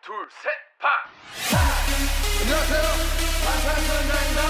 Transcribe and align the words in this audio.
둘, 0.00 0.15
셋, 0.41 0.51
파! 0.79 0.87
안녕하세요. 2.41 2.81
방탄소년단입니다. 3.45 4.41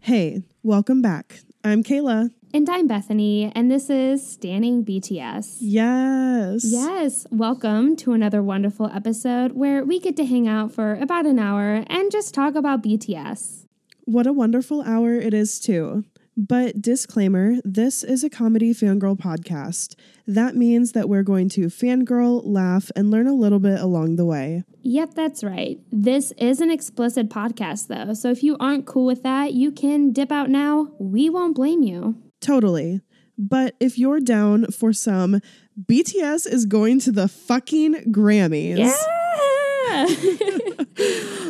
Hey, 0.00 0.42
welcome 0.62 1.02
back. 1.02 1.40
I'm 1.64 1.82
Kayla. 1.82 2.30
And 2.54 2.70
I'm 2.70 2.86
Bethany, 2.86 3.52
and 3.54 3.70
this 3.70 3.90
is 3.90 4.22
Stanning 4.22 4.84
BTS. 4.84 5.58
Yes. 5.60 6.62
Yes, 6.64 7.26
welcome 7.30 7.96
to 7.96 8.12
another 8.12 8.42
wonderful 8.42 8.86
episode 8.94 9.52
where 9.52 9.84
we 9.84 10.00
get 10.00 10.16
to 10.16 10.24
hang 10.24 10.48
out 10.48 10.72
for 10.72 10.94
about 10.94 11.26
an 11.26 11.38
hour 11.38 11.84
and 11.88 12.10
just 12.10 12.32
talk 12.32 12.54
about 12.54 12.82
BTS. 12.82 13.66
What 14.04 14.26
a 14.26 14.32
wonderful 14.32 14.80
hour 14.82 15.14
it 15.14 15.34
is, 15.34 15.60
too. 15.60 16.04
But 16.38 16.82
disclaimer 16.82 17.56
this 17.64 18.04
is 18.04 18.22
a 18.22 18.30
comedy 18.30 18.72
fangirl 18.74 19.18
podcast. 19.18 19.94
That 20.26 20.54
means 20.54 20.92
that 20.92 21.08
we're 21.08 21.22
going 21.22 21.48
to 21.50 21.66
fangirl, 21.66 22.42
laugh, 22.44 22.90
and 22.94 23.10
learn 23.10 23.26
a 23.26 23.34
little 23.34 23.58
bit 23.58 23.80
along 23.80 24.16
the 24.16 24.26
way. 24.26 24.62
Yep, 24.82 25.14
that's 25.14 25.42
right. 25.42 25.78
This 25.90 26.32
is 26.38 26.60
an 26.60 26.70
explicit 26.70 27.28
podcast, 27.28 27.88
though, 27.88 28.14
so 28.14 28.30
if 28.30 28.42
you 28.42 28.56
aren't 28.60 28.86
cool 28.86 29.06
with 29.06 29.22
that, 29.24 29.52
you 29.54 29.72
can 29.72 30.12
dip 30.12 30.30
out 30.30 30.48
now. 30.48 30.92
We 30.98 31.28
won't 31.28 31.56
blame 31.56 31.82
you. 31.82 32.22
Totally. 32.46 33.00
But 33.36 33.74
if 33.80 33.98
you're 33.98 34.20
down 34.20 34.66
for 34.66 34.92
some, 34.92 35.40
BTS 35.82 36.46
is 36.46 36.64
going 36.64 37.00
to 37.00 37.10
the 37.12 37.26
fucking 37.26 38.12
Grammys. 38.12 38.78
Yeah! 38.78 40.06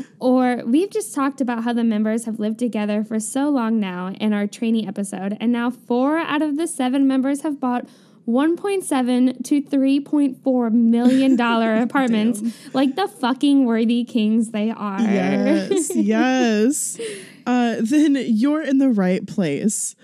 or 0.19 0.63
we've 0.65 0.91
just 0.91 1.15
talked 1.15 1.43
about 1.43 1.65
how 1.65 1.75
the 1.75 1.85
members 1.85 2.25
have 2.25 2.41
lived 2.41 2.59
together 2.59 3.05
for 3.05 3.21
so 3.21 3.51
long 3.51 3.79
now 3.79 4.09
in 4.21 4.33
our 4.33 4.47
trainee 4.47 4.87
episode, 4.87 5.37
and 5.39 5.53
now 5.53 5.71
four 5.71 6.19
out 6.19 6.41
of 6.41 6.57
the 6.57 6.67
seven 6.67 7.07
members 7.07 7.43
have 7.43 7.61
bought 7.61 7.87
1.7 8.27 9.45
to 9.45 9.63
3.4 9.63 10.73
million 10.73 11.37
dollar 11.37 11.77
apartments 11.83 12.43
like 12.73 12.97
the 12.97 13.07
fucking 13.07 13.65
worthy 13.65 14.03
kings 14.05 14.51
they 14.51 14.71
are. 14.71 15.01
Yes, 15.01 15.91
yes. 15.95 17.01
Uh, 17.47 17.77
then 17.81 18.17
you're 18.27 18.63
in 18.63 18.79
the 18.79 18.89
right 18.89 19.25
place. 19.27 19.95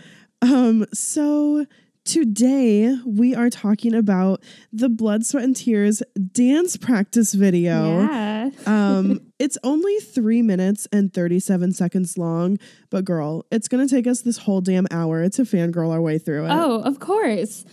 Um, 0.43 0.87
so 0.93 1.67
today 2.05 2.97
we 3.07 3.33
are 3.35 3.49
talking 3.49 3.95
about 3.95 4.43
the 4.73 4.89
Blood, 4.89 5.25
Sweat, 5.25 5.45
and 5.45 5.55
Tears 5.55 6.03
dance 6.33 6.77
practice 6.77 7.33
video. 7.33 8.01
Yeah. 8.01 8.51
um, 8.67 9.21
it's 9.39 9.57
only 9.63 9.97
three 10.01 10.43
minutes 10.43 10.89
and 10.93 11.15
37 11.15 11.73
seconds 11.73 12.19
long, 12.19 12.59
but 12.91 13.05
girl, 13.05 13.47
it's 13.53 13.69
gonna 13.69 13.87
take 13.87 14.09
us 14.09 14.23
this 14.23 14.39
whole 14.39 14.61
damn 14.61 14.87
hour 14.91 15.29
to 15.29 15.43
fangirl 15.43 15.93
our 15.93 16.01
way 16.01 16.19
through 16.19 16.47
it. 16.47 16.51
Oh, 16.51 16.83
of 16.83 16.99
course. 16.99 17.65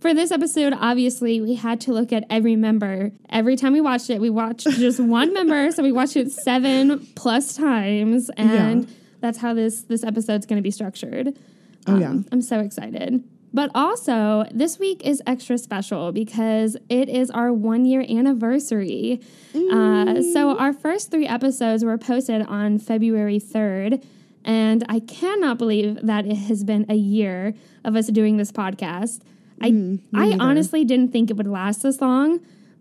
For 0.00 0.12
this 0.12 0.30
episode, 0.30 0.74
obviously, 0.78 1.40
we 1.40 1.54
had 1.54 1.80
to 1.82 1.92
look 1.92 2.12
at 2.12 2.24
every 2.28 2.56
member. 2.56 3.12
Every 3.30 3.56
time 3.56 3.72
we 3.72 3.80
watched 3.80 4.10
it, 4.10 4.20
we 4.20 4.28
watched 4.28 4.68
just 4.68 4.98
one 5.00 5.32
member, 5.34 5.70
so 5.72 5.82
we 5.82 5.92
watched 5.92 6.16
it 6.16 6.30
seven 6.30 7.06
plus 7.16 7.54
times, 7.54 8.30
and 8.36 8.86
that's 9.20 9.38
how 9.38 9.54
this 9.54 9.82
this 9.82 10.04
episode's 10.04 10.44
going 10.46 10.58
to 10.58 10.62
be 10.62 10.70
structured. 10.70 11.38
Oh, 11.86 11.98
yeah. 11.98 12.14
I'm 12.32 12.42
so 12.42 12.60
excited. 12.60 13.22
But 13.52 13.70
also, 13.72 14.44
this 14.50 14.80
week 14.80 15.06
is 15.06 15.22
extra 15.26 15.58
special 15.58 16.10
because 16.10 16.76
it 16.88 17.08
is 17.08 17.30
our 17.30 17.52
one 17.52 17.84
year 17.84 18.04
anniversary. 18.08 19.20
Uh, 19.54 20.22
so, 20.22 20.58
our 20.58 20.72
first 20.72 21.12
three 21.12 21.26
episodes 21.26 21.84
were 21.84 21.96
posted 21.96 22.42
on 22.42 22.80
February 22.80 23.38
3rd. 23.38 24.04
And 24.44 24.84
I 24.88 24.98
cannot 25.00 25.56
believe 25.58 26.00
that 26.02 26.26
it 26.26 26.34
has 26.34 26.64
been 26.64 26.84
a 26.88 26.96
year 26.96 27.54
of 27.84 27.94
us 27.96 28.08
doing 28.08 28.36
this 28.38 28.50
podcast. 28.50 29.20
I, 29.62 29.68
I 30.12 30.36
honestly 30.40 30.84
didn't 30.84 31.12
think 31.12 31.30
it 31.30 31.36
would 31.36 31.46
last 31.46 31.82
this 31.82 32.00
long. 32.00 32.40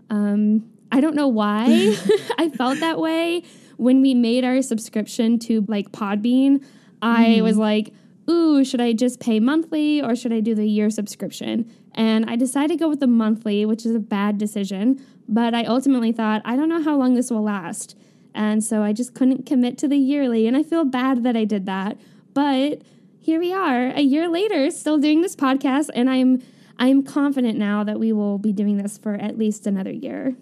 Um, 0.09 0.69
I 0.91 1.01
don't 1.01 1.15
know 1.15 1.27
why 1.27 1.65
I 2.37 2.49
felt 2.49 2.79
that 2.79 2.99
way 2.99 3.43
when 3.77 4.01
we 4.01 4.13
made 4.13 4.43
our 4.43 4.61
subscription 4.61 5.39
to 5.39 5.63
like 5.67 5.91
Podbean. 5.91 6.63
I 7.01 7.41
was 7.41 7.57
like, 7.57 7.93
ooh, 8.29 8.63
should 8.63 8.81
I 8.81 8.93
just 8.93 9.19
pay 9.19 9.39
monthly 9.39 10.01
or 10.01 10.15
should 10.15 10.33
I 10.33 10.39
do 10.39 10.55
the 10.55 10.65
year 10.65 10.89
subscription? 10.89 11.71
And 11.93 12.29
I 12.29 12.35
decided 12.35 12.77
to 12.77 12.83
go 12.83 12.89
with 12.89 12.99
the 12.99 13.07
monthly, 13.07 13.65
which 13.65 13.85
is 13.85 13.95
a 13.95 13.99
bad 13.99 14.37
decision. 14.37 15.03
But 15.27 15.53
I 15.53 15.65
ultimately 15.65 16.11
thought, 16.11 16.41
I 16.45 16.55
don't 16.55 16.69
know 16.69 16.81
how 16.81 16.97
long 16.97 17.13
this 17.13 17.31
will 17.31 17.43
last. 17.43 17.97
And 18.35 18.63
so 18.63 18.81
I 18.81 18.93
just 18.93 19.13
couldn't 19.13 19.45
commit 19.45 19.77
to 19.79 19.87
the 19.87 19.97
yearly. 19.97 20.47
And 20.47 20.57
I 20.57 20.63
feel 20.63 20.85
bad 20.85 21.23
that 21.23 21.37
I 21.37 21.45
did 21.45 21.65
that. 21.65 21.97
But 22.33 22.81
here 23.19 23.39
we 23.39 23.53
are, 23.53 23.87
a 23.89 24.01
year 24.01 24.27
later, 24.27 24.69
still 24.71 24.97
doing 24.97 25.21
this 25.21 25.35
podcast. 25.35 25.89
And 25.93 26.09
I'm 26.09 26.41
I'm 26.79 27.03
confident 27.03 27.57
now 27.57 27.83
that 27.83 27.99
we 27.99 28.11
will 28.11 28.39
be 28.39 28.51
doing 28.51 28.77
this 28.77 28.97
for 28.97 29.13
at 29.13 29.37
least 29.37 29.67
another 29.67 29.91
year. 29.91 30.35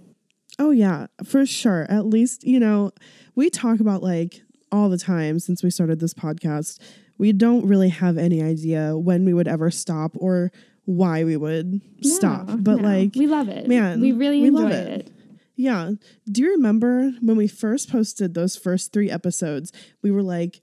Oh 0.58 0.72
yeah, 0.72 1.08
for 1.24 1.46
sure. 1.46 1.86
At 1.90 2.06
least, 2.06 2.46
you 2.46 2.60
know, 2.60 2.92
we 3.36 3.50
talk 3.50 3.80
about 3.80 4.02
like 4.02 4.42
all 4.72 4.90
the 4.90 4.98
time 4.98 5.40
since 5.40 5.62
we 5.64 5.70
started 5.70 6.00
this 6.00 6.14
podcast. 6.14 6.80
We 7.22 7.34
don't 7.34 7.68
really 7.68 7.90
have 7.90 8.18
any 8.18 8.42
idea 8.42 8.98
when 8.98 9.26
we 9.26 9.34
would 9.36 9.48
ever 9.48 9.70
stop 9.70 10.14
or 10.16 10.52
why 10.86 11.24
we 11.24 11.38
would 11.38 11.80
stop. 12.02 12.48
But 12.48 12.82
no, 12.82 12.88
like 12.88 13.14
we 13.16 13.28
love 13.28 13.48
it. 13.48 13.68
man, 13.68 14.02
we 14.02 14.12
really 14.12 14.42
we 14.42 14.48
enjoy 14.48 14.62
love 14.64 14.72
it. 14.72 14.88
it. 15.02 15.12
yeah. 15.56 15.92
Do 16.32 16.42
you 16.42 16.50
remember 16.54 17.12
when 17.22 17.38
we 17.38 17.48
first 17.48 17.92
posted 17.92 18.34
those 18.34 18.56
first 18.56 18.92
3 18.92 19.12
episodes? 19.12 19.72
We 20.02 20.10
were 20.10 20.24
like 20.24 20.62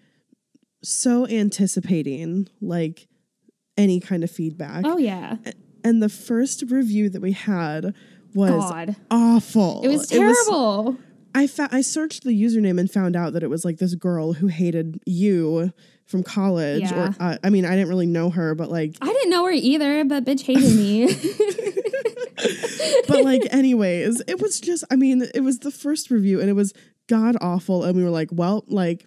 so 0.83 1.29
anticipating 1.29 2.49
like 2.61 3.07
any 3.77 4.01
kind 4.01 4.25
of 4.25 4.31
feedback. 4.33 4.83
Oh 4.85 4.99
yeah. 4.99 5.37
And 5.85 6.03
the 6.03 6.09
first 6.09 6.65
review 6.69 7.09
that 7.11 7.23
we 7.23 7.33
had 7.33 7.95
was 8.35 8.51
God. 8.51 8.97
awful. 9.13 9.83
It 9.85 9.89
was 9.89 10.09
terrible. 10.09 10.97
I 11.37 11.47
fa- 11.47 11.69
I 11.71 11.83
searched 11.83 12.25
the 12.25 12.31
username 12.31 12.81
and 12.81 12.91
found 12.91 13.15
out 13.15 13.33
that 13.35 13.45
it 13.45 13.49
was 13.51 13.65
like 13.65 13.79
this 13.79 13.95
girl 13.95 14.33
who 14.33 14.49
hated 14.49 15.01
you 15.07 15.73
from 16.09 16.23
college. 16.23 16.83
Yeah. 16.83 17.11
Or 17.11 17.15
uh, 17.21 17.39
I 17.45 17.51
mean, 17.51 17.65
I 17.65 17.77
didn't 17.77 17.89
really 17.89 18.07
know 18.07 18.31
her, 18.31 18.55
but 18.55 18.71
like, 18.71 18.97
I 19.01 19.07
didn't 19.07 19.31
know 19.31 19.45
her 19.45 19.53
either, 19.53 20.05
but 20.05 20.25
bitch 20.25 20.43
hated 20.43 20.75
me. 20.75 21.07
but 23.09 23.23
like, 23.23 23.43
anyways, 23.51 24.23
it 24.27 24.41
was 24.41 24.59
just. 24.59 24.85
I 24.91 24.97
mean, 24.97 25.23
it 25.35 25.41
was 25.41 25.61
the 25.61 25.71
first 25.71 26.11
review, 26.11 26.41
and 26.41 26.51
it 26.51 26.55
was 26.55 26.73
god 27.09 27.37
awful. 27.41 27.85
And 27.85 27.97
we 27.97 28.03
were 28.03 28.11
like, 28.11 28.31
well, 28.33 28.65
like. 28.67 29.07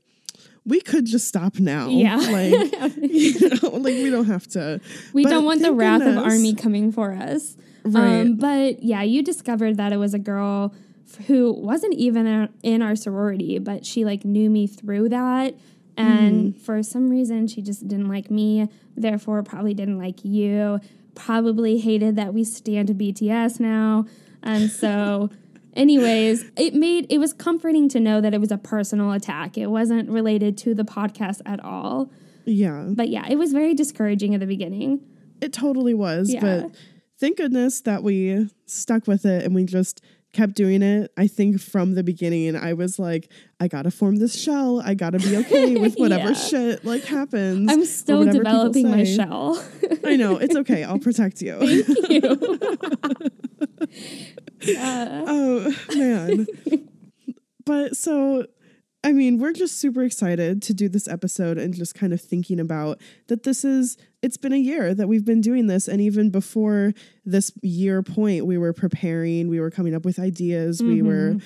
We 0.63 0.79
could 0.79 1.07
just 1.07 1.27
stop 1.27 1.57
now. 1.57 1.89
Yeah. 1.89 2.17
Like, 2.17 2.93
you 3.01 3.49
know, 3.49 3.69
like 3.69 3.95
we 3.95 4.11
don't 4.11 4.25
have 4.25 4.47
to. 4.49 4.79
we 5.11 5.23
But 5.23 5.31
don't 5.31 5.43
want 5.43 5.63
the 5.63 5.73
wrath 5.73 6.03
of 6.03 6.19
army 6.19 6.53
coming 6.53 6.91
for 6.91 7.13
us. 7.13 7.57
Right. 7.83 8.21
Um, 8.21 8.35
but 8.35 8.83
yeah, 8.83 9.01
you 9.01 9.23
discovered 9.23 9.77
that 9.77 9.91
it 9.91 9.97
was 9.97 10.13
a 10.13 10.19
girl 10.19 10.75
who 11.25 11.51
wasn't 11.51 11.95
even 11.95 12.47
in 12.61 12.83
our 12.83 12.95
sorority, 12.95 13.57
but 13.57 13.87
she 13.87 14.05
like 14.05 14.23
knew 14.23 14.51
me 14.51 14.67
through 14.67 15.09
that. 15.09 15.55
And 16.01 16.53
Mm-hmm. 16.53 16.59
for 16.59 16.81
some 16.83 17.09
reason, 17.09 17.47
she 17.47 17.61
just 17.61 17.87
didn't 17.87 18.07
like 18.09 18.29
me, 18.31 18.67
therefore, 18.95 19.43
probably 19.43 19.73
didn't 19.73 19.97
like 19.97 20.23
you. 20.25 20.79
Probably 21.15 21.77
hated 21.79 22.15
that 22.15 22.33
we 22.33 22.43
stand 22.43 22.87
to 22.87 22.93
BTS 22.93 23.59
now. 23.59 24.05
And 24.43 24.69
so, 24.71 25.29
anyways, 25.75 26.49
it 26.55 26.73
made 26.73 27.05
it 27.09 27.17
was 27.17 27.33
comforting 27.33 27.89
to 27.89 27.99
know 27.99 28.21
that 28.21 28.33
it 28.33 28.39
was 28.39 28.51
a 28.51 28.57
personal 28.57 29.11
attack. 29.11 29.57
It 29.57 29.67
wasn't 29.67 30.09
related 30.09 30.57
to 30.59 30.73
the 30.73 30.83
podcast 30.83 31.41
at 31.45 31.63
all. 31.63 32.11
Yeah. 32.45 32.85
But 32.89 33.09
yeah, 33.09 33.27
it 33.29 33.35
was 33.37 33.51
very 33.51 33.73
discouraging 33.73 34.33
at 34.33 34.39
the 34.39 34.47
beginning. 34.47 35.01
It 35.41 35.53
totally 35.53 35.93
was. 35.93 36.33
Yeah. 36.33 36.41
But 36.41 36.75
thank 37.19 37.37
goodness 37.37 37.81
that 37.81 38.03
we 38.03 38.49
stuck 38.65 39.05
with 39.07 39.25
it 39.25 39.43
and 39.45 39.53
we 39.53 39.63
just 39.65 40.01
kept 40.33 40.55
doing 40.55 40.81
it. 40.81 41.11
I 41.17 41.27
think 41.27 41.59
from 41.61 41.93
the 41.95 42.03
beginning, 42.03 42.55
I 42.55 42.73
was 42.73 42.97
like, 42.97 43.31
I 43.59 43.67
gotta 43.67 43.91
form 43.91 44.15
this 44.17 44.39
shell. 44.41 44.81
I 44.83 44.93
gotta 44.93 45.19
be 45.19 45.35
okay 45.37 45.75
with 45.79 45.95
whatever 45.95 46.29
Yeah. 46.29 46.33
shit 46.33 46.85
like 46.85 47.03
happens. 47.03 47.71
I'm 47.71 47.85
still 47.85 48.23
developing 48.25 48.89
my 48.89 49.03
shell. 49.03 49.63
I 50.05 50.15
know 50.15 50.37
it's 50.37 50.55
okay. 50.55 50.83
I'll 50.83 50.99
protect 50.99 51.41
you. 51.41 51.57
oh 54.77 55.75
man. 55.95 56.47
But 57.65 57.95
so 57.95 58.45
I 59.03 59.13
mean, 59.13 59.39
we're 59.39 59.53
just 59.53 59.79
super 59.79 60.03
excited 60.03 60.61
to 60.63 60.73
do 60.75 60.87
this 60.87 61.07
episode 61.07 61.57
and 61.57 61.73
just 61.73 61.95
kind 61.95 62.13
of 62.13 62.21
thinking 62.21 62.59
about 62.59 62.99
that 63.27 63.43
this 63.43 63.65
is 63.65 63.97
it's 64.21 64.37
been 64.37 64.53
a 64.53 64.57
year 64.57 64.93
that 64.93 65.07
we've 65.07 65.25
been 65.25 65.41
doing 65.41 65.67
this 65.67 65.87
and 65.87 65.99
even 65.99 66.29
before 66.29 66.93
this 67.25 67.51
year 67.61 68.03
point 68.03 68.45
we 68.45 68.57
were 68.57 68.73
preparing, 68.73 69.49
we 69.49 69.59
were 69.59 69.71
coming 69.71 69.95
up 69.95 70.05
with 70.05 70.19
ideas, 70.19 70.81
we 70.81 71.01
were 71.01 71.37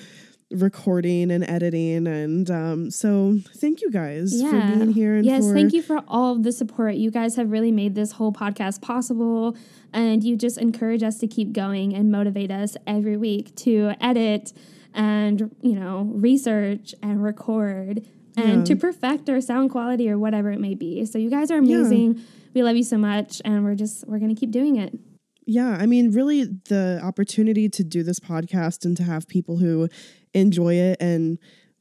recording 0.50 1.30
and 1.30 1.48
editing. 1.48 2.06
And 2.06 2.50
um, 2.50 2.90
so 2.90 3.38
thank 3.56 3.80
you 3.80 3.90
guys 3.90 4.40
for 4.40 4.60
being 4.60 4.92
here. 4.92 5.16
And 5.16 5.24
yes, 5.24 5.46
for, 5.46 5.54
thank 5.54 5.72
you 5.72 5.82
for 5.82 6.02
all 6.06 6.32
of 6.32 6.42
the 6.42 6.52
support. 6.52 6.94
You 6.94 7.10
guys 7.10 7.36
have 7.36 7.50
really 7.50 7.72
made 7.72 7.94
this 7.94 8.12
whole 8.12 8.32
podcast 8.32 8.80
possible, 8.80 9.56
and 9.92 10.22
you 10.22 10.36
just 10.36 10.58
encourage 10.58 11.02
us 11.02 11.18
to 11.18 11.26
keep 11.26 11.52
going 11.52 11.94
and 11.94 12.10
motivate 12.10 12.50
us 12.50 12.76
every 12.86 13.16
week 13.16 13.54
to 13.56 13.94
edit 14.00 14.52
and 14.94 15.54
you 15.60 15.74
know 15.74 16.10
research 16.14 16.94
and 17.02 17.22
record 17.22 18.06
and 18.36 18.58
Yeah. 18.58 18.64
to 18.64 18.74
hmm. 18.74 18.80
perfect 18.80 19.28
our 19.30 19.40
sound 19.40 19.70
quality 19.70 20.10
or 20.10 20.18
whatever 20.18 20.50
it 20.50 20.60
may 20.60 20.74
be. 20.74 21.04
So 21.04 21.18
you 21.18 21.30
guys 21.30 21.50
are 21.50 21.58
amazing. 21.58 22.20
We 22.54 22.62
love 22.62 22.76
you 22.76 22.84
so 22.84 22.98
much, 22.98 23.42
and 23.44 23.64
we're 23.64 23.74
just 23.74 24.06
we're 24.06 24.18
gonna 24.18 24.34
keep 24.34 24.50
doing 24.50 24.76
it. 24.76 24.98
Yeah, 25.46 25.76
I 25.80 25.86
mean, 25.86 26.10
really, 26.10 26.44
the 26.68 27.00
opportunity 27.04 27.68
to 27.68 27.84
do 27.84 28.02
this 28.02 28.18
podcast 28.18 28.84
and 28.84 28.96
to 28.96 29.04
have 29.04 29.28
people 29.28 29.58
who 29.58 29.88
enjoy 30.34 30.74
it 30.74 30.96
and 31.00 31.38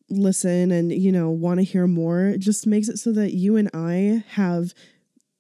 listen 0.08 0.72
and, 0.72 0.92
you 0.92 1.12
know, 1.12 1.32
want 1.32 1.60
to 1.60 1.64
hear 1.64 1.88
more 1.88 2.36
just 2.38 2.68
makes 2.68 2.90
it 2.90 2.98
so 2.98 3.12
that 3.14 3.34
you 3.34 3.58
and 3.58 3.70
I 3.74 4.24
have 4.34 4.76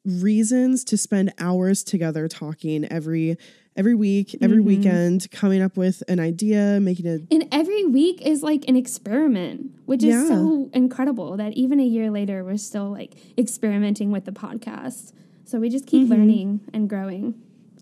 reasons 0.03 0.83
to 0.85 0.97
spend 0.97 1.33
hours 1.37 1.83
together 1.83 2.27
talking 2.27 2.85
every 2.85 3.37
every 3.75 3.95
week, 3.95 4.35
every 4.41 4.57
Mm-hmm. 4.57 4.67
weekend, 4.67 5.31
coming 5.31 5.61
up 5.61 5.75
with 5.77 6.01
an 6.07 6.19
idea, 6.19 6.79
making 6.81 7.07
a 7.07 7.19
And 7.33 7.47
every 7.51 7.85
week 7.85 8.21
is 8.21 8.41
like 8.43 8.65
an 8.67 8.75
experiment, 8.75 9.71
which 9.85 10.03
is 10.03 10.13
Yeah. 10.15 10.27
so 10.27 10.69
incredible 10.73 11.37
that 11.37 11.53
even 11.53 11.79
a 11.79 11.85
year 11.85 12.09
later, 12.11 12.43
we're 12.43 12.57
still 12.57 12.89
like 12.89 13.13
experimenting 13.37 14.11
with 14.11 14.25
the 14.25 14.31
podcast. 14.31 15.11
So 15.45 15.59
we 15.59 15.69
just 15.69 15.85
keep 15.87 16.03
Mm-hmm. 16.03 16.11
learning 16.13 16.59
and 16.73 16.89
growing. 16.89 17.35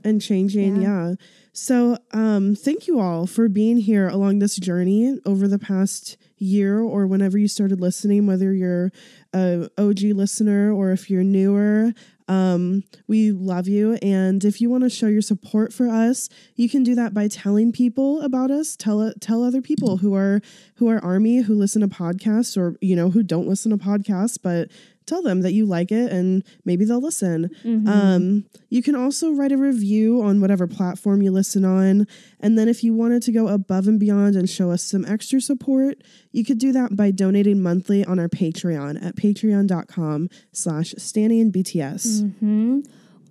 and 0.05 0.19
changing 0.21 0.81
Yeah. 0.81 0.89
yeah. 1.11 1.15
so 1.53 1.97
um 2.11 2.55
thank 2.55 2.87
you 2.87 2.99
all 2.99 3.25
for 3.25 3.47
being 3.47 3.77
here 3.77 4.09
along 4.09 4.39
this 4.39 4.57
journey 4.57 5.17
over 5.25 5.47
the 5.47 5.57
past 5.57 6.17
year 6.37 6.81
or 6.81 7.07
whenever 7.07 7.37
you 7.37 7.47
started 7.47 7.79
listening 7.79 8.27
whether 8.27 8.51
you're 8.53 8.91
a 9.33 9.69
og 9.77 10.01
listener 10.01 10.73
or 10.73 10.91
if 10.91 11.09
you're 11.09 11.23
newer 11.23 11.93
um 12.27 12.83
we 13.07 13.31
love 13.31 13.67
you. 13.67 13.93
And 14.01 14.43
if 14.43 14.61
you 14.61 14.69
want 14.69 14.83
to 14.83 14.89
show 14.89 15.07
your 15.07 15.21
support 15.21 15.73
for 15.73 15.87
us 15.87 16.29
you 16.55 16.69
can 16.69 16.83
do 16.83 16.95
that 16.95 17.13
by 17.13 17.27
telling 17.27 17.71
people 17.71 18.21
about 18.21 18.51
us. 18.51 18.75
Tell 18.75 19.13
tell 19.19 19.43
other 19.43 19.61
people 19.61 19.97
who 19.97 20.15
are 20.15 20.41
who 20.75 20.89
are 20.89 21.03
army 21.03 21.41
who 21.41 21.55
listen 21.55 21.81
to 21.81 21.87
podcasts 21.87 22.57
or 22.57 22.77
you 22.81 22.95
know 22.95 23.09
who 23.09 23.23
don't 23.23 23.47
listen 23.47 23.71
to 23.71 23.77
podcasts 23.77 24.37
but 24.41 24.69
tell 25.05 25.21
them 25.21 25.41
that 25.41 25.53
you 25.53 25.65
like 25.65 25.91
it 25.91 26.11
and 26.11 26.43
maybe 26.65 26.85
they'll 26.85 27.01
listen 27.01 27.49
um, 27.87 28.45
you 28.69 28.81
can 28.81 28.95
also 28.95 29.31
write 29.31 29.51
a 29.51 29.57
review 29.57 30.21
on 30.21 30.41
whatever 30.41 30.67
platform 30.67 31.21
you 31.21 31.31
listen 31.31 31.63
on. 31.63 32.07
And 32.39 32.57
then 32.57 32.67
if 32.67 32.83
you 32.83 32.93
wanted 32.93 33.21
to 33.23 33.31
go 33.31 33.47
above 33.47 33.87
and 33.87 33.99
beyond 33.99 34.35
and 34.35 34.49
show 34.49 34.71
us 34.71 34.83
some 34.83 35.05
extra 35.05 35.39
support, 35.41 36.01
you 36.31 36.43
could 36.43 36.57
do 36.57 36.71
that 36.71 36.95
by 36.95 37.11
donating 37.11 37.61
monthly 37.61 38.03
on 38.05 38.19
our 38.19 38.27
Patreon 38.29 39.03
at 39.05 39.15
patreon.com 39.15 40.29
slash 40.51 40.93
Stanning 40.97 41.51
BTS. 41.51 42.21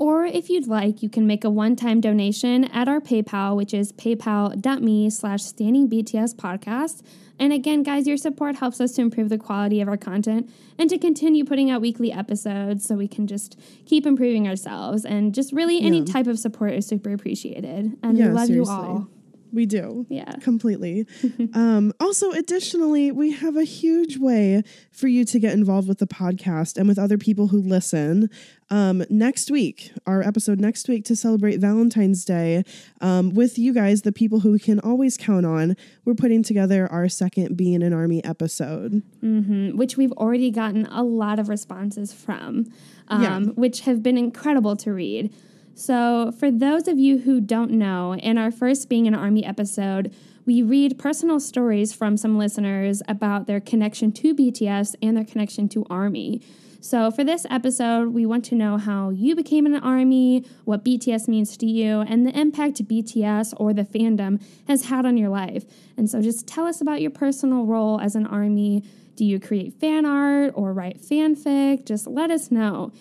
Or 0.03 0.25
if 0.25 0.51
you'd 0.51 0.67
like, 0.67 1.01
you 1.01 1.09
can 1.09 1.29
make 1.29 1.45
a 1.45 1.49
one-time 1.51 2.01
donation 2.01 2.65
at 2.65 2.89
our 2.89 2.99
PayPal, 2.99 3.55
which 3.55 3.73
is 3.73 3.93
paypal.me 3.93 5.11
slash 5.11 5.43
stanning 5.45 5.89
BTS 5.89 6.35
podcast. 6.35 7.03
And 7.39 7.53
again, 7.53 7.85
guys, 7.85 8.09
your 8.09 8.17
support 8.17 8.57
helps 8.57 8.81
us 8.81 8.91
to 8.95 9.01
improve 9.03 9.29
the 9.29 9.39
quality 9.39 9.81
of 9.81 9.87
our 9.87 9.97
content 9.97 10.51
and 10.77 10.91
to 10.91 10.99
continue 10.99 11.45
putting 11.45 11.71
out 11.71 11.81
weekly 11.81 12.13
episodes 12.13 12.85
so 12.85 12.97
we 12.97 13.07
can 13.07 13.29
just 13.29 13.57
keep 13.87 14.05
improving 14.05 14.49
ourselves. 14.49 15.05
And 15.05 15.33
just 15.33 15.53
really 15.53 15.81
any 15.81 15.99
Yeah. 16.01 16.07
type 16.07 16.27
of 16.27 16.37
support 16.37 16.73
is 16.73 16.85
super 16.85 17.13
appreciated. 17.13 17.97
And 18.03 18.19
Yeah, 18.19 18.27
we 18.27 18.33
love 18.33 18.47
seriously. 18.49 18.75
you 18.75 18.83
all. 18.83 19.09
We 19.53 19.67
do. 19.67 20.07
Yeah. 20.09 20.33
Completely. 20.41 21.07
um, 21.55 21.93
also, 22.01 22.31
additionally, 22.33 23.13
we 23.13 23.33
have 23.33 23.57
a 23.57 23.65
huge 23.65 24.17
way 24.17 24.63
for 24.91 25.09
you 25.09 25.25
to 25.27 25.39
get 25.39 25.53
involved 25.53 25.89
with 25.89 25.99
the 25.99 26.07
podcast 26.07 26.79
and 26.79 26.89
with 26.89 26.99
other 26.99 27.19
people 27.19 27.49
who 27.49 27.61
listen. 27.61 28.31
Um, 28.71 29.05
next 29.11 29.51
week, 29.51 29.93
our 30.07 30.23
episode 30.23 30.59
next 30.59 30.89
week 30.89 31.05
to 31.05 31.15
celebrate 31.17 31.59
Valentine's 31.61 32.25
Day 32.25 32.65
um, 33.03 33.35
with 33.35 33.59
you 33.59 33.75
guys, 33.75 34.01
the 34.03 34.13
people 34.13 34.41
who 34.41 34.53
we 34.53 34.59
can 34.59 34.81
always 34.81 35.19
count 35.19 35.45
on, 35.45 35.77
we're 36.07 36.15
putting 36.15 36.43
together 36.43 36.91
our 36.91 37.07
second 37.11 37.55
Being 37.57 37.83
an 37.83 37.93
Army 37.93 38.25
episode. 38.25 39.03
Mhm, 39.23 39.75
which 39.75 39.99
we've 39.99 40.13
already 40.13 40.51
gotten 40.51 40.87
a 40.87 41.03
lot 41.03 41.39
of 41.39 41.51
responses 41.51 42.15
from, 42.15 42.73
um, 43.09 43.23
Yeah. 43.23 43.39
which 43.55 43.81
have 43.83 44.03
been 44.03 44.17
incredible 44.17 44.77
to 44.77 44.93
read. 44.95 45.31
So, 45.75 46.33
for 46.33 46.51
those 46.51 46.87
of 46.87 46.99
you 46.99 47.19
who 47.19 47.41
don't 47.41 47.71
know, 47.71 48.15
in 48.15 48.37
our 48.37 48.51
first 48.51 48.89
Being 48.89 49.07
an 49.07 49.15
Army 49.15 49.45
episode, 49.45 50.15
we 50.45 50.63
read 50.63 50.99
personal 50.99 51.41
stories 51.41 51.93
from 51.93 52.17
some 52.17 52.37
listeners 52.37 53.03
about 53.09 53.47
their 53.47 53.61
connection 53.61 54.13
to 54.13 54.35
BTS 54.35 54.97
and 55.01 55.17
their 55.17 55.25
connection 55.25 55.69
to 55.71 55.87
Army. 55.89 56.43
So, 56.81 57.11
for 57.11 57.25
this 57.25 57.47
episode, 57.49 58.09
we 58.09 58.27
want 58.27 58.45
to 58.47 58.55
know 58.55 58.77
how 58.77 59.11
you 59.11 59.35
became 59.35 59.67
an 59.67 59.77
Army, 59.77 60.45
what 60.65 60.85
BTS 60.85 61.27
means 61.27 61.57
to 61.57 61.67
you, 61.67 62.01
and 62.01 62.27
the 62.27 62.39
impact 62.39 62.87
BTS 62.87 63.55
or 63.57 63.73
the 63.73 63.85
fandom 63.85 64.43
has 64.67 64.87
had 64.87 65.07
on 65.07 65.17
your 65.17 65.31
life. 65.31 65.65
And 65.97 66.11
so, 66.11 66.21
just 66.21 66.47
tell 66.47 66.67
us 66.67 66.81
about 66.81 67.01
your 67.01 67.13
personal 67.13 67.65
role 67.65 67.99
as 68.01 68.15
an 68.15 68.27
Army. 68.27 68.83
Do 69.17 69.25
you 69.25 69.41
create 69.41 69.75
fan 69.81 70.05
art 70.05 70.53
or 70.55 70.73
write 70.73 71.01
fanfic? 71.01 71.87
Just 71.87 72.07
let 72.07 72.31
us 72.31 72.51
know. 72.51 72.93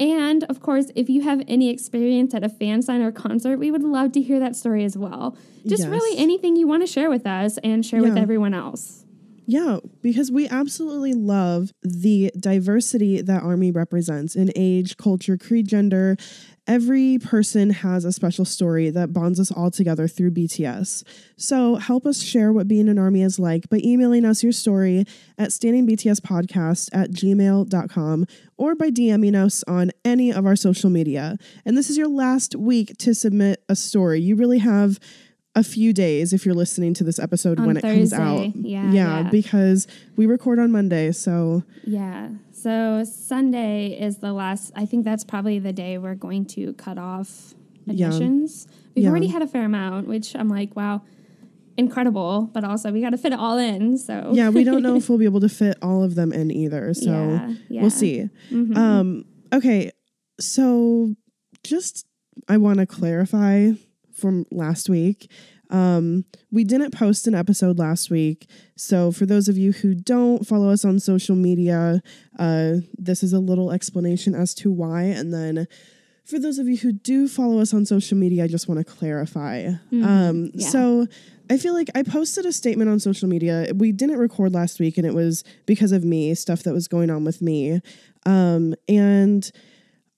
And 0.00 0.44
of 0.44 0.60
course, 0.60 0.90
if 0.94 1.08
you 1.10 1.22
have 1.22 1.42
any 1.48 1.70
experience 1.70 2.34
at 2.34 2.44
a 2.44 2.48
fan 2.48 2.82
sign 2.82 3.02
or 3.02 3.10
concert, 3.10 3.58
we 3.58 3.70
would 3.70 3.82
love 3.82 4.12
to 4.12 4.22
hear 4.22 4.38
that 4.38 4.54
story 4.54 4.84
as 4.84 4.96
well. 4.96 5.36
Just 5.66 5.82
Yes. 5.82 5.90
really 5.90 6.18
anything 6.18 6.56
you 6.56 6.66
want 6.68 6.82
to 6.82 6.86
share 6.86 7.10
with 7.10 7.26
us 7.26 7.58
and 7.58 7.84
share 7.84 8.00
with 8.02 8.16
everyone 8.16 8.54
else. 8.54 9.04
Yeah, 9.50 9.78
because 10.02 10.30
we 10.30 10.46
absolutely 10.46 11.14
love 11.14 11.72
the 11.82 12.30
diversity 12.38 13.22
that 13.22 13.42
Army 13.42 13.70
represents 13.70 14.36
in 14.36 14.52
age, 14.54 14.98
culture, 14.98 15.38
creed, 15.38 15.66
gender. 15.66 16.18
Every 16.68 17.18
person 17.18 17.70
has 17.70 18.04
a 18.04 18.12
special 18.12 18.44
story 18.44 18.90
that 18.90 19.12
bonds 19.14 19.40
us 19.40 19.50
all 19.50 19.70
together 19.70 20.06
through 20.06 20.32
BTS. 20.32 21.02
So 21.36 21.76
help 21.76 22.04
us 22.04 22.22
share 22.22 22.52
what 22.52 22.68
being 22.68 22.88
an 22.90 22.98
Army 22.98 23.22
is 23.22 23.38
like 23.38 23.70
by 23.70 23.80
emailing 23.82 24.26
us 24.26 24.42
your 24.42 24.52
story 24.52 25.06
at 25.38 25.48
stanningbtspodcast 25.48 26.90
at 26.92 27.10
gmail.com 27.10 28.26
or 28.58 28.74
by 28.74 28.90
DMing 28.90 29.34
us 29.34 29.64
on 29.66 29.90
any 30.04 30.30
of 30.30 30.44
our 30.44 30.56
social 30.56 30.90
media. 30.90 31.38
And 31.64 31.76
this 31.76 31.88
is 31.88 31.96
your 31.96 32.08
last 32.08 32.54
week 32.54 32.98
to 32.98 33.14
submit 33.14 33.64
a 33.68 33.74
story. 33.74 34.20
You 34.20 34.36
really 34.36 34.58
have 34.58 35.00
a 35.54 35.64
few 35.64 35.92
days 35.92 36.32
if 36.32 36.46
you're 36.46 36.54
listening 36.54 36.94
to 36.94 37.02
this 37.04 37.18
episode 37.18 37.58
On 37.58 37.66
when 37.66 37.76
it 37.76 37.80
comes 37.80 38.12
out. 38.12 38.54
Yeah, 38.54 38.90
yeah, 38.90 38.92
yeah. 38.92 39.22
because 39.30 39.86
we 40.16 40.26
record 40.26 40.58
on 40.58 40.70
Monday, 40.70 41.10
so 41.12 41.64
Yeah. 41.84 42.28
So 42.62 43.04
Sunday 43.04 43.88
is 44.00 44.18
the 44.18 44.32
last, 44.32 44.72
I 44.74 44.84
think 44.84 45.04
that's 45.04 45.22
probably 45.24 45.58
the 45.60 45.72
day 45.72 45.96
we're 45.98 46.14
going 46.16 46.44
to 46.46 46.72
cut 46.74 46.98
off 46.98 47.54
Yeah. 47.86 48.06
admissions. 48.08 48.66
We've 48.94 49.04
Yeah. 49.04 49.10
already 49.10 49.28
had 49.28 49.42
a 49.42 49.46
fair 49.46 49.64
amount, 49.64 50.08
which 50.08 50.34
I'm 50.34 50.48
like, 50.48 50.74
wow, 50.74 51.02
incredible. 51.76 52.50
But 52.52 52.64
also, 52.64 52.90
we 52.92 53.00
got 53.00 53.10
to 53.10 53.16
fit 53.18 53.32
it 53.32 53.38
all 53.38 53.58
in. 53.58 53.96
So, 53.96 54.32
yeah, 54.34 54.48
we 54.50 54.64
don't 54.64 54.82
know 54.82 54.96
if 54.96 55.08
we'll 55.08 55.18
be 55.18 55.24
able 55.24 55.40
to 55.40 55.48
fit 55.48 55.76
all 55.82 56.02
of 56.02 56.16
them 56.16 56.32
in 56.32 56.50
either. 56.50 56.92
So 56.94 57.10
Yeah, 57.12 57.54
yeah. 57.68 57.80
we'll 57.82 57.90
see. 57.90 58.28
Mhm. 58.50 58.76
Um, 58.76 59.24
okay, 59.52 59.92
so 60.40 61.14
just 61.62 62.06
I 62.48 62.56
want 62.56 62.78
to 62.80 62.86
clarify 62.86 63.70
from 64.12 64.46
last 64.50 64.88
week. 64.88 65.30
Um, 65.70 66.24
we 66.50 66.64
didn't 66.64 66.92
post 66.92 67.26
an 67.26 67.34
episode 67.34 67.78
last 67.78 68.10
week. 68.10 68.48
So, 68.76 69.12
for 69.12 69.26
those 69.26 69.48
of 69.48 69.58
you 69.58 69.72
who 69.72 69.94
don't 69.94 70.46
follow 70.46 70.70
us 70.70 70.84
on 70.84 70.98
social 70.98 71.36
media, 71.36 72.02
uh, 72.38 72.74
this 72.96 73.22
is 73.22 73.32
a 73.32 73.38
little 73.38 73.70
explanation 73.70 74.34
as 74.34 74.54
to 74.56 74.72
why. 74.72 75.02
And 75.02 75.32
then 75.32 75.66
for 76.24 76.38
those 76.38 76.58
of 76.58 76.68
you 76.68 76.76
who 76.76 76.92
do 76.92 77.26
follow 77.28 77.60
us 77.60 77.72
on 77.72 77.86
social 77.86 78.16
media, 78.16 78.44
I 78.44 78.48
just 78.48 78.68
want 78.68 78.78
to 78.78 78.84
clarify. 78.84 79.72
um, 79.92 80.50
yeah. 80.54 80.68
So, 80.68 81.06
I 81.50 81.56
feel 81.56 81.72
like 81.72 81.88
I 81.94 82.02
posted 82.02 82.44
a 82.44 82.52
statement 82.52 82.90
on 82.90 83.00
social 83.00 83.28
media. 83.28 83.72
We 83.74 83.92
didn't 83.92 84.18
record 84.18 84.52
last 84.52 84.78
week, 84.80 84.98
and 84.98 85.06
it 85.06 85.14
was 85.14 85.44
because 85.66 85.92
of 85.92 86.04
me, 86.04 86.34
stuff 86.34 86.62
that 86.64 86.74
was 86.74 86.88
going 86.88 87.10
on 87.10 87.24
with 87.24 87.40
me. 87.40 87.80
Um, 88.26 88.74
and 88.86 89.50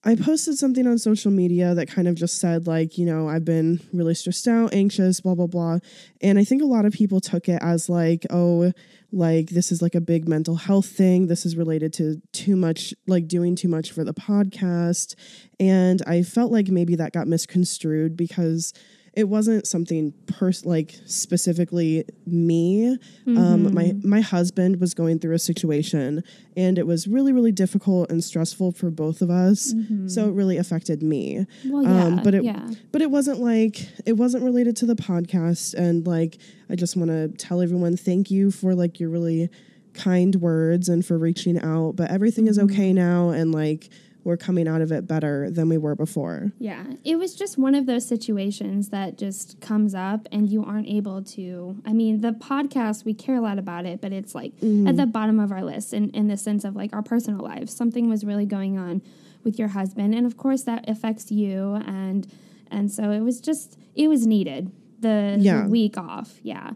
I 0.02 0.14
posted 0.14 0.57
something 0.57 0.87
on 0.87 0.97
social 0.97 1.30
media 1.30 1.75
that 1.75 1.88
kind 1.88 2.09
of 2.09 2.14
just 2.14 2.40
said, 2.40 2.66
like, 2.66 2.97
you 2.97 3.04
know, 3.04 3.28
I've 3.28 3.45
been 3.45 3.80
really 3.92 4.14
stressed 4.14 4.49
out, 4.49 4.73
anxious, 4.73 5.21
blah, 5.21 5.35
blah, 5.35 5.47
blah. 5.47 5.78
And 6.23 6.38
I 6.38 6.45
think 6.45 6.62
a 6.62 6.66
lot 6.66 6.87
of 6.87 6.95
people 6.95 7.21
took 7.21 7.50
it 7.50 7.59
as, 7.61 7.90
like, 7.90 8.25
oh, 8.30 8.73
like, 9.12 9.50
this 9.50 9.71
is 9.71 9.83
like 9.83 9.95
a 9.95 10.00
big 10.00 10.26
mental 10.26 10.57
health 10.57 10.87
thing. 10.87 11.26
This 11.26 11.45
is 11.45 11.54
related 11.54 11.92
to 11.95 12.23
too 12.33 12.57
much, 12.57 12.95
like, 13.07 13.28
doing 13.28 13.54
too 13.57 13.69
much 13.69 13.92
for 13.92 14.02
the 14.02 14.14
podcast. 14.14 15.16
And 15.59 16.00
I 16.07 16.23
felt 16.23 16.50
like 16.50 16.69
maybe 16.69 16.97
that 16.97 17.12
got 17.12 17.28
misconstrued 17.28 18.16
because 18.16 18.73
it 19.14 19.28
wasn't 19.28 19.66
something 19.66 20.12
pers- 20.26 20.64
like 20.64 20.94
specifically 21.04 22.04
me. 22.26 22.96
Um, 23.26 23.74
my 23.74 23.92
my 24.04 24.20
husband 24.20 24.80
was 24.80 24.94
going 24.94 25.18
through 25.18 25.34
a 25.34 25.38
situation, 25.38 26.22
and 26.56 26.78
it 26.78 26.86
was 26.86 27.06
really 27.08 27.32
really 27.32 27.52
difficult 27.52 28.10
and 28.10 28.22
stressful 28.22 28.72
for 28.72 28.90
both 28.90 29.20
of 29.22 29.30
us. 29.30 29.74
So 30.06 30.28
it 30.28 30.32
really 30.32 30.56
affected 30.58 31.02
me. 31.02 31.46
Well, 31.66 31.82
yeah, 31.82 32.04
Um, 32.04 32.20
but 32.22 32.34
it 32.34 32.44
yeah. 32.44 32.70
but 32.92 33.02
it 33.02 33.10
wasn't 33.10 33.40
like 33.40 33.88
it 34.06 34.14
wasn't 34.14 34.44
related 34.44 34.76
to 34.76 34.86
the 34.86 34.94
podcast. 34.96 35.74
And 35.74 36.06
like 36.06 36.38
I 36.68 36.74
just 36.76 36.96
want 36.96 37.10
to 37.10 37.28
tell 37.28 37.60
everyone 37.60 37.96
thank 37.96 38.30
you 38.30 38.50
for 38.50 38.74
like 38.74 39.00
your 39.00 39.10
really 39.10 39.48
kind 39.92 40.36
words 40.36 40.88
and 40.88 41.04
for 41.04 41.18
reaching 41.18 41.60
out. 41.60 41.96
But 41.96 42.10
everything 42.10 42.46
is 42.46 42.58
Mm-hmm. 42.58 42.72
okay 42.72 42.92
now, 42.92 43.30
and 43.30 43.50
like 43.52 43.88
we're 44.30 44.37
coming 44.37 44.68
out 44.68 44.80
of 44.80 44.92
it 44.92 45.08
better 45.08 45.50
than 45.50 45.68
we 45.68 45.76
were 45.76 45.96
before. 45.96 46.52
Yeah, 46.60 46.84
it 47.04 47.16
was 47.16 47.34
just 47.34 47.58
one 47.58 47.75
of 47.75 47.87
those 47.87 48.06
situations 48.06 48.90
that 48.90 49.18
just 49.18 49.60
comes 49.60 49.92
up 49.92 50.28
and 50.30 50.49
you 50.49 50.64
aren't 50.64 50.87
able 50.87 51.22
to. 51.25 51.76
I 51.84 51.92
mean, 51.92 52.20
the 52.20 52.30
podcast, 52.30 53.04
we 53.04 53.12
care 53.12 53.34
a 53.34 53.40
lot 53.40 53.58
about 53.58 53.87
it, 53.87 54.00
but 54.00 54.12
it's 54.12 54.32
like 54.32 54.54
mm-hmm. 54.58 54.87
at 54.87 54.96
the 54.96 55.06
bottom 55.06 55.40
of 55.40 55.50
our 55.50 55.64
list 55.64 55.92
in, 55.92 56.10
in 56.10 56.28
the 56.28 56.37
sense 56.37 56.64
of 56.64 56.76
like 56.76 56.92
our 56.92 57.02
personal 57.02 57.42
lives. 57.42 57.75
Something 57.75 58.08
was 58.08 58.25
really 58.25 58.46
going 58.46 58.78
on 58.78 59.02
with 59.42 59.58
your 59.58 59.68
husband. 59.68 60.14
And 60.14 60.25
of 60.26 60.37
course, 60.37 60.62
that 60.62 60.88
affects 60.88 61.32
you. 61.32 61.75
And, 61.75 62.30
and 62.70 62.90
so 62.92 63.10
it 63.10 63.20
was 63.20 63.40
just, 63.40 63.76
it 63.96 64.06
was 64.06 64.28
needed 64.28 64.70
the, 65.00 65.37
Yeah. 65.40 65.62
the 65.62 65.68
week 65.68 65.99
off. 65.99 66.38
Yeah. 66.44 66.70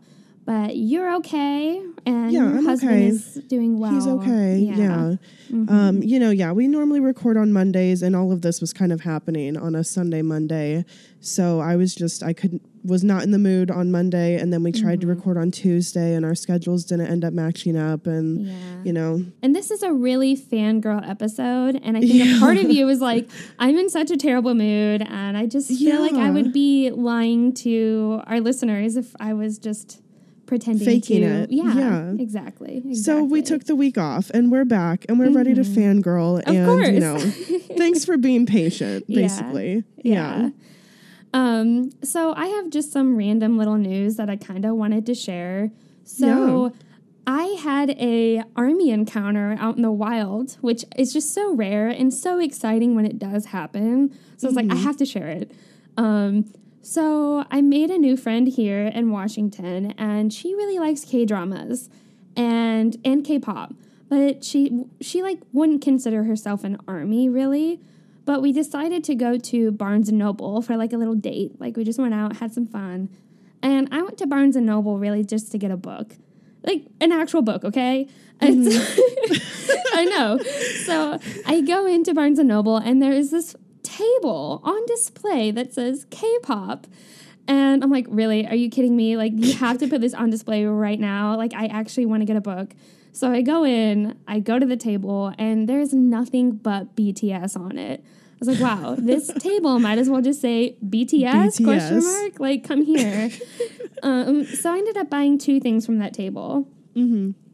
But 0.46 0.76
you're 0.76 1.14
okay, 1.16 1.82
and 2.04 2.30
Yeah, 2.30 2.40
your 2.48 2.58
I'm 2.58 2.64
husband 2.66 2.90
okay. 2.92 3.06
is 3.06 3.34
doing 3.48 3.78
well. 3.78 3.92
He's 3.94 4.06
okay. 4.06 4.58
Yeah. 4.58 5.14
Mm-hmm. 5.50 5.68
Um, 5.70 6.02
you 6.02 6.18
know, 6.18 6.30
yeah, 6.30 6.52
we 6.52 6.68
normally 6.68 7.00
record 7.00 7.36
on 7.38 7.52
Mondays 7.52 8.02
and 8.02 8.14
all 8.14 8.30
of 8.32 8.42
this 8.42 8.60
was 8.60 8.72
kind 8.72 8.92
of 8.92 9.00
happening 9.02 9.56
on 9.56 9.74
a 9.74 9.82
Sunday 9.84 10.20
Monday. 10.20 10.84
So 11.20 11.60
I 11.60 11.76
was 11.76 11.94
just 11.94 12.22
I 12.22 12.32
couldn't 12.34 12.60
was 12.82 13.02
not 13.02 13.22
in 13.22 13.30
the 13.30 13.38
mood 13.38 13.70
on 13.70 13.90
Monday 13.90 14.38
and 14.38 14.52
then 14.52 14.62
we 14.62 14.70
tried 14.70 15.00
Mm-hmm. 15.00 15.08
to 15.08 15.14
record 15.14 15.38
on 15.38 15.50
Tuesday 15.50 16.14
and 16.14 16.24
our 16.26 16.34
schedules 16.34 16.84
didn't 16.84 17.06
end 17.06 17.24
up 17.24 17.32
matching 17.32 17.76
up 17.78 18.06
and 18.06 18.46
Yeah. 18.46 18.52
you 18.84 18.92
know, 18.92 19.24
And 19.42 19.54
this 19.56 19.70
is 19.70 19.82
a 19.82 19.92
really 19.94 20.36
fangirl 20.36 21.08
episode. 21.08 21.80
And 21.82 21.96
I 21.96 22.00
think 22.00 22.36
a 22.36 22.40
part 22.40 22.58
of 22.58 22.70
you 22.70 22.86
is 22.94 23.00
like, 23.00 23.30
I'm 23.58 23.78
in 23.78 23.88
such 23.88 24.10
a 24.10 24.18
terrible 24.18 24.54
mood. 24.54 25.00
And 25.00 25.38
I 25.38 25.46
just 25.46 25.68
feel 25.68 26.00
like 26.02 26.12
I 26.14 26.30
would 26.30 26.52
be 26.52 26.90
lying 26.90 27.54
to 27.64 28.20
our 28.26 28.40
listeners 28.40 28.96
if 28.96 29.14
I 29.18 29.32
was 29.32 29.58
just 29.58 30.02
pretending 30.46 30.84
Faking 30.84 31.20
to. 31.22 31.26
it. 31.26 31.50
Yeah, 31.52 31.74
Yeah. 31.74 32.12
Exactly, 32.18 32.94
So 32.94 33.22
we 33.24 33.42
took 33.42 33.64
the 33.64 33.74
week 33.76 33.96
off 33.98 34.30
and 34.30 34.50
we're 34.52 34.64
back 34.64 35.04
and 35.08 35.18
we're 35.18 35.30
ready 35.30 35.54
to 35.54 35.62
fangirl 35.62 36.42
Mm-hmm. 36.42 36.50
Of 36.50 36.56
and 36.56 36.66
course. 36.66 36.88
you 36.88 37.00
know, 37.00 37.18
thanks 37.76 38.04
for 38.04 38.16
being 38.16 38.46
patient, 38.46 39.04
Yeah. 39.08 39.22
basically. 39.22 39.84
Yeah. 40.02 40.50
Um, 41.32 41.90
so 42.02 42.32
I 42.36 42.46
have 42.46 42.70
just 42.70 42.92
some 42.92 43.16
random 43.16 43.58
little 43.58 43.76
news 43.76 44.16
that 44.16 44.30
I 44.30 44.36
kind 44.36 44.64
of 44.64 44.76
wanted 44.76 45.04
to 45.06 45.14
share. 45.14 45.70
So 46.04 46.72
I 47.26 47.44
had 47.60 47.90
a 47.90 48.42
army 48.54 48.90
encounter 48.90 49.56
out 49.58 49.76
in 49.76 49.82
the 49.82 49.90
wild, 49.90 50.52
which 50.60 50.84
is 50.96 51.12
just 51.12 51.32
so 51.34 51.54
rare 51.54 51.88
and 51.88 52.12
so 52.12 52.38
exciting 52.38 52.94
when 52.94 53.06
it 53.06 53.18
does 53.18 53.46
happen. 53.46 54.10
So 54.36 54.46
I 54.46 54.48
was 54.50 54.56
like, 54.56 54.70
I 54.70 54.76
have 54.76 54.96
to 54.98 55.06
share 55.06 55.28
it. 55.28 55.50
Um, 55.96 56.52
so 56.84 57.46
I 57.50 57.62
made 57.62 57.90
a 57.90 57.96
new 57.96 58.14
friend 58.14 58.46
here 58.46 58.86
in 58.86 59.10
Washington, 59.10 59.92
and 59.96 60.30
she 60.30 60.54
really 60.54 60.78
likes 60.78 61.02
K 61.02 61.24
dramas 61.24 61.88
and 62.36 62.96
and 63.04 63.24
K 63.24 63.38
pop, 63.38 63.72
but 64.10 64.44
she 64.44 64.84
she 65.00 65.22
like 65.22 65.40
wouldn't 65.52 65.80
consider 65.80 66.24
herself 66.24 66.62
an 66.62 66.76
army 66.86 67.28
really. 67.28 67.80
But 68.26 68.42
we 68.42 68.52
decided 68.52 69.02
to 69.04 69.14
go 69.14 69.38
to 69.38 69.70
Barnes 69.70 70.08
and 70.10 70.18
Noble 70.18 70.60
for 70.60 70.76
like 70.76 70.92
a 70.92 70.98
little 70.98 71.14
date. 71.14 71.58
Like 71.58 71.76
we 71.76 71.84
just 71.84 71.98
went 71.98 72.12
out, 72.12 72.36
had 72.36 72.52
some 72.52 72.66
fun, 72.66 73.08
and 73.62 73.88
I 73.90 74.02
went 74.02 74.18
to 74.18 74.26
Barnes 74.26 74.54
and 74.54 74.66
Noble 74.66 74.98
really 74.98 75.24
just 75.24 75.50
to 75.52 75.58
get 75.58 75.70
a 75.70 75.78
book, 75.78 76.16
like 76.64 76.84
an 77.00 77.12
actual 77.12 77.40
book, 77.40 77.64
okay? 77.64 78.08
Mm-hmm. 78.42 78.46
And 78.46 79.40
I 79.94 80.04
know. 80.04 80.38
So 80.84 81.18
I 81.46 81.62
go 81.62 81.86
into 81.86 82.12
Barnes 82.12 82.38
and 82.38 82.48
Noble, 82.48 82.76
and 82.76 83.00
there 83.00 83.12
is 83.12 83.30
this 83.30 83.56
table 83.84 84.60
on 84.64 84.84
display 84.86 85.50
that 85.52 85.72
says 85.72 86.06
K-pop. 86.10 86.86
And 87.46 87.84
I'm 87.84 87.90
like, 87.90 88.06
really? 88.08 88.46
Are 88.46 88.54
you 88.54 88.70
kidding 88.70 88.96
me? 88.96 89.16
Like, 89.16 89.32
you 89.36 89.52
have 89.54 89.78
to 89.78 89.86
put 89.86 90.00
this 90.00 90.14
on 90.14 90.30
display 90.30 90.64
right 90.64 90.98
now. 90.98 91.36
Like, 91.36 91.54
I 91.54 91.66
actually 91.66 92.06
want 92.06 92.22
to 92.22 92.24
get 92.24 92.36
a 92.36 92.40
book. 92.40 92.74
So 93.12 93.30
I 93.30 93.42
go 93.42 93.64
in, 93.64 94.18
I 94.26 94.40
go 94.40 94.58
to 94.58 94.66
the 94.66 94.76
table, 94.76 95.32
and 95.38 95.68
there's 95.68 95.92
nothing 95.94 96.52
but 96.52 96.96
BTS 96.96 97.56
on 97.56 97.78
it. 97.78 98.02
I 98.02 98.36
was 98.40 98.48
like, 98.48 98.60
wow, 98.60 98.96
this 98.98 99.30
table 99.38 99.78
might 99.78 99.98
as 99.98 100.08
well 100.08 100.20
just 100.20 100.40
say 100.40 100.76
BTS, 100.84 101.62
question 101.62 102.02
mark? 102.02 102.40
Like, 102.40 102.64
come 102.66 102.82
here. 102.84 103.30
um, 104.02 104.44
so 104.44 104.72
I 104.72 104.78
ended 104.78 104.96
up 104.96 105.10
buying 105.10 105.38
two 105.38 105.60
things 105.60 105.86
from 105.86 105.98
that 105.98 106.12
table. 106.12 106.66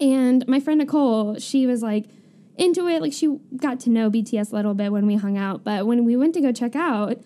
And 0.00 0.46
my 0.48 0.60
friend 0.60 0.78
Nicole, 0.78 1.38
she 1.38 1.66
was 1.66 1.82
like 1.82 2.06
into 2.60 2.86
it. 2.86 3.00
Like 3.00 3.12
she 3.12 3.38
got 3.56 3.80
to 3.80 3.90
know 3.90 4.10
BTS 4.10 4.52
a 4.52 4.54
little 4.54 4.74
bit 4.74 4.92
when 4.92 5.06
we 5.06 5.16
hung 5.16 5.36
out. 5.36 5.64
But 5.64 5.86
when 5.86 6.04
we 6.04 6.14
went 6.16 6.34
to 6.34 6.40
go 6.40 6.52
check 6.52 6.76
out, 6.76 7.18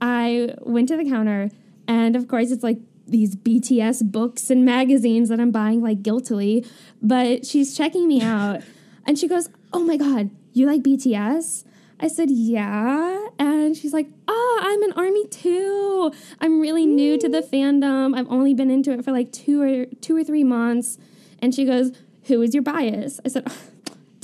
I 0.00 0.54
went 0.60 0.88
to 0.88 0.96
the 0.96 1.04
counter, 1.04 1.50
and 1.88 2.14
of 2.14 2.28
course, 2.28 2.52
it's 2.52 2.62
like 2.62 2.78
these 3.06 3.34
BTS 3.34 4.12
books 4.12 4.50
and 4.50 4.64
magazines 4.64 5.30
that 5.30 5.40
I'm 5.40 5.50
buying 5.50 5.82
like 5.82 6.02
guiltily. 6.02 6.64
But 7.02 7.46
she's 7.46 7.76
checking 7.76 8.06
me 8.06 8.22
out, 8.36 8.60
and 9.06 9.18
she 9.18 9.26
goes, 9.26 9.48
"Oh 9.72 9.82
my 9.82 9.96
god, 9.96 10.30
you 10.52 10.66
like 10.66 10.82
BTS?" 10.82 11.64
I 12.00 12.06
said, 12.06 12.30
"Yeah," 12.30 13.26
and 13.40 13.76
she's 13.76 13.92
like, 13.92 14.08
"Ah, 14.28 14.58
I'm 14.60 14.82
an 14.84 14.92
army 14.92 15.26
too. 15.26 16.12
I'm 16.40 16.60
really 16.60 16.86
new 16.86 17.18
to 17.18 17.28
the 17.28 17.40
fandom. 17.40 18.16
I've 18.16 18.30
only 18.30 18.54
been 18.54 18.70
into 18.70 18.92
it 18.92 19.04
for 19.04 19.10
like 19.10 19.32
two 19.32 19.60
or 19.60 19.86
two 20.00 20.14
or 20.14 20.22
three 20.22 20.44
months." 20.44 20.98
And 21.40 21.54
she 21.54 21.64
goes, 21.64 21.90
"Who 22.24 22.42
is 22.42 22.54
your 22.54 22.62
bias?" 22.62 23.18
I 23.24 23.28
said. 23.28 23.50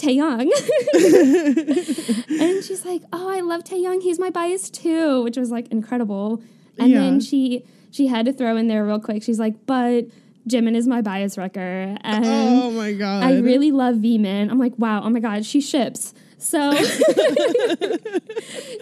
Taehyung. 0.05 0.51
and 2.41 2.65
she's 2.65 2.85
like, 2.85 3.03
"Oh, 3.13 3.29
I 3.29 3.41
love 3.41 3.65
Taehyung. 3.65 4.03
He's 4.03 4.19
my 4.19 4.31
bias 4.31 4.71
too," 4.71 5.23
which 5.23 5.37
was 5.37 5.51
like 5.51 5.69
incredible. 5.73 6.43
And 6.79 6.91
Yeah. 6.91 7.01
then 7.01 7.21
she 7.21 7.65
she 7.91 8.07
had 8.09 8.27
to 8.27 8.33
throw 8.33 8.57
in 8.57 8.69
there 8.69 8.85
real 8.85 9.01
quick. 9.01 9.23
She's 9.23 9.39
like, 9.39 9.55
"But 9.67 10.07
Jimin 10.49 10.75
is 10.75 10.87
my 10.87 11.01
bias 11.01 11.39
wrecker." 11.39 11.97
And 12.03 12.25
Oh 12.25 12.71
my 12.71 12.93
god. 12.93 13.25
I 13.25 13.39
really 13.39 13.71
love 13.73 13.97
VMin. 13.97 14.51
I'm 14.51 14.59
like, 14.59 14.73
"Wow, 14.79 15.03
oh 15.05 15.11
my 15.11 15.21
god, 15.21 15.45
she 15.47 15.61
ships." 15.61 16.13
So 16.39 16.73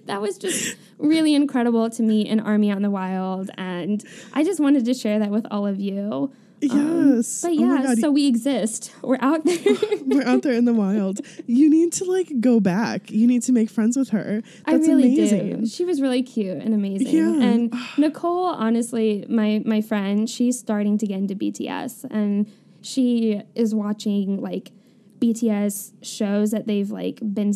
that 0.07 0.19
was 0.21 0.38
just 0.38 0.76
really 0.99 1.35
incredible 1.35 1.88
to 1.91 2.02
meet 2.02 2.29
an 2.29 2.41
Army 2.41 2.71
Out 2.71 2.76
in 2.76 2.83
the 2.83 2.91
Wild 2.91 3.50
and 3.57 4.02
I 4.33 4.43
just 4.43 4.59
wanted 4.59 4.85
to 4.87 4.95
share 4.95 5.19
that 5.21 5.31
with 5.31 5.47
all 5.50 5.67
of 5.67 5.79
you. 5.79 6.33
Yes. 6.62 7.42
But 7.42 7.52
Oh 7.52 7.54
my 7.54 7.76
yeah, 7.76 7.83
God. 7.83 7.99
so 7.99 8.11
we 8.11 8.26
exist. 8.26 8.92
We're 9.02 9.19
out 9.21 9.45
there. 9.45 9.59
We're 10.07 10.26
out 10.26 10.42
there 10.42 10.52
in 10.52 10.64
the 10.64 10.73
wild. 10.73 11.21
You 11.47 11.69
need 11.69 11.92
to 11.95 12.04
like 12.04 12.40
go 12.40 12.61
back. 12.61 13.11
You 13.11 13.26
need 13.26 13.42
to 13.42 13.52
make 13.52 13.69
friends 13.71 13.97
with 13.97 14.11
her. 14.11 14.42
I 14.64 14.75
really 14.75 15.14
amazing. 15.14 15.61
do. 15.61 15.66
She 15.66 15.85
was 15.85 16.00
really 16.00 16.23
cute 16.23 16.59
and 16.62 16.75
amazing. 16.75 17.09
Yeah. 17.09 17.47
And 17.47 17.75
Nicole, 17.99 18.47
honestly, 18.47 19.26
my 19.28 19.62
my 19.64 19.81
friend, 19.81 20.28
she's 20.28 20.59
starting 20.59 20.99
to 20.99 21.07
get 21.07 21.19
into 21.19 21.35
BTS 21.35 22.04
and 22.11 22.50
she 22.81 23.42
is 23.54 23.75
watching 23.75 24.40
like 24.40 24.73
BTS 25.21 25.92
shows 26.02 26.50
that 26.50 26.66
they've 26.66 26.90
like 26.90 27.21
been 27.23 27.54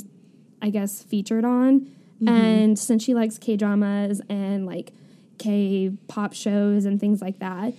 I 0.63 0.71
guess 0.71 1.03
featured 1.03 1.45
on. 1.45 1.81
Mm-hmm. 1.81 2.29
And 2.29 2.79
since 2.79 3.03
she 3.03 3.15
likes 3.15 3.39
K 3.39 3.57
dramas 3.57 4.21
and 4.29 4.67
like 4.67 4.93
K 5.39 5.93
pop 6.09 6.33
shows 6.33 6.87
and 6.87 6.99
things 6.99 7.21
like 7.21 7.39
that, 7.41 7.75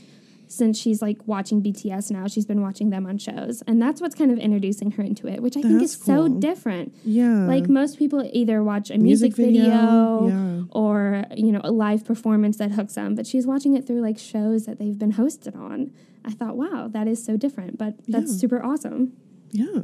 since 0.47 0.79
she's 0.79 1.01
like 1.01 1.17
watching 1.27 1.61
BTS 1.61 2.09
now, 2.11 2.27
she's 2.27 2.45
been 2.45 2.61
watching 2.61 2.89
them 2.89 3.05
on 3.05 3.17
shows. 3.17 3.61
And 3.67 3.81
that's 3.81 3.99
what's 4.01 4.15
kind 4.15 4.31
of 4.31 4.37
introducing 4.37 4.91
her 4.91 5.03
into 5.03 5.27
it, 5.27 5.41
which 5.41 5.57
I 5.57 5.61
think 5.61 5.81
is 5.81 5.95
That's 5.97 6.05
so 6.05 6.27
different. 6.29 6.95
Yeah. 7.03 7.45
Like 7.45 7.67
most 7.67 7.97
people 7.99 8.29
either 8.33 8.63
watch 8.63 8.89
a 8.89 8.97
music, 8.97 9.37
Music 9.37 9.45
video, 9.45 9.63
video, 9.63 10.27
yeah. 10.27 10.63
or 10.71 11.25
you 11.35 11.51
know 11.51 11.61
a 11.63 11.71
live 11.71 12.05
performance 12.05 12.57
that 12.57 12.71
hooks 12.71 12.95
them, 12.95 13.15
but 13.15 13.27
she's 13.27 13.45
watching 13.45 13.75
it 13.75 13.85
through 13.85 14.01
like 14.01 14.17
shows 14.17 14.65
that 14.65 14.79
they've 14.79 14.97
been 14.97 15.13
hosted 15.13 15.55
on. 15.55 15.91
I 16.25 16.31
thought, 16.31 16.57
wow, 16.57 16.87
that 16.91 17.07
is 17.07 17.23
so 17.23 17.37
different, 17.37 17.77
but 17.77 17.95
that's 18.07 18.31
Yeah. 18.33 18.37
super 18.39 18.63
awesome. 18.63 19.13
yeah. 19.51 19.81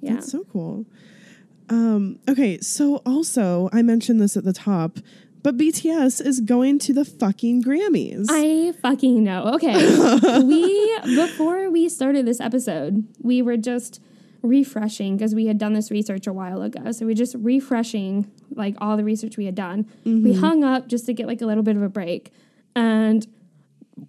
Yeah. 0.00 0.14
That's 0.14 0.30
so 0.30 0.44
cool. 0.52 0.84
Um, 1.70 2.18
okay, 2.28 2.58
so 2.60 2.96
also 3.06 3.70
I 3.72 3.80
mentioned 3.80 4.20
this 4.20 4.36
at 4.36 4.44
the 4.44 4.52
top, 4.52 4.98
but 5.44 5.58
BTS 5.58 6.24
is 6.24 6.40
going 6.40 6.78
to 6.80 6.94
the 6.94 7.04
fucking 7.04 7.62
Grammys. 7.62 8.26
I 8.30 8.72
fucking 8.80 9.22
know. 9.22 9.52
Okay. 9.54 9.74
we 10.42 10.98
before 11.14 11.70
we 11.70 11.90
started 11.90 12.26
this 12.26 12.40
episode, 12.40 13.06
we 13.20 13.42
were 13.42 13.58
just 13.58 14.00
refreshing 14.40 15.16
because 15.16 15.34
we 15.34 15.46
had 15.46 15.58
done 15.58 15.74
this 15.74 15.90
research 15.90 16.26
a 16.26 16.32
while 16.32 16.62
ago. 16.62 16.92
So 16.92 17.04
we're 17.04 17.14
just 17.14 17.36
refreshing 17.38 18.30
like 18.54 18.74
all 18.78 18.96
the 18.96 19.04
research 19.04 19.36
we 19.36 19.44
had 19.44 19.54
done. 19.54 19.86
We 20.06 20.12
mm-hmm. 20.12 20.40
hung 20.40 20.64
up 20.64 20.88
just 20.88 21.04
to 21.06 21.12
get 21.12 21.26
like 21.26 21.42
a 21.42 21.46
little 21.46 21.62
bit 21.62 21.76
of 21.76 21.82
a 21.82 21.90
break. 21.90 22.32
And 22.74 23.26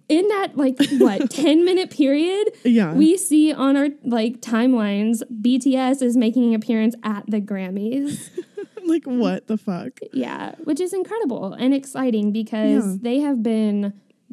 in 0.08 0.26
that 0.28 0.56
like 0.56 0.76
what 0.92 1.30
10 1.30 1.64
minute 1.66 1.90
period 1.90 2.50
Yeah. 2.64 2.94
we 2.94 3.16
see 3.16 3.52
on 3.52 3.76
our 3.76 3.88
like 4.02 4.40
timelines 4.40 5.22
bts 5.40 6.02
is 6.02 6.16
making 6.16 6.48
an 6.48 6.54
appearance 6.54 6.96
at 7.04 7.24
the 7.28 7.40
grammys 7.40 8.30
like 8.92 9.04
what 9.04 9.46
the 9.46 9.56
fuck? 9.56 9.98
Yeah, 10.12 10.54
which 10.64 10.80
is 10.80 10.92
incredible 10.92 11.52
and 11.52 11.72
exciting 11.74 12.32
because 12.32 12.84
Yeah. 12.86 12.96
they 13.00 13.20
have 13.20 13.42
been 13.42 13.92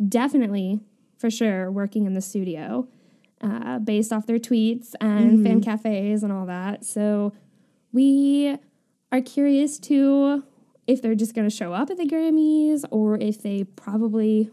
definitely, 0.10 0.80
for 1.18 1.30
sure, 1.30 1.70
working 1.72 2.06
in 2.06 2.14
the 2.14 2.22
studio 2.22 2.88
uh, 3.42 3.80
based 3.80 4.14
off 4.14 4.26
their 4.26 4.40
tweets 4.40 4.94
and 5.02 5.34
Mm-hmm. 5.40 5.44
fan 5.44 5.62
cafes 5.62 6.24
and 6.24 6.32
all 6.32 6.46
that. 6.46 6.86
So 6.86 7.34
we 7.92 8.58
are 9.12 9.22
curious 9.22 9.78
to 9.80 10.44
if 10.88 11.02
they're 11.02 11.16
just 11.16 11.34
going 11.36 11.48
to 11.50 11.56
show 11.56 11.74
up 11.74 11.90
at 11.90 11.98
the 11.98 12.06
Grammys 12.06 12.84
or 12.92 13.18
if 13.18 13.42
they 13.42 13.64
probably, 13.64 14.50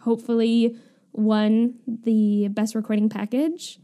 hopefully, 0.00 0.76
won 1.12 1.74
the 1.86 2.48
best 2.48 2.74
recording 2.74 3.08
package 3.08 3.78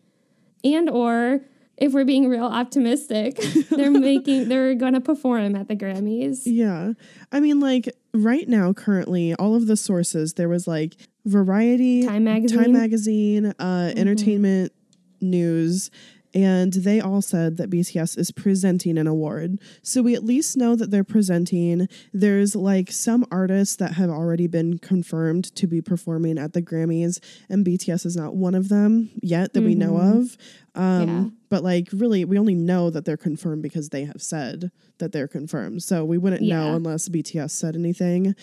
and 0.65 0.89
or 0.89 1.41
if 1.83 1.93
we're 1.93 2.05
being 2.05 2.29
real 2.29 2.45
optimistic 2.45 3.37
they're 3.71 3.91
making 4.11 4.49
they're 4.49 4.75
going 4.75 4.95
to 4.95 5.01
perform 5.01 5.55
at 5.57 5.69
the 5.69 5.77
grammys 5.77 6.43
Yeah. 6.45 6.93
I 7.31 7.41
mean, 7.41 7.61
like 7.61 7.89
right 8.15 8.49
now, 8.49 8.73
currently, 8.73 9.35
all 9.35 9.55
of 9.55 9.67
the 9.67 9.77
sources, 9.77 10.35
there 10.35 10.49
was 10.49 10.67
like 10.67 10.97
Variety, 11.25 12.05
Time 12.07 12.25
Magazine. 12.25 12.59
Time 12.59 12.73
Magazine, 12.73 13.47
uh, 13.59 13.93
Entertainment 13.97 14.73
News, 15.21 15.91
and 16.35 16.73
they 16.73 17.01
all 17.01 17.23
said 17.23 17.57
that 17.59 17.71
BTS 17.71 18.19
is 18.19 18.31
presenting 18.31 18.99
an 18.99 19.07
award. 19.07 19.59
So 19.83 20.03
we 20.03 20.15
at 20.15 20.25
least 20.25 20.57
know 20.57 20.75
that 20.77 20.91
they're 20.91 21.05
presenting. 21.05 21.89
There's 22.13 22.57
like 22.57 22.91
some 22.91 23.25
artists 23.31 23.77
that 23.77 23.93
have 23.95 24.11
already 24.11 24.47
been 24.47 24.79
confirmed 24.79 25.55
to 25.57 25.67
be 25.67 25.81
performing 25.81 26.39
at 26.39 26.53
the 26.55 26.63
Grammys, 26.63 27.19
and 27.49 27.65
BTS 27.67 28.07
is 28.07 28.17
not 28.17 28.35
one 28.35 28.55
of 28.55 28.69
them 28.69 29.11
yet 29.23 29.53
that 29.55 29.63
we 29.63 29.75
know 29.75 29.97
of. 29.99 30.37
Um, 30.75 31.09
Yeah. 31.09 31.25
But 31.53 31.63
like, 31.63 31.91
really, 31.93 32.25
we 32.25 32.39
only 32.39 32.55
know 32.55 32.89
that 32.89 33.05
they're 33.05 33.19
confirmed 33.19 33.63
because 33.63 33.91
they 33.91 34.07
have 34.07 34.23
said 34.23 34.71
that 34.97 35.13
they're 35.13 35.29
confirmed. 35.29 35.83
So 35.83 36.03
we 36.03 36.17
wouldn't 36.17 36.41
know 36.41 36.75
unless 36.77 37.11
BTS 37.11 37.51
said 37.51 37.77
anything. 37.77 38.35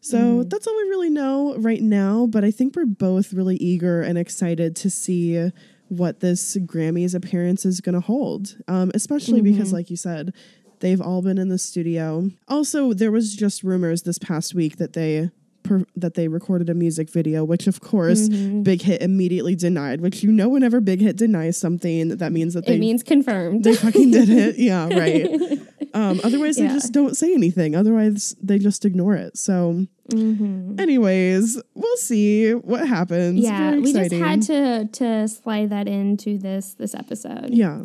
So 0.00 0.44
that's 0.44 0.66
all 0.66 0.74
we 0.74 0.84
really 0.84 1.10
know 1.10 1.56
right 1.58 1.82
now. 1.82 2.24
But 2.26 2.42
I 2.42 2.50
think 2.50 2.74
we're 2.74 2.86
both 2.86 3.34
really 3.34 3.56
eager 3.56 4.00
and 4.00 4.16
excited 4.16 4.76
to 4.76 4.88
see 4.88 5.50
what 5.88 6.20
this 6.20 6.56
Grammys 6.56 7.14
appearance 7.14 7.66
is 7.66 7.82
going 7.82 7.96
to 7.96 8.00
hold, 8.00 8.56
um, 8.66 8.90
especially 8.94 9.42
because, 9.42 9.70
like 9.74 9.90
you 9.90 9.98
said, 9.98 10.32
they've 10.80 11.02
all 11.02 11.20
been 11.20 11.36
in 11.36 11.50
the 11.50 11.58
studio. 11.58 12.30
Also, 12.48 12.94
there 12.94 13.12
was 13.12 13.36
just 13.36 13.62
rumors 13.62 14.04
this 14.04 14.18
past 14.18 14.54
week 14.54 14.78
that 14.78 14.94
they. 14.94 15.28
Per, 15.64 15.84
that 15.96 16.14
they 16.14 16.28
recorded 16.28 16.68
a 16.68 16.74
music 16.74 17.10
video, 17.10 17.42
which 17.42 17.66
of 17.66 17.80
course 17.80 18.28
Big 18.28 18.82
Hit 18.82 19.00
immediately 19.02 19.56
denied. 19.56 20.00
Which 20.02 20.22
you 20.22 20.30
know, 20.30 20.48
whenever 20.50 20.80
Big 20.80 21.00
Hit 21.00 21.16
denies 21.16 21.56
something, 21.56 22.16
that 22.18 22.32
means 22.32 22.54
that 22.54 22.66
they 22.66 22.74
it 22.76 22.80
means 22.80 23.02
confirmed 23.02 23.64
they 23.64 23.74
fucking 23.74 24.10
did 24.10 24.28
it. 24.28 24.56
Yeah, 24.64 24.88
right. 24.88 25.28
Um, 25.94 26.20
otherwise, 26.24 26.56
they 26.56 26.68
just 26.68 26.92
don't 26.92 27.16
say 27.16 27.32
anything. 27.34 27.74
Otherwise, 27.74 28.34
they 28.42 28.58
just 28.58 28.84
ignore 28.84 29.14
it. 29.14 29.36
So, 29.38 29.86
anyways, 30.78 31.60
we'll 31.74 31.96
see 31.96 32.52
what 32.52 32.86
happens. 32.86 33.40
yeah 33.40 33.74
we 33.76 33.92
just 33.92 34.12
had 34.12 34.42
to 34.42 34.86
to 34.92 35.28
slide 35.28 35.70
that 35.70 35.88
into 35.88 36.38
this 36.38 36.74
this 36.74 36.94
episode 36.94 37.50
Yeah. 37.50 37.84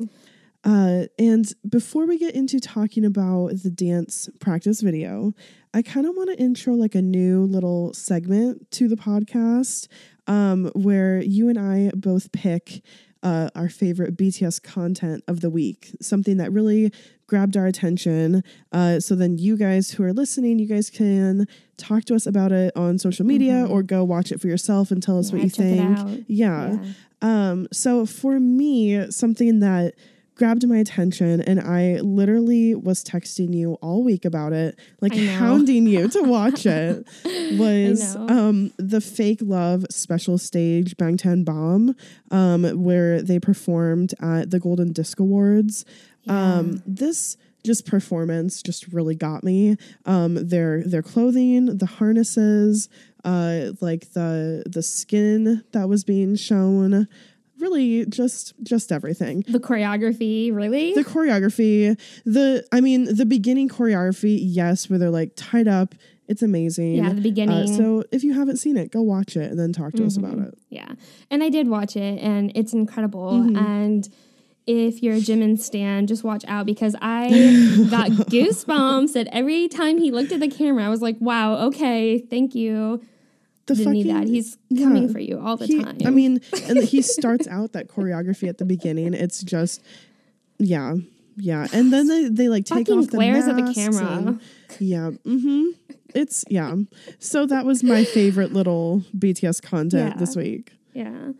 Uh, 0.63 1.03
and 1.17 1.51
before 1.67 2.05
we 2.05 2.17
get 2.17 2.35
into 2.35 2.59
talking 2.59 3.05
about 3.05 3.51
the 3.63 3.69
dance 3.69 4.29
practice 4.39 4.81
video, 4.81 5.33
I 5.73 5.81
kind 5.81 6.05
of 6.05 6.15
want 6.15 6.29
to 6.29 6.41
intro 6.41 6.73
like 6.73 6.95
a 6.95 7.01
new 7.01 7.43
little 7.45 7.93
segment 7.93 8.69
to 8.71 8.87
the 8.87 8.95
podcast 8.97 9.87
um, 10.27 10.69
where 10.75 11.21
you 11.21 11.47
and 11.49 11.57
I 11.57 11.91
both 11.95 12.31
pick 12.31 12.81
uh, 13.21 13.49
our 13.55 13.69
favorite 13.69 14.15
BTS 14.17 14.63
content 14.63 15.23
of 15.27 15.41
the 15.41 15.49
week, 15.49 15.95
something 16.01 16.37
that 16.37 16.51
really 16.51 16.91
grabbed 17.27 17.55
our 17.57 17.65
attention. 17.65 18.43
Uh, 18.71 18.99
so 18.99 19.13
then 19.13 19.37
you 19.37 19.57
guys 19.57 19.91
who 19.91 20.03
are 20.03 20.13
listening, 20.13 20.57
you 20.57 20.65
guys 20.65 20.89
can 20.89 21.45
talk 21.77 22.05
to 22.05 22.15
us 22.15 22.25
about 22.25 22.51
it 22.51 22.75
on 22.75 22.97
social 22.97 23.25
media 23.25 23.65
or 23.69 23.83
go 23.83 24.03
watch 24.03 24.31
it 24.31 24.41
for 24.41 24.47
yourself 24.47 24.89
and 24.91 25.03
tell 25.03 25.19
us 25.19 25.31
Mm-hmm. 25.31 25.37
Yeah, 25.37 25.43
what 25.43 25.57
you 25.57 26.05
think. 26.15 26.25
Yeah. 26.27 26.71
Yeah. 26.71 26.91
Um, 27.21 27.67
so 27.71 28.05
for 28.05 28.39
me, 28.39 29.11
something 29.11 29.59
that 29.59 29.95
grabbed 30.39 30.65
my 30.65 30.77
attention 30.77 31.41
and 31.41 31.59
I 31.59 31.99
literally 31.99 32.73
was 32.73 33.03
texting 33.03 33.53
you 33.53 33.73
all 33.81 34.03
week 34.03 34.23
about 34.23 34.53
it, 34.53 34.79
like 35.01 35.13
hounding 35.13 35.85
you 35.85 36.07
to 36.07 36.21
watch 36.23 36.65
it, 36.65 37.05
was 37.59 38.15
um 38.15 38.71
the 38.77 39.01
fake 39.01 39.39
love 39.41 39.85
special 39.89 40.37
stage 40.37 40.95
Bangtan 40.95 41.43
Bomb, 41.43 41.93
um, 42.31 42.63
where 42.81 43.21
they 43.21 43.37
performed 43.37 44.13
at 44.21 44.49
the 44.49 44.59
Golden 44.59 44.93
Disc 44.93 45.19
Awards. 45.19 45.83
Um, 46.27 46.81
this 46.85 47.35
just 47.65 47.85
performance 47.85 48.61
just 48.61 48.87
really 48.87 49.15
got 49.15 49.43
me. 49.43 49.75
Um, 50.05 50.47
their 50.47 50.83
their 50.83 51.01
clothing, 51.01 51.77
the 51.77 51.85
harnesses, 51.85 52.87
uh, 53.25 53.71
like 53.81 54.13
the 54.13 54.63
the 54.65 54.81
skin 54.83 55.63
that 55.73 55.89
was 55.89 56.03
being 56.03 56.35
shown, 56.35 57.07
really 57.59 58.05
just 58.05 58.53
just 58.63 58.91
everything. 58.91 59.43
the 59.47 59.59
choreography 59.59 60.53
really 60.53 60.93
The 60.93 61.03
choreography, 61.03 61.99
the 62.25 62.65
I 62.71 62.81
mean 62.81 63.15
the 63.15 63.25
beginning 63.25 63.69
choreography, 63.69 64.39
yes, 64.41 64.89
where 64.89 64.97
they're 64.99 65.09
like 65.09 65.33
tied 65.35 65.67
up. 65.67 65.95
It's 66.27 66.43
amazing. 66.43 66.95
Yeah, 66.95 67.09
the 67.13 67.17
Uh, 67.19 67.21
beginning. 67.21 67.75
so 67.75 68.03
if 68.11 68.23
you 68.23 68.33
haven't 68.33 68.57
seen 68.57 68.77
it, 68.77 68.91
go 68.91 69.01
watch 69.01 69.35
it 69.35 69.49
and 69.49 69.59
then 69.59 69.73
talk 69.73 69.93
to 69.93 70.05
us 70.05 70.15
about 70.15 70.37
it. 70.37 70.53
Yeah. 70.69 70.91
And 71.31 71.43
I 71.43 71.49
did 71.49 71.67
watch 71.67 71.95
it 71.95 72.19
and 72.21 72.51
it's 72.53 72.71
incredible. 72.71 73.31
Mm-hmm. 73.31 73.55
And 73.57 74.07
if 74.67 75.01
you're 75.01 75.15
a 75.15 75.19
Jimin 75.19 75.57
stan, 75.57 76.05
just 76.05 76.23
watch 76.23 76.45
out 76.47 76.67
because 76.67 76.95
I 77.01 77.29
got 77.89 78.11
goosebumps 78.29 79.19
at 79.19 79.25
every 79.31 79.67
time 79.67 79.97
he 79.97 80.11
looked 80.11 80.31
at 80.31 80.39
the 80.39 80.47
camera. 80.47 80.85
I 80.85 80.89
was 80.89 81.01
like, 81.01 81.17
wow, 81.19 81.55
okay, 81.69 82.19
thank 82.19 82.53
you. 82.53 83.01
The 83.69 83.75
Didn't 83.75 83.93
need 83.93 84.09
that. 84.09 84.27
He's 84.27 84.57
coming 84.77 85.03
yeah. 85.07 85.11
for 85.13 85.19
you 85.19 85.39
all 85.39 85.57
the 85.57 85.65
He- 85.67 85.81
time. 85.83 85.97
I 86.05 86.09
mean, 86.09 86.41
and 86.63 86.83
he 86.83 87.01
starts 87.01 87.47
out 87.47 87.73
that 87.73 87.87
choreography 87.87 88.47
at 88.49 88.57
the 88.57 88.65
beginning. 88.65 89.13
It's 89.13 89.41
just, 89.43 89.81
yeah, 90.57 90.95
yeah, 91.37 91.67
and 91.71 91.91
then 91.93 92.07
they 92.07 92.27
they 92.27 92.49
like 92.49 92.65
take 92.65 92.87
Fucking 92.87 92.99
off 92.99 93.05
the 93.07 93.11
glares 93.17 93.47
at 93.47 93.55
the 93.55 93.73
camera. 93.73 94.07
and- 94.07 94.41
yeah, 94.79 95.11
mm-hmm. 95.25 95.67
It's 96.13 96.43
yeah. 96.49 96.75
So 97.19 97.45
that 97.45 97.65
was 97.65 97.83
my 97.83 98.03
favorite 98.03 98.51
little 98.53 99.03
BTS 99.17 99.61
content 99.61 100.13
Yeah. 100.15 100.19
this 100.19 100.35
week. 100.35 100.73
Yeah. 100.93 101.31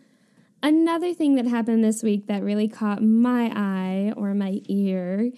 Another 0.62 1.14
thing 1.14 1.36
that 1.36 1.46
happened 1.46 1.82
this 1.82 2.02
week 2.02 2.26
that 2.26 2.42
really 2.42 2.68
caught 2.68 3.02
my 3.02 3.50
eye 3.54 4.12
or 4.16 4.34
my 4.34 4.60
ear 4.68 5.32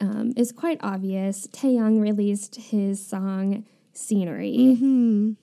um, 0.00 0.32
is 0.36 0.52
quite 0.52 0.78
obvious. 0.82 1.48
Taehyung 1.48 2.00
released 2.00 2.54
his 2.56 3.04
song 3.04 3.64
"Scenery," 3.92 4.76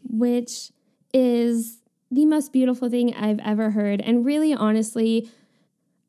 which 0.09 0.71
is 1.15 1.79
the 2.11 2.25
most 2.25 2.53
beautiful 2.53 2.89
thing 2.89 3.13
I've 3.15 3.39
ever 3.39 3.71
heard, 3.71 4.01
and 4.01 4.25
really, 4.25 4.53
honestly, 4.53 5.29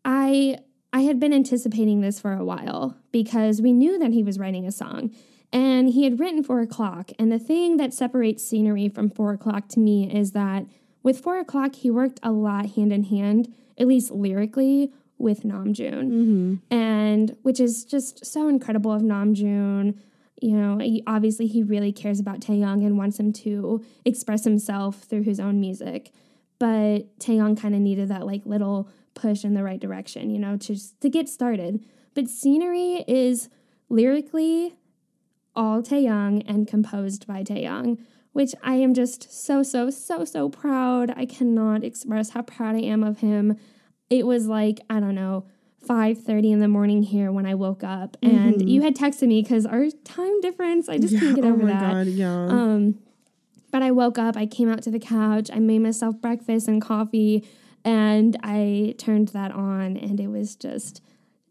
I 0.04 0.58
I 0.92 1.00
had 1.02 1.20
been 1.20 1.32
anticipating 1.32 2.00
this 2.00 2.18
for 2.20 2.32
a 2.32 2.44
while 2.44 2.96
because 3.12 3.60
we 3.60 3.72
knew 3.72 3.98
that 3.98 4.12
he 4.12 4.22
was 4.22 4.38
writing 4.38 4.66
a 4.66 4.72
song. 4.72 5.10
And 5.52 5.90
he 5.90 6.04
had 6.04 6.18
written 6.18 6.42
Four 6.42 6.60
O'Clock. 6.60 7.12
And 7.18 7.30
the 7.30 7.38
thing 7.38 7.76
that 7.76 7.94
separates 7.94 8.44
scenery 8.44 8.88
from 8.88 9.10
Four 9.10 9.34
O'Clock 9.34 9.68
to 9.70 9.80
me 9.80 10.12
is 10.12 10.32
that 10.32 10.66
with 11.02 11.20
Four 11.20 11.38
O'Clock, 11.38 11.76
he 11.76 11.90
worked 11.90 12.18
a 12.22 12.32
lot 12.32 12.70
hand 12.70 12.92
in 12.92 13.04
hand, 13.04 13.52
at 13.78 13.86
least 13.86 14.10
lyrically, 14.10 14.92
with 15.18 15.44
Namjoon. 15.44 16.10
Mm-hmm. 16.10 16.54
And 16.74 17.36
which 17.42 17.60
is 17.60 17.84
just 17.84 18.26
so 18.26 18.48
incredible 18.48 18.92
of 18.92 19.02
Namjoon. 19.02 19.98
You 20.40 20.56
know, 20.56 21.00
obviously 21.06 21.46
he 21.46 21.62
really 21.62 21.92
cares 21.92 22.20
about 22.20 22.40
Taehyung 22.40 22.84
and 22.84 22.98
wants 22.98 23.18
him 23.18 23.32
to 23.34 23.82
express 24.04 24.44
himself 24.44 25.02
through 25.02 25.22
his 25.22 25.40
own 25.40 25.60
music. 25.60 26.12
But 26.58 27.18
Taehyung 27.18 27.58
kind 27.60 27.74
of 27.74 27.80
needed 27.80 28.08
that 28.08 28.26
like 28.26 28.44
little 28.44 28.88
push 29.14 29.44
in 29.44 29.54
the 29.54 29.62
right 29.62 29.80
direction, 29.80 30.30
you 30.30 30.38
know, 30.38 30.56
to 30.56 30.74
just, 30.74 31.00
to 31.00 31.08
get 31.08 31.28
started. 31.28 31.84
But 32.14 32.28
scenery 32.28 33.04
is 33.06 33.48
lyrically 33.88 34.74
all 35.54 35.82
Taehyung 35.82 36.44
and 36.46 36.68
composed 36.68 37.26
by 37.26 37.42
Taehyung, 37.42 37.98
which 38.32 38.54
I 38.62 38.74
am 38.74 38.94
just 38.94 39.32
so 39.32 39.62
so 39.62 39.90
so 39.90 40.24
so 40.24 40.48
proud. 40.48 41.12
I 41.16 41.24
cannot 41.24 41.82
express 41.82 42.30
how 42.30 42.42
proud 42.42 42.76
I 42.76 42.80
am 42.80 43.02
of 43.02 43.20
him. 43.20 43.56
It 44.10 44.26
was 44.26 44.46
like 44.46 44.80
I 44.90 45.00
don't 45.00 45.14
know. 45.14 45.46
5:30 45.86 46.52
in 46.52 46.60
the 46.60 46.68
morning 46.68 47.02
here 47.02 47.30
when 47.32 47.46
I 47.46 47.54
woke 47.54 47.84
up 47.84 48.16
and 48.22 48.68
you 48.68 48.82
had 48.82 48.96
texted 48.96 49.28
me 49.28 49.42
cuz 49.42 49.64
our 49.66 49.86
time 50.04 50.40
difference 50.40 50.88
I 50.88 50.98
just 50.98 51.18
can't 51.18 51.34
get 51.36 51.44
oh 51.44 51.52
over 51.52 51.64
my 51.64 51.72
that. 51.72 51.92
god, 51.92 52.06
yeah. 52.06 52.46
Um, 52.46 52.98
but 53.70 53.82
I 53.82 53.90
woke 53.90 54.18
up, 54.18 54.36
I 54.36 54.46
came 54.46 54.68
out 54.68 54.82
to 54.82 54.90
the 54.90 54.98
couch, 54.98 55.50
I 55.52 55.58
made 55.58 55.80
myself 55.80 56.20
breakfast 56.20 56.68
and 56.68 56.80
coffee, 56.80 57.44
and 57.84 58.36
I 58.42 58.94
turned 58.98 59.28
that 59.28 59.52
on, 59.52 59.96
and 59.96 60.18
it 60.18 60.28
was 60.28 60.56
just 60.56 61.02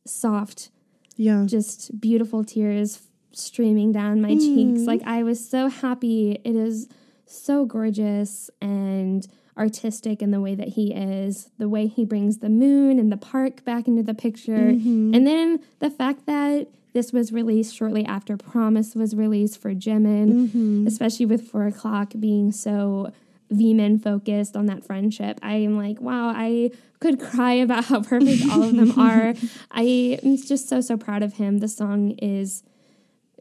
soft, 0.05 0.69
yeah. 1.15 1.43
just 1.45 1.99
beautiful 1.99 2.43
tears 2.43 3.07
streaming 3.31 3.91
down 3.91 4.21
my 4.21 4.35
cheeks. 4.35 4.81
Like 4.81 5.01
I 5.05 5.23
was 5.23 5.47
so 5.47 5.67
happy. 5.67 6.39
It 6.43 6.55
is 6.55 6.87
so 7.25 7.65
gorgeous 7.65 8.49
and 8.61 9.27
artistic 9.57 10.21
in 10.21 10.31
the 10.31 10.41
way 10.41 10.55
that 10.55 10.69
he 10.69 10.93
is, 10.93 11.49
the 11.57 11.69
way 11.69 11.87
he 11.87 12.05
brings 12.05 12.39
the 12.39 12.49
moon 12.49 12.99
and 12.99 13.11
the 13.11 13.17
park 13.17 13.63
back 13.63 13.87
into 13.87 14.03
the 14.03 14.13
picture. 14.13 14.71
Mm-hmm. 14.71 15.13
And 15.13 15.25
then 15.25 15.59
the 15.79 15.89
fact 15.89 16.25
that 16.25 16.67
this 16.93 17.11
was 17.11 17.31
released 17.31 17.75
shortly 17.75 18.05
after 18.05 18.37
Promise 18.37 18.95
was 18.95 19.15
released 19.15 19.61
for 19.61 19.73
Jimin, 19.73 20.47
mm-hmm. 20.47 20.87
especially 20.87 21.25
with 21.25 21.47
Four 21.47 21.67
O'Clock 21.67 22.13
being 22.19 22.51
so 22.51 23.11
VMin 23.51 24.01
focused 24.01 24.55
on 24.55 24.65
that 24.67 24.83
friendship. 24.83 25.39
I 25.43 25.55
am 25.55 25.77
like, 25.77 26.01
wow, 26.01 26.29
I 26.29 26.71
could 26.99 27.19
cry 27.19 27.53
about 27.53 27.85
how 27.85 28.01
perfect 28.01 28.43
all 28.49 28.63
of 28.63 28.75
them 28.75 28.91
are. 28.99 29.33
I 29.71 30.19
am 30.23 30.37
just 30.37 30.67
so, 30.69 30.81
so 30.81 30.97
proud 30.97 31.21
of 31.21 31.33
him. 31.33 31.59
The 31.59 31.67
song 31.67 32.11
is 32.11 32.63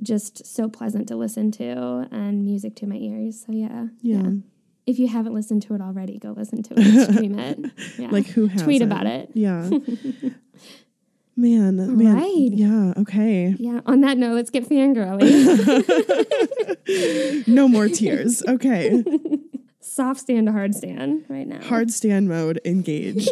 just 0.02 0.46
so 0.46 0.68
pleasant 0.68 1.08
to 1.08 1.16
listen 1.16 1.50
to 1.52 2.08
and 2.10 2.44
music 2.44 2.74
to 2.76 2.86
my 2.86 2.96
ears. 2.96 3.44
So 3.46 3.52
yeah. 3.52 3.86
Yeah. 4.02 4.30
If 4.86 4.98
you 4.98 5.08
haven't 5.08 5.32
listened 5.34 5.62
to 5.62 5.74
it 5.74 5.80
already, 5.80 6.18
go 6.18 6.32
listen 6.32 6.62
to 6.62 6.74
it, 6.76 7.12
stream 7.14 7.38
it. 7.38 7.58
Yeah. 7.98 8.08
Like 8.10 8.26
who 8.26 8.46
has 8.46 8.62
Tweet 8.62 8.82
about 8.82 9.06
it. 9.06 9.30
Yeah. 9.34 9.62
man, 11.36 11.76
man. 11.76 12.14
right. 12.16 12.50
Yeah, 12.52 12.92
okay. 12.98 13.54
Yeah. 13.58 13.80
On 13.86 14.00
that 14.02 14.18
note, 14.18 14.34
let's 14.34 14.50
get 14.50 14.68
fangirling. 14.68 15.24
No 17.46 17.66
more 17.66 17.88
tears. 17.88 18.42
Okay. 18.46 19.02
Soft 19.80 20.20
stand 20.20 20.46
to 20.46 20.52
hard 20.52 20.74
stand 20.74 21.24
right 21.28 21.46
now. 21.46 21.62
Hard 21.62 21.90
stand 21.90 22.28
mode 22.28 22.60
engaged. 22.64 23.30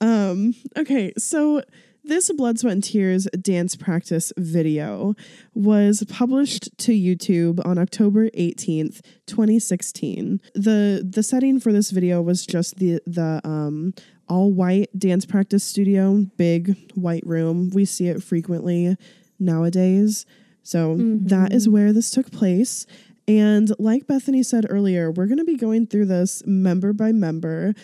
um, 0.00 0.54
okay, 0.76 1.12
so 1.18 1.62
this 2.04 2.30
Blood, 2.32 2.58
Sweat, 2.58 2.72
and 2.74 2.84
Tears 2.84 3.26
dance 3.40 3.76
practice 3.76 4.32
video 4.36 5.14
was 5.54 6.04
published 6.10 6.76
to 6.78 6.92
YouTube 6.92 7.64
on 7.66 7.78
October 7.78 8.28
18th, 8.30 9.00
2016. 9.26 10.40
The 10.54 11.08
the 11.08 11.22
setting 11.22 11.58
for 11.58 11.72
this 11.72 11.90
video 11.90 12.20
was 12.20 12.46
just 12.46 12.76
the 12.76 13.00
the 13.06 13.40
um 13.44 13.94
all 14.28 14.52
white 14.52 14.90
dance 14.98 15.26
practice 15.26 15.64
studio, 15.64 16.26
big 16.36 16.92
white 16.94 17.26
room. 17.26 17.70
We 17.70 17.84
see 17.84 18.08
it 18.08 18.22
frequently 18.22 18.96
nowadays. 19.38 20.26
So 20.62 20.96
that 20.98 21.52
is 21.52 21.68
where 21.68 21.92
this 21.92 22.10
took 22.10 22.30
place. 22.30 22.86
And 23.26 23.70
like 23.78 24.06
Bethany 24.06 24.42
said 24.42 24.66
earlier, 24.68 25.10
we're 25.10 25.26
going 25.26 25.38
to 25.38 25.44
be 25.44 25.56
going 25.56 25.86
through 25.86 26.06
this 26.06 26.42
member 26.46 26.92
by 26.92 27.12
member. 27.12 27.74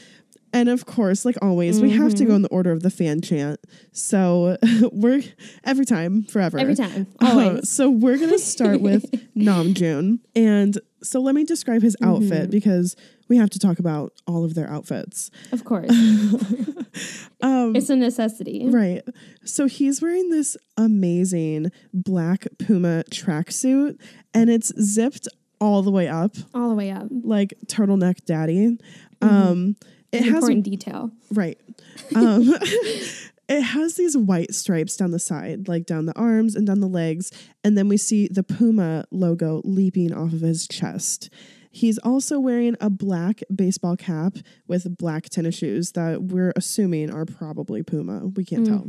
And 0.52 0.68
of 0.68 0.84
course, 0.86 1.24
like 1.24 1.36
always, 1.40 1.80
we 1.80 1.90
have 1.90 2.14
to 2.16 2.24
go 2.24 2.34
in 2.34 2.42
the 2.42 2.48
order 2.48 2.72
of 2.72 2.82
the 2.82 2.90
fan 2.90 3.20
chant. 3.20 3.60
So 3.92 4.56
we're 4.92 5.22
every 5.64 5.84
time, 5.84 6.24
forever. 6.24 6.58
Every 6.58 6.74
time. 6.74 7.06
Uh, 7.20 7.60
so 7.62 7.88
we're 7.88 8.16
going 8.18 8.30
to 8.30 8.38
start 8.38 8.80
with 8.88 9.04
Namjoon. 9.36 10.18
And 10.34 10.78
so 11.02 11.20
let 11.20 11.34
me 11.34 11.44
describe 11.44 11.82
his 11.82 11.96
outfit 12.02 12.50
because 12.50 12.96
we 13.28 13.36
have 13.36 13.50
to 13.50 13.58
talk 13.60 13.78
about 13.78 14.12
all 14.26 14.44
of 14.44 14.54
their 14.54 14.68
outfits. 14.68 15.30
Of 15.52 15.64
course. 15.64 15.88
Um, 17.42 17.74
it's 17.76 17.88
a 17.88 17.96
necessity. 17.96 18.66
Right. 18.68 19.02
So 19.44 19.66
he's 19.66 20.02
wearing 20.02 20.30
this 20.30 20.56
amazing 20.76 21.70
black 21.94 22.46
Puma 22.58 23.04
tracksuit 23.10 23.98
and 24.34 24.50
it's 24.50 24.72
zipped 24.80 25.28
all 25.60 25.82
the 25.82 25.90
way 25.90 26.08
up 26.08 26.32
All 26.54 26.68
the 26.68 26.74
way 26.74 26.90
up. 26.90 27.06
like 27.10 27.54
turtleneck 27.66 28.24
daddy. 28.24 28.78
Um 29.22 29.76
it 30.12 30.22
has 30.24 30.34
Important 30.34 30.64
detail. 30.64 31.10
right. 31.32 31.58
Um 32.14 32.54
it 33.48 33.62
has 33.62 33.94
these 33.94 34.16
white 34.16 34.54
stripes 34.54 34.96
down 34.96 35.10
the 35.10 35.18
side, 35.18 35.68
like 35.68 35.86
down 35.86 36.06
the 36.06 36.16
arms 36.18 36.54
and 36.54 36.66
down 36.66 36.80
the 36.80 36.86
legs, 36.88 37.30
and 37.64 37.76
then 37.76 37.88
we 37.88 37.96
see 37.96 38.28
the 38.28 38.42
Puma 38.42 39.04
logo 39.10 39.60
leaping 39.64 40.12
off 40.12 40.32
of 40.32 40.40
his 40.40 40.68
chest. 40.68 41.30
He's 41.72 41.98
also 41.98 42.40
wearing 42.40 42.76
a 42.80 42.90
black 42.90 43.42
baseball 43.54 43.96
cap 43.96 44.34
with 44.66 44.96
black 44.98 45.28
tennis 45.28 45.54
shoes 45.54 45.92
that 45.92 46.22
we're 46.22 46.52
assuming 46.56 47.10
are 47.12 47.24
probably 47.24 47.82
Puma. 47.84 48.26
We 48.26 48.44
can't 48.44 48.66
tell. 48.66 48.84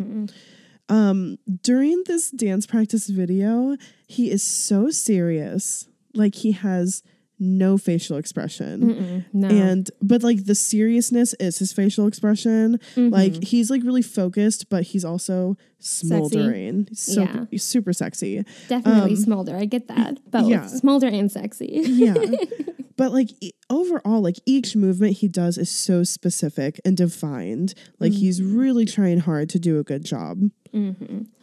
Um, 0.89 1.38
during 1.62 2.03
this 2.07 2.31
dance 2.31 2.65
practice 2.65 3.07
video, 3.07 3.77
he 4.07 4.31
is 4.31 4.43
so 4.43 4.89
serious. 4.89 5.88
Like 6.13 6.36
he 6.36 6.51
has 6.53 7.03
no 7.43 7.75
facial 7.77 8.17
expression. 8.17 9.25
No. 9.34 9.47
And 9.47 9.89
but 10.01 10.21
like 10.21 10.45
the 10.45 10.54
seriousness 10.56 11.34
is 11.39 11.58
his 11.58 11.73
facial 11.73 12.06
expression. 12.08 12.77
Mm-hmm. 12.95 13.10
Like 13.10 13.43
he's 13.43 13.71
like 13.71 13.84
really 13.84 14.04
focused, 14.04 14.69
but 14.69 14.84
he's 14.84 15.04
also 15.04 15.58
smoldering. 15.80 16.86
He's 16.89 16.99
so 17.01 17.23
Yeah. 17.23 17.45
he's 17.49 17.63
super 17.63 17.93
sexy. 17.93 18.43
Definitely 18.69 19.15
smolder. 19.15 19.56
I 19.58 19.65
get 19.65 19.88
that. 19.88 20.19
Um, 20.34 20.45
yeah. 20.45 20.67
Smolder 20.67 21.08
and 21.08 21.32
sexy. 21.32 21.82
Yeah. 21.84 22.13
but 22.97 23.12
like 23.12 23.30
e- 23.41 23.54
overall, 23.71 24.21
like 24.21 24.38
each 24.45 24.75
movement 24.75 25.17
he 25.17 25.27
does 25.27 25.58
is 25.58 25.69
so 25.71 26.04
specific 26.04 26.80
and 26.86 26.95
defined. 26.95 27.73
Like 27.99 28.13
he's 28.13 28.39
Mm-hmm. 28.39 28.58
really 28.58 28.86
trying 28.86 29.19
hard 29.19 29.49
to 29.49 29.60
do 29.60 29.80
a 29.80 29.84
good 29.84 30.06
job. 30.06 30.38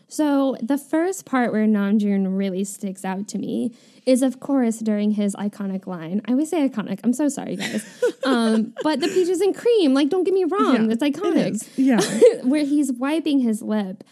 So 0.08 0.56
the 0.62 0.78
first 0.78 1.26
part 1.26 1.52
where 1.52 1.66
Namjoon 1.66 2.36
really 2.36 2.64
sticks 2.64 3.04
out 3.04 3.28
to 3.28 3.38
me 3.38 3.74
is, 4.06 4.22
of 4.22 4.40
course, 4.40 4.78
during 4.78 5.12
his 5.12 5.34
iconic 5.36 5.86
line. 5.86 6.22
I 6.26 6.32
always 6.32 6.48
say 6.48 6.66
iconic. 6.66 7.00
I'm 7.04 7.12
so 7.12 7.28
sorry, 7.28 7.56
guys. 7.56 7.84
um, 8.24 8.72
but 8.82 9.00
the 9.00 9.08
peaches 9.08 9.42
and 9.42 9.54
cream, 9.54 9.92
like, 9.92 10.08
don't 10.08 10.24
get 10.24 10.32
me 10.32 10.44
wrong, 10.44 10.88
Yeah, 10.88 10.94
it's 10.94 11.02
iconic. 11.02 11.62
It. 11.62 11.68
Yeah. 11.76 12.00
where 12.42 12.64
he's 12.64 12.90
wiping 12.90 13.40
his 13.40 13.60
lip. 13.60 14.02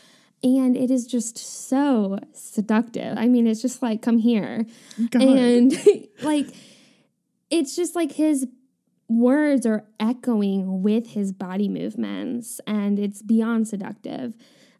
And 0.44 0.76
it 0.76 0.90
is 0.90 1.06
just 1.06 1.38
so 1.38 2.18
seductive. 2.34 3.16
I 3.16 3.26
mean, 3.26 3.46
it's 3.46 3.62
just 3.62 3.80
like, 3.80 4.02
come 4.02 4.18
here. 4.18 4.66
God. 5.10 5.22
And 5.22 5.72
like, 6.22 6.48
it's 7.50 7.74
just 7.74 7.96
like 7.96 8.12
his 8.12 8.46
words 9.08 9.64
are 9.64 9.84
echoing 9.98 10.82
with 10.82 11.08
his 11.08 11.32
body 11.32 11.68
movements, 11.68 12.60
and 12.66 12.98
it's 12.98 13.22
beyond 13.22 13.66
seductive. 13.66 14.34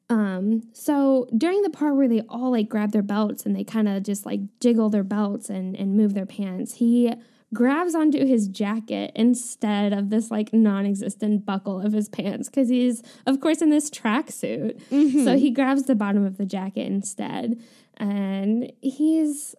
Um, 0.08 0.62
so 0.72 1.28
during 1.36 1.62
the 1.62 1.70
part 1.70 1.96
where 1.96 2.08
they 2.08 2.22
all 2.28 2.52
like 2.52 2.68
grab 2.68 2.92
their 2.92 3.02
belts 3.02 3.44
and 3.44 3.56
they 3.56 3.64
kind 3.64 3.88
of 3.88 4.04
just 4.04 4.24
like 4.24 4.40
jiggle 4.60 4.88
their 4.88 5.02
belts 5.02 5.50
and, 5.50 5.74
and 5.74 5.96
move 5.96 6.14
their 6.14 6.26
pants, 6.26 6.74
he 6.74 7.12
grabs 7.52 7.94
onto 7.94 8.24
his 8.26 8.48
jacket 8.48 9.12
instead 9.14 9.92
of 9.92 10.10
this 10.10 10.30
like 10.30 10.52
non-existent 10.52 11.46
buckle 11.46 11.80
of 11.80 11.92
his 11.92 12.08
pants 12.08 12.48
because 12.48 12.68
he's 12.68 13.02
of 13.26 13.40
course 13.40 13.62
in 13.62 13.70
this 13.70 13.90
tracksuit. 13.90 14.80
So 15.24 15.36
he 15.36 15.50
grabs 15.50 15.84
the 15.84 15.94
bottom 15.94 16.24
of 16.24 16.38
the 16.38 16.46
jacket 16.46 16.86
instead. 16.86 17.60
And 17.96 18.72
he's 18.80 19.54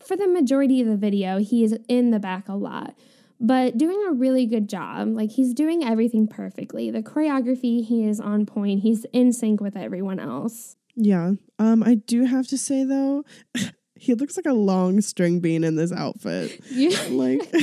for 0.00 0.16
the 0.16 0.28
majority 0.28 0.80
of 0.80 0.88
the 0.88 0.96
video, 0.96 1.38
he 1.38 1.64
is 1.64 1.76
in 1.88 2.10
the 2.10 2.18
back 2.18 2.48
a 2.48 2.54
lot, 2.54 2.94
but 3.40 3.78
doing 3.78 4.04
a 4.08 4.12
really 4.12 4.46
good 4.46 4.68
job. 4.68 5.08
Like 5.08 5.30
he's 5.30 5.54
doing 5.54 5.82
everything 5.82 6.28
perfectly. 6.28 6.90
The 6.90 7.02
choreography, 7.02 7.84
he 7.84 8.04
is 8.04 8.20
on 8.20 8.46
point. 8.46 8.82
He's 8.82 9.06
in 9.12 9.32
sync 9.32 9.60
with 9.60 9.76
everyone 9.76 10.20
else. 10.20 10.76
Yeah. 10.94 11.32
Um, 11.58 11.82
I 11.82 11.94
do 11.94 12.24
have 12.24 12.46
to 12.48 12.58
say 12.58 12.84
though, 12.84 13.24
he 13.94 14.14
looks 14.14 14.36
like 14.36 14.46
a 14.46 14.52
long 14.52 15.00
string 15.00 15.40
bean 15.40 15.64
in 15.64 15.76
this 15.76 15.92
outfit. 15.92 16.60
You, 16.70 16.90
Like 17.08 17.40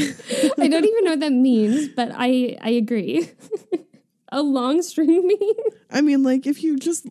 I 0.59 0.67
don't 0.67 0.85
even 0.85 1.03
know 1.05 1.11
what 1.11 1.19
that 1.19 1.31
means, 1.33 1.89
but 1.89 2.11
I 2.13 2.57
I 2.61 2.71
agree. 2.71 3.29
a 4.31 4.41
long 4.41 4.81
string 4.81 5.27
bean. 5.27 5.53
I 5.91 6.01
mean, 6.01 6.23
like 6.23 6.47
if 6.47 6.63
you 6.63 6.77
just 6.77 7.07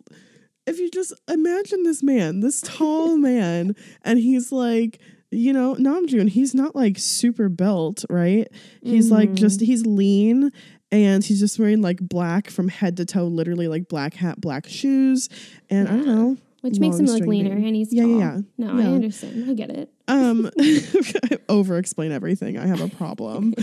if 0.66 0.80
you 0.80 0.90
just 0.90 1.12
imagine 1.28 1.84
this 1.84 2.02
man, 2.02 2.40
this 2.40 2.60
tall 2.60 3.16
man, 3.16 3.76
and 4.02 4.18
he's 4.18 4.50
like, 4.50 4.98
you 5.30 5.52
know, 5.52 5.74
Namjoon, 5.74 6.28
he's 6.28 6.54
not 6.54 6.76
like 6.76 6.98
super 6.98 7.48
built, 7.48 8.04
right? 8.08 8.48
He's 8.82 9.10
like 9.10 9.30
mm-hmm. 9.30 9.36
just 9.36 9.60
he's 9.60 9.84
lean 9.84 10.52
and 10.92 11.24
he's 11.24 11.40
just 11.40 11.58
wearing 11.58 11.82
like 11.82 11.98
black 12.00 12.48
from 12.48 12.68
head 12.68 12.96
to 12.98 13.04
toe, 13.04 13.24
literally 13.24 13.68
like 13.68 13.88
black 13.88 14.14
hat, 14.14 14.40
black 14.40 14.66
shoes, 14.66 15.28
and 15.68 15.88
I 15.88 15.92
don't 15.92 16.06
know. 16.06 16.36
Which 16.62 16.80
makes 16.80 16.98
him 16.98 17.06
look 17.06 17.22
leaner 17.26 17.52
and 17.52 17.76
he's 17.76 17.92
Yeah, 17.92 18.02
tall. 18.02 18.18
yeah, 18.18 18.36
yeah. 18.56 18.66
No, 18.72 18.78
I 18.80 18.86
understand. 18.86 19.48
I 19.48 19.54
get 19.54 19.70
it. 19.70 19.92
Um 20.08 20.50
over 21.48 21.78
explain 21.78 22.10
everything. 22.12 22.58
I 22.58 22.66
have 22.66 22.80
a 22.80 22.88
problem. 22.88 23.54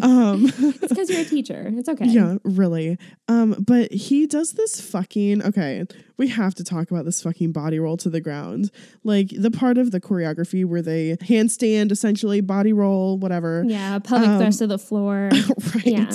um 0.00 0.44
It's 0.58 0.78
because 0.88 1.10
you're 1.10 1.22
a 1.22 1.24
teacher. 1.24 1.72
It's 1.74 1.88
okay. 1.88 2.04
Yeah, 2.06 2.36
really. 2.44 2.98
Um, 3.26 3.56
but 3.66 3.90
he 3.92 4.26
does 4.26 4.52
this 4.52 4.80
fucking 4.80 5.42
okay. 5.44 5.86
We 6.18 6.28
have 6.28 6.54
to 6.56 6.64
talk 6.64 6.90
about 6.90 7.04
this 7.04 7.20
fucking 7.22 7.50
body 7.52 7.80
roll 7.80 7.96
to 7.96 8.10
the 8.10 8.20
ground. 8.20 8.70
Like 9.02 9.30
the 9.36 9.50
part 9.50 9.76
of 9.78 9.90
the 9.90 10.00
choreography 10.00 10.64
where 10.64 10.82
they 10.82 11.16
handstand, 11.16 11.90
essentially 11.90 12.40
body 12.42 12.72
roll, 12.72 13.18
whatever. 13.18 13.64
Yeah, 13.66 13.98
pelvic 13.98 14.28
Um, 14.28 14.38
thrust 14.38 14.58
to 14.60 14.66
the 14.68 14.78
floor. 14.78 15.30
right. 15.74 15.84
Yeah. 15.86 16.10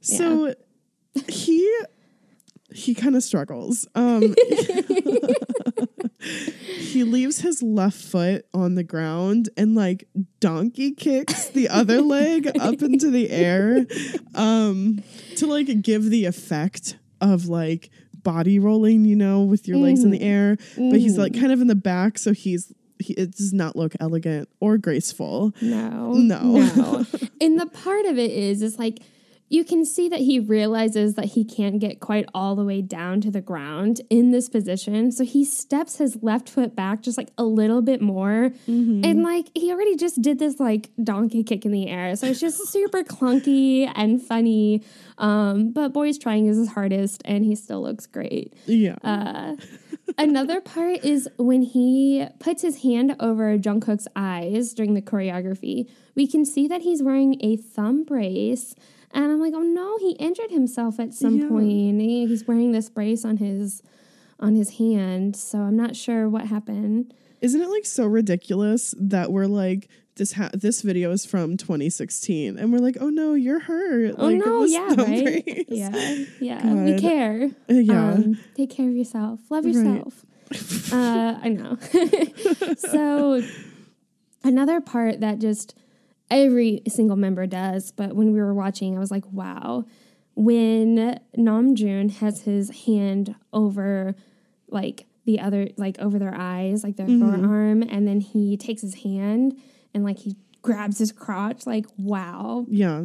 So 0.00 0.54
he 1.28 1.78
he 2.72 2.94
kind 2.94 3.16
of 3.16 3.22
struggles. 3.22 3.86
Um 3.94 4.34
he 6.24 7.04
leaves 7.04 7.40
his 7.40 7.62
left 7.62 8.00
foot 8.00 8.46
on 8.54 8.74
the 8.74 8.84
ground 8.84 9.48
and 9.56 9.74
like 9.74 10.08
donkey 10.40 10.92
kicks 10.92 11.48
the 11.48 11.68
other 11.68 12.00
leg 12.02 12.46
up 12.60 12.82
into 12.82 13.10
the 13.10 13.30
air 13.30 13.86
um 14.34 15.02
to 15.36 15.46
like 15.46 15.82
give 15.82 16.04
the 16.04 16.24
effect 16.24 16.96
of 17.20 17.46
like 17.48 17.90
body 18.24 18.58
rolling, 18.58 19.04
you 19.04 19.14
know, 19.14 19.42
with 19.42 19.68
your 19.68 19.76
legs 19.76 20.02
in 20.02 20.10
the 20.10 20.22
air. 20.22 20.56
But 20.76 20.98
he's 20.98 21.16
like 21.16 21.38
kind 21.38 21.52
of 21.52 21.60
in 21.60 21.68
the 21.68 21.76
back, 21.76 22.18
so 22.18 22.32
he's 22.32 22.72
he, 22.98 23.12
it 23.14 23.36
does 23.36 23.52
not 23.52 23.76
look 23.76 23.92
elegant 24.00 24.48
or 24.60 24.78
graceful. 24.78 25.54
No. 25.60 26.14
No. 26.14 26.40
No. 26.42 27.06
and 27.40 27.60
the 27.60 27.66
part 27.66 28.06
of 28.06 28.18
it 28.18 28.30
is, 28.30 28.62
is 28.62 28.78
like 28.78 29.00
you 29.48 29.62
can 29.64 29.84
see 29.84 30.08
that 30.08 30.20
he 30.20 30.40
realizes 30.40 31.14
that 31.14 31.26
he 31.26 31.44
can't 31.44 31.78
get 31.78 32.00
quite 32.00 32.26
all 32.34 32.56
the 32.56 32.64
way 32.64 32.80
down 32.80 33.20
to 33.20 33.30
the 33.30 33.40
ground 33.40 34.00
in 34.10 34.30
this 34.30 34.48
position. 34.48 35.12
So 35.12 35.24
he 35.24 35.44
steps 35.44 35.98
his 35.98 36.22
left 36.22 36.48
foot 36.48 36.74
back 36.74 37.02
just 37.02 37.18
like 37.18 37.28
a 37.36 37.44
little 37.44 37.82
bit 37.82 38.00
more. 38.00 38.52
And 39.04 39.22
like 39.22 39.50
he 39.54 39.70
already 39.70 39.96
just 39.96 40.22
did 40.22 40.38
this 40.38 40.58
like 40.58 40.90
donkey 41.02 41.44
kick 41.44 41.64
in 41.64 41.72
the 41.72 41.88
air. 41.88 42.16
So 42.16 42.26
it's 42.26 42.40
just 42.40 42.66
super 42.72 43.02
clunky 43.04 43.90
and 43.94 44.20
funny. 44.20 44.82
Um, 45.18 45.70
but 45.72 45.92
Boy's 45.92 46.18
trying 46.18 46.46
his 46.46 46.68
hardest 46.70 47.22
and 47.24 47.44
he 47.44 47.54
still 47.54 47.82
looks 47.82 48.06
great. 48.06 48.54
Yeah. 48.66 48.96
Uh, 49.04 49.56
another 50.18 50.60
part 50.60 51.04
is 51.04 51.28
when 51.36 51.62
he 51.62 52.26
puts 52.40 52.62
his 52.62 52.82
hand 52.82 53.14
over 53.20 53.56
Jungkook's 53.58 54.08
eyes 54.16 54.72
during 54.74 54.94
the 54.94 55.02
choreography. 55.02 55.88
We 56.14 56.26
can 56.26 56.44
see 56.44 56.66
that 56.68 56.82
he's 56.82 57.02
wearing 57.02 57.36
a 57.40 57.56
thumb 57.56 58.04
brace, 58.04 58.74
and 59.14 59.24
I'm 59.24 59.40
like, 59.40 59.54
oh 59.54 59.62
no, 59.62 59.96
he 59.98 60.10
injured 60.12 60.50
himself 60.50 61.00
at 61.00 61.14
some 61.14 61.38
Yeah. 61.38 61.48
point. 61.48 62.00
He- 62.00 62.26
He's 62.26 62.46
wearing 62.46 62.72
this 62.72 62.90
brace 62.90 63.24
on 63.24 63.38
his 63.38 63.82
on 64.40 64.54
his 64.56 64.70
hand, 64.78 65.36
so 65.36 65.58
I'm 65.60 65.76
not 65.76 65.96
sure 65.96 66.28
what 66.28 66.46
happened. 66.48 67.14
Isn't 67.40 67.60
it 67.62 67.68
like 67.70 67.86
so 67.86 68.04
ridiculous 68.06 68.94
that 68.98 69.30
we're 69.32 69.46
like 69.46 69.88
this 70.16 70.32
ha- 70.32 70.50
this 70.54 70.82
video 70.82 71.10
is 71.12 71.24
from 71.26 71.56
2016 71.56 72.56
and 72.58 72.72
we're 72.72 72.78
like, 72.78 72.96
"Oh 73.00 73.10
no, 73.10 73.34
you're 73.34 73.60
hurt." 73.60 74.14
Oh 74.18 74.26
like, 74.26 74.36
no, 74.44 74.64
yeah, 74.64 74.94
right? 74.96 75.44
brace. 75.44 75.64
Yeah, 75.68 76.24
yeah. 76.40 76.74
We 76.84 76.98
care. 76.98 77.50
Uh, 77.70 77.74
yeah. 77.74 78.12
Um, 78.12 78.38
take 78.54 78.70
care 78.70 78.88
of 78.88 78.94
yourself. 78.96 79.40
Love 79.50 79.64
Right. 79.64 79.74
yourself. 79.74 80.24
uh, 80.92 81.38
I 81.42 81.48
know. 81.48 81.78
so 82.76 83.42
another 84.42 84.80
part 84.80 85.20
that 85.20 85.38
just 85.38 85.74
every 86.30 86.82
single 86.88 87.16
member 87.16 87.46
does, 87.46 87.92
but 87.92 88.14
when 88.14 88.32
we 88.32 88.40
were 88.40 88.54
watching, 88.54 88.96
I 88.96 89.00
was 89.00 89.10
like, 89.10 89.24
wow. 89.32 89.84
When 90.36 91.20
Namjoon 91.36 92.16
has 92.16 92.42
his 92.42 92.84
hand 92.86 93.34
over 93.52 94.16
like 94.68 95.06
the 95.26 95.40
other 95.40 95.68
like 95.76 95.98
over 96.00 96.18
their 96.18 96.34
eyes, 96.34 96.82
like 96.82 96.96
their 96.96 97.06
mm-hmm. 97.06 97.42
forearm, 97.42 97.82
and 97.82 98.06
then 98.06 98.20
he 98.20 98.56
takes 98.56 98.82
his 98.82 99.02
hand 99.02 99.56
and 99.92 100.04
like 100.04 100.18
he 100.18 100.36
grabs 100.62 100.98
his 100.98 101.12
crotch, 101.12 101.66
like 101.66 101.86
wow. 101.96 102.66
Yeah. 102.68 103.04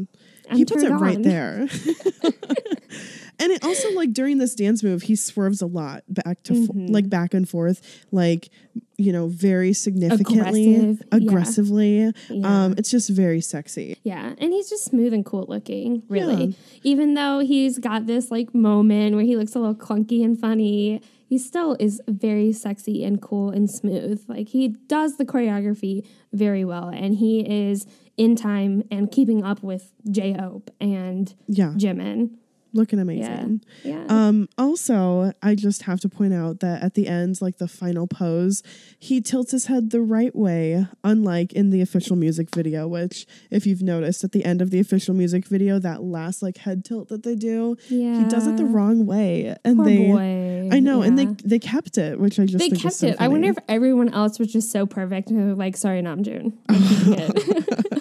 I'm 0.50 0.58
he 0.58 0.66
puts 0.66 0.84
it 0.84 0.88
turned 0.90 1.02
right 1.02 1.22
there. 1.22 1.68
and 3.40 3.52
it 3.52 3.64
also 3.64 3.90
like 3.92 4.14
during 4.14 4.38
this 4.38 4.54
dance 4.56 4.84
move, 4.84 5.04
he 5.04 5.16
swerves 5.16 5.62
a 5.62 5.66
lot 5.68 6.04
back 6.08 6.44
to 6.44 6.54
Mm-hmm. 6.54 6.88
like 6.88 7.10
back 7.10 7.34
and 7.34 7.48
forth, 7.48 8.06
like 8.12 8.50
you 8.98 9.14
know, 9.14 9.28
very 9.28 9.72
significantly, 9.72 10.76
Aggressive, 10.76 11.02
aggressively. 11.12 12.12
Yeah. 12.30 12.66
Um, 12.66 12.76
it's 12.78 12.92
just 12.92 13.10
very 13.10 13.40
sexy. 13.40 13.98
Yeah, 14.04 14.34
and 14.38 14.52
he's 14.54 14.70
just 14.70 14.84
smooth 14.86 15.14
and 15.14 15.26
cool 15.26 15.46
looking, 15.48 16.04
really. 16.10 16.56
Even 16.84 17.14
though 17.14 17.40
he's 17.40 17.78
got 17.80 18.08
this 18.08 18.30
like 18.30 18.54
moment 18.54 19.16
where 19.16 19.24
he 19.24 19.38
looks 19.38 19.56
a 19.56 19.60
little 19.60 19.74
clunky 19.76 20.24
and 20.24 20.38
funny, 20.38 21.02
he 21.26 21.38
still 21.38 21.78
is 21.80 22.02
very 22.10 22.52
sexy 22.52 23.04
and 23.06 23.22
cool 23.22 23.52
and 23.52 23.70
smooth. 23.72 24.22
Like 24.28 24.50
he 24.50 24.68
does 24.68 25.16
the 25.18 25.24
choreography 25.26 26.06
very 26.34 26.66
well, 26.66 26.90
and 26.90 27.16
he 27.16 27.40
is 27.70 27.86
in 28.18 28.36
time 28.36 28.84
and 28.92 29.10
keeping 29.10 29.44
up 29.46 29.64
with 29.64 29.94
J 30.12 30.34
Hope 30.34 30.72
and 30.82 31.34
Yeah, 31.48 31.74
Jimin. 31.78 32.32
Looking 32.74 33.00
amazing. 33.00 33.62
yeah. 33.84 34.06
Um, 34.10 34.48
also, 34.58 35.32
I 35.42 35.56
just 35.56 35.84
have 35.84 36.00
to 36.02 36.10
point 36.10 36.34
out 36.34 36.60
that 36.60 36.84
at 36.84 36.94
the 36.94 37.08
end, 37.08 37.42
like 37.42 37.58
the 37.58 37.68
final 37.68 38.08
pose, 38.08 38.64
he 38.98 39.22
tilts 39.22 39.52
his 39.52 39.66
head 39.66 39.92
the 39.92 40.02
right 40.02 40.36
way, 40.36 40.88
unlike 41.04 41.54
in 41.54 41.70
the 41.70 41.82
official 41.82 42.16
music 42.16 42.54
video, 42.54 42.88
which, 42.88 43.26
if 43.50 43.66
you've 43.66 43.82
noticed, 43.82 44.24
at 44.24 44.32
the 44.32 44.46
end 44.46 44.62
of 44.62 44.72
the 44.72 44.80
official 44.80 45.14
music 45.14 45.46
video, 45.46 45.80
that 45.80 46.04
last 46.04 46.42
like 46.42 46.58
head 46.58 46.86
tilt 46.86 47.10
that 47.10 47.24
they 47.24 47.36
do, 47.36 47.78
yeah. 47.90 48.24
he 48.24 48.30
does 48.30 48.48
it 48.48 48.58
the 48.58 48.66
wrong 48.66 49.06
way. 49.06 49.56
And 49.64 49.78
Poor 49.78 49.86
they 49.86 50.08
boy. 50.08 50.70
I 50.72 50.80
know, 50.80 51.02
and 51.02 51.18
they 51.18 51.26
they 51.44 51.60
kept 51.60 51.98
it, 51.98 52.20
which 52.20 52.40
I 52.40 52.46
just 52.46 52.60
they 52.60 52.70
think 52.70 52.76
is 52.76 52.82
kept 52.84 52.96
so 52.96 53.08
it. 53.08 53.16
I 53.20 53.28
wonder 53.28 53.50
if 53.50 53.58
everyone 53.68 54.14
else 54.14 54.40
was 54.40 54.52
just 54.52 54.72
so 54.72 54.86
perfect 54.86 55.30
and 55.30 55.40
they 55.40 55.44
were 55.44 55.56
like, 55.56 55.76
sorry, 55.78 56.02
Namjoon. 56.02 56.54
I'm 56.68 56.82
keeping 56.84 57.14
it. 57.18 57.90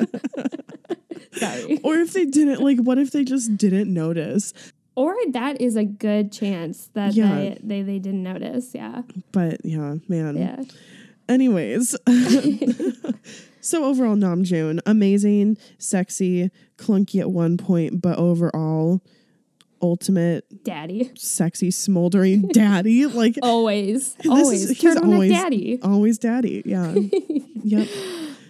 sorry. 1.39 1.81
or 1.83 1.97
if 1.97 2.13
they 2.13 2.25
didn't 2.25 2.61
like 2.61 2.79
what 2.79 2.99
if 2.99 3.11
they 3.13 3.25
just 3.25 3.57
didn't 3.57 3.93
notice 3.93 4.53
Or 4.97 5.15
that 5.33 5.61
is 5.61 5.77
a 5.77 5.85
good 5.85 6.33
chance 6.33 6.91
that 6.95 7.15
Yeah. 7.15 7.35
they, 7.37 7.59
they 7.63 7.83
they 7.83 7.99
didn't 7.99 8.23
notice. 8.25 8.75
Yeah. 8.75 9.03
but 9.33 9.65
yeah 9.65 9.95
man 10.09 10.37
Yeah. 10.37 10.63
anyways 11.29 11.97
so 13.61 13.85
overall 13.85 14.17
namjoon 14.17 14.81
amazing 14.87 15.57
sexy 15.79 16.51
clunky 16.77 17.21
at 17.21 17.31
one 17.31 17.57
point 17.57 18.01
but 18.01 18.19
overall 18.19 19.01
ultimate 19.81 20.45
Daddy. 20.65 21.11
sexy 21.17 21.71
smoldering 21.71 22.49
daddy 22.49 23.07
like 23.23 23.37
Always. 23.43 24.17
always. 24.29 24.71
is 24.71 24.79
he's 24.81 24.97
always 24.97 25.31
daddy. 25.31 25.79
always 25.83 26.19
daddy 26.19 26.63
yeah 26.67 26.93
yep 27.63 27.89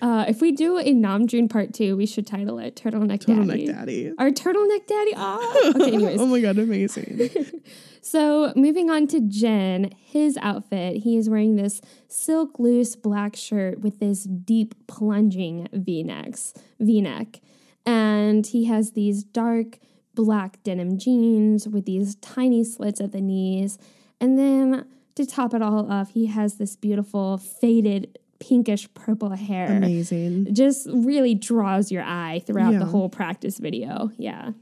Uh, 0.01 0.25
if 0.29 0.41
we 0.41 0.53
do 0.53 0.79
a 0.79 0.85
Namjoon 0.85 1.51
part 1.51 1.75
two, 1.75 1.97
we 1.97 2.07
should 2.07 2.27
title 2.27 2.59
it 2.59 2.77
Turtleneck, 2.77 3.25
turtleneck 3.25 3.67
Daddy. 3.67 4.07
daddy 4.07 4.13
Our 4.19 4.31
turtleneck 4.31 4.87
daddy. 4.87 5.13
Ah. 5.17 5.71
Okay, 5.75 5.87
anyways. 5.95 6.21
oh 6.21 6.27
my 6.27 6.41
god 6.41 6.59
amazing 6.59 7.31
So 8.01 8.53
moving 8.57 8.91
on 8.91 9.07
to 9.09 9.21
Jin, 9.21 9.93
his 9.99 10.39
outfit, 10.41 11.03
he 11.03 11.17
is 11.17 11.29
wearing 11.29 11.57
this 11.57 11.83
silk 12.07 12.59
loose 12.59 12.97
black 12.97 13.37
shirt 13.37 13.81
with 13.81 13.99
this 13.99 14.25
deep 14.25 14.75
plunging 14.87 15.69
V-necks, 15.73 16.55
V-neck. 16.81 17.41
And 17.85 18.47
he 18.47 18.65
has 18.67 18.93
these 18.93 19.25
dark 19.25 19.79
black 20.15 20.63
denim 20.63 20.99
jeans 20.99 21.69
with 21.69 21.85
these 21.85 22.15
tiny 22.17 22.65
slits 22.65 23.01
at 23.01 23.13
the 23.13 23.21
knees. 23.21 23.79
And 24.21 24.39
then 24.39 24.87
to 25.17 25.27
top 25.27 25.53
it 25.53 25.61
all 25.61 25.91
off, 25.91 26.13
he 26.13 26.27
has 26.27 26.55
this 26.55 26.77
beautiful 26.77 27.37
faded 27.37 28.19
pinkish 28.41 28.89
purple 28.95 29.31
hair. 29.31 29.67
amazing 29.77 30.53
Just 30.55 30.87
really 30.91 31.35
draws 31.35 31.91
your 31.91 32.03
eye 32.03 32.43
throughout 32.47 32.73
Yeah. 32.75 32.79
the 32.81 32.85
whole 32.87 33.09
practice 33.09 33.59
video. 33.59 34.11
Yeah. 34.17 34.53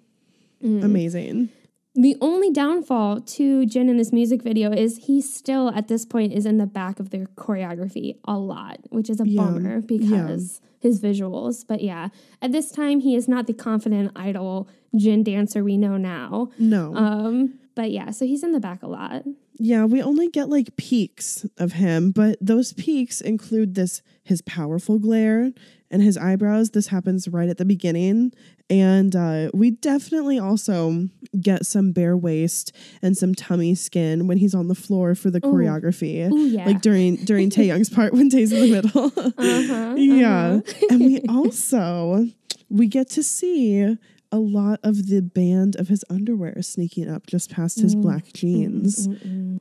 amazing 0.62 1.50
The 1.94 2.16
only 2.20 2.50
downfall 2.50 3.22
to 3.22 3.64
Jin 3.64 3.88
in 3.88 3.96
this 3.96 4.12
music 4.12 4.42
video 4.42 4.70
is 4.70 4.98
he 5.06 5.22
still 5.22 5.70
at 5.70 5.88
this 5.88 6.04
point 6.04 6.32
is 6.34 6.44
in 6.44 6.58
the 6.58 6.66
back 6.66 7.00
of 7.00 7.08
their 7.08 7.24
choreography 7.36 8.16
a 8.26 8.38
lot, 8.38 8.80
which 8.90 9.08
is 9.08 9.18
a 9.20 9.26
Yeah. 9.26 9.42
bummer 9.42 9.80
because 9.80 10.60
his 10.78 11.00
visuals. 11.00 11.64
But 11.66 11.82
yeah, 11.82 12.08
at 12.42 12.52
this 12.52 12.70
time 12.70 13.00
he 13.00 13.16
is 13.16 13.28
not 13.28 13.46
the 13.46 13.54
confident 13.54 14.12
idol 14.14 14.68
Jin 14.94 15.22
dancer 15.22 15.64
we 15.64 15.76
know 15.78 15.96
now. 15.96 16.50
no 16.58 16.94
Um, 16.94 17.54
but 17.74 17.90
yeah, 17.90 18.10
so 18.10 18.26
he's 18.26 18.42
in 18.42 18.52
the 18.52 18.60
back 18.60 18.82
a 18.82 18.88
lot. 18.88 19.24
Yeah, 19.58 19.84
we 19.84 20.02
only 20.02 20.28
get 20.28 20.48
like 20.48 20.76
peaks 20.76 21.46
of 21.56 21.72
him, 21.72 22.10
but 22.10 22.38
those 22.40 22.72
peaks 22.72 23.20
include 23.20 23.74
this 23.74 24.02
his 24.22 24.42
powerful 24.42 24.98
glare 24.98 25.52
and 25.90 26.02
his 26.02 26.18
eyebrows. 26.18 26.70
This 26.70 26.88
happens 26.88 27.28
right 27.28 27.48
at 27.48 27.58
the 27.58 27.64
beginning. 27.64 28.32
And 28.68 29.14
uh, 29.14 29.50
we 29.54 29.70
definitely 29.70 30.38
also 30.38 31.08
get 31.40 31.64
some 31.64 31.92
bare 31.92 32.16
waist 32.16 32.72
and 33.00 33.16
some 33.16 33.34
tummy 33.34 33.74
skin 33.76 34.26
when 34.26 34.38
he's 34.38 34.54
on 34.54 34.66
the 34.66 34.74
floor 34.74 35.14
for 35.14 35.30
the 35.30 35.40
choreography. 35.40 36.30
Ooh, 36.30 36.46
yeah. 36.46 36.66
Like 36.66 36.80
during 36.80 37.16
during 37.16 37.50
Taehyung's 37.50 37.90
part 37.90 38.12
when 38.12 38.28
Tae's 38.28 38.52
in 38.52 38.60
the 38.60 38.82
middle. 38.82 39.06
Uh-huh, 39.06 39.94
yeah. 39.96 40.60
And 40.90 41.00
we 41.00 41.20
also 41.28 42.26
we 42.68 42.88
get 42.88 43.08
to 43.10 43.22
see 43.22 43.96
a 44.32 44.38
lot 44.38 44.80
of 44.82 45.06
the 45.06 45.20
band 45.22 45.76
of 45.76 45.88
his 45.88 46.04
underwear 46.10 46.60
sneaking 46.62 47.08
up 47.08 47.26
just 47.26 47.50
past 47.50 47.78
Mm. 47.78 47.82
his 47.82 47.94
black 47.94 48.32
jeans. 48.32 49.06
Mm, 49.08 49.14
mm, 49.18 49.60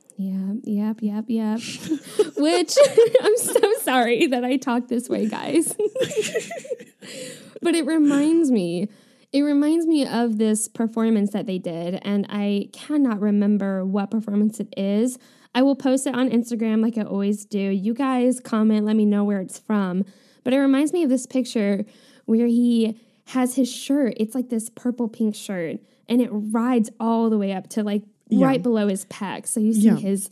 yeah, 0.64 0.92
yep, 0.92 0.98
yep, 1.02 1.24
yep. 1.28 1.60
Which 2.36 2.74
I'm 3.22 3.36
so 3.36 3.72
sorry 3.82 4.26
that 4.26 4.44
I 4.44 4.56
talk 4.56 4.88
this 4.88 5.08
way, 5.08 5.26
guys. 5.28 5.74
but 7.62 7.74
it 7.74 7.86
reminds 7.86 8.50
me, 8.50 8.88
it 9.32 9.42
reminds 9.42 9.86
me 9.86 10.06
of 10.06 10.38
this 10.38 10.68
performance 10.68 11.32
that 11.32 11.46
they 11.46 11.58
did, 11.58 11.98
and 12.02 12.26
I 12.28 12.68
cannot 12.72 13.20
remember 13.20 13.84
what 13.84 14.10
performance 14.10 14.60
it 14.60 14.72
is. 14.76 15.18
I 15.54 15.62
will 15.62 15.76
post 15.76 16.06
it 16.06 16.14
on 16.14 16.28
Instagram 16.30 16.82
like 16.82 16.98
I 16.98 17.02
always 17.02 17.44
do. 17.44 17.58
You 17.58 17.94
guys 17.94 18.40
comment, 18.40 18.84
let 18.84 18.96
me 18.96 19.06
know 19.06 19.24
where 19.24 19.40
it's 19.40 19.58
from. 19.58 20.04
But 20.44 20.52
it 20.52 20.58
reminds 20.58 20.92
me 20.92 21.02
of 21.02 21.08
this 21.10 21.26
picture 21.26 21.84
where 22.26 22.46
he 22.46 23.00
has 23.26 23.54
his 23.56 23.70
shirt. 23.72 24.14
It's 24.16 24.34
like 24.34 24.48
this 24.48 24.68
purple 24.70 25.08
pink 25.08 25.34
shirt, 25.34 25.78
and 26.08 26.20
it 26.22 26.28
rides 26.32 26.90
all 27.00 27.28
the 27.30 27.38
way 27.38 27.52
up 27.52 27.68
to 27.70 27.82
like 27.82 28.02
Yeah. 28.28 28.46
right 28.46 28.62
below 28.62 28.88
his 28.88 29.04
pec. 29.06 29.46
So 29.46 29.60
you 29.60 29.72
see 29.72 29.80
Yeah. 29.82 29.96
his 29.96 30.28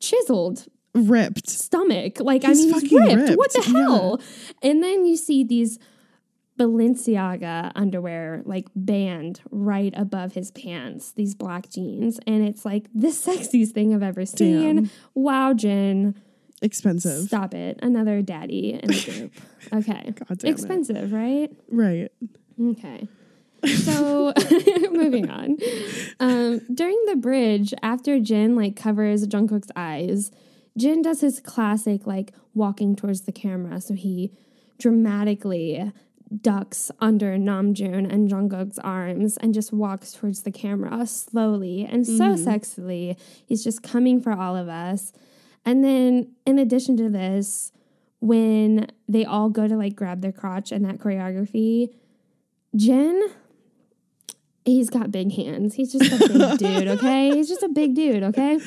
chiseled 0.00 0.66
Ripped. 0.94 1.48
stomach. 1.48 2.20
Like, 2.20 2.42
He's 2.44 2.58
I 2.58 2.64
mean, 2.64 2.72
he's 2.74 2.82
fucking 2.90 3.16
ripped. 3.18 3.36
What 3.38 3.52
the 3.52 3.58
ripped, 3.60 3.70
yeah. 3.72 3.80
hell? 3.82 4.20
And 4.62 4.82
then 4.82 5.04
you 5.06 5.16
see 5.16 5.44
these 5.44 5.78
Balenciaga 6.58 7.70
underwear, 7.74 8.42
like 8.46 8.68
band 8.74 9.40
right 9.50 9.92
above 9.96 10.32
his 10.32 10.50
pants, 10.52 11.12
these 11.12 11.34
black 11.34 11.68
jeans. 11.68 12.18
And 12.26 12.42
it's 12.46 12.64
like 12.64 12.86
the 12.94 13.08
sexiest 13.26 13.72
thing 13.72 13.94
I've 13.94 14.02
ever 14.02 14.24
seen. 14.24 14.76
Damn. 14.76 14.90
Wow, 15.14 15.52
Jin. 15.52 16.14
Expensive. 16.66 17.28
Stop 17.28 17.54
it. 17.54 17.78
Another 17.82 18.20
daddy 18.22 18.74
in 18.74 18.88
the 18.88 19.04
group. 19.04 19.32
Okay. 19.72 20.12
God 20.14 20.38
damn 20.38 20.48
it. 20.48 20.52
Expensive, 20.52 21.12
right? 21.12 21.50
Right. 21.68 22.12
Okay. 22.62 23.08
So 23.82 24.32
moving 24.92 25.28
on. 25.28 25.56
Um, 26.20 26.60
during 26.72 27.02
the 27.06 27.16
bridge, 27.16 27.74
after 27.82 28.20
Jin 28.20 28.54
like 28.54 28.76
covers 28.76 29.26
Jungkook's 29.26 29.72
eyes, 29.74 30.30
Jin 30.78 31.02
does 31.02 31.20
his 31.20 31.40
classic 31.40 32.06
like 32.06 32.32
walking 32.54 32.94
towards 32.94 33.22
the 33.22 33.32
camera. 33.32 33.80
So 33.80 33.94
he 33.94 34.30
dramatically 34.78 35.92
ducks 36.42 36.90
under 37.00 37.36
Namjoon 37.36 38.12
and 38.12 38.30
Jungkook's 38.30 38.78
arms 38.80 39.36
and 39.38 39.52
just 39.54 39.72
walks 39.72 40.12
towards 40.12 40.42
the 40.42 40.50
camera 40.52 41.06
slowly 41.06 41.84
and 41.84 42.06
so 42.06 42.34
sexily. 42.34 43.16
He's 43.46 43.64
just 43.64 43.82
coming 43.82 44.20
for 44.20 44.32
all 44.32 44.54
of 44.56 44.68
us. 44.68 45.12
And 45.66 45.84
then 45.84 46.32
in 46.46 46.58
addition 46.58 46.96
to 46.96 47.10
this, 47.10 47.72
when 48.20 48.86
they 49.08 49.24
all 49.24 49.50
go 49.50 49.68
to 49.68 49.76
like 49.76 49.94
grab 49.94 50.22
their 50.22 50.32
crotch 50.32 50.72
and 50.72 50.84
that 50.84 50.98
choreography, 50.98 51.92
Jin 52.74 53.30
he's 54.66 54.90
got 54.90 55.10
big 55.10 55.32
hands. 55.32 55.74
He's 55.74 55.92
just 55.92 56.12
a 56.12 56.28
big 56.28 56.58
dude, 56.58 56.88
okay? 56.88 57.30
He's 57.30 57.48
just 57.48 57.62
a 57.62 57.68
big 57.68 57.94
dude, 57.94 58.22
okay? 58.24 58.58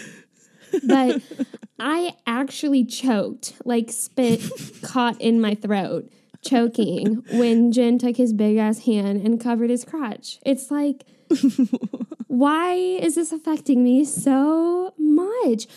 But 0.87 1.21
I 1.79 2.15
actually 2.25 2.85
choked, 2.85 3.53
like 3.65 3.91
spit 3.91 4.41
caught 4.81 5.19
in 5.21 5.39
my 5.41 5.55
throat, 5.55 6.09
choking 6.41 7.23
when 7.33 7.71
Jin 7.71 7.99
took 7.99 8.17
his 8.17 8.33
big 8.33 8.57
ass 8.57 8.85
hand 8.85 9.21
and 9.21 9.41
covered 9.41 9.69
his 9.69 9.83
crotch. 9.83 10.39
It's 10.45 10.71
like, 10.71 11.05
why 12.27 12.73
is 12.73 13.15
this 13.15 13.31
affecting 13.31 13.83
me 13.83 14.05
so 14.05 14.93
much? 14.97 15.67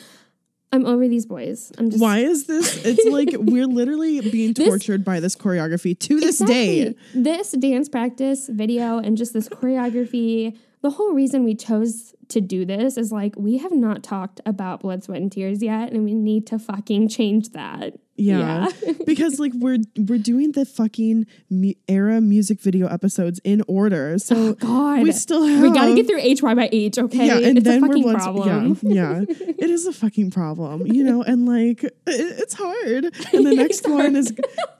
I'm 0.72 0.86
over 0.86 1.06
these 1.06 1.26
boys. 1.26 1.70
I'm 1.78 1.90
just 1.90 2.00
Why 2.02 2.18
is 2.18 2.46
this? 2.46 2.84
It's 2.84 3.04
like 3.06 3.28
we're 3.38 3.66
literally 3.66 4.20
being 4.20 4.54
This- 4.54 4.68
tortured 4.68 5.04
by 5.04 5.20
this 5.20 5.36
choreography 5.36 5.98
to 5.98 6.20
this 6.20 6.38
day. 6.38 6.80
Exactly. 6.80 7.22
This 7.22 7.50
dance 7.52 7.88
practice 7.88 8.48
video 8.48 8.98
and 8.98 9.16
just 9.16 9.34
this 9.34 9.48
choreography, 9.48 10.56
the 10.80 10.90
whole 10.90 11.12
reason 11.12 11.44
we 11.44 11.54
chose 11.54 12.14
to 12.28 12.40
do 12.40 12.64
this 12.64 12.96
is 12.96 13.12
like 13.12 13.34
we 13.36 13.58
have 13.58 13.72
not 13.72 14.02
talked 14.02 14.40
about 14.46 14.80
blood, 14.80 15.04
sweat, 15.04 15.20
and 15.20 15.30
tears 15.30 15.62
yet, 15.62 15.92
and 15.92 16.04
we 16.04 16.14
need 16.14 16.46
to 16.46 16.58
fucking 16.58 17.08
change 17.08 17.50
that. 17.50 17.94
Yeah, 18.22 18.68
because 19.06 19.38
like 19.40 19.52
we're 19.54 19.78
we're 19.96 20.18
doing 20.18 20.52
the 20.52 20.64
fucking 20.64 21.26
mu- 21.50 21.72
era 21.88 22.20
music 22.20 22.60
video 22.60 22.86
episodes 22.86 23.40
in 23.44 23.62
order, 23.68 24.18
so 24.18 24.34
Oh, 24.36 24.52
God. 24.54 25.02
we 25.02 25.12
still 25.12 25.44
have 25.44 25.62
We 25.62 25.70
gotta 25.72 25.94
get 25.94 26.06
through 26.06 26.20
HYYH, 26.20 26.98
okay? 26.98 27.26
Yeah, 27.26 27.38
and 27.48 27.58
it's 27.58 27.64
then 27.64 27.82
a 27.84 27.88
we're 27.88 27.96
blood. 27.98 28.16
problem. 28.16 28.78
Yeah, 28.82 29.20
yeah, 29.20 29.24
it 29.28 29.70
is 29.70 29.86
a 29.86 29.92
fucking 29.92 30.30
problem, 30.30 30.86
you 30.86 31.04
know. 31.04 31.22
And 31.22 31.46
like, 31.46 31.82
it, 31.84 31.92
it's 32.06 32.54
hard. 32.54 33.04
And 33.32 33.46
the 33.46 33.54
next 33.64 33.88
one 33.88 34.16
is 34.16 34.32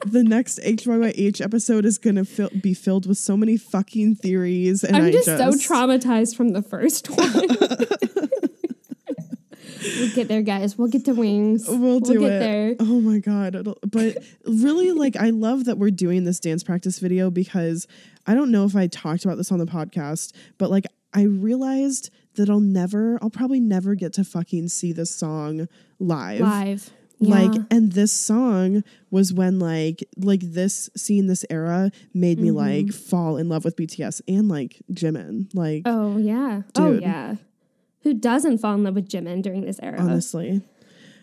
the 0.07 0.22
next 0.24 0.59
HYYH 0.61 1.40
episode 1.40 1.85
is 1.85 1.98
gonna 1.98 2.24
fill, 2.24 2.50
be 2.61 2.74
filled 2.74 3.07
with 3.07 3.18
so 3.18 3.37
many 3.37 3.57
fucking 3.57 4.16
theories. 4.16 4.85
And 4.85 4.96
I'm 4.96 5.05
I 5.07 5.11
just, 5.12 5.26
so 5.26 5.50
traumatized 5.52 6.37
from 6.37 6.50
the 6.50 6.62
first 6.62 7.07
one. 7.11 7.48
We'll 9.83 10.14
get 10.14 10.29
there, 10.29 10.42
guys. 10.42 10.77
We'll 10.79 10.88
get 10.88 11.05
to 11.07 11.14
wings. 11.14 11.66
We'll 11.68 12.01
do 12.01 12.21
get 12.21 12.33
it. 12.33 12.38
there. 12.40 12.77
Oh 12.81 13.01
my 13.01 13.18
god! 13.18 13.55
It'll, 13.55 13.79
but 13.87 14.18
really, 14.47 14.92
like, 14.92 15.16
I 15.16 15.31
love 15.31 15.64
that 15.66 15.79
we're 15.79 15.90
doing 15.90 16.25
this 16.25 16.40
dance 16.40 16.62
practice 16.62 16.99
video 16.99 17.31
because 17.31 17.87
I 18.27 18.35
don't 18.35 18.51
know 18.51 18.64
if 18.64 18.77
I 18.77 18.87
talked 18.87 19.25
about 19.25 19.37
this 19.37 19.53
on 19.53 19.59
the 19.59 19.66
podcast, 19.66 20.33
but 20.59 20.71
like, 20.71 20.85
I 21.12 21.23
realized 21.25 22.11
that 22.35 22.49
I'll 22.49 22.61
never, 22.61 23.18
I'll 23.23 23.31
probably 23.31 23.61
never 23.61 23.95
get 23.95 24.12
to 24.14 24.25
fucking 24.25 24.68
see 24.68 24.92
this 24.92 25.14
song 25.14 25.68
live. 25.99 26.40
Live. 26.40 26.90
Like, 27.21 27.53
and 27.71 27.92
this 27.92 28.12
song 28.12 28.83
was 29.12 29.33
when 29.33 29.61
like 29.61 30.03
like 30.16 30.40
this 30.40 30.90
scene 30.97 31.29
this 31.29 31.45
era 31.51 31.92
made 32.12 32.40
me 32.40 32.51
like 32.51 32.90
fall 32.92 33.37
in 33.37 33.49
love 33.49 33.64
with 33.64 33.77
BTS 33.77 34.23
and 34.27 34.49
like 34.49 34.83
Jimin. 34.92 35.49
Like, 35.55 35.85
Mm-hmm. 35.85 35.99
Oh 35.99 36.16
yeah. 36.18 36.62
Oh 36.77 36.92
yeah. 36.99 37.37
Who 38.03 38.15
doesn't 38.15 38.59
fall 38.59 38.75
in 38.75 38.85
love 38.85 38.95
with 38.95 39.09
Jimin 39.09 39.43
during 39.43 39.62
this 39.62 39.79
era? 39.83 40.01
honestly. 40.01 40.62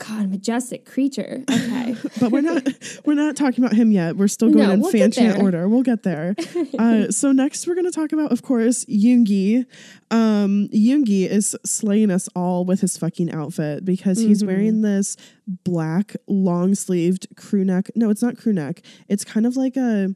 God, 0.08 0.30
majestic 0.30 0.86
creature. 0.86 1.44
Okay. 1.52 1.94
but 2.22 2.32
we're 2.32 2.40
not 2.40 2.66
we're 3.04 3.16
not 3.16 3.36
talking 3.36 3.62
about 3.66 3.76
him 3.76 3.92
yet. 3.92 4.16
We're 4.16 4.30
still 4.30 4.50
going 4.50 4.66
No, 4.66 4.72
in 4.72 4.80
we'll 4.80 4.94
fanchant 4.94 5.42
order. 5.44 5.68
We'll 5.68 5.84
get 5.84 6.04
there. 6.04 6.36
uh, 6.80 7.10
so 7.10 7.34
next 7.34 7.68
we're 7.68 7.76
going 7.76 7.84
to 7.84 7.92
talk 7.92 8.14
about, 8.14 8.32
of 8.32 8.42
course, 8.42 8.86
Yoongi. 8.86 9.66
Um, 10.10 10.70
Yoongi 10.74 11.28
is 11.28 11.54
slaying 11.66 12.12
us 12.12 12.30
all 12.34 12.64
with 12.64 12.80
his 12.80 12.98
fucking 12.98 13.30
outfit 13.34 13.84
because 13.84 14.20
he's 14.20 14.40
Mm-hmm. 14.42 14.48
wearing 14.48 14.82
this 14.84 15.18
black 15.66 16.16
long 16.28 16.76
sleeved 16.76 17.28
crew 17.36 17.66
neck. 17.66 17.90
No, 17.94 18.10
it's 18.10 18.22
not 18.22 18.38
crew 18.38 18.54
neck. 18.54 18.82
It's 19.10 19.26
kind 19.26 19.46
of 19.46 19.58
like 19.58 19.76
a. 19.76 20.16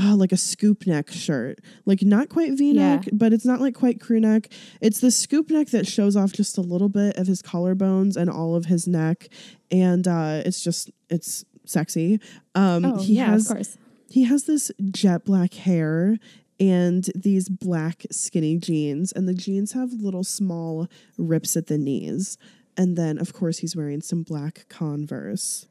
Oh, 0.00 0.14
like 0.16 0.32
a 0.32 0.38
scoop 0.38 0.86
neck 0.86 1.10
shirt. 1.10 1.58
Like 1.84 2.00
not 2.02 2.30
quite 2.30 2.52
V 2.56 2.72
neck, 2.72 3.04
Yeah. 3.06 3.10
but 3.12 3.32
it's 3.34 3.44
not 3.44 3.60
like 3.60 3.74
quite 3.74 4.00
crew 4.00 4.20
neck. 4.20 4.48
It's 4.80 5.00
the 5.00 5.10
scoop 5.10 5.50
neck 5.50 5.68
that 5.68 5.86
shows 5.86 6.16
off 6.16 6.32
just 6.32 6.56
a 6.56 6.62
little 6.62 6.88
bit 6.88 7.18
of 7.18 7.26
his 7.26 7.42
collarbones 7.42 8.16
and 8.16 8.30
all 8.30 8.54
of 8.54 8.64
his 8.66 8.88
neck. 8.88 9.28
And 9.70 10.08
uh 10.08 10.42
it's 10.46 10.62
just 10.64 10.90
it's 11.10 11.44
sexy. 11.66 12.20
Um 12.54 12.84
Oh 12.86 12.96
he 13.02 13.16
yeah, 13.16 13.26
has 13.32 13.50
of 13.50 13.56
course. 13.56 13.78
he 14.08 14.24
has 14.24 14.44
this 14.44 14.70
jet 14.90 15.26
black 15.26 15.52
hair 15.54 16.16
and 16.58 17.10
these 17.14 17.50
black 17.50 18.06
skinny 18.10 18.56
jeans 18.56 19.12
and 19.12 19.28
the 19.28 19.34
jeans 19.34 19.72
have 19.72 19.92
little 19.92 20.24
small 20.24 20.88
rips 21.18 21.54
at 21.54 21.66
the 21.66 21.76
knees. 21.76 22.38
And 22.78 22.96
then 22.96 23.18
of 23.18 23.34
course 23.34 23.58
he's 23.58 23.76
wearing 23.76 24.00
some 24.00 24.22
black 24.22 24.64
Converse. 24.70 25.66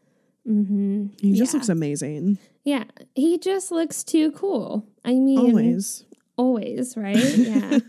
Mm-hmm. 0.47 1.07
He 1.19 1.33
just 1.33 1.53
looks 1.55 1.69
amazing. 1.69 2.37
Yeah, 2.63 2.83
he 3.15 3.37
just 3.37 3.71
looks 3.71 4.03
too 4.03 4.31
cool. 4.31 4.85
I 5.03 5.13
mean, 5.13 5.39
Always. 5.39 6.05
always, 6.37 6.95
right? 6.95 7.17
Yeah. 7.37 7.79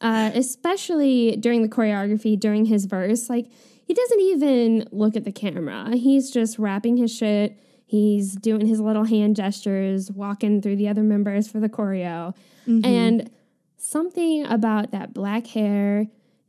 uh, 0.00 0.30
especially 0.34 1.36
during 1.36 1.62
the 1.62 1.68
choreography, 1.68 2.38
during 2.38 2.64
his 2.66 2.86
verse, 2.86 3.28
like 3.30 3.46
he 3.86 3.94
doesn't 3.94 4.20
even 4.20 4.88
look 4.90 5.14
at 5.16 5.24
the 5.24 5.32
camera. 5.32 5.94
He's 5.96 6.30
just 6.30 6.58
rapping 6.58 6.96
his 6.96 7.14
shit. 7.14 7.56
He's 7.86 8.34
doing 8.34 8.66
his 8.66 8.80
little 8.80 9.04
hand 9.04 9.36
gestures, 9.36 10.10
walking 10.10 10.60
through 10.60 10.74
the 10.76 10.88
other 10.88 11.04
members 11.04 11.48
for 11.48 11.60
the 11.60 11.68
choreo. 11.68 12.34
And 12.66 13.30
something 13.76 14.44
about 14.44 14.90
that 14.90 15.14
black 15.14 15.46
hair 15.46 16.08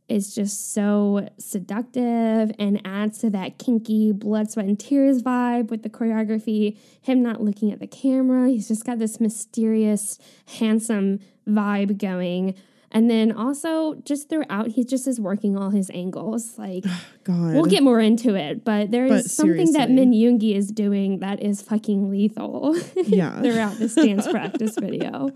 is 0.09 0.33
just 0.33 0.73
so 0.73 1.27
seductive 1.37 2.51
and 2.57 2.81
adds 2.85 3.17
to 3.19 3.29
that 3.31 3.57
kinky 3.57 4.11
blood, 4.11 4.49
sweat, 4.49 4.65
and 4.65 4.79
tears 4.79 5.21
vibe 5.21 5.69
with 5.69 5.83
the 5.83 5.89
choreography. 5.89 6.77
Him 7.01 7.21
not 7.21 7.41
looking 7.41 7.71
at 7.71 7.79
the 7.79 7.87
camera, 7.87 8.47
he's 8.49 8.67
just 8.67 8.85
got 8.85 8.99
this 8.99 9.19
mysterious, 9.19 10.17
handsome 10.57 11.19
vibe 11.47 11.97
going. 11.97 12.55
And 12.89 13.09
then 13.09 13.33
also 13.33 13.95
just 14.05 14.29
throughout, 14.29 14.67
he 14.69 14.85
just 14.85 15.07
is 15.07 15.19
working 15.19 15.57
all 15.57 15.71
his 15.71 15.91
angles. 15.93 16.57
Like 16.57 16.85
God. 17.25 17.53
we'll 17.53 17.65
get 17.65 17.83
more 17.83 17.99
into 17.99 18.33
it, 18.35 18.63
but 18.63 18.91
there's 18.91 19.09
But 19.09 19.25
something 19.29 19.73
that. 19.73 19.91
Min 19.91 20.13
Yoongi 20.13 20.55
is 20.55 20.69
doing 20.71 21.19
that 21.19 21.41
is 21.43 21.61
fucking 21.61 22.09
lethal 22.09 22.77
Yeah. 22.95 23.41
throughout 23.41 23.77
this 23.77 23.93
dance 23.95 24.25
practice 24.31 24.75
video. 24.79 25.31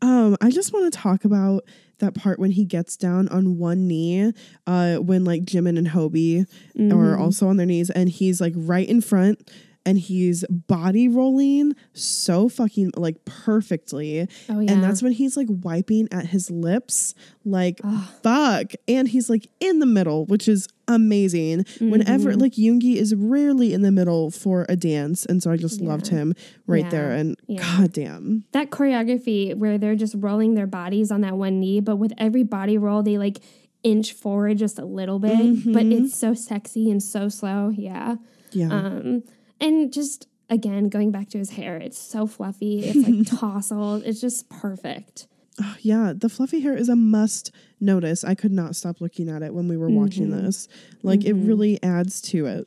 Um, 0.00 0.36
I 0.40 0.50
just 0.50 0.72
want 0.72 0.92
to 0.92 0.96
talk 0.96 1.24
about 1.24 1.64
that 2.00 2.14
part 2.14 2.38
when 2.38 2.50
he 2.50 2.64
gets 2.64 2.96
down 2.96 3.28
on 3.28 3.56
one 3.58 3.86
knee, 3.86 4.32
uh, 4.66 4.96
when 4.96 5.24
like 5.24 5.44
Jimin 5.44 5.78
and 5.78 5.88
Hobie 5.88 6.46
Mm-hmm. 6.78 6.92
are 6.98 7.16
also 7.18 7.48
on 7.48 7.56
their 7.56 7.66
knees, 7.66 7.90
and 7.90 8.08
he's 8.08 8.40
like 8.40 8.54
right 8.56 8.88
in 8.88 9.00
front, 9.00 9.50
and 9.86 9.98
he's 9.98 10.44
body 10.48 11.08
rolling 11.08 11.74
so 11.94 12.48
fucking 12.48 12.92
like 12.96 13.24
perfectly, 13.24 14.28
Oh 14.48 14.60
yeah. 14.60 14.72
and 14.72 14.84
that's 14.84 15.02
when 15.02 15.12
he's 15.12 15.36
like 15.36 15.48
wiping 15.48 16.08
at 16.12 16.26
his 16.26 16.50
lips, 16.50 17.14
like 17.44 17.80
fuck, 18.22 18.72
and 18.86 19.08
he's 19.08 19.30
like 19.30 19.48
in 19.60 19.78
the 19.78 19.86
middle, 19.86 20.26
which 20.26 20.48
is 20.48 20.68
amazing. 20.86 21.64
Whenever 21.80 22.30
Mm-hmm. 22.30 22.40
like 22.40 22.52
Yoongi 22.52 22.96
is 22.96 23.14
rarely 23.14 23.72
in 23.72 23.82
the 23.82 23.90
middle 23.92 24.30
for 24.30 24.66
a 24.68 24.76
dance, 24.76 25.24
and 25.24 25.42
so 25.42 25.50
I 25.50 25.56
just 25.56 25.80
loved 25.80 26.08
him 26.08 26.34
right 26.66 26.88
there, 26.90 27.12
and 27.12 27.36
Yeah. 27.46 27.60
goddamn. 27.78 28.44
that 28.52 28.70
choreography 28.70 29.54
where 29.56 29.78
they're 29.78 29.96
just 29.96 30.14
rolling 30.18 30.54
their 30.54 30.66
bodies 30.66 31.10
on 31.10 31.22
that 31.22 31.36
one 31.36 31.58
knee, 31.60 31.80
but 31.80 31.96
with 31.96 32.12
every 32.18 32.42
body 32.42 32.76
roll, 32.76 33.02
they 33.02 33.18
like 33.18 33.38
inch 33.82 34.12
forward 34.12 34.58
just 34.58 34.78
a 34.78 34.84
little 34.84 35.18
bit, 35.18 35.38
but 35.72 35.84
Mm-hmm. 35.84 35.92
it's 36.04 36.14
so 36.14 36.34
sexy 36.34 36.90
and 36.90 37.02
so 37.02 37.28
slow. 37.30 37.70
Yeah. 37.70 38.16
Yeah. 38.52 38.70
Um, 38.72 39.22
and 39.60 39.92
just 39.92 40.26
again, 40.48 40.88
going 40.88 41.10
back 41.12 41.28
to 41.30 41.38
his 41.38 41.50
hair, 41.50 41.76
it's 41.76 41.98
so 41.98 42.26
fluffy. 42.26 42.80
It's 42.84 43.06
like 43.08 43.38
tousled. 43.40 44.02
It's 44.04 44.20
just 44.20 44.48
perfect. 44.48 45.26
Oh, 45.62 45.76
yeah, 45.80 46.12
the 46.16 46.28
fluffy 46.28 46.60
hair 46.60 46.74
is 46.76 46.88
a 46.88 46.96
must 46.96 47.52
notice. 47.80 48.24
I 48.24 48.34
could 48.34 48.50
not 48.52 48.74
stop 48.76 49.00
looking 49.00 49.28
at 49.28 49.42
it 49.42 49.52
when 49.54 49.68
we 49.68 49.76
were 49.76 49.90
watching 49.90 50.28
Mm-hmm. 50.28 50.44
this. 50.46 50.68
Like 51.02 51.24
it 51.24 51.34
really 51.34 51.80
adds 51.82 52.20
to 52.22 52.46
it. 52.46 52.66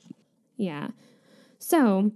Yeah. 0.57 0.89
So 1.59 2.11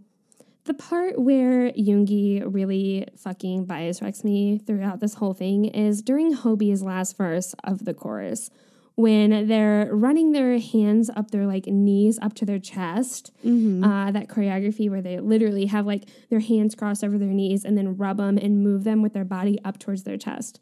the 0.65 0.73
part 0.73 1.17
where 1.19 1.71
Yoongi 1.71 2.43
really 2.45 3.07
fucking 3.17 3.65
bias 3.65 4.01
wrecks 4.01 4.23
me 4.23 4.57
throughout 4.59 4.99
this 4.99 5.15
whole 5.15 5.33
thing 5.33 5.65
is 5.65 6.01
during 6.01 6.33
Hobie's 6.33 6.83
last 6.83 7.17
verse 7.17 7.55
of 7.63 7.85
the 7.85 7.93
chorus, 7.93 8.49
when 8.97 9.47
they're 9.47 9.89
running 9.91 10.31
their 10.31 10.57
hands 10.57 11.11
up 11.15 11.29
their 11.29 11.45
like 11.45 11.67
knees 11.67 12.17
up 12.19 12.33
to 12.33 12.45
their 12.45 12.57
chest. 12.57 13.31
Mm-hmm. 13.45 13.83
Uh, 13.83 14.11
that 14.11 14.27
choreography 14.27 14.89
where 14.89 15.03
they 15.03 15.19
literally 15.19 15.67
have 15.67 15.85
like 15.85 16.05
their 16.31 16.39
hands 16.39 16.73
crossed 16.73 17.03
over 17.03 17.15
their 17.19 17.29
knees 17.29 17.63
and 17.63 17.77
then 17.77 17.95
rub 17.95 18.17
them 18.17 18.39
and 18.39 18.63
move 18.63 18.83
them 18.83 19.03
with 19.03 19.13
their 19.13 19.23
body 19.23 19.59
up 19.63 19.77
towards 19.77 20.01
their 20.01 20.17
chest. 20.17 20.59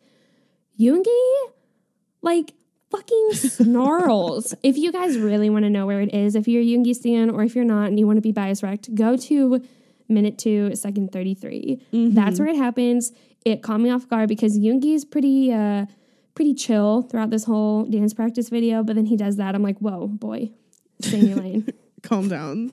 Yoongi, 0.78 1.06
like 2.22 2.54
fucking 2.92 3.30
snarls. 3.34 4.54
if 4.64 4.76
you 4.76 4.92
guys 4.92 5.18
really 5.18 5.50
want 5.50 5.64
to 5.64 5.70
know 5.70 5.86
where 5.86 6.02
it 6.02 6.14
is, 6.14 6.36
if 6.36 6.46
you're 6.46 6.62
a 6.62 6.66
Yoongi 6.66 6.94
stan 6.94 7.30
or 7.30 7.42
if 7.42 7.56
you're 7.56 7.64
not 7.64 7.88
and 7.88 7.98
you 7.98 8.06
want 8.06 8.18
to 8.18 8.22
be 8.22 8.34
bias 8.34 8.62
wrecked, 8.62 8.94
go 8.96 9.16
to 9.16 9.64
minute 10.10 10.38
two, 10.38 10.76
second 10.76 11.14
33. 11.14 11.82
That's 12.14 12.38
where 12.38 12.50
it 12.50 12.58
happens. 12.58 13.14
It 13.46 13.64
caught 13.64 13.80
me 13.80 13.92
off 13.92 14.10
guard 14.10 14.28
because 14.28 14.60
Yoongi 14.60 14.94
is 14.94 15.06
pretty 15.06 15.54
uh 15.54 15.86
pretty 16.36 16.54
chill 16.54 17.02
throughout 17.04 17.30
this 17.30 17.46
whole 17.46 17.86
dance 17.86 18.14
practice 18.14 18.50
video, 18.50 18.84
but 18.84 18.96
then 18.96 19.06
he 19.06 19.16
does 19.18 19.38
that. 19.38 19.56
I'm 19.56 19.64
like, 19.64 19.80
whoa, 19.80 20.08
boy, 20.08 20.52
stay 21.02 21.20
in 21.20 21.28
your 21.28 21.38
lane. 21.38 21.68
Calm 22.04 22.28
down. 22.28 22.72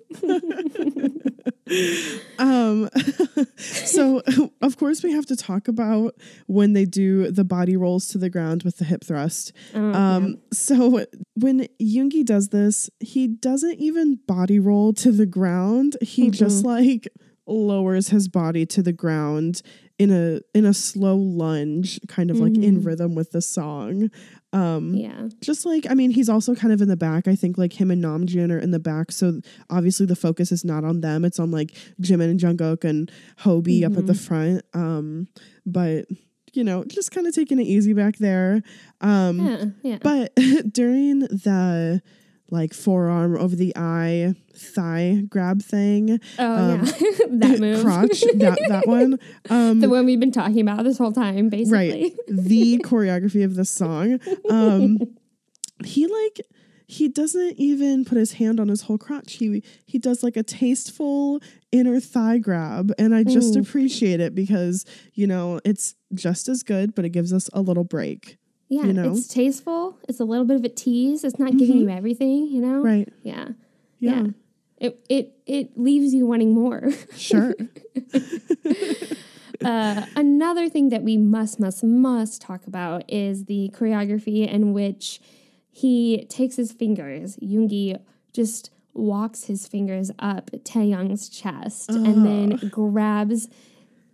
um 2.38 2.90
so 3.56 4.20
of 4.60 4.76
course 4.76 5.02
we 5.02 5.12
have 5.12 5.24
to 5.24 5.36
talk 5.36 5.68
about 5.68 6.14
when 6.46 6.74
they 6.74 6.84
do 6.84 7.30
the 7.30 7.44
body 7.44 7.76
rolls 7.76 8.08
to 8.08 8.18
the 8.18 8.28
ground 8.28 8.62
with 8.62 8.76
the 8.76 8.84
hip 8.84 9.02
thrust. 9.02 9.52
Oh, 9.74 9.92
Um 9.94 10.38
so 10.52 11.06
when 11.34 11.66
Yoongi 11.80 12.26
does 12.26 12.48
this, 12.48 12.90
he 13.00 13.26
doesn't 13.26 13.78
even 13.78 14.18
body 14.26 14.58
roll 14.58 14.92
to 14.94 15.10
the 15.10 15.24
ground. 15.24 15.96
He 16.02 16.28
just 16.30 16.64
like 16.64 17.08
lowers 17.46 18.08
his 18.08 18.28
body 18.28 18.66
to 18.66 18.82
the 18.82 18.92
ground 18.92 19.62
in 19.98 20.10
a 20.10 20.40
in 20.56 20.64
a 20.64 20.74
slow 20.74 21.16
lunge, 21.16 22.00
kind 22.08 22.30
of 22.30 22.38
like 22.38 22.56
in 22.56 22.82
rhythm 22.82 23.14
with 23.14 23.30
the 23.32 23.42
song. 23.42 24.10
Um 24.52 24.94
yeah. 24.94 25.28
just 25.40 25.64
like 25.64 25.86
I 25.88 25.94
mean, 25.94 26.10
he's 26.10 26.28
also 26.28 26.54
kind 26.54 26.72
of 26.72 26.80
in 26.82 26.88
the 26.88 26.96
back. 26.96 27.26
I 27.28 27.34
think 27.34 27.56
like 27.58 27.72
him 27.80 27.90
and 27.90 28.02
Namjoon 28.04 28.50
are 28.52 28.58
in 28.58 28.70
the 28.70 28.78
back, 28.78 29.12
so 29.12 29.40
obviously 29.70 30.06
the 30.06 30.16
focus 30.16 30.52
is 30.52 30.64
not 30.64 30.84
on 30.84 31.00
them. 31.00 31.24
It's 31.24 31.38
on 31.38 31.50
like 31.50 31.70
Jimin 32.00 32.30
and 32.30 32.40
Jungkook 32.40 32.84
and 32.84 33.10
Hobie 33.40 33.84
up 33.84 33.96
at 33.96 34.06
the 34.06 34.14
front. 34.14 34.62
Um, 34.74 35.28
but 35.64 36.06
you 36.52 36.64
know, 36.64 36.84
just 36.84 37.12
kind 37.12 37.26
of 37.26 37.34
taking 37.34 37.58
it 37.58 37.66
easy 37.66 37.94
back 37.94 38.16
there. 38.18 38.62
Um, 39.00 39.38
Yeah, 39.46 39.64
yeah. 39.82 39.98
but 40.02 40.34
during 40.72 41.20
the 41.20 42.02
like 42.52 42.74
forearm 42.74 43.36
over 43.36 43.56
the 43.56 43.72
eye 43.74 44.34
thigh 44.54 45.24
grab 45.28 45.62
thing, 45.62 46.20
oh 46.38 46.54
um, 46.54 46.84
yeah. 46.84 46.92
that 47.30 47.56
move. 47.58 47.82
crotch 47.82 48.20
that 48.20 48.58
that 48.68 48.86
one. 48.86 49.18
Um, 49.50 49.80
the 49.80 49.88
one 49.88 50.06
we've 50.06 50.20
been 50.20 50.30
talking 50.30 50.60
about 50.60 50.84
this 50.84 50.98
whole 50.98 51.12
time, 51.12 51.48
basically. 51.48 51.76
right 51.76 52.12
the 52.28 52.78
choreography 52.84 53.44
of 53.44 53.56
the 53.56 53.64
song 53.64 54.20
um 54.50 54.98
he 55.84 56.06
like 56.06 56.40
he 56.86 57.08
doesn't 57.08 57.58
even 57.58 58.04
put 58.04 58.18
his 58.18 58.34
hand 58.34 58.60
on 58.60 58.68
his 58.68 58.82
whole 58.82 58.98
crotch 58.98 59.34
he 59.34 59.62
he 59.84 59.98
does 59.98 60.22
like 60.22 60.36
a 60.36 60.42
tasteful 60.42 61.40
inner 61.70 61.98
thigh 62.00 62.38
grab 62.38 62.92
and 62.98 63.14
i 63.14 63.24
just 63.24 63.56
Ooh. 63.56 63.60
appreciate 63.60 64.20
it 64.20 64.34
because 64.34 64.84
you 65.14 65.26
know 65.26 65.60
it's 65.64 65.94
just 66.14 66.48
as 66.48 66.62
good 66.62 66.94
but 66.94 67.04
it 67.04 67.10
gives 67.10 67.32
us 67.32 67.48
a 67.52 67.60
little 67.60 67.84
break 67.84 68.36
Yeah, 68.72 68.86
you 68.86 68.94
know? 68.94 69.12
it's 69.12 69.28
tasteful. 69.28 69.98
It's 70.08 70.18
a 70.18 70.24
little 70.24 70.46
bit 70.46 70.56
of 70.56 70.64
a 70.64 70.70
tease. 70.70 71.24
It's 71.24 71.38
not 71.38 71.58
giving 71.58 71.76
you 71.76 71.90
everything, 71.90 72.46
you 72.46 72.62
know? 72.62 72.80
right 72.80 73.06
Yeah. 73.22 73.48
yeah, 73.98 74.22
Yeah. 74.22 74.26
It 74.78 75.06
it 75.10 75.34
it 75.44 75.78
leaves 75.78 76.14
you 76.14 76.24
wanting 76.26 76.54
more. 76.54 76.90
sure 77.14 77.54
uh, 79.64 80.06
another 80.16 80.70
thing 80.70 80.88
that 80.88 81.02
we 81.02 81.18
must 81.18 81.60
must 81.60 81.84
must 81.84 82.40
talk 82.40 82.66
about 82.66 83.04
is 83.08 83.44
the 83.44 83.70
choreography 83.74 84.48
in 84.48 84.72
which 84.72 85.20
he 85.70 86.24
takes 86.30 86.56
his 86.56 86.72
fingers. 86.72 87.36
Yoongi 87.36 88.00
just 88.32 88.70
walks 88.94 89.44
his 89.44 89.68
fingers 89.68 90.10
up 90.18 90.50
Taehyung's 90.50 91.28
chest 91.28 91.90
and 91.90 92.24
then 92.24 92.70
grabs 92.70 93.48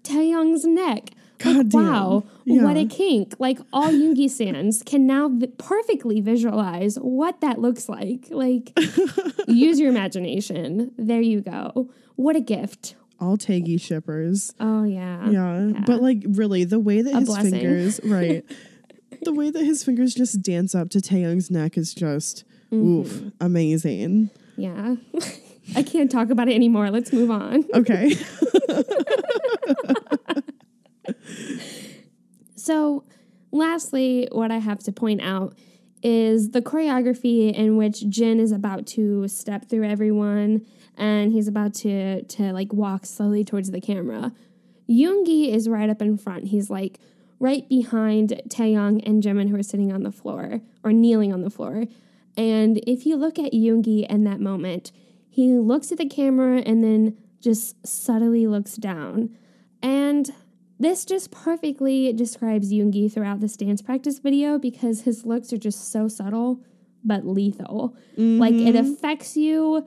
Taehyung's 0.02 0.64
neck. 0.64 1.11
Like, 1.45 1.68
damn. 1.68 1.84
wow, 1.84 2.24
what 2.47 2.76
a 2.76 2.84
kink. 2.86 3.34
Like 3.39 3.61
all 3.72 3.89
Yoongi 3.89 4.30
fans 4.30 4.82
can 4.84 5.07
now 5.07 5.28
v- 5.28 5.47
perfectly 5.59 6.20
visualize 6.20 6.97
what 6.97 7.41
that 7.43 7.61
looks 7.61 7.89
like. 7.89 8.26
Like 8.30 8.76
use 9.49 9.78
your 9.78 9.89
imagination. 9.91 10.93
There 10.99 11.20
you 11.20 11.41
go. 11.41 11.91
What 12.16 12.34
a 12.36 12.41
gift. 12.41 12.97
all 13.20 13.36
Taegi 13.36 13.80
shippers 13.80 14.53
Oh 14.61 14.82
yeah. 14.84 15.28
yeah. 15.30 15.72
but 15.86 16.01
like 16.03 16.22
really 16.28 16.64
the 16.64 16.78
way 16.80 17.03
that 17.03 17.14
A 17.14 17.18
his 17.20 17.28
blessing. 17.28 17.51
fingers 17.53 18.01
right 18.05 18.45
the 19.22 19.32
way 19.32 19.51
that 19.51 19.64
his 19.64 19.82
fingers 19.82 20.14
just 20.14 20.41
dance 20.43 20.74
up 20.74 20.91
to 20.91 20.99
Taehyung's 20.99 21.51
neck 21.51 21.76
is 21.76 21.93
just 21.95 22.45
Mm-hmm. 22.70 23.01
oof 23.01 23.32
amazing 23.41 24.30
Yeah. 24.57 24.97
I 25.76 25.82
can't 25.82 26.11
talk 26.11 26.30
about 26.30 26.49
it 26.49 26.55
anymore. 26.55 26.91
Let's 26.91 27.12
move 27.12 27.30
on. 27.30 27.64
okay 27.74 28.14
So, 32.68 33.04
lastly, 33.50 34.28
what 34.30 34.50
I 34.50 34.58
have 34.58 34.80
to 34.80 34.92
point 34.92 35.22
out 35.22 35.56
is 36.02 36.50
the 36.50 36.60
choreography 36.60 37.50
in 37.50 37.78
which 37.78 38.06
Jin 38.10 38.38
is 38.38 38.52
about 38.52 38.86
to 38.88 39.26
step 39.26 39.70
through 39.70 39.88
everyone 39.88 40.66
and 40.94 41.32
he's 41.32 41.48
about 41.48 41.72
to 41.76 42.24
to 42.24 42.52
like 42.52 42.74
walk 42.74 43.06
slowly 43.06 43.42
towards 43.42 43.70
the 43.70 43.80
camera. 43.80 44.32
Yoongi 44.86 45.50
is 45.50 45.66
right 45.66 45.88
up 45.88 46.02
in 46.02 46.18
front. 46.18 46.48
He's 46.48 46.68
like 46.68 47.00
right 47.40 47.66
behind 47.70 48.42
Taehyung 48.50 49.00
and 49.08 49.22
Jimin 49.22 49.48
who 49.48 49.56
are 49.56 49.62
sitting 49.62 49.90
on 49.90 50.02
the 50.02 50.12
floor 50.12 50.60
or 50.84 50.92
kneeling 50.92 51.32
on 51.32 51.40
the 51.40 51.48
floor. 51.48 51.86
And 52.36 52.82
if 52.86 53.06
you 53.06 53.16
look 53.16 53.38
at 53.38 53.54
Yoongi 53.54 54.06
in 54.10 54.24
that 54.24 54.40
moment, 54.40 54.92
he 55.30 55.54
looks 55.54 55.90
at 55.90 55.96
the 55.96 56.06
camera 56.06 56.58
and 56.58 56.84
then 56.84 57.16
just 57.40 57.86
subtly 57.86 58.46
looks 58.46 58.76
down. 58.76 59.34
And 59.82 60.30
this 60.78 61.04
just 61.04 61.30
perfectly 61.30 62.12
describes 62.12 62.72
Yoongi 62.72 63.12
throughout 63.12 63.40
this 63.40 63.56
dance 63.56 63.82
practice 63.82 64.18
video 64.18 64.58
because 64.58 65.02
his 65.02 65.24
looks 65.24 65.52
are 65.52 65.58
just 65.58 65.90
so 65.90 66.08
subtle 66.08 66.60
but 67.04 67.26
lethal. 67.26 67.96
Like 68.16 68.54
it 68.54 68.74
mm-hmm. 68.74 68.92
affects 68.92 69.36
you 69.36 69.86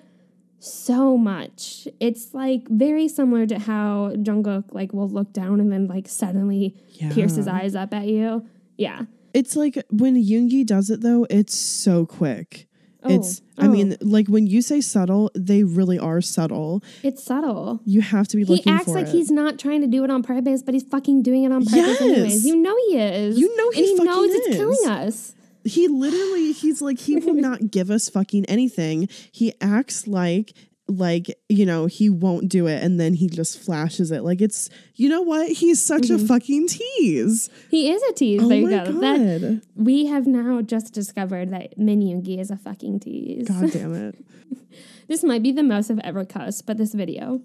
so 0.59 1.17
much. 1.17 1.87
It's 1.99 2.33
like 2.33 2.67
very 2.67 3.07
similar 3.07 3.45
to 3.47 3.59
how 3.59 4.13
Jungkook 4.15 4.73
like 4.73 4.93
will 4.93 5.09
look 5.09 5.33
down 5.33 5.59
and 5.59 5.71
then 5.71 5.87
like 5.87 6.07
suddenly 6.07 6.75
pierce 7.11 7.35
his 7.35 7.47
eyes 7.47 7.75
up 7.75 7.93
at 7.93 8.07
you. 8.07 8.45
Yeah. 8.77 9.03
It's 9.33 9.55
like 9.55 9.81
when 9.89 10.15
Yoongi 10.15 10.65
does 10.65 10.89
it 10.89 11.01
though, 11.01 11.25
it's 11.29 11.55
so 11.55 12.05
quick. 12.05 12.67
Oh, 13.04 13.10
it's 13.14 13.41
I 13.58 13.66
oh. 13.66 13.70
mean, 13.70 13.97
like 14.02 14.28
when 14.28 14.45
you 14.47 14.62
say 14.62 14.80
subtle, 14.82 15.32
they 15.36 15.64
really 15.64 15.97
are 15.97 16.22
subtle. 16.22 16.84
It's 17.04 17.24
subtle. 17.24 17.80
You 17.86 18.02
have 18.02 18.28
to 18.30 18.38
be 18.38 18.43
He 18.43 18.54
looking 18.54 18.74
He 18.74 18.80
acts 18.80 18.88
like 18.89 19.08
it. 19.08 19.12
he's 19.12 19.32
not 19.32 19.58
trying 19.58 19.82
to 19.82 19.88
do 19.88 20.04
it 20.04 20.12
on 20.12 20.22
purpose, 20.24 20.62
but 20.62 20.74
he's 20.74 20.84
fucking 20.84 21.24
doing 21.24 21.43
it 21.43 21.52
on 21.52 21.66
purpose 21.66 22.02
anyways. 22.02 22.34
Yes. 22.34 22.45
You 22.45 22.56
know 22.58 22.76
he 22.89 22.97
is. 22.99 23.39
You 23.39 23.56
know 23.58 23.72
he 23.72 23.80
and 23.91 23.99
he 23.99 24.06
knows 24.06 24.30
it's 24.32 24.56
killing 24.56 24.89
us. 24.89 25.36
he 25.64 25.88
literally 25.88 26.52
he's 26.54 26.82
like 26.82 26.99
he 26.99 27.16
will 27.18 27.34
not 27.49 27.72
give 27.72 27.89
us 27.89 28.08
fucking 28.10 28.45
anything. 28.45 29.10
He 29.32 29.54
acts 29.62 30.08
like 30.08 30.54
like 30.91 31.37
you 31.49 31.65
know 31.65 31.85
he 31.85 32.09
won't 32.09 32.49
do 32.49 32.67
it 32.67 32.83
and 32.83 32.99
then 32.99 33.13
he 33.13 33.27
just 33.27 33.59
flashes 33.59 34.11
it 34.11 34.23
like 34.23 34.41
it's 34.41 34.69
you 34.95 35.07
know 35.09 35.21
what 35.21 35.49
he's 35.49 35.83
such 35.83 36.03
Mm-hmm. 36.03 36.23
a 36.25 36.27
fucking 36.27 36.67
tease 36.67 37.49
He 37.69 37.89
is 37.91 38.01
a 38.03 38.13
tease. 38.13 38.41
oh 38.43 38.47
there 38.47 38.57
you 38.59 38.65
my 38.69 38.83
go. 38.85 38.91
god 38.93 39.01
That 39.01 39.61
we 39.75 40.05
have 40.07 40.27
now 40.27 40.61
just 40.61 40.93
discovered 40.93 41.49
that 41.51 41.77
Min 41.77 42.01
Yoongi 42.01 42.39
is 42.39 42.51
a 42.51 42.57
fucking 42.57 42.99
tease. 42.99 43.47
god 43.47 43.71
damn 43.71 43.93
it 43.93 44.15
This 45.07 45.23
might 45.25 45.43
be 45.43 45.51
the 45.51 45.63
most 45.63 45.91
I've 45.91 45.99
ever 45.99 46.23
cussed, 46.23 46.65
but 46.65 46.77
this 46.77 46.93
video. 46.93 47.41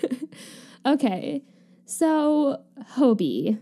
okay. 0.86 1.42
So 1.84 2.60
Hobie. 2.96 3.58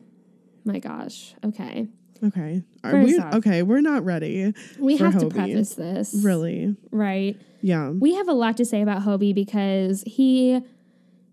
My 0.65 0.79
gosh. 0.79 1.35
Okay. 1.45 1.89
Okay 2.25 2.63
are 2.83 2.99
we 3.03 3.19
off- 3.19 3.35
okay 3.35 3.63
we're 3.63 3.81
not 3.81 4.05
ready 4.05 4.53
We 4.79 4.97
have 4.97 5.19
to 5.19 5.27
Hobie. 5.27 5.35
preface 5.35 5.75
this. 5.75 6.15
really 6.23 6.77
Right. 6.91 7.41
yeah 7.61 7.91
We 7.91 8.15
have 8.15 8.29
a 8.29 8.33
lot 8.33 8.57
to 8.59 8.65
say 8.65 8.83
about 8.83 9.03
Hobie 9.03 9.35
because 9.35 10.03
he 10.07 10.61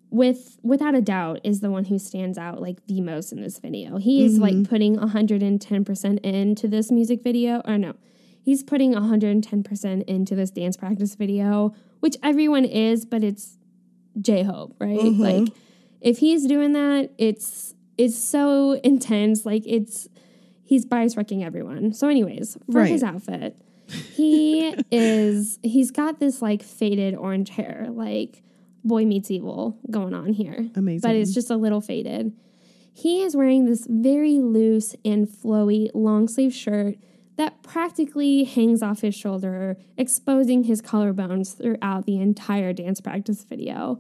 with 0.10 0.58
without 0.62 0.94
a 0.94 1.02
doubt 1.02 1.40
is 1.44 1.62
the 1.62 1.72
one 1.72 1.86
who 1.86 1.98
stands 1.98 2.38
out 2.38 2.62
like 2.62 2.86
the 2.88 3.00
most 3.02 3.32
in 3.32 3.42
this 3.42 3.60
video. 3.60 3.98
He 3.98 4.26
is 4.26 4.38
like 4.38 4.54
mm-hmm. 4.54 4.64
putting 4.66 4.98
110% 4.98 6.20
into 6.20 6.68
this 6.68 6.92
music 6.92 7.24
video 7.24 7.62
or 7.66 7.78
no. 7.78 7.96
He's 8.44 8.62
putting 8.64 8.94
110% 8.94 10.04
into 10.04 10.36
this 10.36 10.52
dance 10.52 10.76
practice 10.76 11.16
video, 11.16 11.74
which 12.02 12.18
everyone 12.24 12.66
is, 12.66 13.06
but 13.06 13.24
it's 13.24 13.58
J-Hope, 14.20 14.76
right? 14.80 15.00
Mm-hmm. 15.00 15.22
Like 15.22 15.54
if 16.02 16.18
he's 16.18 16.46
doing 16.46 16.74
that, 16.74 17.12
it's 17.18 17.74
it's 17.98 18.18
so 18.18 18.74
intense, 18.84 19.46
like 19.46 19.64
it's 19.66 20.08
he's 20.72 20.86
bias 20.86 21.18
wrecking 21.18 21.44
everyone. 21.44 21.92
So 21.92 22.08
anyways, 22.08 22.58
for 22.72 22.80
Right. 22.80 22.90
his 22.90 23.04
outfit, 23.04 23.58
he 24.16 24.70
is 24.92 25.60
he's 25.64 25.92
got 25.92 26.22
this 26.22 26.42
like 26.42 26.64
faded 26.64 27.14
orange 27.14 27.50
hair, 27.50 27.88
like 27.92 28.42
boy 28.86 29.06
meets 29.06 29.30
evil 29.30 29.78
going 29.90 30.14
on 30.14 30.32
here. 30.32 30.70
Amazing. 30.74 31.02
But 31.02 31.18
it's 31.18 31.34
just 31.34 31.50
a 31.52 31.58
little 31.58 31.82
faded. 31.82 32.32
He 32.94 33.22
is 33.22 33.36
wearing 33.36 33.66
this 33.66 33.86
very 33.90 34.40
loose 34.40 34.96
and 35.04 35.28
flowy 35.28 35.90
long 35.94 36.30
sleeve 36.30 36.54
shirt 36.54 36.96
that 37.36 37.62
practically 37.64 38.46
hangs 38.46 38.82
off 38.82 39.02
his 39.02 39.14
shoulder, 39.14 39.76
exposing 39.98 40.64
his 40.64 40.82
collarbones 40.82 41.58
throughout 41.58 42.06
the 42.06 42.18
entire 42.18 42.72
dance 42.72 43.02
practice 43.02 43.44
video. 43.44 44.00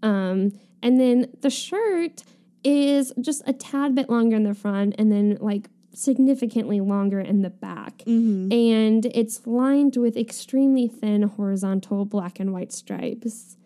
Um, 0.00 0.52
and 0.80 1.00
then 1.00 1.26
the 1.40 1.50
shirt 1.50 2.22
is 2.62 3.12
just 3.20 3.42
a 3.46 3.52
tad 3.52 3.94
bit 3.96 4.08
longer 4.08 4.36
in 4.36 4.44
the 4.44 4.54
front 4.54 4.94
and 4.96 5.10
then 5.10 5.38
like 5.40 5.68
significantly 5.96 6.80
longer 6.80 7.20
in 7.20 7.42
the 7.42 7.50
back. 7.50 7.98
Mm-hmm. 7.98 8.52
And 8.52 9.06
it's 9.06 9.46
lined 9.46 9.96
with 9.96 10.16
extremely 10.16 10.88
thin 10.88 11.22
horizontal 11.22 12.04
black 12.04 12.40
and 12.40 12.52
white 12.52 12.72
stripes. 12.72 13.56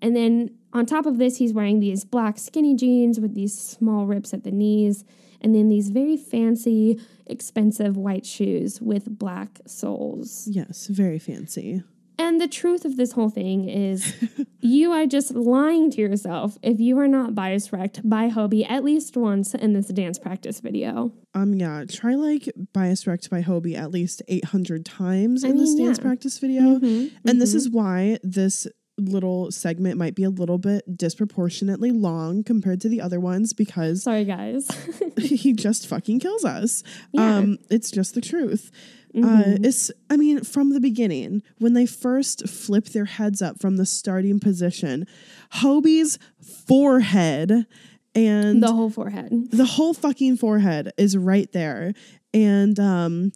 And 0.00 0.16
then 0.16 0.56
on 0.72 0.86
top 0.86 1.06
of 1.06 1.18
this, 1.18 1.36
he's 1.36 1.52
wearing 1.52 1.80
these 1.80 2.04
black 2.04 2.38
skinny 2.38 2.74
jeans 2.74 3.20
with 3.20 3.34
these 3.34 3.56
small 3.56 4.06
rips 4.06 4.34
at 4.34 4.42
the 4.42 4.50
knees, 4.50 5.04
and 5.40 5.54
then 5.54 5.68
these 5.68 5.90
very 5.90 6.16
fancy, 6.16 7.00
expensive 7.26 7.96
white 7.96 8.24
shoes 8.24 8.80
with 8.80 9.18
black 9.18 9.60
soles. 9.66 10.48
Yes, 10.48 10.86
very 10.86 11.18
fancy. 11.18 11.82
And 12.22 12.40
the 12.40 12.46
truth 12.46 12.84
of 12.84 12.96
this 12.96 13.12
whole 13.12 13.30
thing 13.30 13.68
is, 13.68 14.14
you 14.60 14.92
are 14.92 15.06
just 15.06 15.34
lying 15.34 15.90
to 15.90 16.00
yourself 16.00 16.56
if 16.62 16.78
you 16.78 16.96
are 17.00 17.08
not 17.08 17.34
bias 17.34 17.72
wrecked 17.72 18.08
by 18.08 18.30
Hobie 18.30 18.64
at 18.70 18.84
least 18.84 19.16
once 19.16 19.54
in 19.54 19.72
this 19.72 19.88
dance 19.88 20.20
practice 20.20 20.60
video. 20.60 21.12
Um, 21.34 21.52
yeah, 21.54 21.84
try 21.90 22.14
like 22.14 22.48
bias 22.72 23.08
wrecked 23.08 23.28
by 23.28 23.42
Hobie 23.42 23.76
at 23.76 23.90
least 23.90 24.22
800 24.28 24.86
times 24.86 25.44
I 25.44 25.48
in 25.48 25.56
this 25.56 25.74
mean, 25.74 25.86
dance 25.86 25.98
yeah. 25.98 26.04
practice 26.04 26.38
video. 26.38 26.80
And 27.24 27.40
this 27.40 27.54
is 27.54 27.68
why 27.68 28.18
this 28.22 28.68
little 28.98 29.50
segment 29.50 29.98
might 29.98 30.14
be 30.14 30.22
a 30.22 30.30
little 30.30 30.58
bit 30.58 30.96
disproportionately 30.96 31.90
long 31.90 32.44
compared 32.44 32.80
to 32.82 32.88
the 32.88 33.00
other 33.00 33.18
ones 33.18 33.52
because 33.52 34.02
Sorry, 34.02 34.24
guys. 34.24 34.68
he 35.18 35.52
just 35.52 35.86
fucking 35.86 36.20
kills 36.20 36.44
us. 36.44 36.82
Yeah. 37.12 37.20
Mm-hmm. 37.20 37.38
Um, 37.38 37.58
it's 37.70 37.90
just 37.90 38.14
the 38.14 38.20
truth. 38.20 38.70
Uh, 39.14 39.56
it's, 39.62 39.90
I 40.08 40.16
mean, 40.16 40.42
from 40.42 40.70
the 40.72 40.80
beginning, 40.80 41.42
when 41.58 41.74
they 41.74 41.84
first 41.86 42.48
flip 42.48 42.86
their 42.86 43.04
heads 43.04 43.42
up 43.42 43.60
from 43.60 43.76
the 43.76 43.84
starting 43.84 44.40
position, 44.40 45.06
Hobie's 45.50 46.18
forehead 46.66 47.66
and 48.14 48.62
the 48.62 48.72
whole 48.72 48.90
forehead. 48.90 49.30
the 49.50 49.64
whole 49.64 49.94
fucking 49.94 50.36
forehead 50.36 50.92
is 50.96 51.16
right 51.16 51.50
there. 51.52 51.92
And 52.34 52.78
um 52.80 53.32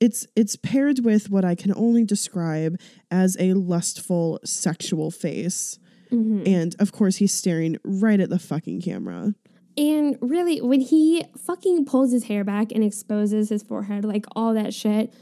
it's 0.00 0.26
it's 0.36 0.54
paired 0.56 1.04
with 1.04 1.28
what 1.28 1.44
i 1.44 1.54
can 1.56 1.72
only 1.74 2.04
describe 2.04 2.78
as 3.10 3.36
a 3.40 3.54
lustful 3.54 4.38
sexual 4.44 5.10
face. 5.10 5.78
And 6.10 6.74
of 6.78 6.92
course 6.92 7.16
he's 7.16 7.34
staring 7.34 7.76
right 7.84 8.20
at 8.20 8.30
the 8.30 8.38
fucking 8.38 8.80
camera 8.82 9.34
And 9.78 10.18
really, 10.20 10.60
when 10.60 10.80
he 10.80 11.24
fucking 11.46 11.84
pulls 11.84 12.10
his 12.12 12.24
hair 12.24 12.42
back 12.44 12.72
and 12.72 12.82
exposes 12.82 13.48
his 13.48 13.62
forehead, 13.62 14.04
like 14.04 14.26
all 14.34 14.52
that 14.54 14.74
shit, 14.74 15.14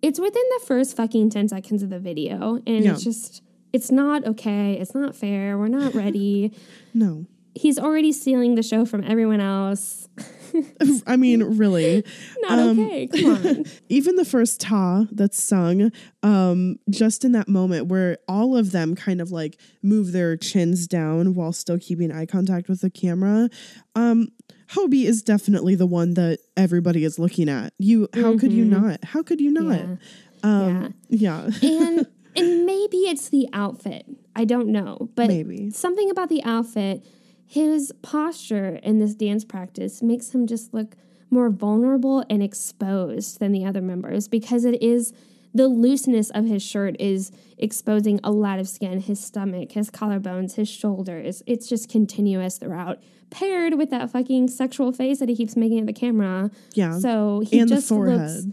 it's 0.00 0.20
within 0.20 0.42
the 0.58 0.64
first 0.66 0.96
fucking 0.96 1.30
10 1.30 1.48
seconds 1.48 1.82
of 1.82 1.90
the 1.90 1.98
video. 1.98 2.56
And 2.66 2.84
Yeah. 2.84 2.92
it's 2.92 3.02
just, 3.02 3.42
it's 3.72 3.90
not 3.90 4.24
okay. 4.24 4.74
It's 4.80 4.94
not 4.94 5.16
fair. 5.16 5.58
We're 5.58 5.68
not 5.68 5.94
ready. 6.04 6.52
no 6.94 7.26
He's 7.54 7.78
already 7.78 8.12
stealing 8.12 8.54
the 8.54 8.62
show 8.62 8.84
from 8.84 9.02
everyone 9.02 9.40
else. 9.40 10.08
i 11.06 11.16
mean 11.16 11.42
really 11.58 12.04
Not 12.42 12.58
Um, 12.58 12.78
okay. 12.80 13.06
Come 13.08 13.46
on. 13.46 13.64
even 13.88 14.16
the 14.16 14.24
first 14.24 14.60
ta 14.60 15.06
that's 15.12 15.42
sung 15.42 15.90
um 16.22 16.78
just 16.90 17.24
in 17.24 17.32
that 17.32 17.48
moment 17.48 17.86
where 17.88 18.18
all 18.28 18.56
of 18.56 18.72
them 18.72 18.94
kind 18.94 19.20
of 19.20 19.30
like 19.30 19.58
move 19.82 20.12
their 20.12 20.36
chins 20.36 20.86
down 20.86 21.34
while 21.34 21.52
still 21.52 21.78
keeping 21.78 22.10
eye 22.12 22.26
contact 22.26 22.68
with 22.68 22.80
the 22.80 22.90
camera 22.90 23.48
um 23.94 24.28
hobie 24.70 25.04
is 25.04 25.22
definitely 25.22 25.74
the 25.74 25.86
one 25.86 26.14
that 26.14 26.38
everybody 26.56 27.04
is 27.04 27.18
looking 27.18 27.48
at 27.48 27.72
you 27.78 28.08
how 28.14 28.36
could 28.36 28.52
you 28.52 28.64
not 28.64 29.02
how 29.04 29.22
could 29.22 29.40
you 29.40 29.50
not 29.50 29.66
Mm-hmm. 29.66 29.94
Yeah. 30.42 30.48
um 30.48 30.94
yeah, 31.08 31.50
and 31.62 32.06
and 32.36 32.66
maybe 32.66 32.98
it's 33.08 33.30
the 33.30 33.48
outfit. 33.54 34.04
I 34.36 34.44
don't 34.44 34.68
know, 34.68 35.08
but 35.14 35.28
Maybe. 35.28 35.70
something 35.70 36.10
about 36.10 36.28
the 36.28 36.44
outfit, 36.44 37.04
his 37.46 37.92
posture 38.02 38.80
in 38.82 38.98
this 38.98 39.14
dance 39.14 39.44
practice 39.44 40.02
makes 40.02 40.34
him 40.34 40.46
just 40.46 40.74
look 40.74 40.96
more 41.30 41.48
vulnerable 41.48 42.24
and 42.28 42.42
exposed 42.42 43.40
than 43.40 43.52
the 43.52 43.64
other 43.64 43.80
members 43.80 44.28
because 44.28 44.64
it 44.64 44.82
is 44.82 45.12
the 45.54 45.68
looseness 45.68 46.28
of 46.30 46.44
his 46.44 46.62
shirt 46.62 46.96
is 47.00 47.32
exposing 47.56 48.20
a 48.22 48.30
lot 48.30 48.58
of 48.58 48.68
skin, 48.68 49.00
his 49.00 49.18
stomach, 49.18 49.72
his 49.72 49.90
collarbones, 49.90 50.56
his 50.56 50.68
shoulders. 50.68 51.42
It's 51.46 51.66
just 51.66 51.88
continuous 51.88 52.58
throughout, 52.58 52.98
paired 53.30 53.74
with 53.74 53.88
that 53.90 54.10
fucking 54.10 54.48
sexual 54.48 54.92
face 54.92 55.18
that 55.20 55.30
he 55.30 55.36
keeps 55.36 55.56
making 55.56 55.80
at 55.80 55.86
the 55.86 55.94
camera. 55.94 56.50
Yeah. 56.74 56.98
So 56.98 57.40
he 57.40 57.60
and 57.60 57.70
the 57.70 57.76
just 57.76 57.90
looks 57.90 58.46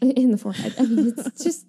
in 0.00 0.30
the 0.30 0.38
forehead. 0.38 0.74
I 0.78 0.82
mean, 0.82 1.12
it's 1.16 1.42
just 1.42 1.66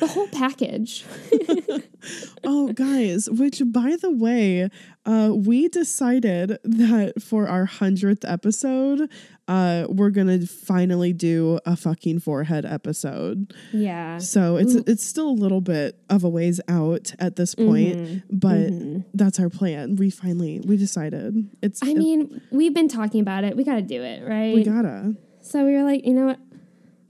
the 0.00 0.06
whole 0.06 0.28
package. 0.28 1.04
oh 2.44 2.72
guys 2.72 3.28
which 3.30 3.62
by 3.66 3.96
the 4.00 4.10
way 4.10 4.68
uh 5.06 5.30
we 5.34 5.68
decided 5.68 6.58
that 6.64 7.22
for 7.22 7.46
our 7.46 7.66
100th 7.66 8.24
episode 8.30 9.08
uh 9.48 9.86
we're 9.88 10.10
gonna 10.10 10.44
finally 10.46 11.12
do 11.12 11.58
a 11.64 11.76
fucking 11.76 12.18
forehead 12.18 12.64
episode 12.64 13.54
Yeah. 13.72 14.18
so 14.18 14.56
it's 14.56 14.74
it's 14.74 15.04
still 15.04 15.28
a 15.28 15.30
little 15.30 15.60
bit 15.60 15.96
of 16.10 16.24
a 16.24 16.28
ways 16.28 16.60
out 16.68 17.12
at 17.18 17.36
this 17.36 17.54
point 17.54 17.72
Mm-hmm. 17.82 18.36
but 18.38 19.04
that's 19.14 19.38
our 19.38 19.48
plan 19.50 19.94
we 19.96 20.10
finally 20.10 20.60
we 20.66 20.76
decided 20.76 21.48
it's 21.62 21.82
I 21.82 21.90
it- 21.90 21.96
mean, 21.96 22.40
we've 22.50 22.74
been 22.74 22.88
talking 22.88 23.20
about 23.20 23.44
it. 23.44 23.56
We 23.56 23.64
got 23.64 23.74
to 23.76 23.82
do 23.82 24.02
it, 24.02 24.26
right? 24.26 24.54
we 24.54 24.64
gotta 24.64 25.14
so 25.40 25.64
we 25.64 25.72
were 25.74 25.82
like, 25.82 26.04
you 26.06 26.14
know 26.14 26.26
what? 26.26 26.38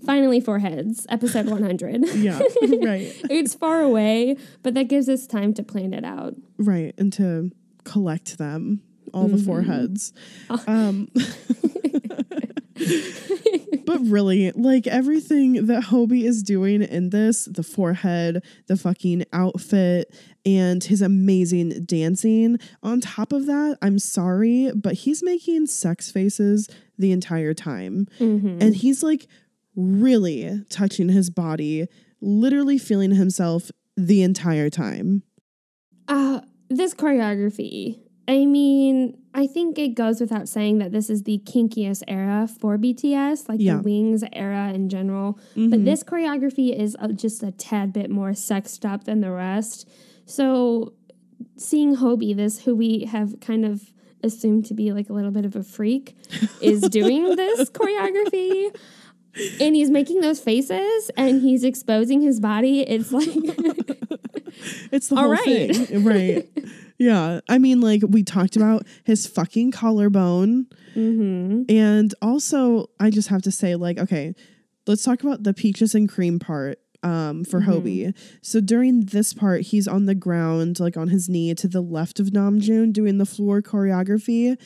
Finally, 0.04 0.40
foreheads, 0.40 1.06
episode 1.08 1.46
100. 1.48 2.06
yeah 2.16 2.38
right. 2.82 3.14
It's 3.30 3.54
far 3.54 3.80
away, 3.80 4.36
but 4.62 4.74
that 4.74 4.88
gives 4.88 5.08
us 5.08 5.26
time 5.26 5.54
to 5.54 5.62
plan 5.62 5.94
it 5.94 6.04
out. 6.04 6.34
right 6.58 6.94
and 6.98 7.12
to 7.14 7.50
collect 7.84 8.38
them 8.38 8.82
all 9.12 9.28
the 9.28 9.36
foreheads 9.36 10.12
um 10.66 11.06
but 13.84 13.98
really 14.02 14.50
like 14.52 14.86
everything 14.86 15.66
that 15.66 15.84
hobie 15.84 16.24
is 16.24 16.42
doing 16.42 16.82
in 16.82 17.10
this 17.10 17.44
the 17.46 17.62
forehead 17.62 18.42
the 18.68 18.76
fucking 18.76 19.24
outfit 19.32 20.12
and 20.46 20.84
his 20.84 21.02
amazing 21.02 21.84
dancing 21.84 22.58
on 22.82 23.00
top 23.00 23.32
of 23.32 23.46
that 23.46 23.76
i'm 23.82 23.98
sorry 23.98 24.70
but 24.74 24.94
he's 24.94 25.22
making 25.22 25.66
sex 25.66 26.10
faces 26.10 26.68
the 26.98 27.10
entire 27.10 27.52
time. 27.54 28.06
And 28.20 28.76
he's 28.76 29.02
like 29.02 29.26
really 29.76 30.64
touching 30.70 31.08
his 31.08 31.30
body 31.30 31.86
literally 32.20 32.78
feeling 32.78 33.12
himself 33.12 33.70
the 33.96 34.22
entire 34.22 34.70
time 34.70 35.22
Uh, 36.08 36.40
this 36.68 36.94
choreography, 36.94 37.98
I 38.26 38.44
mean, 38.46 39.18
I 39.34 39.46
think 39.46 39.78
it 39.78 39.94
goes 39.94 40.20
without 40.20 40.48
saying 40.48 40.78
that 40.78 40.90
this 40.92 41.10
is 41.10 41.22
the 41.24 41.38
kinkiest 41.44 42.02
era 42.08 42.48
for 42.60 42.78
BTS, 42.78 43.48
like 43.48 43.60
Yeah. 43.60 43.76
the 43.76 43.82
Wings 43.82 44.24
era 44.32 44.72
in 44.72 44.88
general. 44.88 45.38
Mm-hmm. 45.56 45.70
But 45.70 45.84
this 45.84 46.02
choreography 46.02 46.74
is 46.74 46.96
uh, 46.98 47.08
just 47.08 47.42
a 47.42 47.50
tad 47.50 47.92
bit 47.92 48.10
more 48.10 48.32
sexed 48.34 48.84
up 48.86 49.04
than 49.04 49.20
the 49.20 49.30
rest. 49.30 49.88
So 50.24 50.94
seeing 51.56 51.96
Hobie, 51.96 52.34
this 52.36 52.60
who 52.64 52.74
we 52.74 53.04
have 53.06 53.40
kind 53.40 53.64
of 53.64 53.92
assumed 54.22 54.64
to 54.66 54.74
be 54.74 54.92
like 54.92 55.10
a 55.10 55.12
little 55.12 55.32
bit 55.32 55.44
of 55.44 55.56
a 55.56 55.62
freak, 55.62 56.16
is 56.60 56.80
doing 56.82 57.36
this 57.36 57.68
choreography. 57.70 58.74
And 59.60 59.74
he's 59.74 59.90
making 59.90 60.20
those 60.20 60.40
faces 60.40 61.10
and 61.16 61.40
he's 61.40 61.64
exposing 61.64 62.20
his 62.20 62.38
body. 62.40 62.80
It's 62.82 63.12
like 63.12 63.28
It's 64.92 65.08
the 65.08 65.16
All 65.16 65.22
whole 65.22 65.32
right. 65.32 65.74
thing. 65.74 66.04
Right. 66.04 66.48
yeah. 66.98 67.40
I 67.48 67.58
mean, 67.58 67.80
like, 67.80 68.02
we 68.06 68.22
talked 68.22 68.56
about 68.56 68.86
his 69.04 69.26
fucking 69.26 69.72
collarbone. 69.72 70.66
Mm-hmm. 70.94 71.62
And 71.74 72.14
also, 72.20 72.86
I 73.00 73.10
just 73.10 73.28
have 73.28 73.42
to 73.42 73.50
say, 73.50 73.74
like, 73.76 73.98
okay, 73.98 74.34
let's 74.86 75.02
talk 75.04 75.22
about 75.22 75.42
the 75.42 75.54
peaches 75.54 75.94
and 75.94 76.08
cream 76.08 76.38
part 76.38 76.78
um, 77.02 77.44
for 77.44 77.60
Mm-hmm. 77.60 77.70
Hobie. 77.70 78.14
So 78.42 78.60
during 78.60 79.06
this 79.06 79.32
part, 79.32 79.62
he's 79.62 79.88
on 79.88 80.04
the 80.06 80.14
ground, 80.14 80.78
like 80.78 80.96
on 80.96 81.08
his 81.08 81.28
knee 81.28 81.54
to 81.54 81.66
the 81.68 81.80
left 81.80 82.20
of 82.20 82.26
Namjoon 82.28 82.92
doing 82.92 83.18
the 83.18 83.26
floor 83.26 83.62
choreography. 83.62 84.56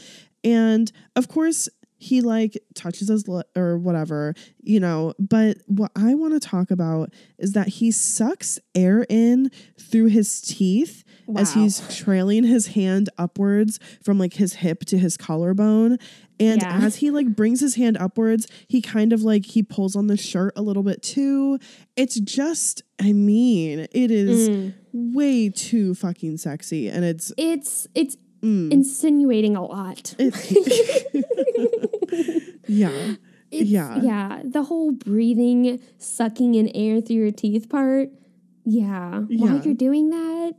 And 0.45 0.91
of 1.15 1.29
course, 1.29 1.69
he 1.99 2.21
like 2.21 2.59
touches 2.75 3.09
his 3.09 3.27
le- 3.29 3.45
or 3.57 3.79
whatever, 3.79 4.35
you 4.63 4.81
know. 4.81 5.15
But 5.19 5.59
what 5.67 5.91
I 5.97 6.15
want 6.15 6.35
to 6.35 6.41
talk 6.41 6.71
about 6.71 7.13
is 7.39 7.53
that 7.53 7.69
he 7.69 7.91
sucks 7.91 8.59
air 8.75 9.07
in 9.09 9.51
through 9.81 10.07
his 10.07 10.41
teeth 10.41 11.05
as 11.37 11.55
he's 11.55 11.83
trailing 11.97 12.45
his 12.45 12.69
hand 12.69 13.09
upwards 13.19 13.81
from 14.05 14.19
like 14.19 14.35
his 14.35 14.55
hip 14.55 14.85
to 14.87 14.99
his 14.99 15.17
collarbone. 15.17 15.99
And 16.39 16.61
Yeah. 16.61 16.81
as 16.83 16.97
he 16.97 17.11
like 17.11 17.35
brings 17.35 17.61
his 17.61 17.77
hand 17.77 17.97
upwards, 17.97 18.47
he 18.69 18.81
kind 18.83 19.13
of 19.13 19.23
like 19.23 19.47
he 19.47 19.63
pulls 19.63 19.97
on 19.97 20.07
the 20.07 20.17
shirt 20.19 20.53
a 20.55 20.63
little 20.63 20.83
bit 20.83 21.03
too. 21.03 21.59
It's 21.97 22.21
just, 22.21 22.83
I 23.01 23.13
mean, 23.15 23.87
it 23.91 24.11
is 24.11 24.49
Mm. 24.51 24.75
way 24.93 25.49
too 25.49 25.95
fucking 25.95 26.37
sexy. 26.37 26.89
And 26.89 27.05
it's 27.05 27.33
it's 27.39 27.87
it's 27.95 28.17
Mm. 28.47 28.71
insinuating 28.73 29.57
a 29.57 29.65
lot. 29.65 30.15
yeah. 32.67 33.15
It's, 33.51 33.71
Yeah. 33.71 34.01
yeah. 34.03 34.43
The 34.45 34.63
whole 34.65 34.93
breathing, 34.93 35.81
sucking 35.99 36.55
in 36.55 36.69
air 36.75 37.01
through 37.01 37.17
your 37.17 37.31
teeth 37.33 37.69
part. 37.69 38.11
Yeah. 38.65 39.23
Yeah. 39.29 39.53
While 39.53 39.61
you're 39.63 39.75
doing 39.75 40.11
that, 40.11 40.53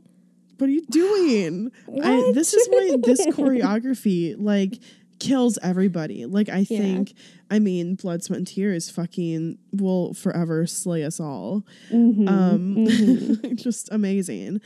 what 0.58 0.68
are 0.68 0.72
you 0.72 0.84
doing? 0.90 1.70
I, 2.02 2.32
this 2.34 2.52
is 2.54 2.66
why 2.68 2.96
this 3.02 3.24
choreography 3.26 4.34
like 4.38 4.78
kills 5.20 5.58
everybody. 5.62 6.26
Like 6.26 6.48
I 6.48 6.58
Yeah. 6.68 6.78
think, 6.78 7.14
I 7.50 7.58
mean, 7.58 7.94
blood, 7.94 8.22
sweat, 8.24 8.38
and 8.38 8.46
tears 8.46 8.88
fucking 8.90 9.58
will 9.72 10.14
forever 10.14 10.66
slay 10.66 11.04
us 11.04 11.20
all. 11.20 11.64
Mhm, 11.92 12.28
Um, 12.28 12.76
mhm. 12.86 13.54
just 13.56 13.88
amazing. 13.92 14.60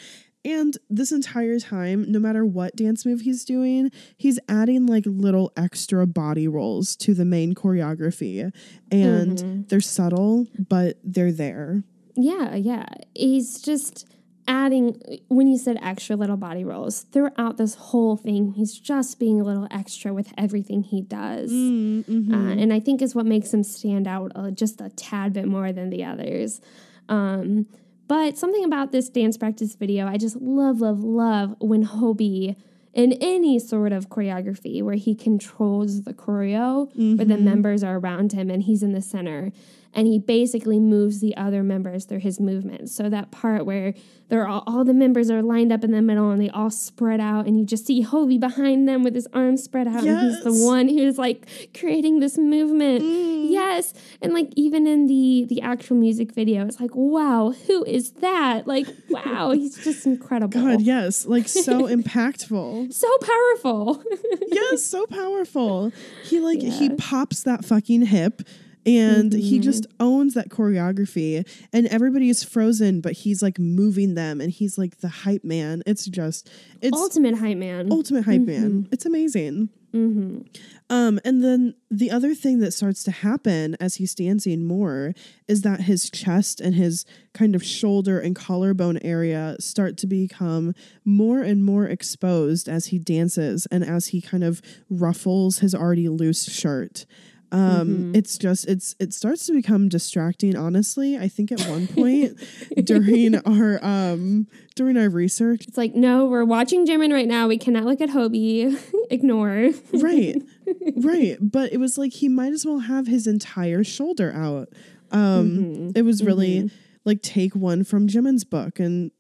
And 0.45 0.77
this 0.91 1.13
entire 1.13 1.61
time, 1.61 2.11
no 2.11 2.19
matter 2.19 2.45
what 2.45 2.75
dance 2.75 3.07
move 3.07 3.21
he's 3.21 3.45
doing, 3.45 3.93
he's 4.17 4.41
adding 4.49 4.87
like 4.87 5.05
little 5.07 5.53
extra 5.57 6.07
body 6.07 6.49
rolls 6.49 6.97
to 6.97 7.15
the 7.15 7.25
main 7.25 7.55
choreography. 7.55 8.53
And 8.91 9.39
Mm-hmm. 9.39 9.63
they're 9.69 9.81
subtle, 9.81 10.47
but 10.59 10.99
they're 11.05 11.31
there. 11.33 11.85
Yeah, 12.17 12.57
yeah. 12.57 12.87
He's 13.15 13.61
just 13.63 14.07
adding, 14.49 15.01
when 15.29 15.47
you 15.47 15.57
said 15.57 15.79
extra 15.81 16.17
little 16.17 16.37
body 16.37 16.65
rolls, 16.65 17.03
throughout 17.13 17.57
this 17.57 17.77
whole 17.77 18.17
thing, 18.17 18.53
he's 18.55 18.77
just 18.77 19.21
being 19.21 19.41
a 19.41 19.45
little 19.45 19.69
extra 19.71 20.13
with 20.13 20.33
everything 20.37 20.83
he 20.83 21.01
does. 21.03 21.53
Mm-hmm. 21.53 22.35
Uh, 22.35 22.51
and 22.55 22.73
I 22.73 22.81
think 22.81 23.01
is 23.01 23.15
what 23.15 23.27
makes 23.27 23.55
him 23.55 23.63
stand 23.63 24.09
out 24.09 24.33
uh, 24.35 24.51
just 24.51 24.81
a 24.81 24.89
tad 24.91 25.33
bit 25.35 25.47
more 25.47 25.73
than 25.73 25.91
the 25.91 26.03
others. 26.05 26.61
Um, 27.09 27.67
but 28.09 28.37
something 28.37 28.65
about 28.65 28.93
this 28.93 29.09
dance 29.09 29.37
practice 29.37 29.75
video, 29.75 30.07
I 30.07 30.17
just 30.17 30.37
love, 30.37 30.81
love, 30.81 31.03
love 31.03 31.55
when 31.61 31.87
Hobie 31.87 32.57
in 32.93 33.13
any 33.21 33.59
sort 33.59 33.93
of 33.93 34.09
choreography 34.11 34.83
where 34.83 34.97
he 34.97 35.15
controls 35.15 36.03
the 36.03 36.13
choreo, 36.13 36.91
where 36.95 37.25
the 37.25 37.35
mm-hmm. 37.35 37.45
members 37.45 37.83
are 37.83 37.99
around 37.99 38.33
him 38.33 38.51
and 38.51 38.65
he's 38.65 38.83
in 38.83 38.93
the 38.93 39.01
center. 39.01 39.51
And 39.95 40.07
he 40.07 40.19
basically 40.19 40.81
moves 40.81 41.21
the 41.21 41.37
other 41.37 41.63
members 41.63 42.05
through 42.05 42.21
his 42.21 42.41
movements. 42.41 42.95
So 42.95 43.09
that 43.11 43.31
part 43.31 43.67
where 43.67 43.95
they're 44.33 44.49
all, 44.49 44.65
all 44.67 44.83
the 44.83 44.95
members 44.95 45.31
are 45.31 45.43
lined 45.43 45.71
up 45.71 45.85
in 45.85 45.91
the 45.91 46.01
middle 46.01 46.31
and 46.31 46.41
they 46.41 46.49
all 46.49 46.71
spread 46.71 47.21
out, 47.21 47.47
and 47.47 47.61
you 47.61 47.67
just 47.67 47.87
see 47.87 48.03
Hobie 48.03 48.41
behind 48.41 48.89
them 48.89 49.03
with 49.03 49.15
his 49.15 49.29
arms 49.35 49.63
spread 49.63 49.87
out, 49.87 50.05
and 50.05 50.21
he's 50.23 50.43
the 50.43 50.65
one 50.67 50.89
who's 50.89 51.19
like 51.19 51.47
creating 51.79 52.21
this 52.21 52.39
movement. 52.39 53.05
Mm. 53.05 53.51
Yes, 53.51 53.93
and 54.23 54.33
like 54.33 54.49
even 54.57 54.87
in 54.87 55.07
the 55.07 55.45
the 55.51 55.61
actual 55.61 55.97
music 55.97 56.33
video, 56.33 56.65
it's 56.65 56.81
like, 56.81 56.95
wow, 56.95 57.53
who 57.67 57.85
is 57.85 58.13
that? 58.23 58.67
Like, 58.67 58.87
wow, 59.11 59.51
he's 59.55 59.85
just 59.85 60.07
incredible. 60.07 60.63
God, 60.63 60.81
yes, 60.81 61.27
like 61.27 61.47
so 61.47 61.87
impactful. 61.95 62.91
So 62.95 63.09
powerful. 63.19 64.03
yes, 64.51 64.83
so 64.83 65.05
powerful. 65.05 65.93
He 66.25 66.41
like 66.41 66.63
he 66.63 66.89
pops 66.89 67.43
that 67.43 67.67
fucking 67.67 68.07
hip 68.07 68.41
and 68.85 69.33
he 69.33 69.57
Mm-hmm. 69.57 69.63
just 69.63 69.87
owns 70.01 70.35
that 70.35 70.49
choreography 70.49 71.47
and 71.73 71.87
everybody 71.87 72.29
is 72.29 72.43
frozen 72.43 73.01
but 73.01 73.13
he's 73.13 73.43
like 73.43 73.59
moving 73.59 74.15
them 74.15 74.41
and 74.41 74.51
he's 74.51 74.77
like 74.79 74.99
the 74.99 75.09
hype 75.09 75.45
man. 75.45 75.83
It's 75.87 76.07
just 76.07 76.51
it's 76.81 76.97
Ultimate 76.97 77.37
hype 77.37 77.59
man. 77.59 77.91
ultimate 77.93 78.25
hype 78.25 78.41
Mm-hmm. 78.43 78.47
man. 78.63 78.89
It's 78.91 79.07
amazing. 79.07 79.69
Um, 79.95 81.21
and 81.25 81.45
then 81.45 81.75
the 81.91 82.11
other 82.11 82.35
thing 82.35 82.61
that 82.61 82.73
starts 82.73 83.03
to 83.05 83.11
happen 83.11 83.77
as 83.79 83.97
he's 83.97 84.15
dancing 84.15 84.65
more 84.65 85.13
is 85.49 85.61
that 85.63 85.83
his 85.83 86.09
chest 86.11 86.61
and 86.63 86.75
his 86.75 87.05
kind 87.35 87.55
of 87.55 87.63
shoulder 87.63 88.19
and 88.19 88.35
collarbone 88.35 88.99
area 89.03 89.57
start 89.61 89.97
to 89.99 90.07
become 90.07 90.75
more 91.05 91.41
and 91.43 91.65
more 91.65 91.87
exposed 91.87 92.69
as 92.69 92.87
he 92.87 92.99
dances 92.99 93.67
and 93.67 93.85
as 93.85 94.09
he 94.09 94.21
kind 94.23 94.45
of 94.45 94.63
ruffles 94.89 95.59
his 95.59 95.75
already 95.75 96.09
loose 96.09 96.51
shirt. 96.51 97.05
Um, 97.53 98.13
it's 98.15 98.39
just 98.39 98.67
it's 98.67 98.97
it 98.99 99.13
starts 99.13 99.45
to 99.47 99.53
become 99.53 99.91
distracting 99.91 100.57
honestly 100.57 101.19
i 101.19 101.29
think 101.29 101.53
at 101.53 101.61
one 101.69 101.87
point 101.99 102.39
during 102.85 103.37
our 103.47 103.79
um 103.85 104.47
during 104.75 104.97
our 104.97 105.11
research 105.11 105.67
It's 105.69 105.77
like, 105.77 105.95
no, 105.95 106.25
we're 106.27 106.47
watching 106.47 106.87
Jimin 106.87 107.13
right 107.13 107.29
now. 107.29 107.47
We 107.49 107.59
cannot 107.59 107.85
look 107.85 108.01
at 108.01 108.09
Hobie. 108.09 108.75
Ignore. 109.11 109.71
right 109.93 110.37
right 110.97 111.37
but 111.41 111.73
it 111.75 111.79
was 111.79 111.99
like 111.99 112.13
he 112.15 112.29
might 112.31 112.53
as 112.55 112.65
well 112.65 112.79
have 112.79 113.07
his 113.07 113.27
entire 113.27 113.85
shoulder 113.85 114.33
out 114.35 114.69
um 115.11 115.51
Mm-hmm. 115.51 115.91
it 115.95 116.03
was 116.07 116.25
really 116.25 116.71
like 117.05 117.21
take 117.21 117.55
one 117.55 117.85
from 117.85 118.09
jimin's 118.09 118.45
book 118.45 118.81
and 118.81 119.11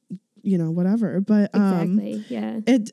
you 0.43 0.59
know 0.59 0.71
whatever 0.71 1.21
but 1.21 1.51
um 1.55 1.99
Exactly. 1.99 2.25
yeah. 2.29 2.61
it 2.67 2.91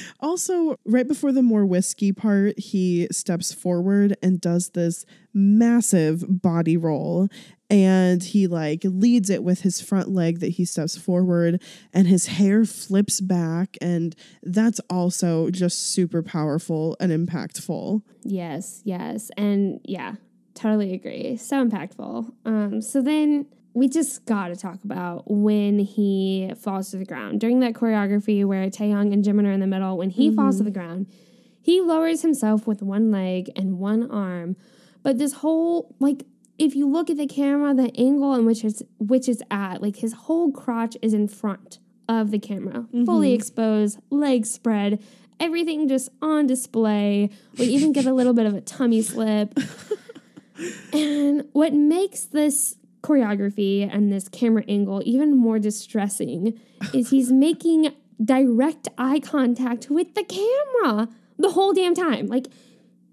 also 0.20 0.76
right 0.84 1.06
before 1.08 1.32
the 1.32 1.42
more 1.42 1.64
whiskey 1.64 2.12
part 2.12 2.58
he 2.58 3.06
steps 3.10 3.52
forward 3.52 4.16
and 4.22 4.40
does 4.40 4.70
this 4.70 5.04
massive 5.34 6.24
body 6.42 6.76
roll 6.76 7.28
and 7.70 8.22
he 8.22 8.46
like 8.46 8.80
leads 8.84 9.28
it 9.30 9.44
with 9.44 9.60
his 9.60 9.80
front 9.80 10.08
leg 10.08 10.40
that 10.40 10.48
he 10.52 10.64
steps 10.64 10.96
forward 10.96 11.62
and 11.92 12.06
his 12.08 12.26
hair 12.26 12.64
flips 12.64 13.20
back 13.20 13.76
and 13.80 14.14
that's 14.42 14.80
also 14.90 15.50
just 15.50 15.92
super 15.92 16.22
powerful 16.22 16.96
and 17.00 17.12
impactful 17.12 18.02
Yes, 18.24 18.82
yes. 18.84 19.30
And 19.38 19.80
yeah, 19.84 20.16
totally 20.52 20.92
agree. 20.92 21.36
So 21.38 21.64
impactful. 21.64 22.30
Um, 22.44 22.82
so 22.82 23.00
then 23.00 23.46
we 23.74 23.88
just 23.88 24.24
got 24.24 24.48
to 24.48 24.56
talk 24.56 24.82
about 24.84 25.30
when 25.30 25.78
he 25.78 26.52
falls 26.58 26.90
to 26.90 26.96
the 26.96 27.04
ground. 27.04 27.40
During 27.40 27.60
that 27.60 27.74
choreography 27.74 28.44
where 28.44 28.68
Taehyung 28.68 29.12
and 29.12 29.24
Jimin 29.24 29.46
are 29.46 29.52
in 29.52 29.60
the 29.60 29.66
middle, 29.66 29.96
when 29.96 30.10
he 30.10 30.34
falls 30.34 30.56
to 30.56 30.64
mm-hmm. 30.64 30.72
the 30.72 30.78
ground, 30.78 31.06
he 31.60 31.80
lowers 31.80 32.22
himself 32.22 32.66
with 32.66 32.82
one 32.82 33.10
leg 33.10 33.50
and 33.54 33.78
one 33.78 34.10
arm. 34.10 34.56
But 35.02 35.18
this 35.18 35.34
whole, 35.34 35.94
like, 36.00 36.24
if 36.58 36.74
you 36.74 36.88
look 36.88 37.08
at 37.10 37.16
the 37.16 37.26
camera, 37.26 37.74
the 37.74 37.92
angle 37.96 38.34
in 38.34 38.46
which 38.46 38.64
it's 38.64 38.82
which 38.98 39.28
it's 39.28 39.42
at, 39.50 39.80
like 39.80 39.96
his 39.96 40.12
whole 40.12 40.50
crotch 40.50 40.96
is 41.02 41.14
in 41.14 41.28
front 41.28 41.78
of 42.08 42.30
the 42.30 42.38
camera, 42.38 42.86
fully 43.04 43.28
mm-hmm. 43.28 43.34
exposed, 43.34 44.00
legs 44.10 44.50
spread, 44.50 45.00
everything 45.38 45.88
just 45.88 46.08
on 46.20 46.46
display. 46.46 47.30
We 47.58 47.66
even 47.66 47.92
get 47.92 48.06
a 48.06 48.12
little 48.12 48.32
bit 48.32 48.46
of 48.46 48.54
a 48.54 48.60
tummy 48.60 49.02
slip. 49.02 49.56
and 50.92 51.44
what 51.52 51.74
makes 51.74 52.24
this 52.24 52.77
choreography 53.02 53.88
and 53.90 54.12
this 54.12 54.28
camera 54.28 54.64
angle 54.68 55.02
even 55.04 55.36
more 55.36 55.58
distressing 55.58 56.58
is 56.92 57.10
he's 57.10 57.32
making 57.46 57.94
direct 58.22 58.88
eye 58.98 59.20
contact 59.20 59.90
with 59.90 60.14
the 60.14 60.24
camera 60.24 61.08
the 61.38 61.50
whole 61.50 61.72
damn 61.72 61.94
time. 61.94 62.26
Like 62.26 62.48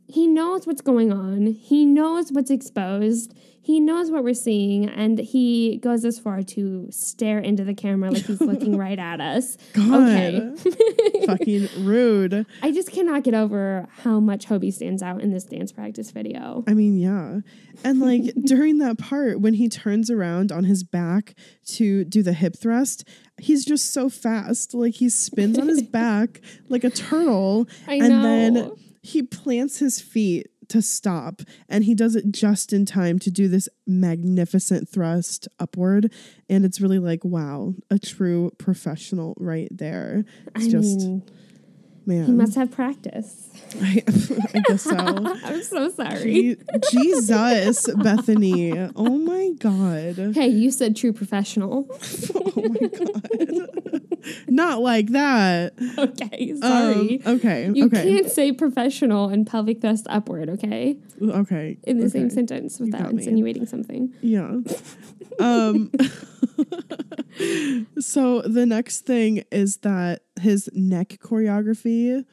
he 0.08 0.28
knows 0.28 0.68
what's 0.68 0.82
going 0.82 1.12
on. 1.12 1.48
He 1.48 1.86
knows 1.86 2.32
what's 2.32 2.52
exposed. 2.52 3.34
He 3.66 3.80
knows 3.80 4.12
what 4.12 4.24
we're 4.24 4.36
seeing, 4.36 4.88
and 4.88 5.18
he 5.18 5.78
goes 5.78 6.06
as 6.06 6.20
far 6.20 6.44
to 6.44 6.88
stare 6.92 7.40
into 7.40 7.64
the 7.64 7.74
camera 7.74 8.12
like 8.12 8.26
he's 8.26 8.40
looking 8.40 8.78
right 8.86 9.00
at 9.00 9.20
us. 9.20 9.58
god 9.74 9.96
Okay. 9.96 10.52
fucking 11.26 11.70
rude 11.80 12.46
I 12.62 12.72
just 12.72 12.92
cannot 12.92 13.24
get 13.24 13.34
over 13.34 13.88
how 14.04 14.20
much 14.20 14.46
Hobie 14.46 14.72
stands 14.72 15.02
out 15.02 15.20
in 15.22 15.32
this 15.32 15.46
dance 15.46 15.72
practice 15.72 16.12
video. 16.12 16.64
I 16.68 16.76
mean, 16.76 17.00
yeah. 17.00 17.40
And 17.84 18.00
like 18.00 18.36
during 18.46 18.78
that 18.78 19.00
part, 19.00 19.42
when 19.42 19.56
he 19.56 19.68
turns 19.68 20.12
around 20.12 20.52
on 20.52 20.66
his 20.66 20.84
back 20.84 21.34
to 21.70 22.04
do 22.06 22.22
the 22.22 22.34
hip 22.34 22.56
thrust, 22.56 23.08
he's 23.40 23.66
just 23.66 23.92
so 23.92 24.10
fast. 24.10 24.76
Like 24.76 24.94
he 24.94 25.10
spins 25.10 25.58
on 25.58 25.70
his 25.70 25.82
back 25.82 26.40
like 26.70 26.84
a 26.84 26.92
turtle. 26.92 27.68
I 27.88 27.96
and 27.96 28.24
then 28.24 28.72
he 29.02 29.24
plants 29.24 29.80
his 29.80 30.02
feet 30.02 30.48
to 30.70 30.82
stop. 30.82 31.42
And 31.70 31.84
he 31.84 31.96
does 31.96 32.16
it 32.16 32.32
just 32.32 32.74
in 32.74 32.86
time 32.86 33.20
to 33.20 33.32
do 33.32 33.48
this 33.48 33.70
magnificent 33.86 34.90
thrust 34.90 35.48
upward. 35.60 36.12
And 36.50 36.66
it's 36.66 36.82
really 36.82 37.00
like, 37.00 37.24
wow, 37.24 37.74
a 37.90 38.00
true 38.00 38.52
professional 38.58 39.36
right 39.38 39.70
there. 39.72 40.26
It's 40.56 40.66
I 40.68 40.70
just, 40.70 41.00
mean, 41.00 41.24
man. 42.06 42.26
he 42.26 42.32
must 42.32 42.56
have 42.56 42.72
practice. 42.72 43.50
I, 43.82 44.04
I 44.54 44.60
guess 44.68 44.84
so. 44.84 44.96
I'm 45.44 45.64
so 45.64 45.90
sorry. 45.90 46.34
Je- 46.34 46.58
Jesus, 46.92 47.88
Bethany. 47.96 48.90
Oh 48.96 49.18
my 49.18 49.52
God. 49.60 50.34
Hey, 50.36 50.48
you 50.48 50.72
said 50.72 50.96
true 50.96 51.14
professional. 51.14 51.88
Oh 52.58 52.62
my 52.70 52.88
God. 52.88 54.15
Not 54.48 54.82
like 54.82 55.08
that. 55.10 55.74
okay, 55.98 56.52
Um, 56.52 56.58
sorry. 56.62 57.22
okay. 57.26 57.72
you 57.74 57.86
okay. 57.88 58.04
can't 58.04 58.32
say 58.32 58.52
professional 58.52 59.30
and 59.30 59.46
pelvic 59.48 59.82
thrust 59.82 60.06
upward, 60.10 60.50
okay? 60.50 60.98
Okay. 61.22 61.78
In 61.84 62.00
the 62.00 62.10
same 62.10 62.30
sentence 62.30 62.80
without 62.80 63.12
insinuating 63.12 63.66
something. 63.66 64.14
Yeah. 64.22 64.58
um 65.40 65.92
so 68.00 68.42
the 68.42 68.66
next 68.66 69.02
thing 69.02 69.44
is 69.52 69.78
that 69.78 70.22
his 70.40 70.70
neck 70.74 71.18
choreography 71.22 72.24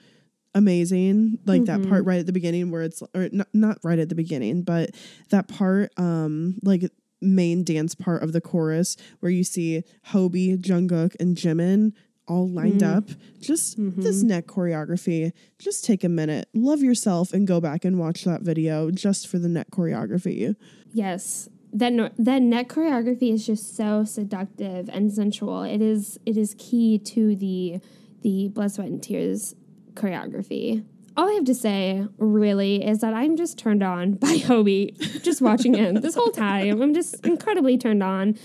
amazing 0.55 1.39
like 1.47 1.65
that 1.65 1.81
Mm-hmm. 1.81 1.89
part 1.91 2.05
right 2.05 2.21
at 2.21 2.27
the 2.27 2.33
beginning 2.33 2.71
where 2.71 2.83
it's 2.83 3.03
or 3.15 3.29
not, 3.33 3.49
not 3.55 3.79
right 3.83 3.99
at 3.99 4.09
the 4.11 4.15
beginning 4.15 4.63
but 4.63 4.91
that 5.31 5.49
part 5.49 5.91
um 5.97 6.59
like 6.63 6.83
main 7.23 7.65
dance 7.65 7.95
part 7.95 8.23
of 8.23 8.33
the 8.33 8.41
chorus 8.41 8.97
where 9.21 9.31
you 9.33 9.45
see 9.45 9.85
Hobie, 10.09 10.59
Jungkook 10.59 11.15
and 11.21 11.37
Jimin 11.37 11.93
all 12.29 12.49
lined 12.49 12.81
mm-hmm. 12.81 12.99
up. 12.99 13.05
Just 13.41 13.79
mm-hmm. 13.79 14.01
this 14.03 14.23
neck 14.23 14.47
choreography. 14.47 15.33
Just 15.59 15.85
take 15.85 16.05
a 16.05 16.09
minute, 16.09 16.49
love 16.55 16.81
yourself, 16.81 17.33
and 17.33 17.47
go 17.47 17.61
back 17.61 17.85
and 17.85 17.99
watch 17.99 18.25
that 18.25 18.43
video 18.43 18.91
just 18.91 19.27
for 19.27 19.39
the 19.39 19.49
neck 19.49 19.71
choreography. 19.71 20.55
Yes. 20.93 21.49
That 21.73 21.93
no, 21.93 22.11
that 22.19 22.43
neck 22.43 22.69
choreography 22.69 23.33
is 23.33 23.47
just 23.47 23.75
so 23.77 24.05
seductive 24.05 24.91
and 24.91 25.11
sensual. 25.13 25.63
It 25.63 25.81
is 25.81 26.19
it 26.27 26.37
is 26.37 26.55
key 26.59 26.99
to 26.99 27.35
the 27.35 27.81
the 28.21 28.49
blood, 28.49 28.73
sweat, 28.73 28.89
and 28.89 29.03
tears 29.03 29.55
choreography. 29.95 30.85
All 31.17 31.29
I 31.29 31.33
have 31.35 31.45
to 31.45 31.55
say, 31.55 32.07
really, 32.19 32.85
is 32.85 33.01
that 33.01 33.13
I'm 33.13 33.37
just 33.37 33.59
turned 33.59 33.83
on 33.83 34.13
by 34.15 34.37
Hobie. 34.37 35.23
Just 35.23 35.43
watching 35.43 35.75
him 35.75 35.97
this 35.97 36.15
whole 36.15 36.31
time, 36.31 36.81
I'm 36.81 36.95
just 36.95 37.25
incredibly 37.27 37.77
turned 37.79 38.03
on. 38.03 38.39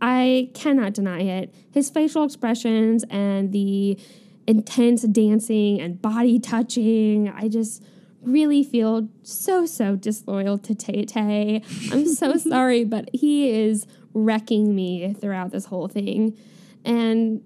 I 0.00 0.50
cannot 0.54 0.92
deny 0.92 1.20
it. 1.20 1.54
His 1.72 1.88
facial 1.88 2.24
expressions 2.24 3.04
and 3.08 3.52
the 3.52 3.98
intense 4.46 5.02
dancing 5.02 5.80
and 5.80 6.00
body 6.02 6.38
touching, 6.38 7.30
I 7.30 7.48
just 7.48 7.82
really 8.20 8.62
feel 8.62 9.08
so, 9.22 9.64
so 9.64 9.96
disloyal 9.96 10.58
to 10.58 10.74
Tay 10.74 11.04
Tay. 11.04 11.62
I'm 11.90 12.06
so 12.06 12.36
sorry, 12.36 12.84
but 12.84 13.08
he 13.12 13.50
is 13.50 13.86
wrecking 14.12 14.74
me 14.74 15.14
throughout 15.14 15.50
this 15.50 15.66
whole 15.66 15.88
thing. 15.88 16.36
And 16.84 17.42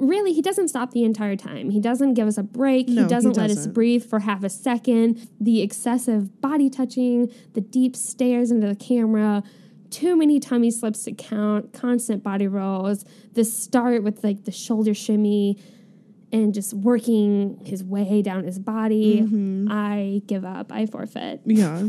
really, 0.00 0.32
he 0.32 0.42
doesn't 0.42 0.68
stop 0.68 0.92
the 0.92 1.04
entire 1.04 1.36
time. 1.36 1.70
He 1.70 1.80
doesn't 1.80 2.14
give 2.14 2.26
us 2.26 2.38
a 2.38 2.42
break. 2.42 2.88
No, 2.88 2.94
he 2.94 3.02
he 3.02 3.08
doesn't 3.08 3.36
let 3.36 3.50
us 3.50 3.56
doesn't. 3.56 3.72
breathe 3.72 4.04
for 4.04 4.20
half 4.20 4.42
a 4.42 4.48
second. 4.48 5.28
The 5.40 5.60
excessive 5.60 6.40
body 6.40 6.70
touching, 6.70 7.32
the 7.52 7.60
deep 7.60 7.94
stares 7.94 8.50
into 8.50 8.66
the 8.66 8.76
camera, 8.76 9.42
too 9.90 10.16
many 10.16 10.40
tummy 10.40 10.70
slips 10.70 11.04
to 11.04 11.12
count, 11.12 11.72
constant 11.72 12.22
body 12.22 12.46
rolls, 12.46 13.04
the 13.34 13.44
start 13.44 14.02
with 14.02 14.24
like 14.24 14.44
the 14.44 14.52
shoulder 14.52 14.94
shimmy 14.94 15.58
and 16.32 16.54
just 16.54 16.72
working 16.74 17.60
his 17.64 17.82
way 17.82 18.22
down 18.22 18.44
his 18.44 18.58
body. 18.58 19.22
Mm-hmm. 19.22 19.68
I 19.70 20.22
give 20.26 20.44
up. 20.44 20.70
I 20.72 20.86
forfeit. 20.86 21.40
Yeah. 21.44 21.88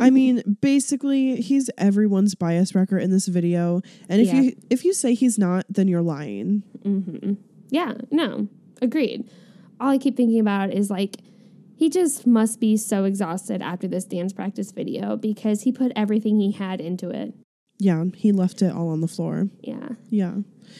I 0.00 0.10
mean, 0.18 0.58
basically, 0.60 1.40
he's 1.40 1.70
everyone's 1.78 2.34
bias 2.34 2.74
wrecker 2.74 2.98
in 2.98 3.10
this 3.10 3.26
video. 3.26 3.80
And 4.08 4.20
if 4.20 4.28
Yeah. 4.28 4.40
you 4.42 4.56
if 4.68 4.84
you 4.84 4.92
say 4.92 5.14
he's 5.14 5.38
not, 5.38 5.64
then 5.68 5.88
you're 5.88 6.02
lying. 6.02 6.62
Yeah, 7.70 7.94
no, 8.10 8.48
agreed. 8.82 9.30
All 9.80 9.88
I 9.90 9.98
keep 9.98 10.16
thinking 10.16 10.40
about 10.40 10.72
is 10.72 10.90
like, 10.90 11.16
he 11.76 11.88
just 11.88 12.26
must 12.26 12.60
be 12.60 12.76
so 12.76 13.04
exhausted 13.04 13.62
after 13.62 13.88
this 13.88 14.04
dance 14.04 14.32
practice 14.34 14.72
video 14.72 15.16
because 15.16 15.62
he 15.62 15.72
put 15.72 15.92
everything 15.96 16.38
he 16.40 16.52
had 16.52 16.80
into 16.80 17.08
it. 17.08 17.32
Yeah, 17.80 18.04
he 18.14 18.30
left 18.30 18.60
it 18.62 18.72
all 18.72 18.88
on 18.90 19.00
the 19.00 19.08
floor. 19.08 19.48
Yeah. 19.62 19.88
Yeah. 20.10 20.34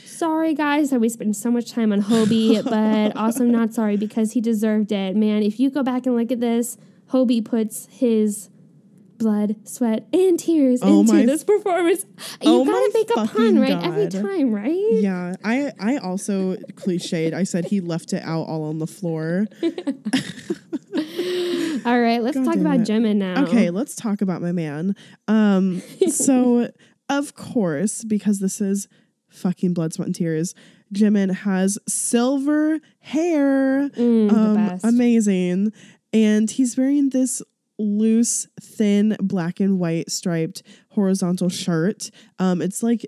Sorry, 0.05 0.55
guys, 0.55 0.91
that 0.91 1.01
we 1.01 1.09
spent 1.09 1.35
so 1.35 1.51
much 1.51 1.73
time 1.73 1.93
on 1.93 2.03
Hobie, 2.03 2.63
but 2.65 3.17
also 3.17 3.45
not 3.45 3.73
sorry 3.73 3.97
because 3.97 4.33
he 4.33 4.41
deserved 4.41 4.93
it. 4.93 5.17
Man, 5.17 5.43
if 5.43 5.59
you 5.59 5.71
go 5.71 5.83
back 5.83 6.07
and 6.07 6.15
look 6.15 6.31
at 6.31 6.41
this, 6.41 6.77
Hobie 7.11 7.43
puts 7.45 7.87
his 7.91 8.51
blood, 9.17 9.57
sweat, 9.67 10.07
and 10.13 10.39
tears 10.39 10.81
Oh 10.83 11.01
into 11.01 11.25
this 11.27 11.43
performance. 11.43 12.05
oh 12.43 12.65
You 12.65 12.71
gotta 12.71 12.91
make 12.95 13.11
a 13.11 13.27
pun, 13.27 13.59
right? 13.59 13.83
Every 13.83 14.09
time, 14.09 14.53
right? 14.53 14.77
Yeah. 14.93 15.37
I 15.43 15.73
I 15.81 15.97
also 15.97 16.57
cliched. 16.75 17.33
I 17.33 17.45
said 17.45 17.65
he 17.67 17.81
left 17.81 18.13
it 18.13 18.23
out 18.23 18.43
all 18.47 18.65
on 18.65 18.79
the 18.79 18.87
floor. 18.87 19.47
All 21.87 22.01
right, 22.01 22.23
let's 22.23 22.37
God 22.37 22.45
talk 22.45 22.57
about 22.57 22.81
it. 22.81 22.87
Jimin 22.87 23.17
now. 23.17 23.45
Okay, 23.45 23.71
let's 23.71 23.95
talk 23.95 24.21
about 24.23 24.43
my 24.43 24.53
man. 24.53 24.95
Um, 25.29 25.81
so 26.09 26.71
of 27.09 27.35
course, 27.35 28.05
because 28.05 28.39
this 28.39 28.61
is 28.61 28.89
fucking 29.29 29.75
blood, 29.75 29.93
sweat, 29.93 30.07
and 30.07 30.15
tears, 30.15 30.55
Jimin 30.95 31.35
has 31.35 31.79
silver 31.89 32.79
hair. 33.01 33.89
Mm, 33.91 34.33
um, 34.33 34.81
amazing. 34.83 35.73
And 36.13 36.51
he's 36.51 36.77
wearing 36.77 37.11
this 37.11 37.43
loose, 37.79 38.47
thin, 38.61 39.17
black 39.21 39.61
and 39.61 39.79
white 39.79 40.11
striped 40.11 40.63
horizontal 40.91 41.49
shirt. 41.49 42.11
Um, 42.39 42.61
it's 42.61 42.83
like 42.83 43.07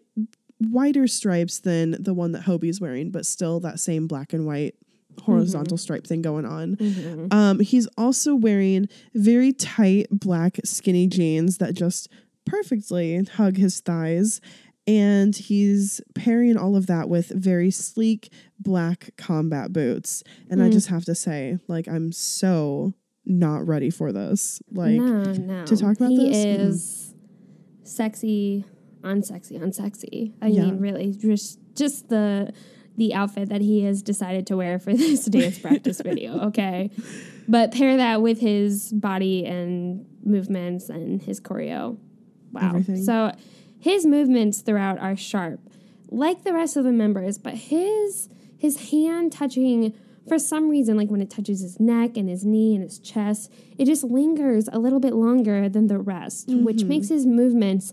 wider 0.61 1.07
stripes 1.07 1.61
than 1.61 1.97
the 2.01 2.15
one 2.15 2.33
that 2.33 2.43
Hobie's 2.43 2.81
wearing, 2.81 3.11
but 3.11 3.27
still 3.27 3.61
that 3.61 3.81
same 3.81 4.07
black 4.07 4.33
and 4.33 4.47
white 4.47 4.75
horizontal 5.21 5.77
stripe 5.77 6.07
thing 6.07 6.23
going 6.23 6.45
on. 6.47 6.77
Mhm. 6.77 7.33
Um, 7.33 7.61
he's 7.61 7.87
also 7.99 8.35
wearing 8.35 8.89
very 9.15 9.53
tight 9.53 10.07
black 10.11 10.59
skinny 10.65 11.07
jeans 11.07 11.59
that 11.59 11.75
just 11.75 12.09
perfectly 12.45 13.23
hug 13.25 13.57
his 13.57 13.81
thighs. 13.81 14.41
And 14.87 15.37
he's 15.37 16.01
pairing 16.17 16.57
all 16.57 16.75
of 16.75 16.87
that 16.89 17.09
with 17.09 17.29
very 17.29 17.71
sleek 17.71 18.33
black 18.59 19.11
combat 19.17 19.73
boots. 19.73 20.25
And 20.51 20.61
I 20.61 20.69
Mm. 20.69 20.73
just 20.73 20.89
have 20.89 21.05
to 21.05 21.15
say, 21.15 21.59
like, 21.69 21.87
I'm 21.87 22.11
so 22.11 22.93
not 23.25 23.65
ready 23.65 23.91
for 23.91 24.11
this. 24.13 24.61
Like, 24.73 24.97
no, 25.01 25.23
no. 25.23 25.65
to 25.67 25.77
talk 25.77 25.97
about 25.97 26.11
he 26.11 26.17
this? 26.31 26.37
Mm. 26.37 26.59
is 26.69 27.15
sexy, 27.85 28.65
unsexy, 29.03 29.61
unsexy. 29.61 30.33
I 30.43 30.49
Yeah. 30.49 30.65
mean, 30.67 30.79
really, 30.79 31.13
just 31.13 31.59
just 31.75 32.09
the 32.11 32.53
the 32.97 33.15
outfit 33.15 33.49
that 33.49 33.61
he 33.61 33.85
has 33.85 34.03
decided 34.03 34.47
to 34.49 34.57
wear 34.57 34.79
for 34.79 34.93
this 34.97 35.25
dance 35.27 35.59
practice 35.59 36.01
video. 36.01 36.47
Okay, 36.49 36.91
but 37.49 37.73
pair 37.73 37.97
that 37.97 38.23
with 38.23 38.41
his 38.41 38.93
body 38.93 39.45
and 39.47 40.07
movements 40.25 40.89
and 40.89 41.23
his 41.23 41.41
choreo. 41.41 41.99
Wow. 42.53 42.69
Everything. 42.69 43.03
So 43.05 43.33
his 43.79 44.05
movements 44.05 44.61
throughout 44.61 44.99
are 44.99 45.17
sharp, 45.17 45.61
like 46.11 46.45
the 46.45 46.53
rest 46.53 46.77
of 46.77 46.85
the 46.85 46.93
members, 46.93 47.39
but 47.39 47.55
his 47.55 48.29
his 48.59 48.91
hand 48.91 49.33
touching 49.33 49.95
for 50.29 50.39
some 50.39 50.69
reason, 50.69 50.97
like 50.97 51.11
when 51.11 51.21
it 51.21 51.31
touches 51.31 51.61
his 51.61 51.81
neck 51.81 52.17
and 52.17 52.29
his 52.29 52.45
knee 52.45 52.75
and 52.75 52.85
his 52.85 52.99
chest, 52.99 53.53
it 53.77 53.87
just 53.87 54.05
lingers 54.05 54.69
a 54.73 54.79
little 54.79 55.01
bit 55.01 55.15
longer 55.15 55.69
than 55.69 55.89
the 55.89 55.99
rest, 55.99 56.49
which 56.49 56.79
mm-hmm. 56.79 56.89
makes 56.89 57.09
his 57.09 57.27
movements 57.27 57.93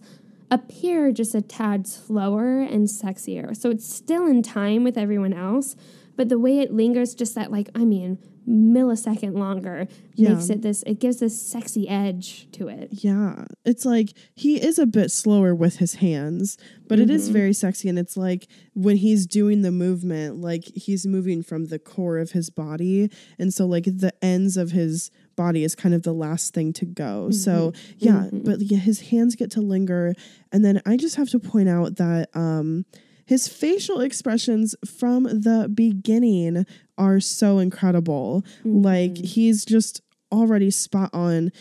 appear 0.51 1.11
just 1.11 1.35
a 1.35 1.41
tad 1.41 1.87
slower 1.87 2.59
and 2.59 2.87
sexier. 2.87 3.55
So 3.55 3.69
it's 3.69 3.91
still 3.91 4.25
in 4.25 4.41
time 4.41 4.83
with 4.83 4.97
everyone 4.97 5.33
else, 5.33 5.75
but 6.15 6.29
the 6.29 6.39
way 6.39 6.59
it 6.59 6.73
lingers 6.73 7.13
just 7.13 7.35
that 7.35 7.51
like 7.51 7.69
I 7.75 7.85
mean 7.85 8.17
millisecond 8.47 9.37
longer 9.37 9.87
Yeah. 10.15 10.33
makes 10.33 10.49
it 10.49 10.63
this 10.63 10.81
it 10.83 10.99
gives 10.99 11.19
this 11.19 11.39
sexy 11.39 11.87
edge 11.87 12.47
to 12.53 12.67
it. 12.67 12.89
Yeah. 12.91 13.45
It's 13.63 13.85
like 13.85 14.13
he 14.33 14.59
is 14.61 14.79
a 14.79 14.87
bit 14.87 15.11
slower 15.11 15.53
with 15.53 15.77
his 15.77 15.95
hands, 15.95 16.57
but 16.87 16.99
it 16.99 17.11
is 17.11 17.25
mm-hmm. 17.25 17.33
very 17.33 17.53
sexy. 17.53 17.87
And 17.89 17.99
it's 17.99 18.17
like 18.17 18.47
when 18.73 18.97
he's 18.97 19.27
doing 19.27 19.61
the 19.61 19.71
movement, 19.71 20.41
like 20.41 20.65
he's 20.73 21.05
moving 21.05 21.43
from 21.43 21.65
the 21.67 21.79
core 21.79 22.17
of 22.17 22.31
his 22.31 22.49
body. 22.49 23.11
And 23.37 23.53
so, 23.53 23.65
like, 23.65 23.85
the 23.85 24.13
ends 24.23 24.57
of 24.57 24.71
his 24.71 25.11
body 25.39 25.63
is 25.63 25.73
kind 25.73 25.95
of 25.95 26.03
the 26.03 26.11
last 26.11 26.53
thing 26.53 26.73
to 26.73 26.85
go. 26.85 27.31
So, 27.31 27.71
mm-hmm. 27.71 27.95
yeah, 27.97 28.11
mm-hmm. 28.11 28.39
but 28.39 28.59
yeah, 28.59 28.77
his 28.77 28.99
hands 28.99 29.37
get 29.37 29.51
to 29.51 29.61
linger. 29.61 30.13
And 30.51 30.65
then 30.65 30.81
I 30.85 30.97
just 30.97 31.15
have 31.15 31.29
to 31.29 31.39
point 31.39 31.69
out 31.69 31.95
that, 31.95 32.29
um, 32.33 32.85
his 33.25 33.47
facial 33.47 34.01
expressions 34.01 34.75
from 34.85 35.23
the 35.23 35.71
beginning 35.73 36.65
are 36.97 37.21
so 37.21 37.59
incredible. 37.59 38.43
Mm-hmm. 38.65 38.81
Like 38.81 39.17
he's 39.17 39.63
just 39.63 40.01
already 40.29 40.71
spot 40.71 41.11
on. 41.13 41.51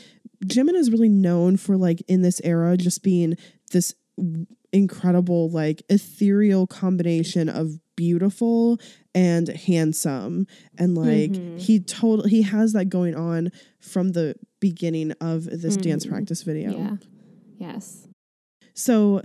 Jimin 0.45 0.75
is 0.75 0.91
really 0.91 1.09
known 1.09 1.57
for 1.57 1.77
like 1.77 2.03
in 2.09 2.23
this 2.23 2.41
era 2.43 2.77
just 2.77 3.05
being 3.05 3.37
this 3.71 3.95
incredible 4.73 5.51
like 5.51 5.83
ethereal 5.89 6.67
combination 6.67 7.49
of 7.49 7.79
beautiful 7.97 8.79
and 9.19 9.49
handsome 9.49 10.47
and 10.79 10.95
like 10.95 11.35
he 11.59 11.81
total 11.81 12.29
he 12.29 12.43
has 12.43 12.73
that 12.73 12.85
going 12.85 13.17
on 13.17 13.51
from 13.81 14.13
the 14.13 14.37
beginning 14.61 15.11
of 15.21 15.45
this 15.45 15.77
dance 15.77 16.07
practice 16.07 16.43
video. 16.43 16.71
Yeah. 16.71 16.97
Yes. 17.59 18.07
So, 18.75 19.23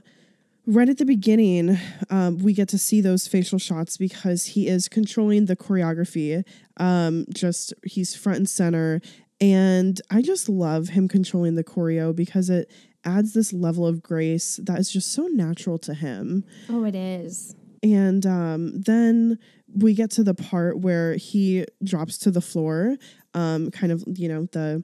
right 0.66 0.90
at 0.90 0.98
the 0.98 1.06
beginning, 1.06 1.78
um, 2.10 2.40
we 2.40 2.54
get 2.54 2.70
to 2.70 2.80
see 2.80 3.02
those 3.02 3.28
facial 3.28 3.60
shots 3.60 3.98
because 3.98 4.48
he 4.48 4.68
is 4.68 4.90
controlling 4.90 5.46
the 5.46 5.56
choreography. 5.56 6.44
Um, 6.78 7.26
just 7.32 7.72
he's 7.86 8.16
front 8.16 8.40
and 8.40 8.50
center. 8.50 9.00
And 9.40 10.02
I 10.10 10.24
just 10.24 10.50
love 10.50 10.90
him 10.90 11.08
controlling 11.08 11.54
the 11.54 11.64
choreo 11.64 12.16
because 12.16 12.50
it 12.50 12.72
adds 13.06 13.34
this 13.34 13.54
level 13.54 13.86
of 13.86 14.02
grace 14.02 14.60
that 14.64 14.80
is 14.80 14.92
just 14.92 15.12
so 15.12 15.28
natural 15.28 15.78
to 15.80 15.94
him. 15.94 16.46
Oh, 16.68 16.84
it 16.84 16.96
is. 16.96 17.56
And 17.84 18.26
um, 18.26 18.82
then 18.82 19.38
we 19.76 19.94
get 19.94 20.12
to 20.12 20.24
the 20.24 20.34
part 20.34 20.80
where 20.80 21.16
he 21.16 21.66
drops 21.84 22.18
to 22.20 22.32
the 22.32 22.42
floor, 22.42 22.98
um, 23.34 23.72
kind 23.72 23.92
of, 23.92 24.04
you 24.08 24.28
know, 24.28 24.48
the 24.52 24.84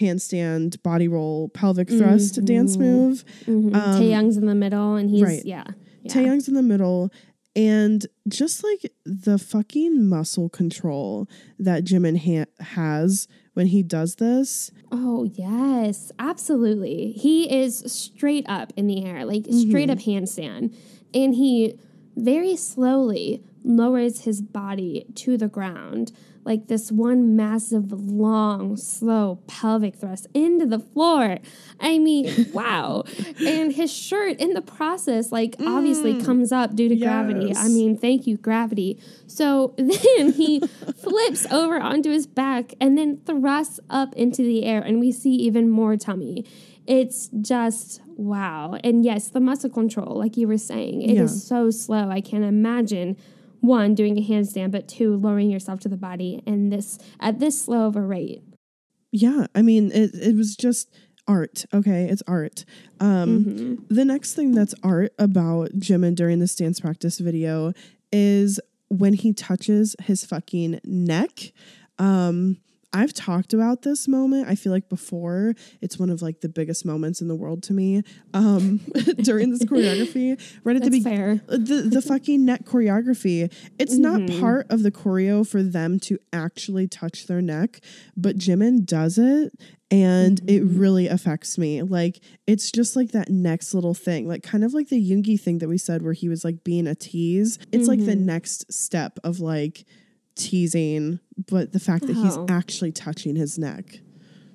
handstand, 0.00 0.80
body 0.82 1.08
roll, 1.08 1.48
pelvic 1.50 1.88
thrust 1.88 2.44
dance 2.44 2.76
move. 2.76 3.24
Mhm. 3.46 3.74
Um, 3.74 4.00
Taehyung's 4.00 4.36
in 4.36 4.46
the 4.46 4.54
middle, 4.54 4.94
and 4.94 5.10
he's 5.10 5.22
right. 5.22 5.44
yeah. 5.44 5.64
yeah. 6.02 6.12
Taehyung's 6.12 6.48
in 6.48 6.54
the 6.54 6.62
middle. 6.62 7.10
And 7.56 8.06
just 8.28 8.62
like 8.62 8.92
the 9.04 9.36
fucking 9.38 10.08
muscle 10.08 10.48
control 10.48 11.26
that 11.58 11.82
Jimin 11.84 12.16
ha- 12.18 12.64
has 12.64 13.26
when 13.54 13.66
he 13.66 13.82
does 13.82 14.16
this, 14.16 14.70
Oh 14.92 15.24
yes, 15.24 16.12
absolutely. 16.20 17.10
He 17.12 17.52
is 17.52 17.82
straight 17.92 18.44
up 18.48 18.72
in 18.76 18.86
the 18.86 19.04
air, 19.04 19.24
like 19.24 19.46
straight 19.50 19.90
up 19.90 19.98
handstand, 19.98 20.72
and 21.12 21.34
he 21.34 21.76
very 22.14 22.54
slowly 22.54 23.42
lowers 23.68 24.22
his 24.22 24.40
body 24.40 25.06
to 25.14 25.36
the 25.36 25.48
ground 25.48 26.12
like 26.48 26.66
this 26.68 26.90
one 26.90 27.36
massive, 27.36 27.92
long, 27.92 28.74
slow 28.78 29.38
pelvic 29.46 29.94
thrust 29.94 30.26
into 30.32 30.64
the 30.64 30.78
floor. 30.78 31.38
I 31.78 31.98
mean, 31.98 32.50
wow. 32.54 33.04
And 33.38 33.70
his 33.70 33.92
shirt 33.92 34.40
in 34.40 34.54
the 34.54 34.62
process, 34.62 35.30
like, 35.30 35.56
obviously 35.60 36.14
mm. 36.14 36.24
comes 36.24 36.50
up 36.50 36.74
due 36.74 36.88
to 36.88 36.96
gravity. 36.96 37.52
I 37.54 37.68
mean, 37.68 37.98
thank 37.98 38.26
you, 38.26 38.38
gravity. 38.38 38.98
So 39.26 39.74
then 39.76 40.32
he 40.32 40.60
flips 40.60 41.44
over 41.52 41.78
onto 41.78 42.10
his 42.10 42.26
back 42.26 42.72
and 42.80 42.96
then 42.96 43.18
thrusts 43.26 43.78
up 43.90 44.14
into 44.14 44.40
the 44.40 44.64
air, 44.64 44.80
and 44.80 45.00
we 45.00 45.12
see 45.12 45.34
even 45.34 45.68
more 45.68 45.98
tummy. 45.98 46.46
It's 46.86 47.28
just 47.42 48.00
wow. 48.16 48.78
And 48.82 49.04
yes, 49.04 49.28
the 49.28 49.40
muscle 49.40 49.68
control, 49.68 50.18
like 50.18 50.38
you 50.38 50.48
were 50.48 50.56
saying, 50.56 51.02
it 51.02 51.18
is 51.18 51.34
Yeah. 51.34 51.56
so 51.56 51.70
slow. 51.70 52.08
I 52.08 52.22
can't 52.22 52.44
imagine 52.44 53.18
one 53.60 53.94
doing 53.94 54.18
a 54.18 54.22
handstand, 54.22 54.70
but 54.70 54.88
two 54.88 55.16
lowering 55.16 55.50
yourself 55.50 55.80
to 55.80 55.88
the 55.88 55.96
body 55.96 56.42
and 56.46 56.72
this 56.72 56.98
at 57.20 57.38
this 57.38 57.62
slow 57.62 57.86
of 57.86 57.96
a 57.96 58.00
rate. 58.02 58.42
Yeah, 59.10 59.46
I 59.54 59.62
mean, 59.62 59.90
it, 59.92 60.14
it 60.14 60.36
was 60.36 60.54
just 60.54 60.94
art. 61.26 61.64
Okay, 61.72 62.04
it's 62.08 62.22
art. 62.26 62.64
Um, 63.00 63.44
Mm-hmm. 63.44 63.94
The 63.94 64.04
next 64.04 64.34
thing 64.34 64.52
that's 64.52 64.74
art 64.82 65.12
about 65.18 65.70
Jimin 65.72 66.14
during 66.14 66.38
this 66.38 66.54
dance 66.54 66.80
practice 66.80 67.18
video 67.18 67.72
is 68.12 68.60
when 68.88 69.14
he 69.14 69.32
touches 69.32 69.94
his 70.02 70.24
fucking 70.24 70.80
neck. 70.84 71.52
Um, 71.98 72.58
I've 72.92 73.12
talked 73.12 73.52
about 73.52 73.82
this 73.82 74.08
moment. 74.08 74.48
I 74.48 74.54
feel 74.54 74.72
like 74.72 74.88
before 74.88 75.54
it's 75.82 75.98
one 75.98 76.08
of 76.08 76.22
like 76.22 76.40
the 76.40 76.48
biggest 76.48 76.86
moments 76.86 77.20
in 77.20 77.28
the 77.28 77.34
world 77.34 77.62
to 77.64 77.74
me. 77.74 78.02
Um, 78.32 78.78
during 79.22 79.50
this 79.50 79.64
choreography, 79.64 80.40
right 80.64 80.76
at 80.76 80.82
the 80.82 80.90
beginning, 80.90 81.40
uh, 81.48 81.58
the 81.58 81.88
the 81.92 82.02
fucking 82.02 82.44
neck 82.44 82.64
choreography. 82.64 83.52
It's 83.78 83.96
not 83.96 84.20
mm-hmm. 84.20 84.40
part 84.40 84.66
of 84.70 84.82
the 84.82 84.90
choreo 84.90 85.46
for 85.46 85.62
them 85.62 86.00
to 86.00 86.18
actually 86.32 86.88
touch 86.88 87.26
their 87.26 87.42
neck, 87.42 87.80
but 88.16 88.38
Jimin 88.38 88.86
does 88.86 89.18
it 89.18 89.52
and 89.90 90.40
it 90.40 90.62
mm-hmm. 90.62 90.78
really 90.78 91.08
affects 91.08 91.58
me. 91.58 91.82
Like 91.82 92.20
it's 92.46 92.70
just 92.70 92.96
like 92.96 93.12
that 93.12 93.30
next 93.30 93.74
little 93.74 93.94
thing, 93.94 94.28
like 94.28 94.42
kind 94.42 94.64
of 94.64 94.74
like 94.74 94.88
the 94.88 95.10
Yoongi 95.10 95.40
thing 95.40 95.58
that 95.58 95.68
we 95.68 95.78
said 95.78 96.02
where 96.02 96.12
he 96.12 96.28
was 96.28 96.44
like 96.44 96.64
being 96.64 96.86
a 96.86 96.94
tease. 96.94 97.58
It's 97.72 97.88
like 97.88 98.04
the 98.04 98.12
mm-hmm. 98.12 98.26
next 98.26 98.72
step 98.72 99.18
of 99.24 99.40
like 99.40 99.84
teasing, 100.38 101.20
but 101.50 101.72
the 101.72 101.80
fact 101.80 102.06
that 102.06 102.16
he's 102.16 102.36
Oh. 102.36 102.46
actually 102.48 102.92
touching 102.92 103.36
his 103.36 103.58
neck. 103.58 104.00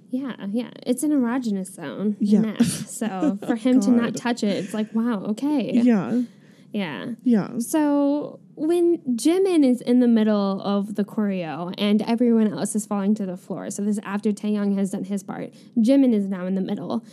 Yeah, 0.10 0.36
yeah. 0.50 0.70
It's 0.86 1.04
an 1.04 1.12
erogenous 1.12 1.74
zone. 1.74 2.16
Yeah. 2.20 2.58
So 2.62 3.38
for 3.48 3.56
him 3.56 3.80
to 3.82 3.92
not 3.92 4.16
touch 4.16 4.44
it, 4.44 4.64
it's 4.64 4.74
like, 4.74 4.94
wow, 4.94 5.24
okay. 5.30 5.72
Yeah. 5.74 6.22
Yeah. 6.72 7.12
Yeah. 7.24 7.58
So 7.60 8.40
when 8.56 9.00
Jimin 9.16 9.64
is 9.66 9.82
in 9.82 10.00
the 10.00 10.08
middle 10.08 10.62
of 10.62 10.96
the 10.96 11.04
choreo 11.04 11.74
and 11.78 12.02
everyone 12.04 12.48
else 12.52 12.76
is 12.76 12.86
falling 12.86 13.16
to 13.16 13.26
the 13.26 13.38
floor, 13.38 13.70
so 13.72 13.82
this 13.84 13.98
is 13.98 14.04
after 14.04 14.32
Taehyung 14.32 14.78
has 14.78 14.92
done 14.92 15.04
his 15.04 15.24
part, 15.24 15.52
Jimin 15.78 16.14
is 16.14 16.28
now 16.28 16.46
in 16.46 16.56
the 16.56 16.62
middle. 16.62 17.04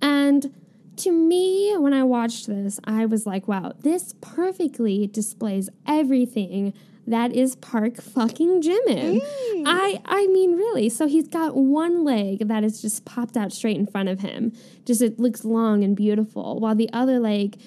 And 0.00 0.54
to 0.96 1.12
me, 1.12 1.74
when 1.76 1.92
I 1.92 2.02
watched 2.02 2.46
this, 2.46 2.80
I 2.84 3.04
was 3.06 3.26
like, 3.26 3.46
wow, 3.46 3.72
this 3.80 4.14
perfectly 4.20 5.06
displays 5.06 5.68
everything 5.86 6.72
that 7.10 7.34
is 7.34 7.56
Park 7.56 8.00
fucking 8.00 8.62
Jimin. 8.62 9.20
I 9.66 10.00
I 10.04 10.26
mean 10.28 10.56
really. 10.56 10.88
So 10.88 11.06
he's 11.06 11.28
got 11.28 11.56
one 11.56 12.04
leg 12.04 12.48
that 12.48 12.64
is 12.64 12.80
just 12.80 13.04
popped 13.04 13.36
out 13.36 13.52
straight 13.52 13.76
in 13.76 13.86
front 13.86 14.08
of 14.08 14.20
him. 14.20 14.52
Just 14.84 15.02
it 15.02 15.18
looks 15.18 15.44
long 15.44 15.84
and 15.84 15.96
beautiful, 15.96 16.60
while 16.60 16.74
the 16.74 16.90
other 16.92 17.18
leg 17.18 17.60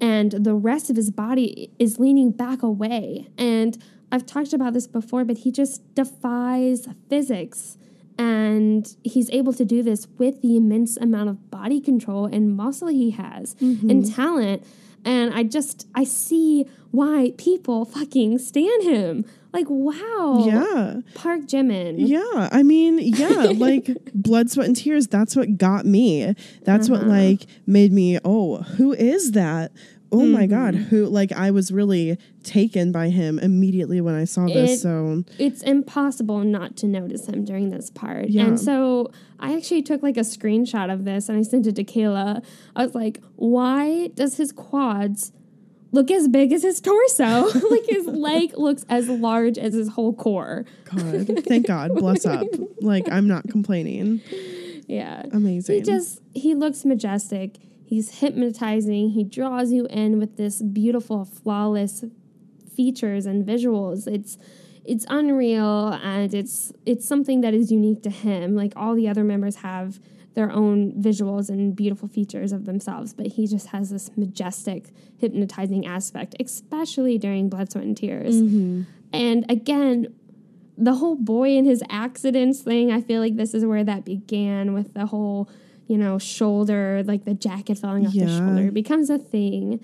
and 0.00 0.32
the 0.32 0.54
rest 0.54 0.90
of 0.90 0.96
his 0.96 1.10
body 1.10 1.70
is 1.78 1.98
leaning 1.98 2.30
back 2.30 2.62
away. 2.62 3.28
And 3.38 3.82
I've 4.12 4.26
talked 4.26 4.52
about 4.52 4.74
this 4.74 4.86
before, 4.86 5.24
but 5.24 5.38
he 5.38 5.50
just 5.50 5.94
defies 5.94 6.88
physics. 7.08 7.78
And 8.16 8.94
he's 9.02 9.28
able 9.30 9.52
to 9.54 9.64
do 9.64 9.82
this 9.82 10.06
with 10.18 10.40
the 10.40 10.56
immense 10.56 10.96
amount 10.96 11.30
of 11.30 11.50
body 11.50 11.80
control 11.80 12.26
and 12.26 12.56
muscle 12.56 12.88
he 12.88 13.10
has 13.10 13.56
and 13.60 13.80
mm-hmm. 13.80 14.12
talent. 14.12 14.64
And 15.04 15.34
I 15.34 15.42
just, 15.42 15.86
I 15.94 16.04
see 16.04 16.66
why 16.90 17.32
people 17.36 17.84
fucking 17.84 18.38
stand 18.38 18.84
him. 18.84 19.24
Like, 19.52 19.66
wow. 19.68 20.42
Yeah. 20.44 21.00
Park 21.14 21.42
Jimin. 21.42 21.94
Yeah, 21.98 22.48
I 22.50 22.64
mean, 22.64 22.98
yeah, 22.98 23.52
like 23.56 23.88
blood, 24.12 24.50
sweat, 24.50 24.66
and 24.66 24.76
tears. 24.76 25.06
That's 25.06 25.36
what 25.36 25.56
got 25.56 25.86
me. 25.86 26.34
That's 26.62 26.90
what 26.90 27.02
uh-huh. 27.02 27.10
like 27.10 27.46
made 27.64 27.92
me. 27.92 28.18
Oh, 28.24 28.62
who 28.62 28.92
is 28.92 29.30
that? 29.32 29.70
Oh 30.20 30.26
my 30.26 30.46
god, 30.46 30.74
mm-hmm. 30.74 30.84
who? 30.84 31.06
Like 31.06 31.32
I 31.32 31.50
was 31.50 31.72
really 31.72 32.18
taken 32.42 32.92
by 32.92 33.08
him 33.08 33.38
immediately 33.38 34.00
when 34.00 34.14
I 34.14 34.24
saw 34.24 34.46
this. 34.46 34.72
It- 34.72 34.78
so 34.78 35.24
it's 35.38 35.62
impossible 35.62 36.40
not 36.40 36.76
to 36.78 36.86
notice 36.86 37.26
him 37.26 37.44
during 37.44 37.70
this 37.70 37.90
part. 37.90 38.28
Yeah. 38.28 38.46
And 38.46 38.60
so 38.60 39.10
I 39.40 39.56
actually 39.56 39.82
took 39.82 40.02
like 40.02 40.16
a 40.16 40.20
screenshot 40.20 40.92
of 40.92 41.04
this 41.04 41.28
and 41.28 41.38
I 41.38 41.42
sent 41.42 41.66
it 41.66 41.76
to 41.76 41.84
Kayla. 41.84 42.44
I 42.76 42.84
was 42.84 42.94
like, 42.94 43.20
why 43.36 44.08
does 44.14 44.36
his 44.36 44.52
quads 44.52 45.32
look 45.92 46.10
as 46.10 46.28
big 46.28 46.52
as 46.52 46.62
his 46.62 46.80
torso? 46.80 47.46
like 47.70 47.86
his 47.88 48.06
leg 48.26 48.56
looks 48.56 48.84
as 48.88 49.08
large 49.08 49.58
as 49.58 49.74
his 49.74 49.88
whole 49.88 50.14
core. 50.14 50.64
God, 50.84 51.44
thank 51.44 51.66
God, 51.66 51.94
bless 51.96 52.24
up. 52.26 52.46
Like 52.80 53.10
I'm 53.10 53.28
not 53.28 53.48
complaining. 53.48 54.20
Yeah. 54.86 55.22
Amazing. 55.32 55.76
He 55.76 55.80
just 55.82 56.20
he 56.34 56.54
looks 56.54 56.84
majestic. 56.84 57.58
He's 57.84 58.20
hypnotizing. 58.20 59.10
He 59.10 59.24
draws 59.24 59.72
you 59.72 59.86
in 59.86 60.18
with 60.18 60.36
this 60.36 60.62
beautiful, 60.62 61.24
flawless 61.24 62.04
features 62.74 63.26
and 63.26 63.46
visuals. 63.46 64.06
It's 64.06 64.38
it's 64.84 65.06
unreal 65.08 65.98
and 66.02 66.34
it's 66.34 66.72
it's 66.84 67.06
something 67.06 67.40
that 67.40 67.54
is 67.54 67.70
unique 67.70 68.02
to 68.02 68.10
him. 68.10 68.54
Like 68.54 68.72
all 68.76 68.94
the 68.94 69.08
other 69.08 69.24
members 69.24 69.56
have 69.56 70.00
their 70.34 70.50
own 70.50 70.92
visuals 71.00 71.48
and 71.48 71.74
beautiful 71.76 72.08
features 72.08 72.52
of 72.52 72.64
themselves, 72.64 73.12
but 73.12 73.26
he 73.26 73.46
just 73.46 73.68
has 73.68 73.90
this 73.90 74.10
majestic, 74.16 74.90
hypnotizing 75.18 75.86
aspect, 75.86 76.34
especially 76.40 77.18
during 77.18 77.48
Blood, 77.48 77.70
Sweat, 77.70 77.84
and 77.84 77.96
Tears. 77.96 78.34
Mm-hmm. 78.34 78.82
And 79.12 79.48
again, 79.48 80.08
the 80.76 80.94
whole 80.94 81.14
boy 81.14 81.56
and 81.56 81.66
his 81.66 81.84
accidents 81.88 82.62
thing, 82.62 82.90
I 82.90 83.00
feel 83.00 83.20
like 83.20 83.36
this 83.36 83.54
is 83.54 83.64
where 83.64 83.84
that 83.84 84.04
began 84.04 84.74
with 84.74 84.94
the 84.94 85.06
whole, 85.06 85.48
you 85.86 85.98
know, 85.98 86.18
shoulder, 86.18 87.02
like 87.04 87.24
the 87.24 87.34
jacket 87.34 87.78
falling 87.78 88.06
off 88.06 88.14
the 88.14 88.26
shoulder. 88.26 88.70
Becomes 88.70 89.10
a 89.10 89.18
thing. 89.18 89.80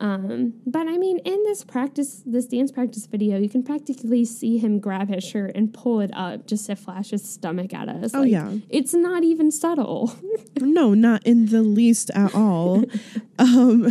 Um, 0.00 0.54
but 0.66 0.88
I 0.88 0.96
mean, 0.96 1.18
in 1.18 1.42
this 1.44 1.62
practice, 1.62 2.22
this 2.24 2.46
dance 2.46 2.72
practice 2.72 3.04
video, 3.06 3.36
you 3.38 3.50
can 3.50 3.62
practically 3.62 4.24
see 4.24 4.56
him 4.56 4.78
grab 4.78 5.08
his 5.08 5.22
shirt 5.22 5.52
and 5.54 5.74
pull 5.74 6.00
it 6.00 6.10
up 6.14 6.46
just 6.46 6.66
to 6.66 6.76
flash 6.76 7.10
his 7.10 7.28
stomach 7.28 7.74
at 7.74 7.88
us. 7.88 8.12
Oh, 8.14 8.22
yeah. 8.22 8.50
It's 8.70 8.94
not 8.94 9.24
even 9.24 9.50
subtle. 9.50 10.14
no, 10.60 10.94
not 10.94 11.26
in 11.26 11.46
the 11.46 11.62
least 11.62 12.10
at 12.14 12.34
all. 12.34 12.84
um, 13.38 13.88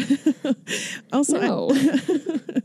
also, 1.14 1.70
I, 1.70 2.62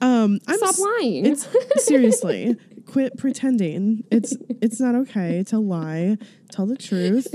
um, 0.00 0.38
I'm 0.46 0.58
Stop 0.58 0.68
s- 0.68 0.78
lying. 0.78 1.26
It's 1.26 1.48
seriously 1.84 2.56
quit 2.86 3.16
pretending. 3.16 4.04
It's 4.10 4.36
it's 4.60 4.80
not 4.80 4.94
okay 4.94 5.42
to 5.44 5.58
lie. 5.58 6.18
Tell 6.50 6.66
the 6.66 6.76
truth. 6.76 7.28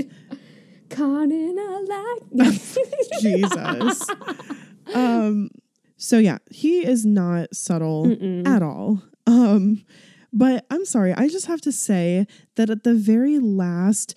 Caught 0.90 1.30
in 1.30 1.58
a 1.58 1.80
lie. 1.88 2.18
Jesus. 3.20 4.10
Um 4.94 5.50
so 5.96 6.18
yeah, 6.18 6.38
he 6.50 6.86
is 6.86 7.04
not 7.04 7.54
subtle 7.54 8.10
at 8.46 8.62
all. 8.62 9.02
Um 9.26 9.84
but 10.32 10.66
I'm 10.70 10.84
sorry, 10.84 11.14
I 11.14 11.28
just 11.28 11.46
have 11.46 11.60
to 11.62 11.72
say 11.72 12.26
that 12.56 12.70
at 12.70 12.84
the 12.84 12.94
very 12.94 13.38
last 13.38 14.14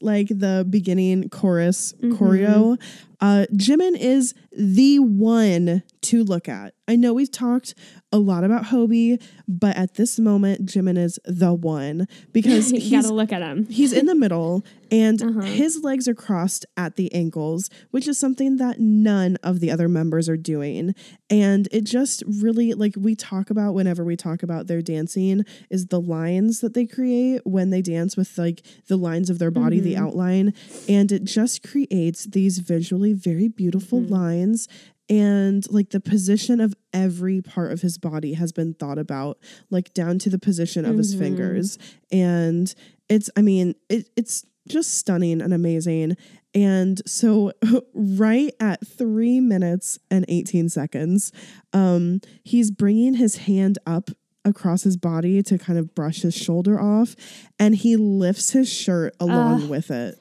like 0.00 0.28
the 0.28 0.66
beginning 0.68 1.28
chorus 1.28 1.94
choreo, 2.02 2.80
uh 3.20 3.46
Jimin 3.54 3.96
is 3.98 4.34
the 4.56 4.98
one 4.98 5.82
to 6.02 6.22
look 6.24 6.48
at. 6.48 6.74
I 6.86 6.96
know 6.96 7.14
we've 7.14 7.30
talked 7.30 7.74
a 8.12 8.18
lot 8.18 8.44
about 8.44 8.64
Hobie, 8.66 9.22
but 9.48 9.74
at 9.76 9.94
this 9.94 10.18
moment, 10.18 10.66
Jimin 10.66 10.98
is 10.98 11.18
the 11.24 11.54
one 11.54 12.06
because 12.32 12.70
you 12.72 12.80
he's 12.80 12.90
gotta 13.02 13.14
look 13.14 13.32
at 13.32 13.40
him. 13.42 13.66
He's 13.66 13.92
in 13.92 14.06
the 14.06 14.14
middle 14.14 14.64
and 14.90 15.22
Uh-huh. 15.24 15.40
his 15.40 15.82
legs 15.82 16.06
are 16.06 16.14
crossed 16.14 16.66
at 16.76 16.96
the 16.96 17.12
ankles, 17.14 17.70
which 17.90 18.06
is 18.06 18.18
something 18.18 18.58
that 18.58 18.78
none 18.80 19.36
of 19.42 19.60
the 19.60 19.70
other 19.70 19.88
members 19.88 20.28
are 20.28 20.36
doing. 20.36 20.94
And 21.30 21.66
it 21.72 21.84
just 21.84 22.22
really, 22.26 22.74
like, 22.74 22.94
we 22.96 23.14
talk 23.16 23.48
about 23.50 23.72
whenever 23.74 24.04
we 24.04 24.16
talk 24.16 24.42
about 24.42 24.66
their 24.66 24.82
dancing, 24.82 25.44
is 25.70 25.86
the 25.86 25.98
lines 26.44 26.60
that 26.60 26.74
they 26.74 26.86
create 26.86 27.40
when 27.44 27.70
they 27.70 27.82
dance 27.82 28.16
with, 28.16 28.36
like, 28.38 28.62
the 28.88 28.96
lines 28.96 29.30
of 29.30 29.38
their 29.38 29.50
body, 29.50 29.80
the 29.80 29.94
Mm-hmm. 29.94 30.04
outline. 30.04 30.54
And 30.88 31.10
it 31.12 31.24
just 31.24 31.62
creates 31.68 32.24
these 32.24 32.58
visually 32.58 33.12
very 33.12 33.48
beautiful 33.48 34.00
Mm-hmm. 34.00 34.12
lines 34.12 34.68
and 35.10 35.70
like 35.70 35.90
the 35.90 36.00
position 36.00 36.60
of 36.60 36.72
every 36.94 37.42
part 37.42 37.70
of 37.72 37.82
his 37.82 37.98
body 37.98 38.32
has 38.34 38.52
been 38.52 38.72
thought 38.72 38.96
about 38.98 39.38
like 39.68 39.92
down 39.92 40.18
to 40.18 40.30
the 40.30 40.38
position 40.38 40.86
of 40.86 40.96
his 40.96 41.14
Mm-hmm. 41.14 41.22
fingers 41.24 41.78
and 42.10 42.74
it's 43.10 43.28
i 43.36 43.42
mean 43.42 43.74
it, 43.90 44.08
it's 44.16 44.46
just 44.66 44.96
stunning 44.96 45.42
and 45.42 45.52
amazing 45.52 46.16
And 46.54 47.02
so, 47.06 47.52
right 47.94 48.54
at 48.60 48.86
three 48.86 49.40
minutes 49.40 49.98
and 50.10 50.24
18 50.28 50.68
seconds, 50.70 51.32
um, 51.72 52.20
he's 52.44 52.70
bringing 52.70 53.14
his 53.14 53.38
hand 53.48 53.76
up 53.86 54.08
across 54.44 54.82
his 54.82 54.96
body 54.96 55.42
to 55.42 55.58
kind 55.58 55.78
of 55.78 55.94
brush 55.94 56.22
his 56.22 56.34
shoulder 56.34 56.80
off, 56.80 57.14
and 57.58 57.74
he 57.74 57.96
lifts 57.96 58.50
his 58.50 58.68
shirt 58.72 59.14
along 59.20 59.68
with 59.68 59.90
it. 59.90 60.18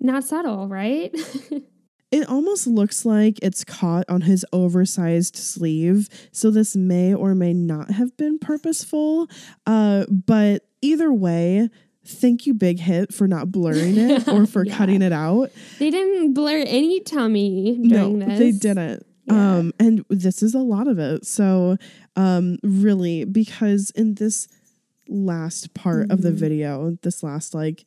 Not 0.00 0.24
subtle, 0.24 0.68
right? 0.68 1.14
It 2.10 2.26
almost 2.26 2.66
looks 2.66 3.04
like 3.04 3.38
it's 3.42 3.64
caught 3.64 4.06
on 4.08 4.22
his 4.22 4.42
oversized 4.50 5.36
sleeve, 5.36 6.08
so 6.32 6.50
this 6.50 6.74
may 6.74 7.12
or 7.12 7.34
may 7.34 7.52
not 7.52 7.90
have 7.90 8.16
been 8.16 8.38
purposeful. 8.38 9.28
Uh, 9.66 10.06
but 10.08 10.64
either 10.80 11.12
way, 11.12 11.68
thank 12.06 12.46
you, 12.46 12.54
Big 12.54 12.80
Hit, 12.80 13.12
for 13.12 13.28
not 13.28 13.52
blurring 13.52 13.98
it 13.98 14.26
or 14.26 14.46
for 14.46 14.64
Yeah. 14.64 14.74
cutting 14.78 15.02
it 15.02 15.12
out. 15.12 15.50
they 15.78 15.90
didn't 15.90 16.32
blur 16.32 16.64
any 16.66 17.00
tummy 17.00 17.78
during 17.86 18.20
no, 18.20 18.26
this. 18.26 18.38
they 18.38 18.52
didn't. 18.52 19.04
Yeah. 19.28 19.58
Um, 19.58 19.72
and 19.78 20.04
this 20.08 20.42
is 20.42 20.54
a 20.54 20.60
lot 20.60 20.88
of 20.88 20.98
it. 20.98 21.26
So, 21.26 21.76
um, 22.16 22.58
really, 22.62 23.24
because 23.24 23.90
in 23.90 24.14
this 24.14 24.48
last 25.08 25.74
part 25.74 26.10
of 26.10 26.22
the 26.22 26.30
Mhm. 26.30 26.34
video, 26.36 26.98
this 27.02 27.22
last 27.22 27.54
like 27.54 27.84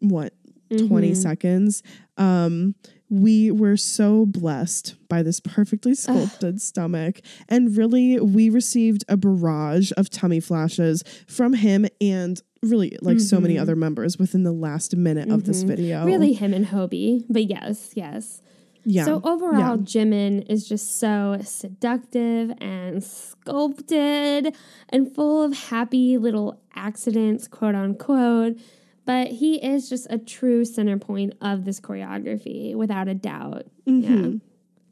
what 0.00 0.34
20 0.76 1.12
Mhm. 1.12 1.16
seconds, 1.16 1.82
um, 2.16 2.74
we 3.10 3.50
were 3.50 3.76
so 3.76 4.26
blessed 4.26 4.94
by 5.08 5.22
this 5.22 5.38
perfectly 5.40 5.94
sculpted 5.94 6.60
stomach. 6.60 7.20
And 7.48 7.76
really, 7.76 8.18
we 8.18 8.48
received 8.48 9.04
a 9.08 9.16
barrage 9.16 9.92
of 9.96 10.10
tummy 10.10 10.40
flashes 10.40 11.04
from 11.26 11.52
him 11.54 11.86
and 12.00 12.40
really 12.62 12.96
like 13.02 13.20
so 13.20 13.40
many 13.40 13.54
Mhm. 13.56 13.60
other 13.60 13.76
members 13.76 14.18
within 14.18 14.42
the 14.42 14.52
last 14.52 14.96
minute 14.96 15.30
of 15.30 15.44
this 15.44 15.62
Mhm. 15.64 15.66
video. 15.68 16.06
Really 16.06 16.32
him 16.32 16.54
and 16.54 16.66
Hobie. 16.66 17.24
But 17.28 17.48
yes, 17.50 17.90
yes. 17.94 18.40
Yeah. 18.84 19.04
So 19.04 19.20
overall, 19.24 19.58
Yeah. 19.58 19.76
Jimin 19.76 20.44
is 20.50 20.68
just 20.68 20.98
so 20.98 21.38
seductive 21.42 22.52
and 22.60 23.02
sculpted 23.02 24.54
and 24.90 25.14
full 25.14 25.42
of 25.42 25.54
happy 25.54 26.18
little 26.18 26.60
accidents, 26.74 27.48
quote 27.48 27.74
unquote. 27.74 28.58
But 29.06 29.28
he 29.28 29.56
is 29.56 29.88
just 29.88 30.06
a 30.10 30.18
true 30.18 30.64
center 30.64 30.98
point 30.98 31.34
of 31.40 31.64
this 31.64 31.80
choreography, 31.80 32.74
without 32.74 33.06
a 33.08 33.14
doubt. 33.14 33.64
Yeah. 33.86 34.08
Mhm. 34.10 34.40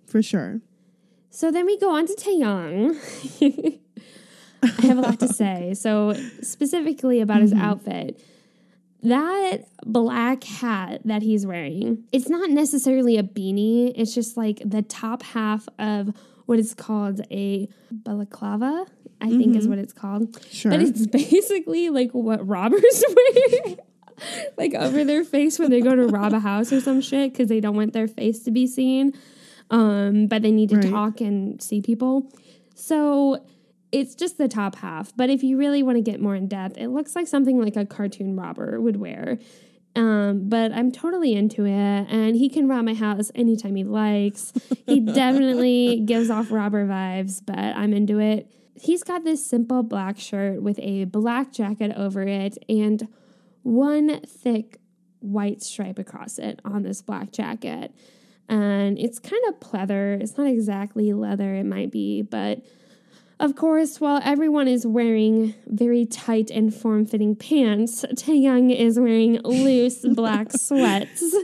For 0.07 0.23
sure. 0.23 0.61
So 1.31 1.51
then 1.51 1.65
we 1.65 1.79
go 1.79 1.91
on 1.95 2.07
to 2.07 2.13
Taehyung. 2.15 2.97
I 4.63 4.87
have 4.87 4.99
a 4.99 5.01
lot 5.01 5.19
to 5.21 5.29
say. 5.33 5.73
So 5.75 6.13
specifically 6.43 7.21
about 7.21 7.41
his 7.41 7.53
outfit. 7.55 8.21
That 9.03 9.67
black 9.85 10.45
hat 10.45 11.01
that 11.07 11.23
he's 11.23 11.45
wearing, 11.45 12.05
it's 12.13 12.29
not 12.29 12.51
necessarily 12.51 13.17
a 13.19 13.23
beanie. 13.25 13.93
It's 13.97 14.15
just 14.15 14.37
like 14.37 14.63
the 14.65 14.83
top 14.83 15.23
half 15.23 15.69
of 15.79 16.15
what 16.47 16.59
is 16.59 16.73
called 16.75 17.21
a 17.31 17.69
balaclava, 17.91 18.87
I 19.21 19.29
think 19.29 19.57
is 19.57 19.67
what 19.67 19.79
it's 19.79 19.93
called. 19.93 20.39
Sure. 20.51 20.71
But 20.71 20.83
it's 20.83 21.07
basically 21.23 21.91
like 21.91 22.13
what 22.13 22.47
robbers 22.47 23.05
wear. 23.67 23.77
like 24.57 24.75
over 24.75 25.03
their 25.05 25.25
face 25.25 25.59
when 25.59 25.71
they 25.71 25.81
go 25.81 25.97
to 25.97 26.07
rob 26.07 26.33
a 26.33 26.41
house 26.41 26.73
or 26.73 26.81
some 26.81 27.01
shit 27.01 27.33
because 27.33 27.49
they 27.49 27.61
don't 27.61 27.75
want 27.77 27.93
their 27.93 28.07
face 28.09 28.41
to 28.45 28.51
be 28.53 28.67
seen. 28.69 29.15
Um, 29.71 30.27
but 30.29 30.43
they 30.43 30.51
need 30.53 30.69
to 30.71 30.77
Right. 30.77 30.91
talk 30.91 31.21
and 31.21 31.61
see 31.63 31.81
people. 31.81 32.31
So 32.75 33.43
it's 33.93 34.15
just 34.15 34.39
the 34.39 34.49
top 34.49 34.77
half. 34.77 35.15
But 35.15 35.31
if 35.31 35.43
you 35.43 35.59
really 35.59 35.83
want 35.83 35.97
to 35.97 36.03
get 36.03 36.21
more 36.21 36.35
in 36.35 36.49
depth, 36.49 36.79
it 36.79 36.89
looks 36.89 37.15
like 37.15 37.29
something 37.29 37.61
like 37.63 37.77
a 37.77 37.87
cartoon 37.87 38.35
robber 38.35 38.81
would 38.81 38.97
wear. 38.97 39.39
Um, 39.95 40.49
but 40.49 40.73
I'm 40.73 40.91
totally 40.91 41.35
into 41.35 41.67
it, 41.67 41.71
and 41.71 42.35
he 42.35 42.49
can 42.49 42.67
rob 42.67 42.87
my 42.87 42.95
house 42.95 43.31
anytime 43.35 43.77
he 43.77 43.85
likes. 43.85 44.55
He 44.87 45.01
definitely 45.15 46.03
gives 46.07 46.31
off 46.31 46.51
robber 46.51 46.87
vibes, 46.87 47.43
but 47.45 47.59
I'm 47.59 47.93
into 47.93 48.19
it. 48.19 48.51
He's 48.75 49.03
got 49.05 49.23
this 49.23 49.45
simple 49.45 49.83
black 49.83 50.19
shirt 50.19 50.63
with 50.63 50.79
a 50.79 51.05
black 51.05 51.53
jacket 51.53 51.93
over 51.95 52.23
it 52.23 52.57
and 52.71 53.07
one 53.63 54.21
thick 54.23 54.79
white 55.21 55.63
stripe 55.63 55.99
across 55.99 56.39
it 56.39 56.61
on 56.65 56.83
this 56.83 57.03
black 57.03 57.31
jacket. 57.31 57.95
And 58.49 58.99
it's 58.99 59.19
kind 59.19 59.43
of 59.49 59.61
pleather. 59.61 60.21
It's 60.21 60.37
not 60.37 60.47
exactly 60.47 61.13
leather, 61.13 61.55
it 61.55 61.65
might 61.65 61.93
be, 61.93 62.23
but 62.23 62.65
of 63.43 63.57
course, 63.57 64.01
while 64.01 64.21
everyone 64.25 64.69
is 64.69 64.87
wearing 64.87 65.55
very 65.67 66.07
tight 66.07 66.49
and 66.51 66.73
form 66.75 67.05
fitting 67.05 67.35
pants, 67.35 68.05
Taehyung 68.15 68.75
is 68.75 68.99
wearing 69.01 69.41
loose 69.43 70.07
black 70.15 70.53
sweats 70.53 71.35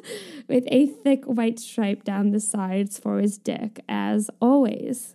with 0.49 0.65
a 0.69 0.87
thick 0.87 1.25
white 1.25 1.59
stripe 1.59 2.05
down 2.05 2.31
the 2.31 2.39
sides 2.41 2.99
for 2.99 3.19
his 3.19 3.37
dick, 3.37 3.81
as 3.89 4.31
always, 4.41 5.13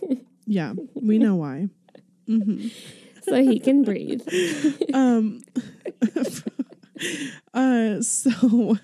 yeah, 0.46 0.72
we 0.94 1.18
know 1.18 1.36
why. 1.36 1.68
hmm 2.26 2.68
so 3.22 3.40
he 3.40 3.60
can 3.60 3.82
breathe. 3.84 4.20
um 4.94 5.42
uh 7.54 8.00
so 8.02 8.76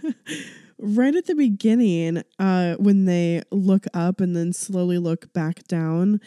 right 0.79 1.17
at 1.17 1.27
the 1.27 1.35
beginning 1.35 2.23
uh 2.39 2.77
when 2.77 3.05
they 3.05 3.43
look 3.51 3.87
up 3.95 4.21
and 4.21 4.37
then 4.37 4.53
slowly 4.53 4.99
look 4.99 5.33
back 5.33 5.67
down 5.67 6.21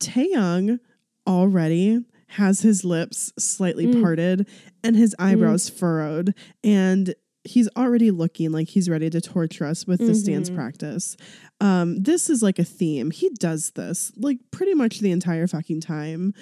Taehyung 0.00 0.80
already 1.26 2.04
has 2.28 2.60
his 2.62 2.84
lips 2.84 3.32
slightly 3.38 3.86
Mm. 3.86 4.00
parted 4.02 4.48
and 4.82 4.96
his 4.96 5.14
eyebrows 5.18 5.68
furrowed 5.68 6.34
and 6.64 7.14
he's 7.44 7.68
already 7.76 8.10
looking 8.10 8.52
like 8.52 8.68
he's 8.68 8.88
ready 8.88 9.08
to 9.10 9.20
torture 9.20 9.64
us 9.64 9.86
with 9.86 9.98
this 9.98 10.22
dance 10.22 10.48
Mhm. 10.50 10.54
practice 10.54 11.16
um 11.60 11.96
this 12.02 12.28
is 12.30 12.42
like 12.42 12.58
a 12.58 12.64
theme 12.64 13.10
he 13.10 13.30
does 13.30 13.72
this 13.72 14.12
like 14.16 14.38
pretty 14.50 14.74
much 14.74 15.00
the 15.00 15.10
entire 15.10 15.46
fucking 15.46 15.80
time 15.80 16.32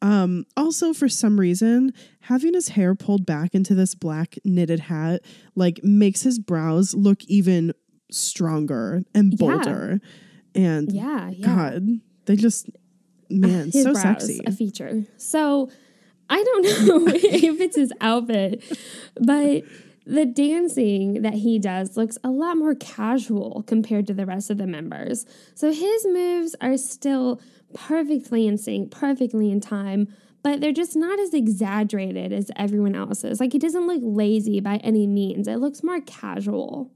um, 0.00 0.46
also, 0.56 0.92
for 0.92 1.08
some 1.08 1.40
reason, 1.40 1.92
having 2.20 2.54
his 2.54 2.68
hair 2.68 2.94
pulled 2.94 3.26
back 3.26 3.52
into 3.52 3.74
this 3.74 3.96
black 3.96 4.38
knitted 4.44 4.78
hat 4.78 5.22
like 5.56 5.80
makes 5.82 6.22
his 6.22 6.38
brows 6.38 6.94
look 6.94 7.24
even 7.24 7.72
stronger 8.08 9.02
and 9.12 9.32
Yeah. 9.32 9.36
bolder. 9.38 10.00
And 10.54 10.92
Yeah, 10.92 11.30
yeah. 11.30 11.46
God, 11.46 11.88
they 12.26 12.36
just 12.36 12.68
man, 13.30 13.70
his 13.70 13.84
so 13.84 13.92
brows, 13.92 14.02
sexy. 14.02 14.40
a 14.46 14.52
feature. 14.52 15.04
So 15.16 15.70
I 16.28 16.42
don't 16.42 16.62
know 16.86 17.12
if 17.12 17.60
it's 17.60 17.76
his 17.76 17.92
outfit, 18.00 18.64
but 19.20 19.64
the 20.06 20.24
dancing 20.24 21.22
that 21.22 21.34
he 21.34 21.58
does 21.58 21.96
looks 21.96 22.16
a 22.24 22.30
lot 22.30 22.56
more 22.56 22.74
casual 22.74 23.62
compared 23.66 24.06
to 24.06 24.14
the 24.14 24.24
rest 24.24 24.50
of 24.50 24.56
the 24.58 24.66
members. 24.66 25.26
So 25.54 25.70
his 25.72 26.06
moves 26.06 26.56
are 26.60 26.76
still 26.78 27.40
perfectly 27.74 28.46
in 28.46 28.56
sync, 28.56 28.90
perfectly 28.90 29.50
in 29.50 29.60
time, 29.60 30.08
but 30.42 30.60
they're 30.60 30.72
just 30.72 30.96
not 30.96 31.18
as 31.18 31.34
exaggerated 31.34 32.32
as 32.32 32.50
everyone 32.56 32.94
else's. 32.94 33.38
Like 33.38 33.52
he 33.52 33.58
doesn't 33.58 33.86
look 33.86 34.00
lazy 34.02 34.60
by 34.60 34.76
any 34.78 35.06
means. 35.06 35.46
It 35.46 35.56
looks 35.56 35.82
more 35.82 36.00
casual. 36.00 36.90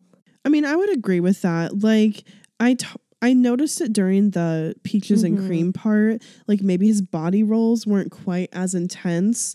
I 0.44 0.48
mean, 0.48 0.64
I 0.64 0.74
would 0.74 0.90
agree 0.90 1.20
with 1.20 1.42
that. 1.42 1.82
Like, 1.82 2.24
I 2.58 2.74
t- 2.74 2.86
I 3.22 3.32
noticed 3.32 3.80
it 3.80 3.92
during 3.92 4.30
the 4.30 4.74
peaches 4.82 5.22
and 5.22 5.38
Mhm. 5.38 5.46
cream 5.46 5.72
part. 5.72 6.22
Like, 6.48 6.60
maybe 6.60 6.86
his 6.88 7.00
body 7.00 7.42
rolls 7.42 7.86
weren't 7.86 8.10
quite 8.10 8.48
as 8.52 8.74
intense, 8.74 9.54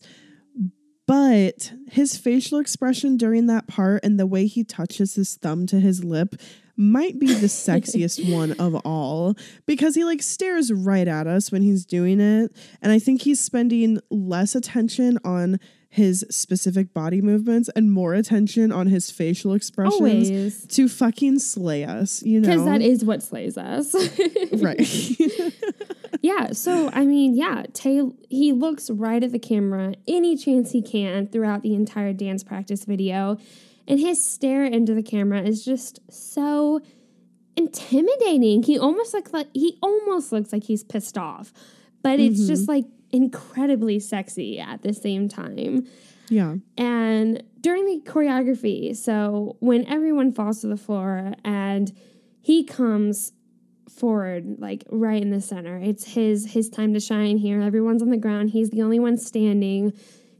but 1.05 1.71
his 1.89 2.17
facial 2.17 2.59
expression 2.59 3.17
during 3.17 3.45
that 3.47 3.67
part 3.67 4.03
and 4.03 4.19
the 4.19 4.27
way 4.27 4.45
he 4.45 4.63
touches 4.63 5.15
his 5.15 5.35
thumb 5.35 5.65
to 5.67 5.79
his 5.79 6.03
lip 6.03 6.35
might 6.75 7.17
be 7.19 7.27
the 7.27 7.47
sexiest 7.47 8.31
one 8.31 8.51
of 8.53 8.75
all 8.85 9.35
because 9.65 9.95
he 9.95 10.03
like 10.03 10.21
stares 10.21 10.71
right 10.71 11.07
at 11.07 11.25
us 11.25 11.51
when 11.51 11.61
he's 11.61 11.85
doing 11.85 12.19
it. 12.19 12.51
And 12.81 12.91
I 12.91 12.99
think 12.99 13.21
he's 13.21 13.39
spending 13.39 13.99
less 14.11 14.53
attention 14.53 15.17
on 15.23 15.59
his 15.97 16.23
specific 16.29 16.93
body 16.93 17.21
movements 17.21 17.69
and 17.75 17.91
more 17.91 18.13
attention 18.13 18.71
on 18.71 18.87
his 18.87 19.09
facial 19.09 19.53
expressions 19.53 20.29
Always. 20.29 20.67
to 20.67 20.87
fucking 20.87 21.39
slay 21.39 21.83
us, 21.83 22.21
you 22.21 22.39
know? 22.39 22.49
Because 22.49 22.65
that 22.65 22.81
is 22.81 23.03
what 23.03 23.23
slays 23.23 23.57
us. 23.57 23.95
right. 24.53 24.79
Yeah, 26.21 26.51
so 26.51 26.89
I 26.93 27.05
mean, 27.05 27.35
yeah, 27.35 27.63
Tay 27.73 28.01
he 28.29 28.51
looks 28.51 28.89
right 28.89 29.23
at 29.23 29.31
the 29.31 29.39
camera 29.39 29.93
any 30.07 30.35
chance 30.35 30.71
he 30.71 30.81
can 30.81 31.27
throughout 31.27 31.61
the 31.61 31.75
entire 31.75 32.11
dance 32.11 32.43
practice 32.43 32.85
video, 32.85 33.37
and 33.87 33.99
his 33.99 34.23
stare 34.23 34.65
into 34.65 34.93
the 34.93 35.03
camera 35.03 35.41
is 35.41 35.63
just 35.63 35.99
so 36.11 36.81
intimidating. 37.55 38.63
He 38.63 38.79
almost 38.79 39.13
like 39.13 39.47
he 39.53 39.77
almost 39.81 40.31
looks 40.31 40.51
like 40.51 40.63
he's 40.63 40.83
pissed 40.83 41.17
off, 41.17 41.53
but 42.01 42.19
it's 42.19 42.47
just 42.47 42.63
mm-hmm. 42.63 42.71
like 42.71 42.85
incredibly 43.11 43.99
sexy 43.99 44.59
at 44.59 44.81
the 44.81 44.93
same 44.93 45.27
time. 45.29 45.87
yeah. 46.29 46.55
And 46.77 47.43
during 47.61 47.85
the 47.85 48.01
choreography, 48.09 48.95
so 48.95 49.57
when 49.59 49.85
everyone 49.87 50.31
falls 50.31 50.61
to 50.61 50.67
the 50.67 50.77
floor 50.77 51.33
and 51.43 51.91
he 52.41 52.63
comes 52.63 53.33
forward 53.89 54.57
like 54.59 54.83
right 54.89 55.21
in 55.21 55.31
the 55.31 55.41
center. 55.41 55.77
It's 55.77 56.13
his 56.13 56.53
his 56.53 56.69
time 56.69 56.93
to 56.93 56.99
shine 56.99 57.37
here. 57.37 57.61
Everyone's 57.61 58.01
on 58.01 58.09
the 58.09 58.17
ground. 58.17 58.51
He's 58.51 58.69
the 58.69 58.81
only 58.81 58.99
one 58.99 59.17
standing. 59.17 59.93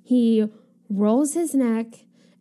He 0.03 0.47
rolls 0.89 1.33
his 1.33 1.53
neck 1.53 1.87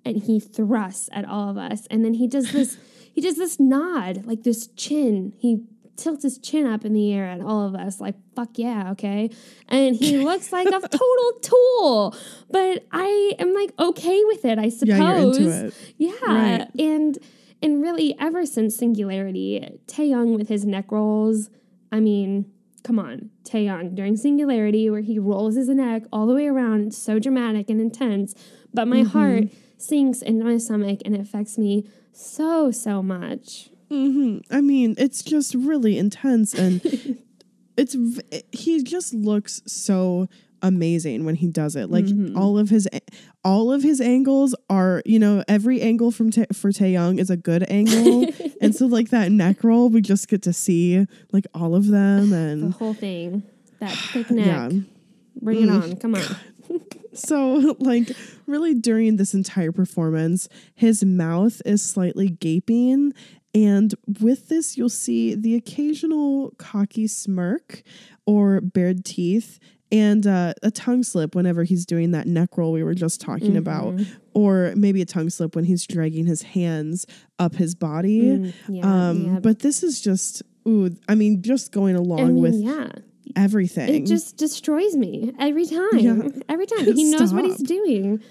and 0.04 0.22
he 0.22 0.38
thrusts 0.38 1.08
at 1.12 1.24
all 1.24 1.50
of 1.50 1.56
us. 1.56 1.86
And 1.90 2.04
then 2.04 2.14
he 2.14 2.28
does 2.28 2.52
this 2.52 2.76
he 3.12 3.20
does 3.20 3.36
this 3.36 3.58
nod, 3.58 4.26
like 4.26 4.42
this 4.42 4.66
chin. 4.68 5.32
He 5.38 5.64
tilts 5.96 6.22
his 6.22 6.38
chin 6.38 6.66
up 6.66 6.84
in 6.84 6.92
the 6.92 7.12
air 7.12 7.26
at 7.26 7.40
all 7.40 7.66
of 7.66 7.74
us, 7.74 8.00
like, 8.00 8.14
fuck 8.34 8.50
yeah, 8.58 8.90
okay. 8.92 9.30
And 9.68 9.96
he 9.96 10.18
looks 10.24 10.52
like 10.52 10.68
a 10.68 10.80
total 10.80 11.32
tool. 11.42 12.16
But 12.50 12.86
I 12.92 13.32
am 13.38 13.54
like 13.54 13.72
okay 13.78 14.24
with 14.24 14.44
it, 14.44 14.58
I 14.58 14.68
suppose. 14.68 14.98
Yeah, 14.98 15.18
you're 15.18 15.28
into 15.28 15.66
it. 15.66 15.74
Yeah. 15.96 16.10
Right. 16.26 16.68
And 16.78 17.18
and 17.62 17.82
really 17.82 18.14
ever 18.20 18.44
since 18.44 18.76
Singularity, 18.76 19.78
Taehyung 19.86 20.36
with 20.36 20.48
his 20.48 20.64
neck 20.64 20.92
rolls, 20.92 21.50
I 21.90 22.00
mean, 22.00 22.50
come 22.84 22.98
on, 22.98 23.30
Taehyung 23.44 23.94
during 23.94 24.16
Singularity 24.16 24.90
where 24.90 25.00
he 25.00 25.18
rolls 25.18 25.56
his 25.56 25.68
neck 25.68 26.04
all 26.12 26.26
the 26.26 26.34
way 26.34 26.46
around, 26.46 26.94
so 26.94 27.18
dramatic 27.18 27.70
and 27.70 27.80
intense, 27.80 28.34
but 28.72 28.86
my 28.86 28.98
mm-hmm. 28.98 29.08
heart 29.08 29.44
sinks 29.78 30.22
into 30.22 30.44
my 30.44 30.58
stomach 30.58 31.00
and 31.04 31.14
it 31.14 31.20
affects 31.20 31.58
me 31.58 31.88
so 32.12 32.70
so 32.70 33.02
much. 33.02 33.70
Hmm 33.88 34.38
I 34.50 34.60
mean, 34.60 34.94
it's 34.98 35.22
just 35.22 35.54
really 35.54 35.98
intense 35.98 36.54
and 36.54 36.80
it's 37.76 37.94
v- 37.94 38.42
he 38.52 38.82
just 38.82 39.14
looks 39.14 39.62
so 39.66 40.28
amazing 40.62 41.24
when 41.24 41.34
he 41.36 41.46
does 41.48 41.76
it. 41.76 41.90
Like 41.90 42.06
all 42.34 42.58
of 42.58 42.68
his 42.70 42.88
all 43.44 43.70
of 43.72 43.82
his 43.82 44.00
angles 44.00 44.54
are, 44.68 45.02
you 45.06 45.18
know, 45.18 45.44
every 45.46 45.80
angle 45.80 46.10
from 46.10 46.30
Ta 46.30 46.44
for 46.52 46.70
Taehyung 46.72 47.20
is 47.20 47.30
a 47.30 47.36
good 47.36 47.64
angle. 47.70 48.26
and 48.60 48.74
so 48.74 48.86
like 48.86 49.10
that 49.10 49.30
neck 49.30 49.62
roll, 49.62 49.88
we 49.90 50.00
just 50.00 50.28
get 50.28 50.42
to 50.42 50.52
see 50.52 51.06
like 51.32 51.46
all 51.54 51.74
of 51.74 51.86
them 51.86 52.32
and 52.44 52.62
The 52.72 52.76
whole 52.78 52.94
thing. 52.94 53.42
That 53.80 53.90
thick 54.12 54.30
neck. 54.30 54.46
yeah. 54.46 54.70
Bring 55.40 55.62
it 55.64 55.68
on. 55.70 55.96
Come 55.96 56.14
on. 56.16 56.22
So, 57.12 57.74
like, 57.78 58.10
really 58.46 58.74
during 58.74 59.16
this 59.16 59.32
entire 59.32 59.72
performance, 59.72 60.50
his 60.74 61.02
mouth 61.02 61.62
is 61.64 61.82
slightly 61.82 62.28
gaping. 62.28 63.14
And 63.56 63.94
with 64.20 64.48
this, 64.48 64.76
you'll 64.76 64.90
see 64.90 65.34
the 65.34 65.54
occasional 65.54 66.52
cocky 66.58 67.06
smirk 67.06 67.82
or 68.26 68.60
bared 68.60 69.02
teeth 69.02 69.58
and 69.90 70.26
uh, 70.26 70.52
a 70.62 70.70
tongue 70.70 71.02
slip 71.02 71.34
whenever 71.34 71.64
he's 71.64 71.86
doing 71.86 72.10
that 72.10 72.26
neck 72.26 72.58
roll 72.58 72.72
we 72.72 72.82
were 72.82 72.94
just 72.94 73.18
talking 73.18 73.56
about, 73.56 73.98
or 74.34 74.74
maybe 74.76 75.00
a 75.00 75.06
tongue 75.06 75.30
slip 75.30 75.56
when 75.56 75.64
he's 75.64 75.86
dragging 75.86 76.26
his 76.26 76.42
hands 76.42 77.06
up 77.38 77.54
his 77.54 77.74
body. 77.74 78.22
Mm, 78.22 78.54
yeah, 78.68 79.08
um, 79.08 79.24
yeah. 79.24 79.38
But 79.40 79.60
this 79.60 79.82
is 79.82 80.02
just, 80.02 80.42
ooh, 80.68 80.94
I 81.08 81.14
mean, 81.14 81.40
just 81.40 81.72
going 81.72 81.96
along 81.96 82.20
I 82.20 82.24
mean, 82.24 82.42
with 82.42 82.54
yeah. 82.56 82.88
everything. 83.36 84.02
It 84.02 84.06
just 84.06 84.36
destroys 84.36 84.96
me 84.96 85.32
every 85.38 85.64
time. 85.64 85.98
Yeah. 85.98 86.28
Every 86.48 86.66
time. 86.66 86.84
He 86.94 87.04
knows 87.04 87.32
what 87.32 87.46
he's 87.46 87.62
doing. 87.62 88.22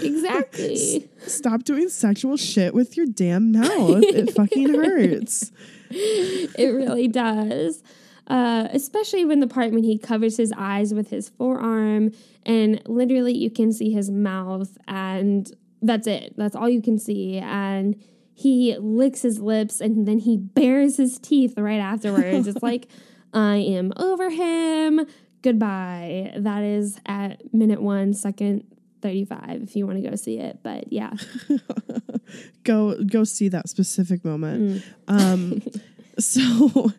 Exactly. 0.00 1.08
Stop 1.26 1.64
doing 1.64 1.88
sexual 1.88 2.36
shit 2.36 2.74
with 2.74 2.96
your 2.96 3.06
damn 3.06 3.52
mouth. 3.52 4.02
It 4.02 4.32
fucking 4.34 4.74
hurts. 4.74 5.50
it 5.90 6.74
really 6.74 7.08
does. 7.08 7.82
Uh, 8.26 8.68
especially 8.72 9.24
when 9.24 9.40
the 9.40 9.46
part 9.46 9.72
when 9.72 9.84
he 9.84 9.96
covers 9.98 10.36
his 10.36 10.52
eyes 10.56 10.92
with 10.92 11.08
his 11.08 11.30
forearm 11.30 12.12
and 12.44 12.82
literally 12.86 13.34
you 13.34 13.50
can 13.50 13.72
see 13.72 13.90
his 13.90 14.10
mouth 14.10 14.76
and 14.86 15.50
that's 15.80 16.06
it. 16.06 16.34
That's 16.36 16.54
all 16.54 16.68
you 16.68 16.82
can 16.82 16.98
see. 16.98 17.38
And 17.38 17.96
he 18.34 18.76
licks 18.78 19.22
his 19.22 19.40
lips 19.40 19.80
and 19.80 20.06
then 20.06 20.18
he 20.18 20.36
bares 20.36 20.98
his 20.98 21.18
teeth 21.18 21.54
right 21.56 21.80
afterwards. 21.80 22.46
it's 22.46 22.62
like, 22.62 22.88
I 23.32 23.56
am 23.56 23.92
over 23.96 24.30
him. 24.30 25.06
Goodbye. 25.42 26.32
That 26.36 26.62
is 26.62 27.00
at 27.06 27.54
minute 27.54 27.80
one, 27.80 28.12
second 28.12 28.64
35 29.00 29.62
if 29.62 29.76
you 29.76 29.86
want 29.86 30.02
to 30.02 30.08
go 30.08 30.16
see 30.16 30.38
it. 30.38 30.60
But 30.62 30.92
yeah. 30.92 31.12
Go 32.64 33.02
go 33.04 33.24
see 33.24 33.48
that 33.48 33.70
specific 33.70 34.22
moment. 34.22 34.84
Um 35.06 35.62
so 36.18 36.92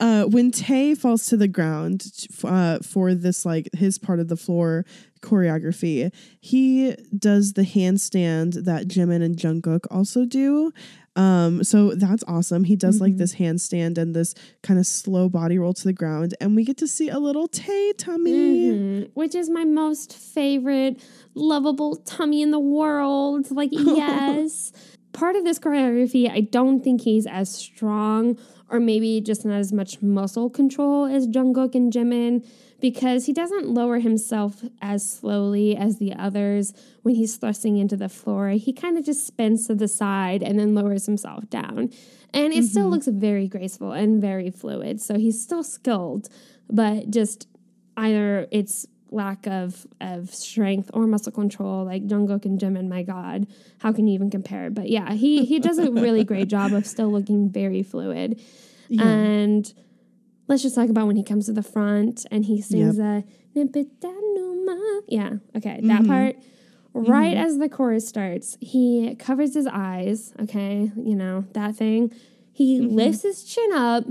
uh 0.00 0.24
when 0.24 0.50
Tay 0.50 0.96
falls 0.96 1.26
to 1.26 1.36
the 1.36 1.46
ground 1.46 2.04
uh 2.42 2.80
for 2.80 3.14
this 3.14 3.46
like 3.46 3.68
his 3.74 3.98
part 3.98 4.18
of 4.18 4.26
the 4.26 4.36
floor 4.36 4.84
choreography, 5.20 6.12
he 6.40 6.96
does 7.16 7.52
the 7.52 7.62
handstand 7.62 8.64
that 8.64 8.88
Jimin 8.88 9.22
and 9.22 9.36
Jungkook 9.36 9.86
also 9.90 10.24
do. 10.24 10.72
Um, 11.14 11.62
so 11.62 11.90
that's 11.94 12.24
awesome. 12.26 12.64
He 12.64 12.76
does 12.76 13.00
like 13.00 13.18
this 13.18 13.34
handstand 13.34 13.98
and 13.98 14.14
this 14.14 14.34
kind 14.62 14.80
of 14.80 14.86
slow 14.86 15.28
body 15.28 15.58
roll 15.58 15.74
to 15.74 15.84
the 15.84 15.92
ground, 15.92 16.34
and 16.40 16.56
we 16.56 16.64
get 16.64 16.78
to 16.78 16.88
see 16.88 17.08
a 17.08 17.18
little 17.18 17.48
Tay 17.48 17.92
tummy. 17.92 18.70
Mhm. 18.70 19.10
Which 19.14 19.34
is 19.34 19.50
my 19.50 19.64
most 19.64 20.14
favorite 20.14 21.02
lovable 21.34 21.96
tummy 21.96 22.40
in 22.42 22.50
the 22.50 22.60
world. 22.60 23.50
Like, 23.50 23.70
yes. 23.72 24.72
Part 25.12 25.36
of 25.36 25.44
this 25.44 25.58
choreography, 25.58 26.30
I 26.30 26.40
don't 26.40 26.82
think 26.82 27.02
he's 27.02 27.26
as 27.26 27.50
strong 27.50 28.38
or 28.70 28.80
maybe 28.80 29.20
just 29.20 29.44
not 29.44 29.58
as 29.58 29.70
much 29.70 30.00
muscle 30.00 30.48
control 30.48 31.04
as 31.04 31.26
Jungkook 31.26 31.74
and 31.74 31.92
Jimin 31.92 32.42
because 32.82 33.26
he 33.26 33.32
doesn't 33.32 33.68
lower 33.68 34.00
himself 34.00 34.64
as 34.82 35.08
slowly 35.08 35.76
as 35.76 35.98
the 35.98 36.12
others 36.12 36.74
when 37.02 37.14
he's 37.14 37.36
thrusting 37.36 37.78
into 37.78 37.96
the 37.96 38.08
floor. 38.08 38.48
He 38.50 38.72
kind 38.72 38.98
of 38.98 39.06
just 39.06 39.24
spins 39.24 39.68
to 39.68 39.74
the 39.76 39.86
side 39.86 40.42
and 40.42 40.58
then 40.58 40.74
lowers 40.74 41.06
himself 41.06 41.48
down. 41.48 41.90
And 42.34 42.52
it 42.52 42.64
still 42.64 42.82
mm-hmm. 42.82 42.92
looks 42.92 43.06
very 43.06 43.46
graceful 43.46 43.92
and 43.92 44.20
very 44.20 44.50
fluid. 44.50 45.00
So 45.00 45.16
he's 45.16 45.40
still 45.40 45.62
skilled, 45.62 46.28
but 46.68 47.10
just 47.10 47.46
either 47.96 48.48
it's 48.50 48.86
lack 49.10 49.46
of 49.46 49.86
of 50.00 50.34
strength 50.34 50.90
or 50.94 51.06
muscle 51.06 51.30
control 51.30 51.84
like 51.84 52.06
Jungkook 52.06 52.46
and 52.46 52.58
Jimin 52.58 52.88
my 52.88 53.02
god 53.02 53.46
how 53.80 53.92
can 53.92 54.06
you 54.06 54.14
even 54.14 54.30
compare 54.30 54.70
but 54.70 54.88
yeah 54.88 55.12
he 55.12 55.44
he 55.44 55.58
does 55.58 55.76
a 55.76 55.90
really 55.90 56.24
great 56.24 56.48
job 56.56 56.72
of 56.72 56.86
still 56.86 57.12
looking 57.12 57.50
very 57.50 57.82
fluid 57.82 58.40
and 58.98 59.70
let's 60.52 60.62
just 60.62 60.74
talk 60.74 60.90
about 60.90 61.06
when 61.06 61.16
he 61.16 61.22
comes 61.22 61.46
to 61.46 61.52
the 61.52 61.62
front 61.62 62.26
and 62.30 62.44
he 62.44 62.60
sings 62.60 62.98
a 62.98 63.24
"Nipitanuma." 63.56 65.00
yeah 65.08 65.30
okay 65.56 65.80
that 65.82 66.02
mm-hmm. 66.02 66.06
part. 66.06 66.36
Right 66.94 67.34
mm-hmm. 67.34 67.46
as 67.46 67.56
the 67.56 67.70
chorus 67.70 68.06
starts 68.06 68.58
he 68.60 69.16
covers 69.18 69.54
his 69.54 69.66
eyes 69.66 70.34
okay 70.40 70.92
you 70.94 71.16
know 71.16 71.46
that 71.54 71.74
thing. 71.76 72.12
He 72.52 72.80
mm-hmm. 72.80 72.94
lifts 72.94 73.22
his 73.22 73.44
chin 73.44 73.72
up 73.72 74.04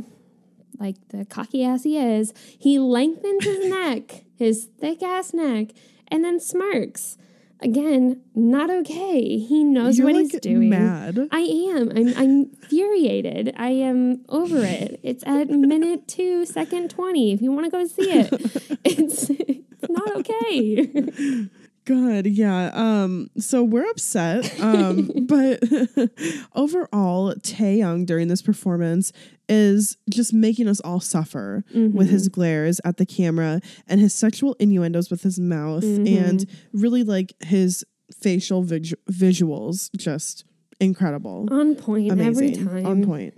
like 0.79 0.95
the 1.09 1.25
cocky 1.25 1.63
ass 1.63 1.83
he 1.83 1.97
is, 1.97 2.33
he 2.57 2.79
lengthens 2.79 3.43
his 3.43 3.65
neck, 3.69 4.23
his 4.35 4.67
thick 4.79 5.03
ass 5.03 5.31
neck, 5.33 5.67
and 6.07 6.25
then 6.25 6.39
smirks. 6.39 7.17
Again, 7.63 8.21
not 8.33 8.71
okay. 8.71 9.37
He 9.37 9.63
knows 9.63 9.97
You're 9.97 10.07
what 10.07 10.15
like 10.15 10.31
he's 10.31 10.39
doing. 10.41 10.69
mad. 10.69 11.27
I 11.31 11.41
am. 11.41 11.89
I'm 11.89 12.07
I'm 12.17 12.31
infuriated. 12.61 13.53
I 13.55 13.69
am 13.69 14.25
over 14.29 14.57
it. 14.63 14.99
It's 15.03 15.23
at 15.27 15.49
minute 15.49 16.07
two, 16.07 16.45
second 16.47 16.89
twenty. 16.89 17.33
If 17.33 17.41
you 17.41 17.51
want 17.51 17.65
to 17.65 17.71
go 17.71 17.85
see 17.85 18.09
it, 18.11 18.29
it's 18.83 19.29
it's 19.29 19.89
not 19.89 20.15
okay. 20.17 21.47
God, 21.85 22.27
yeah. 22.27 22.69
Um, 22.73 23.29
so 23.37 23.63
we're 23.63 23.89
upset. 23.89 24.59
Um, 24.61 25.09
but 25.27 25.63
overall, 26.55 27.33
Taehyung 27.35 28.05
during 28.05 28.27
this 28.27 28.41
performance 28.41 29.11
is 29.49 29.97
just 30.09 30.33
making 30.33 30.67
us 30.67 30.79
all 30.81 30.99
suffer 30.99 31.63
with 31.73 32.09
his 32.09 32.29
glares 32.29 32.79
at 32.85 32.95
the 32.97 33.05
camera 33.05 33.59
and 33.87 33.99
his 33.99 34.13
sexual 34.13 34.55
innuendos 34.59 35.09
with 35.09 35.23
his 35.23 35.39
mouth 35.39 35.83
and 35.83 36.45
really 36.71 37.03
like 37.03 37.33
his 37.43 37.83
facial 38.17 38.63
vis- 38.63 38.93
visuals 39.11 39.89
just 39.97 40.45
incredible. 40.79 41.47
On 41.51 41.75
point 41.75 42.11
Amazing. 42.11 42.67
every 42.67 42.81
time. 42.81 42.85
On 42.85 43.05
point. 43.05 43.33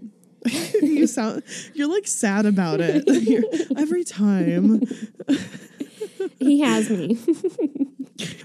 you 0.81 1.07
sound 1.07 1.41
you're 1.73 1.87
like 1.87 2.05
sad 2.05 2.45
about 2.45 2.79
it. 2.81 3.07
Every 3.77 4.03
time. 4.03 4.81
He 6.39 6.61
has 6.61 6.89
me. 6.89 7.17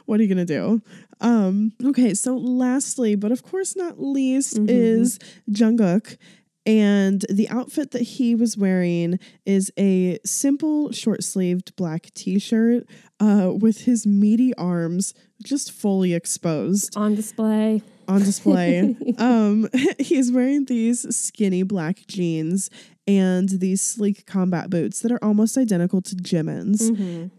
What 0.09 0.19
are 0.19 0.23
you 0.23 0.29
gonna 0.29 0.45
do? 0.47 0.81
Um, 1.21 1.73
okay, 1.85 2.15
so 2.15 2.37
lastly, 2.37 3.15
but 3.15 3.31
of 3.31 3.43
course 3.43 3.77
not 3.77 4.01
least, 4.01 4.59
is 4.59 5.19
Jungkook. 5.51 6.17
And 6.65 7.25
the 7.31 7.49
outfit 7.49 7.93
that 7.93 8.03
he 8.03 8.35
was 8.35 8.57
wearing 8.59 9.19
is 9.47 9.73
a 9.79 10.19
simple 10.25 10.93
short 10.93 11.25
sleeved 11.25 11.75
black 11.77 12.11
t 12.15 12.39
shirt 12.39 12.85
uh, 13.21 13.53
with 13.59 13.83
his 13.83 14.07
meaty 14.07 14.55
arms 14.57 15.15
just 15.43 15.73
fully 15.73 16.13
exposed 16.15 16.97
On 16.97 17.15
display. 17.15 17.83
on 18.07 18.21
display. 18.21 18.97
um, 19.19 19.69
he's 19.99 20.31
wearing 20.33 20.67
these 20.67 21.15
skinny 21.15 21.63
black 21.63 22.07
jeans 22.07 22.69
and 23.07 23.49
these 23.49 23.81
sleek 23.81 24.27
combat 24.27 24.69
boots 24.69 25.01
that 25.01 25.11
are 25.13 25.25
almost 25.25 25.57
identical 25.57 26.03
to 26.03 26.17
Jimin's. 26.17 26.91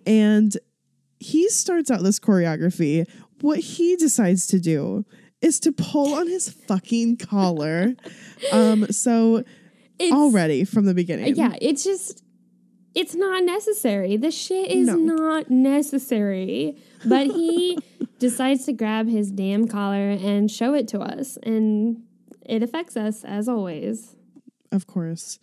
And 0.07 0.57
he 1.19 1.49
starts 1.49 1.91
out 1.91 2.01
this 2.03 2.19
choreography. 2.19 3.07
What 3.41 3.59
he 3.59 3.95
decides 3.95 4.47
to 4.47 4.59
do 4.59 5.05
is 5.41 5.59
to 5.61 5.71
pull 5.71 6.13
on 6.15 6.27
his 6.27 6.49
fucking 6.49 7.17
collar. 7.17 7.95
Um, 8.51 8.87
so 8.91 9.43
It's, 9.97 10.13
already 10.13 10.65
from 10.65 10.85
the 10.85 10.93
beginning. 10.93 11.35
Yeah, 11.35 11.55
it's 11.61 11.83
just 11.83 12.23
it's 12.95 13.15
not 13.15 13.43
necessary. 13.43 14.17
The 14.17 14.31
shit 14.31 14.71
is 14.71 14.87
No. 14.87 14.95
not 14.95 15.49
necessary. 15.49 16.77
But 17.05 17.27
he 17.27 17.77
decides 18.19 18.65
to 18.65 18.73
grab 18.73 19.07
his 19.07 19.31
damn 19.31 19.67
collar 19.67 20.09
and 20.09 20.49
show 20.51 20.73
it 20.73 20.87
to 20.89 20.99
us. 20.99 21.37
And 21.43 22.03
it 22.45 22.63
affects 22.63 22.97
us 22.97 23.23
as 23.23 23.47
always. 23.47 24.15
Of 24.71 24.87
course. 24.87 25.39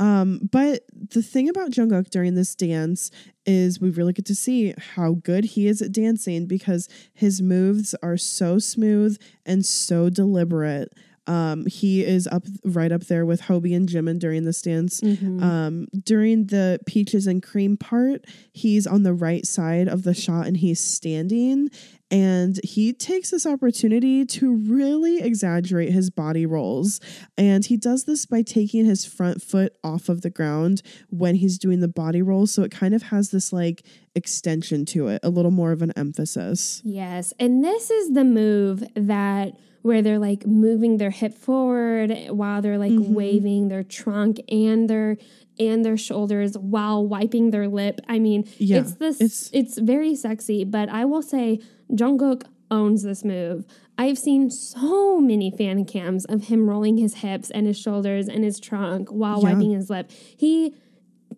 Um, 0.00 0.40
but 0.50 0.84
the 1.10 1.22
thing 1.22 1.48
about 1.50 1.70
Jungkook 1.70 2.08
during 2.08 2.34
this 2.34 2.54
dance 2.54 3.10
is 3.44 3.80
we 3.80 3.90
really 3.90 4.14
get 4.14 4.24
to 4.26 4.34
see 4.34 4.74
how 4.94 5.12
good 5.22 5.44
he 5.44 5.66
is 5.68 5.82
at 5.82 5.92
dancing 5.92 6.46
because 6.46 6.88
his 7.12 7.42
moves 7.42 7.94
are 8.02 8.16
so 8.16 8.58
smooth 8.58 9.20
and 9.44 9.64
so 9.64 10.08
deliberate. 10.08 10.92
Um, 11.26 11.66
he 11.66 12.02
is 12.02 12.26
up 12.26 12.44
right 12.64 12.90
up 12.90 13.04
there 13.04 13.26
with 13.26 13.42
Hobi 13.42 13.76
and 13.76 13.86
Jimin 13.88 14.18
during 14.18 14.44
this 14.44 14.62
dance. 14.62 15.00
Um, 15.42 15.86
during 16.02 16.46
the 16.46 16.80
peaches 16.86 17.26
and 17.26 17.42
cream 17.42 17.76
part, 17.76 18.24
he's 18.52 18.86
on 18.86 19.02
the 19.02 19.12
right 19.12 19.46
side 19.46 19.86
of 19.86 20.02
the 20.02 20.14
shot 20.14 20.46
and 20.46 20.56
he's 20.56 20.80
standing. 20.80 21.68
And 22.10 22.58
he 22.64 22.92
takes 22.92 23.30
this 23.30 23.46
opportunity 23.46 24.24
to 24.26 24.52
really 24.54 25.20
exaggerate 25.20 25.92
his 25.92 26.10
body 26.10 26.44
rolls. 26.46 27.00
And 27.38 27.64
he 27.64 27.76
does 27.76 28.04
this 28.04 28.26
by 28.26 28.42
taking 28.42 28.84
his 28.84 29.04
front 29.04 29.42
foot 29.42 29.74
off 29.84 30.08
of 30.08 30.22
the 30.22 30.30
ground 30.30 30.82
when 31.10 31.36
he's 31.36 31.58
doing 31.58 31.80
the 31.80 31.88
body 31.88 32.20
roll. 32.22 32.46
So 32.46 32.62
it 32.62 32.70
kind 32.72 32.94
of 32.94 33.04
has 33.04 33.30
this 33.30 33.52
like 33.52 33.84
extension 34.14 34.84
to 34.86 35.08
it, 35.08 35.20
a 35.22 35.30
little 35.30 35.50
more 35.52 35.72
of 35.72 35.82
an 35.82 35.92
emphasis. 35.96 36.82
Yes. 36.84 37.32
And 37.38 37.64
this 37.64 37.90
is 37.90 38.12
the 38.14 38.24
move 38.24 38.82
that 38.94 39.52
where 39.82 40.02
they're 40.02 40.18
like 40.18 40.46
moving 40.46 40.98
their 40.98 41.10
hip 41.10 41.32
forward 41.32 42.12
while 42.28 42.60
they're 42.60 42.76
like 42.76 42.90
Mm-hmm. 42.92 43.14
waving 43.14 43.68
their 43.68 43.82
trunk 43.84 44.40
and 44.50 44.90
their 44.90 45.16
and 45.58 45.84
their 45.84 45.96
shoulders 45.96 46.56
while 46.58 47.06
wiping 47.06 47.50
their 47.50 47.68
lip. 47.68 48.00
I 48.08 48.18
mean, 48.18 48.44
Yeah, 48.58 48.80
it's 48.80 48.94
this 48.96 49.16
it's- 49.20 49.50
it's 49.52 49.78
very 49.78 50.14
sexy, 50.16 50.64
but 50.64 50.88
I 50.90 51.04
will 51.06 51.22
say 51.22 51.60
Jungkook 51.90 52.44
owns 52.70 53.02
this 53.02 53.24
move. 53.24 53.64
I've 53.98 54.18
seen 54.18 54.50
so 54.50 55.20
many 55.20 55.50
fan 55.50 55.84
cams 55.84 56.24
of 56.26 56.44
him 56.44 56.68
rolling 56.68 56.96
his 56.98 57.14
hips 57.16 57.50
and 57.50 57.66
his 57.66 57.78
shoulders 57.78 58.28
and 58.28 58.44
his 58.44 58.58
trunk 58.60 59.08
while 59.10 59.42
Yeah. 59.42 59.52
wiping 59.54 59.72
his 59.72 59.90
lip. 59.90 60.10
He 60.10 60.74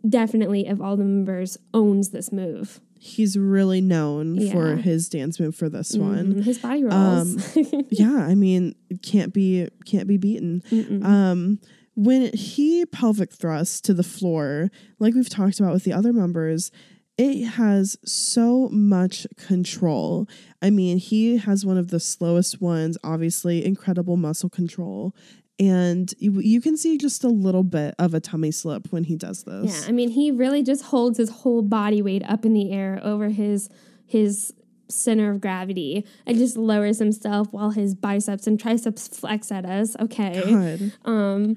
definitely 0.09 0.67
of 0.67 0.81
all 0.81 0.97
the 0.97 1.05
members 1.05 1.57
owns 1.75 2.11
this 2.11 2.33
move. 2.33 2.81
He's 2.99 3.37
really 3.37 3.81
known 3.81 4.49
for 4.51 4.77
his 4.77 5.09
dance 5.09 5.41
move 5.41 5.57
for 5.57 5.69
this 5.69 5.97
one. 5.97 6.35
Mm, 6.35 6.43
His 6.45 6.59
body 6.59 6.85
Um, 6.85 7.33
rolls. 7.37 7.57
yeah, 7.91 8.15
I 8.17 8.37
mean, 8.37 8.77
it 8.91 9.03
can't 9.03 9.33
be 9.35 9.69
can't 9.87 10.07
be 10.07 10.17
beaten. 10.19 10.63
Um, 11.05 11.59
when 11.95 12.33
he 12.33 12.87
pelvic 12.87 13.33
thrusts 13.33 13.81
to 13.83 13.93
the 13.95 14.05
floor, 14.05 14.71
like 15.01 15.15
we've 15.15 15.29
talked 15.29 15.59
about 15.59 15.73
with 15.75 15.83
the 15.85 15.93
other 15.93 16.13
members, 16.13 16.71
it 17.19 17.45
has 17.45 17.97
so 18.05 18.69
much 18.71 19.27
control. 19.37 20.29
I 20.61 20.71
mean, 20.71 20.99
he 20.99 21.37
has 21.37 21.65
one 21.67 21.77
of 21.77 21.89
the 21.89 22.01
slowest 22.01 22.61
ones, 22.61 22.97
obviously, 23.05 23.65
incredible 23.65 24.17
muscle 24.17 24.49
control. 24.49 25.15
And 25.59 26.13
you, 26.19 26.41
you 26.41 26.61
can 26.61 26.77
see 26.77 26.99
just 26.99 27.23
a 27.23 27.29
little 27.29 27.63
bit 27.63 27.95
of 27.99 28.15
a 28.15 28.21
tummy 28.21 28.51
slip 28.51 28.91
when 28.91 29.05
he 29.05 29.17
does 29.17 29.45
this. 29.45 29.83
Yeah. 29.83 29.89
I 29.89 29.93
mean, 29.93 30.11
he 30.11 30.31
really 30.31 30.63
just 30.63 30.85
holds 30.85 31.19
his 31.19 31.31
whole 31.31 31.63
body 31.63 32.03
weight 32.03 32.25
up 32.29 32.45
in 32.45 32.55
the 32.55 32.73
air 32.73 33.01
over 33.03 33.29
his 33.29 33.69
his 34.07 34.53
center 34.89 35.31
of 35.31 35.41
gravity 35.41 36.07
and 36.27 36.37
just 36.37 36.57
lowers 36.57 36.99
himself 36.99 37.49
while 37.51 37.71
his 37.71 37.95
biceps 37.95 38.47
and 38.47 38.61
triceps 38.61 39.09
flex 39.09 39.51
at 39.51 39.65
us. 39.65 39.97
Okay. 40.01 40.43
God. 40.45 41.11
Um, 41.11 41.57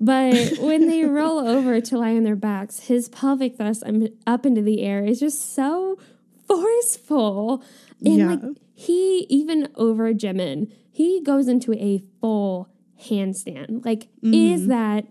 but 0.00 0.58
when 0.58 0.88
they 0.88 1.04
roll 1.04 1.38
over 1.38 1.80
to 1.80 1.98
lie 1.98 2.14
on 2.16 2.24
their 2.24 2.36
backs, 2.36 2.80
his 2.80 3.08
pelvic 3.08 3.56
thrust 3.56 3.82
um, 3.86 4.08
up 4.26 4.44
into 4.46 4.62
the 4.62 4.82
air 4.82 5.04
is 5.04 5.20
just 5.20 5.54
so 5.54 5.98
forceful. 6.46 7.62
And 8.04 8.16
Yeah. 8.16 8.26
like 8.28 8.40
he 8.74 9.26
even 9.30 9.68
over 9.74 10.12
Jimin, 10.12 10.70
he 10.90 11.20
goes 11.22 11.48
into 11.48 11.72
a 11.74 12.02
full 12.20 12.68
handstand. 13.08 13.84
Like, 13.84 14.08
Mm-hmm. 14.22 14.34
is 14.34 14.66
that 14.68 15.06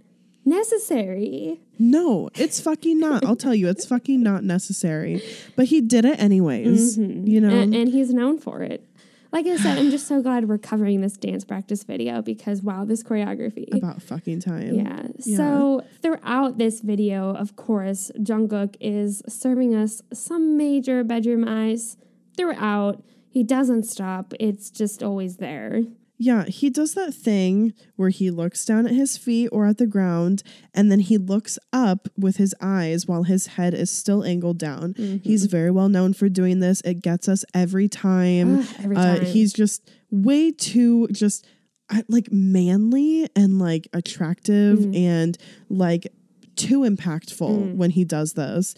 necessary? 0.46 1.60
No, 1.78 2.30
it's 2.36 2.60
fucking 2.60 3.00
not. 3.00 3.26
I'll 3.26 3.36
tell 3.36 3.56
you, 3.56 3.68
it's 3.68 3.86
fucking 3.86 4.22
not 4.22 4.44
necessary. 4.44 5.22
But 5.56 5.66
he 5.66 5.82
did 5.82 6.06
it 6.06 6.20
anyways. 6.20 6.98
You 6.98 7.42
know? 7.42 7.50
and, 7.50 7.74
and 7.76 7.90
he's 7.90 8.14
known 8.14 8.38
for 8.40 8.62
it. 8.62 8.88
Like 9.36 9.48
I 9.48 9.58
said, 9.58 9.78
I'm 9.78 9.92
just 9.92 10.08
so 10.08 10.22
glad 10.22 10.48
we're 10.48 10.58
covering 10.58 11.02
this 11.02 11.18
dance 11.18 11.44
practice 11.44 11.84
video 11.84 12.22
because 12.22 12.62
wow, 12.62 12.86
this 12.86 13.04
choreography. 13.04 13.68
about 13.76 14.02
fucking 14.02 14.40
time. 14.40 14.76
Yeah. 14.76 15.08
So 15.20 15.84
throughout 16.02 16.58
this 16.58 16.80
video, 16.80 17.36
of 17.36 17.58
course, 17.58 18.14
Jungkook 18.18 18.78
is 18.80 19.22
serving 19.28 19.76
us 19.76 20.02
some 20.14 20.56
major 20.56 21.04
bedroom 21.04 21.44
eyes 21.46 21.98
throughout. 22.38 23.04
He 23.28 23.44
doesn't 23.44 23.84
stop. 23.84 24.34
It's 24.40 24.70
just 24.70 25.04
always 25.04 25.36
there. 25.36 25.82
Yeah, 26.18 26.46
he 26.46 26.70
does 26.70 26.94
that 26.94 27.14
thing 27.14 27.74
where 27.98 28.10
he 28.10 28.32
looks 28.32 28.64
down 28.64 28.86
at 28.86 28.94
his 28.94 29.18
feet 29.18 29.50
or 29.52 29.66
at 29.66 29.78
the 29.78 29.86
ground 29.86 30.44
and 30.74 30.90
then 30.90 31.00
he 31.02 31.18
looks 31.18 31.60
up 31.74 32.08
with 32.18 32.38
his 32.38 32.56
eyes 32.62 33.06
while 33.06 33.24
his 33.24 33.48
head 33.48 33.74
is 33.74 33.92
still 33.92 34.24
angled 34.24 34.58
down. 34.58 34.94
Mm-hmm. 34.94 35.28
He's 35.28 35.46
very 35.46 35.72
well 35.72 35.90
known 35.90 36.14
for 36.14 36.30
doing 36.30 36.62
this. 36.62 36.80
It 36.82 37.02
gets 37.02 37.28
us 37.28 37.44
every 37.54 37.90
time. 37.90 38.60
Ugh, 38.60 38.66
every 38.84 38.96
Uh, 38.96 39.16
time. 39.18 39.26
he's 39.26 39.52
just 39.52 39.90
way 40.10 40.52
too 40.52 41.08
just 41.12 41.46
uh, 41.90 42.02
like 42.08 42.32
manly 42.32 43.28
and 43.36 43.60
like 43.60 43.88
attractive 43.94 44.80
Mm. 44.80 44.98
and 44.98 45.38
like 45.70 46.08
too 46.56 46.80
impactful 46.82 47.76
when 47.76 47.90
he 47.92 48.06
does 48.06 48.34
this. 48.34 48.74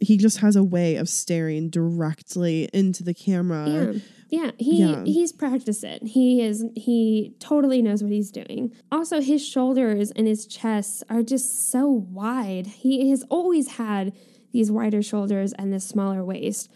He 0.00 0.16
just 0.16 0.38
has 0.38 0.54
a 0.54 0.62
way 0.62 0.94
of 0.94 1.08
staring 1.08 1.70
directly 1.70 2.68
into 2.72 3.02
the 3.02 3.14
camera. 3.14 3.68
Yeah. 3.94 4.00
Yeah, 4.28 4.50
he 4.58 4.80
Yeah. 4.80 5.04
he's 5.04 5.32
practiced 5.32 5.84
it. 5.84 6.02
He 6.08 6.42
is 6.42 6.64
he 6.76 7.34
totally 7.38 7.80
knows 7.82 8.02
what 8.02 8.12
he's 8.12 8.30
doing. 8.30 8.72
Also, 8.92 9.20
his 9.20 9.46
shoulders 9.46 10.10
and 10.10 10.26
his 10.26 10.46
chest 10.46 11.02
are 11.08 11.22
just 11.22 11.70
so 11.70 11.88
wide. 11.88 12.66
He 12.66 13.10
has 13.10 13.24
always 13.30 13.72
had 13.76 14.12
these 14.52 14.70
wider 14.70 15.02
shoulders 15.02 15.52
and 15.54 15.72
this 15.72 15.86
smaller 15.86 16.24
waist. 16.24 16.70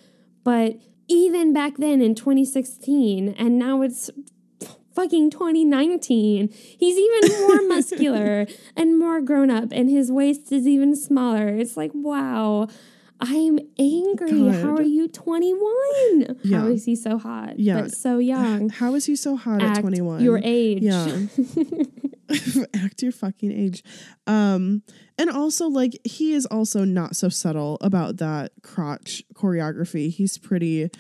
But 0.44 0.76
even 1.08 1.52
back 1.52 1.76
then 1.76 2.00
in 2.00 2.14
2016 2.14 3.34
and 3.38 3.58
now 3.58 3.82
it's 3.82 4.10
fucking 4.94 5.30
2019, 5.30 6.48
he's 6.50 6.98
even 6.98 7.40
more 7.40 7.62
muscular 7.68 8.46
and 8.76 8.98
more 8.98 9.20
grown 9.20 9.50
up 9.50 9.68
and 9.72 9.90
his 9.90 10.10
waist 10.10 10.52
is 10.52 10.66
even 10.66 10.94
smaller. 10.96 11.48
It's 11.48 11.76
like, 11.76 11.90
wow. 11.94 12.68
I'm 13.24 13.58
angry. 13.78 14.48
How 14.48 14.74
are 14.74 14.82
you 14.82 15.06
21? 15.06 16.40
Yeah. 16.42 16.58
How 16.60 16.66
is 16.66 16.84
he 16.84 16.96
so 16.96 17.18
hot? 17.18 17.56
Yeah. 17.58 17.82
But 17.82 17.92
so 17.92 18.18
young. 18.18 18.68
How 18.68 18.94
is 18.94 19.06
he 19.06 19.14
so 19.14 19.36
hot 19.36 19.62
Act 19.62 19.78
at 19.78 19.80
21? 19.82 20.22
Your 20.24 20.40
age. 20.42 20.82
Yeah. 20.82 21.06
Act 22.74 23.00
your 23.02 23.12
fucking 23.12 23.52
age. 23.52 23.84
Um, 24.26 24.82
and 25.18 25.30
also 25.30 25.68
like 25.68 25.92
he 26.04 26.32
is 26.32 26.46
also 26.46 26.84
not 26.84 27.14
so 27.14 27.28
subtle 27.28 27.78
about 27.80 28.16
that 28.16 28.52
crotch 28.62 29.22
choreography. 29.34 30.10
He's 30.10 30.36
pretty 30.38 30.90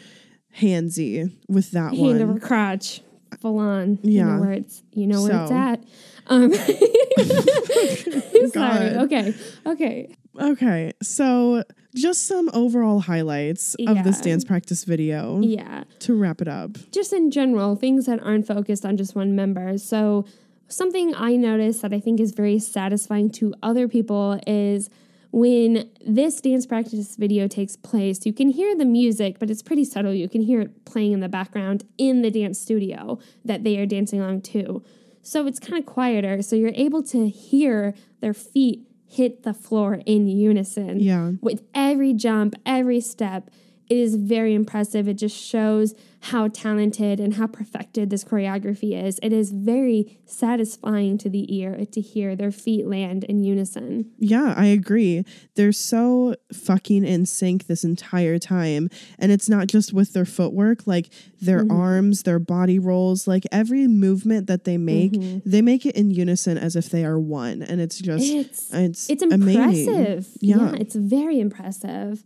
handsy 0.60 1.32
with 1.48 1.72
that 1.72 1.94
Hand 1.94 2.00
one. 2.00 2.22
over 2.22 2.38
crotch. 2.38 3.00
Full 3.40 3.58
on. 3.58 3.98
You 4.02 4.18
Yeah. 4.18 4.24
know 4.26 4.40
where 4.42 4.52
it's 4.52 4.82
you 4.92 5.06
know 5.06 5.22
where 5.22 5.42
it's 5.42 5.50
at. 5.50 5.82
Um 6.26 6.52
Sorry. 8.52 8.96
Okay. 8.96 9.34
Okay. 9.66 10.14
Okay, 10.40 10.92
so 11.02 11.62
just 11.94 12.26
some 12.26 12.50
overall 12.54 13.00
highlights 13.00 13.74
of 13.86 14.02
this 14.02 14.20
dance 14.20 14.44
practice 14.44 14.84
video 14.84 15.40
Yeah. 15.40 15.84
to 16.00 16.14
wrap 16.14 16.40
it 16.40 16.48
up. 16.48 16.78
just 16.90 17.12
in 17.12 17.30
general, 17.30 17.76
things 17.76 18.06
that 18.06 18.20
aren't 18.22 18.46
focused 18.46 18.84
on 18.86 18.96
just 18.96 19.14
one 19.14 19.34
member. 19.36 19.76
So, 19.78 20.24
something 20.68 21.14
I 21.14 21.36
noticed 21.36 21.82
that 21.82 21.92
I 21.92 22.00
think 22.00 22.18
is 22.18 22.32
very 22.32 22.58
satisfying 22.58 23.28
to 23.30 23.52
other 23.62 23.88
people 23.88 24.40
is 24.46 24.88
when 25.32 25.90
this 26.06 26.40
dance 26.40 26.66
practice 26.66 27.16
video 27.16 27.46
takes 27.46 27.76
place, 27.76 28.24
you 28.24 28.32
can 28.32 28.48
hear 28.48 28.74
the 28.76 28.84
music, 28.86 29.38
but 29.38 29.50
it's 29.50 29.62
pretty 29.62 29.84
subtle. 29.84 30.14
You 30.14 30.28
can 30.28 30.42
hear 30.42 30.62
it 30.62 30.84
playing 30.86 31.12
in 31.12 31.20
the 31.20 31.28
background 31.28 31.84
in 31.98 32.22
the 32.22 32.30
dance 32.30 32.58
studio 32.58 33.18
that 33.44 33.64
they 33.64 33.78
are 33.78 33.86
dancing 33.86 34.20
along 34.20 34.42
to. 34.42 34.82
So, 35.20 35.46
it's 35.46 35.58
kind 35.60 35.78
of 35.78 35.84
quieter. 35.84 36.40
So, 36.40 36.56
you're 36.56 36.72
able 36.74 37.02
to 37.04 37.28
hear 37.28 37.94
their 38.20 38.32
feet 38.34 38.86
hit 39.12 39.42
the 39.42 39.52
floor 39.52 40.00
in 40.06 40.26
unison 40.26 40.98
Yeah. 41.00 41.32
with 41.42 41.62
every 41.74 42.14
jump, 42.14 42.54
every 42.64 43.00
step, 43.00 43.50
it 43.92 43.98
is 43.98 44.14
very 44.14 44.54
impressive. 44.54 45.06
It 45.06 45.18
just 45.18 45.36
shows 45.36 45.94
how 46.26 46.46
talented 46.48 47.18
and 47.20 47.34
how 47.34 47.48
perfected 47.48 48.08
this 48.08 48.22
choreography 48.24 48.92
is. 49.06 49.18
It 49.22 49.32
is 49.32 49.50
very 49.50 50.00
satisfying 50.24 51.18
to 51.18 51.28
the 51.28 51.44
ear 51.54 51.84
to 51.94 52.00
hear 52.00 52.36
their 52.36 52.52
feet 52.52 52.86
land 52.86 53.24
in 53.24 53.42
unison. 53.42 54.10
Yeah, 54.18 54.54
I 54.56 54.66
agree. 54.66 55.24
They're 55.56 55.72
so 55.72 56.36
fucking 56.52 57.04
in 57.04 57.26
sync 57.26 57.66
this 57.66 57.82
entire 57.84 58.38
time. 58.38 58.88
And 59.18 59.32
it's 59.32 59.48
not 59.48 59.66
just 59.66 59.92
with 59.92 60.12
their 60.12 60.24
footwork, 60.24 60.86
like 60.86 61.10
their 61.40 61.62
Mm-hmm. 61.64 61.70
arms, 61.88 62.22
their 62.22 62.38
body 62.38 62.78
rolls, 62.78 63.26
like 63.26 63.44
every 63.52 63.86
movement 63.88 64.46
that 64.46 64.62
they 64.64 64.78
make, 64.78 65.12
Mm-hmm. 65.12 65.50
they 65.50 65.60
make 65.60 65.84
it 65.84 65.96
in 65.96 66.10
unison 66.12 66.56
as 66.56 66.76
if 66.76 66.88
they 66.88 67.04
are 67.04 67.18
one. 67.18 67.62
And 67.62 67.80
it's 67.80 67.98
just, 67.98 68.24
It's 68.24 68.72
it's, 68.72 69.10
it's 69.10 69.22
impressive. 69.22 70.28
Yeah. 70.40 70.72
it's 70.78 70.94
very 70.94 71.38
impressive. 71.40 72.22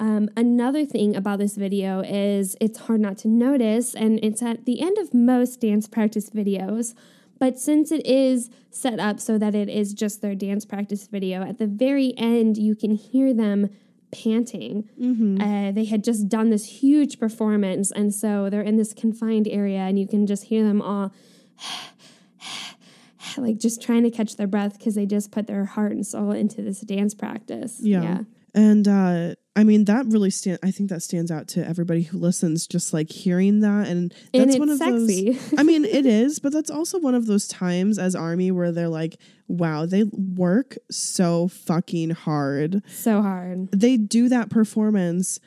Um, 0.00 0.28
another 0.36 0.84
thing 0.84 1.16
about 1.16 1.38
this 1.38 1.56
video 1.56 2.00
is 2.00 2.56
it's 2.60 2.78
hard 2.80 3.00
not 3.00 3.18
to 3.18 3.28
notice, 3.28 3.94
and 3.94 4.20
it's 4.22 4.42
at 4.42 4.64
the 4.64 4.80
end 4.80 4.98
of 4.98 5.12
most 5.12 5.60
dance 5.60 5.88
practice 5.88 6.30
videos. 6.30 6.94
But 7.38 7.58
since 7.58 7.92
it 7.92 8.04
is 8.04 8.50
set 8.70 8.98
up 8.98 9.20
so 9.20 9.38
that 9.38 9.54
it 9.54 9.68
is 9.68 9.94
just 9.94 10.22
their 10.22 10.34
dance 10.34 10.64
practice 10.64 11.06
video, 11.06 11.42
at 11.42 11.58
the 11.58 11.66
very 11.66 12.14
end, 12.16 12.58
you 12.58 12.74
can 12.74 12.92
hear 12.92 13.32
them 13.32 13.70
panting. 14.10 14.88
Mm-hmm. 15.00 15.40
Uh, 15.40 15.72
they 15.72 15.84
had 15.84 16.02
just 16.02 16.28
done 16.28 16.50
this 16.50 16.80
huge 16.80 17.18
performance, 17.18 17.90
and 17.90 18.14
so 18.14 18.50
they're 18.50 18.62
in 18.62 18.76
this 18.76 18.92
confined 18.92 19.48
area, 19.48 19.80
and 19.80 19.98
you 19.98 20.06
can 20.06 20.26
just 20.26 20.44
hear 20.44 20.64
them 20.64 20.80
all 20.80 21.12
like 23.36 23.58
just 23.58 23.82
trying 23.82 24.02
to 24.02 24.10
catch 24.10 24.36
their 24.36 24.46
breath 24.46 24.78
because 24.78 24.94
they 24.94 25.06
just 25.06 25.30
put 25.30 25.46
their 25.46 25.64
heart 25.64 25.92
and 25.92 26.06
soul 26.06 26.32
into 26.32 26.62
this 26.62 26.80
dance 26.80 27.14
practice. 27.14 27.78
Yeah. 27.80 28.22
And 28.54 28.88
uh 28.88 29.34
I 29.58 29.64
mean 29.64 29.84
that 29.86 30.06
really 30.06 30.30
stand 30.30 30.58
I 30.62 30.70
think 30.70 30.88
that 30.90 31.02
standds 31.02 31.30
out 31.30 31.48
to 31.48 31.66
everybody 31.66 32.02
who 32.02 32.16
listens 32.18 32.66
just 32.66 32.92
like 32.92 33.10
hearing 33.10 33.60
that 33.60 33.88
and 33.88 34.10
that's 34.10 34.28
And 34.34 34.50
it's 34.50 34.58
one 34.58 34.68
of 34.70 34.78
sexy. 34.78 35.32
those 35.32 35.54
I 35.58 35.62
mean 35.64 35.84
it 35.84 36.06
is, 36.06 36.38
but 36.38 36.52
that's 36.52 36.70
also 36.70 36.98
one 36.98 37.14
of 37.14 37.26
those 37.26 37.46
times 37.48 37.98
as 37.98 38.14
army 38.14 38.50
where 38.50 38.72
they're 38.72 38.88
like 38.88 39.16
wow, 39.48 39.86
they 39.86 40.04
work 40.04 40.76
so 40.90 41.48
fucking 41.48 42.10
hard. 42.10 42.82
so 42.86 43.22
hard. 43.22 43.70
They 43.72 43.96
do 43.96 44.28
that 44.28 44.50
performance 44.50 45.40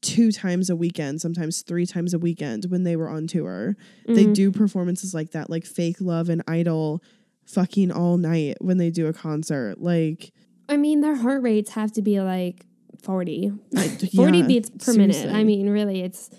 two 0.00 0.30
times 0.30 0.70
a 0.70 0.76
weekend, 0.76 1.20
sometimes 1.20 1.62
three 1.62 1.84
times 1.84 2.14
a 2.14 2.18
weekend 2.20 2.66
when 2.68 2.84
they 2.84 2.94
were 2.94 3.08
on 3.08 3.26
tour. 3.26 3.76
They 4.06 4.24
Mm-hmm. 4.24 4.32
do 4.32 4.52
performances 4.52 5.12
like 5.12 5.32
that 5.32 5.50
like 5.50 5.64
Fake 5.66 5.96
Love 6.00 6.28
and 6.28 6.42
Idol 6.46 7.02
fucking 7.46 7.90
all 7.90 8.16
night 8.16 8.58
when 8.60 8.78
they 8.78 8.90
do 8.90 9.08
a 9.08 9.12
concert. 9.12 9.80
Like 9.80 10.32
I 10.68 10.76
mean, 10.76 11.00
their 11.00 11.16
heart 11.16 11.42
rates 11.42 11.70
have 11.72 11.90
to 11.94 12.02
be 12.02 12.20
like 12.20 12.64
40, 13.02 13.52
I- 13.76 13.88
40 14.16 14.38
yeah, 14.38 14.46
beats 14.46 14.70
per 14.70 14.92
minute. 14.94 15.26
I 15.32 15.44
mean, 15.44 15.68
really, 15.70 16.02
it's, 16.02 16.30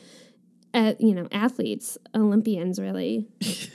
uh, 0.74 0.94
you 1.00 1.16
know, 1.16 1.28
athletes, 1.32 1.98
Olympians, 2.16 2.80
really. 2.80 3.28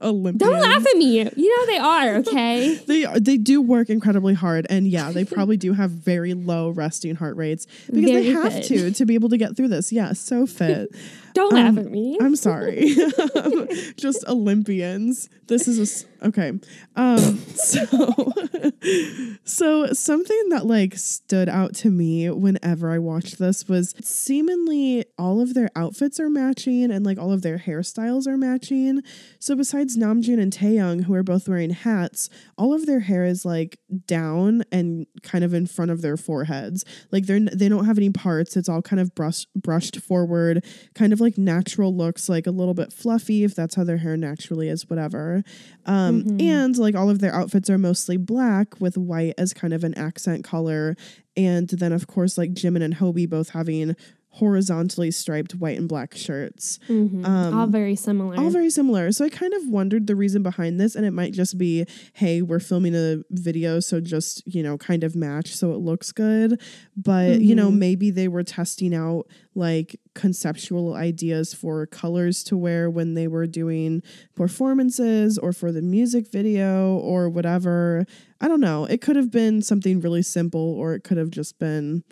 Olympians. 0.00 0.38
Don't 0.38 0.60
laugh 0.62 0.86
at 0.86 0.96
me. 0.96 1.18
You 1.18 1.58
know 1.58 1.66
they 1.66 1.78
are, 1.78 2.14
okay? 2.20 2.76
They 2.86 3.04
are- 3.04 3.20
they 3.20 3.36
do 3.36 3.60
work 3.60 3.90
incredibly 3.90 4.32
hard, 4.34 4.66
and 4.70 4.88
yeah, 4.88 5.12
they 5.12 5.24
probably 5.24 5.58
do 5.58 5.74
have 5.74 5.90
very 5.90 6.32
low 6.32 6.70
resting 6.70 7.14
heart 7.14 7.36
rates 7.36 7.66
because 7.86 8.04
they 8.10 8.24
have 8.30 8.52
fit. 8.52 8.64
to 8.64 8.90
to 8.92 9.04
be 9.04 9.14
able 9.14 9.28
to 9.28 9.36
get 9.36 9.54
through 9.56 9.68
this. 9.68 9.92
Yeah, 9.92 10.14
so 10.14 10.46
fit. 10.46 10.90
Don't 11.36 11.52
laugh 11.52 11.76
at 11.76 11.90
me. 11.90 12.16
I'm 12.18 12.34
sorry, 12.34 12.96
just 13.98 14.24
Olympians. 14.26 15.28
This 15.48 15.68
is 15.68 16.06
a 16.22 16.26
okay. 16.28 16.52
Um, 16.96 17.38
so 17.54 17.84
so 19.44 19.92
something 19.92 20.48
that 20.48 20.64
like 20.64 20.94
stood 20.96 21.50
out 21.50 21.74
to 21.76 21.90
me 21.90 22.30
whenever 22.30 22.90
I 22.90 22.98
watched 22.98 23.38
this 23.38 23.68
was 23.68 23.94
seemingly 24.02 25.04
all 25.18 25.42
of 25.42 25.52
their 25.52 25.68
outfits 25.76 26.18
are 26.18 26.30
matching 26.30 26.90
and 26.90 27.04
like 27.04 27.18
all 27.18 27.32
of 27.32 27.42
their 27.42 27.58
hairstyles 27.58 28.26
are 28.26 28.38
matching. 28.38 29.02
So 29.38 29.54
besides 29.54 29.96
Namjoon 29.96 30.40
and 30.40 30.52
Taehyung, 30.52 31.04
who 31.04 31.12
are 31.12 31.22
both 31.22 31.48
wearing 31.48 31.70
hats, 31.70 32.30
all 32.56 32.72
of 32.72 32.86
their 32.86 33.00
hair 33.00 33.26
is 33.26 33.44
like 33.44 33.78
down 34.06 34.62
and 34.72 35.06
kind 35.22 35.44
of 35.44 35.52
in 35.52 35.66
front 35.66 35.90
of 35.90 36.00
their 36.00 36.16
foreheads. 36.16 36.82
Like 37.12 37.26
they're 37.26 37.40
they 37.40 37.68
don't 37.68 37.84
have 37.84 37.98
any 37.98 38.10
parts. 38.10 38.56
It's 38.56 38.70
all 38.70 38.80
kind 38.80 39.00
of 39.00 39.14
brushed 39.14 39.48
brushed 39.54 40.00
forward, 40.00 40.64
kind 40.94 41.12
of 41.12 41.20
like 41.20 41.25
natural 41.36 41.94
looks, 41.94 42.28
like 42.28 42.46
a 42.46 42.50
little 42.50 42.74
bit 42.74 42.92
fluffy 42.92 43.44
if 43.44 43.54
that's 43.54 43.74
how 43.74 43.84
their 43.84 43.98
hair 43.98 44.16
naturally 44.16 44.68
is, 44.68 44.88
whatever. 44.88 45.42
Um, 45.84 46.22
And 46.40 46.76
like 46.78 46.94
all 46.94 47.10
of 47.10 47.18
their 47.18 47.34
outfits 47.34 47.68
are 47.68 47.78
mostly 47.78 48.16
black 48.16 48.80
with 48.80 48.96
white 48.96 49.34
as 49.36 49.52
kind 49.52 49.72
of 49.72 49.84
an 49.84 49.94
accent 49.98 50.44
color. 50.44 50.96
And 51.36 51.68
then 51.68 51.92
of 51.92 52.06
course 52.06 52.38
like 52.38 52.52
Jimin 52.52 52.82
and 52.82 52.94
Hobi 52.94 53.28
both 53.28 53.50
having 53.50 53.96
horizontally 54.36 55.10
striped 55.10 55.54
white 55.54 55.78
and 55.78 55.88
black 55.88 56.14
shirts. 56.14 56.78
Mm-hmm. 56.88 57.24
Um, 57.24 57.58
all 57.58 57.66
very 57.66 57.96
similar. 57.96 58.36
All 58.36 58.50
very 58.50 58.68
similar. 58.68 59.10
So 59.10 59.24
I 59.24 59.30
kind 59.30 59.54
of 59.54 59.66
wondered 59.66 60.06
the 60.06 60.14
reason 60.14 60.42
behind 60.42 60.78
this, 60.78 60.94
and 60.94 61.06
it 61.06 61.12
might 61.12 61.32
just 61.32 61.56
be, 61.56 61.86
hey, 62.12 62.42
we're 62.42 62.60
filming 62.60 62.94
a 62.94 63.22
video, 63.30 63.80
so 63.80 63.98
just, 63.98 64.42
you 64.46 64.62
know, 64.62 64.76
kind 64.76 65.04
of 65.04 65.16
match 65.16 65.54
so 65.54 65.72
it 65.72 65.78
looks 65.78 66.12
good. 66.12 66.60
But, 66.96 67.40
you 67.40 67.54
know, 67.54 67.68
mm-hmm. 67.68 67.78
maybe 67.78 68.10
they 68.10 68.28
were 68.28 68.42
testing 68.42 68.94
out 68.94 69.26
like 69.54 69.98
conceptual 70.14 70.92
ideas 70.92 71.54
for 71.54 71.86
colors 71.86 72.44
to 72.44 72.58
wear 72.58 72.90
when 72.90 73.14
they 73.14 73.28
were 73.28 73.46
doing 73.46 74.02
performances 74.34 75.38
or 75.38 75.54
for 75.54 75.72
the 75.72 75.80
music 75.80 76.30
video 76.30 76.98
or 76.98 77.30
whatever. 77.30 78.04
I 78.38 78.48
don't 78.48 78.60
know. 78.60 78.84
It 78.84 79.00
could 79.00 79.16
have 79.16 79.30
been 79.30 79.62
something 79.62 80.00
really 80.00 80.22
simple 80.22 80.74
or 80.74 80.92
it 80.92 81.04
could 81.04 81.16
have 81.16 81.30
just 81.30 81.58
been, 81.58 82.04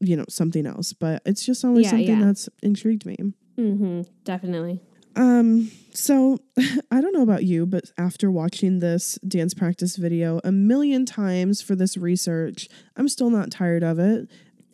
you 0.00 0.16
know, 0.16 0.24
something 0.28 0.66
else. 0.66 0.92
But 0.92 1.22
it's 1.26 1.44
just 1.44 1.64
always 1.64 1.84
Yeah, 1.84 1.90
something 1.90 2.18
yeah. 2.20 2.24
that's 2.24 2.48
intrigued 2.62 3.06
me. 3.06 3.16
mm-hmm, 3.58 4.02
definitely. 4.24 4.80
Um, 5.14 5.70
so 5.94 6.38
I 6.90 7.00
don't 7.00 7.14
know 7.14 7.22
about 7.22 7.44
you, 7.44 7.64
but 7.66 7.84
after 7.96 8.30
watching 8.30 8.80
this 8.80 9.18
dance 9.26 9.54
practice 9.54 9.96
video 9.96 10.40
a 10.44 10.52
million 10.52 11.06
times 11.06 11.62
for 11.62 11.74
this 11.74 11.96
research, 11.96 12.68
I'm 12.96 13.08
still 13.08 13.30
not 13.30 13.50
tired 13.50 13.82
of 13.82 13.98
it. 13.98 14.28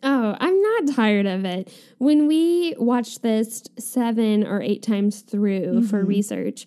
Oh, 0.05 0.35
I'm 0.37 0.61
not 0.61 0.95
tired 0.95 1.25
of 1.25 1.45
it. 1.45 1.71
When 1.97 2.27
we 2.27 2.75
watched 2.77 3.21
this 3.21 3.63
seven 3.79 4.45
or 4.45 4.61
eight 4.61 4.83
times 4.83 5.21
through 5.21 5.87
for 5.87 6.03
research, 6.03 6.65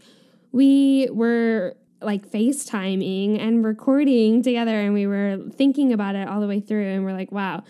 we 0.53 1.11
were 1.13 1.77
like 2.01 2.31
FaceTiming 2.31 3.39
and 3.39 3.63
recording 3.63 4.43
together 4.43 4.81
and 4.81 4.95
we 4.95 5.07
were 5.07 5.39
thinking 5.53 5.93
about 5.93 6.15
it 6.15 6.29
all 6.29 6.41
the 6.41 6.47
way 6.47 6.61
through 6.61 6.87
and 6.87 7.05
we're 7.05 7.13
like, 7.13 7.31
wow, 7.31 7.63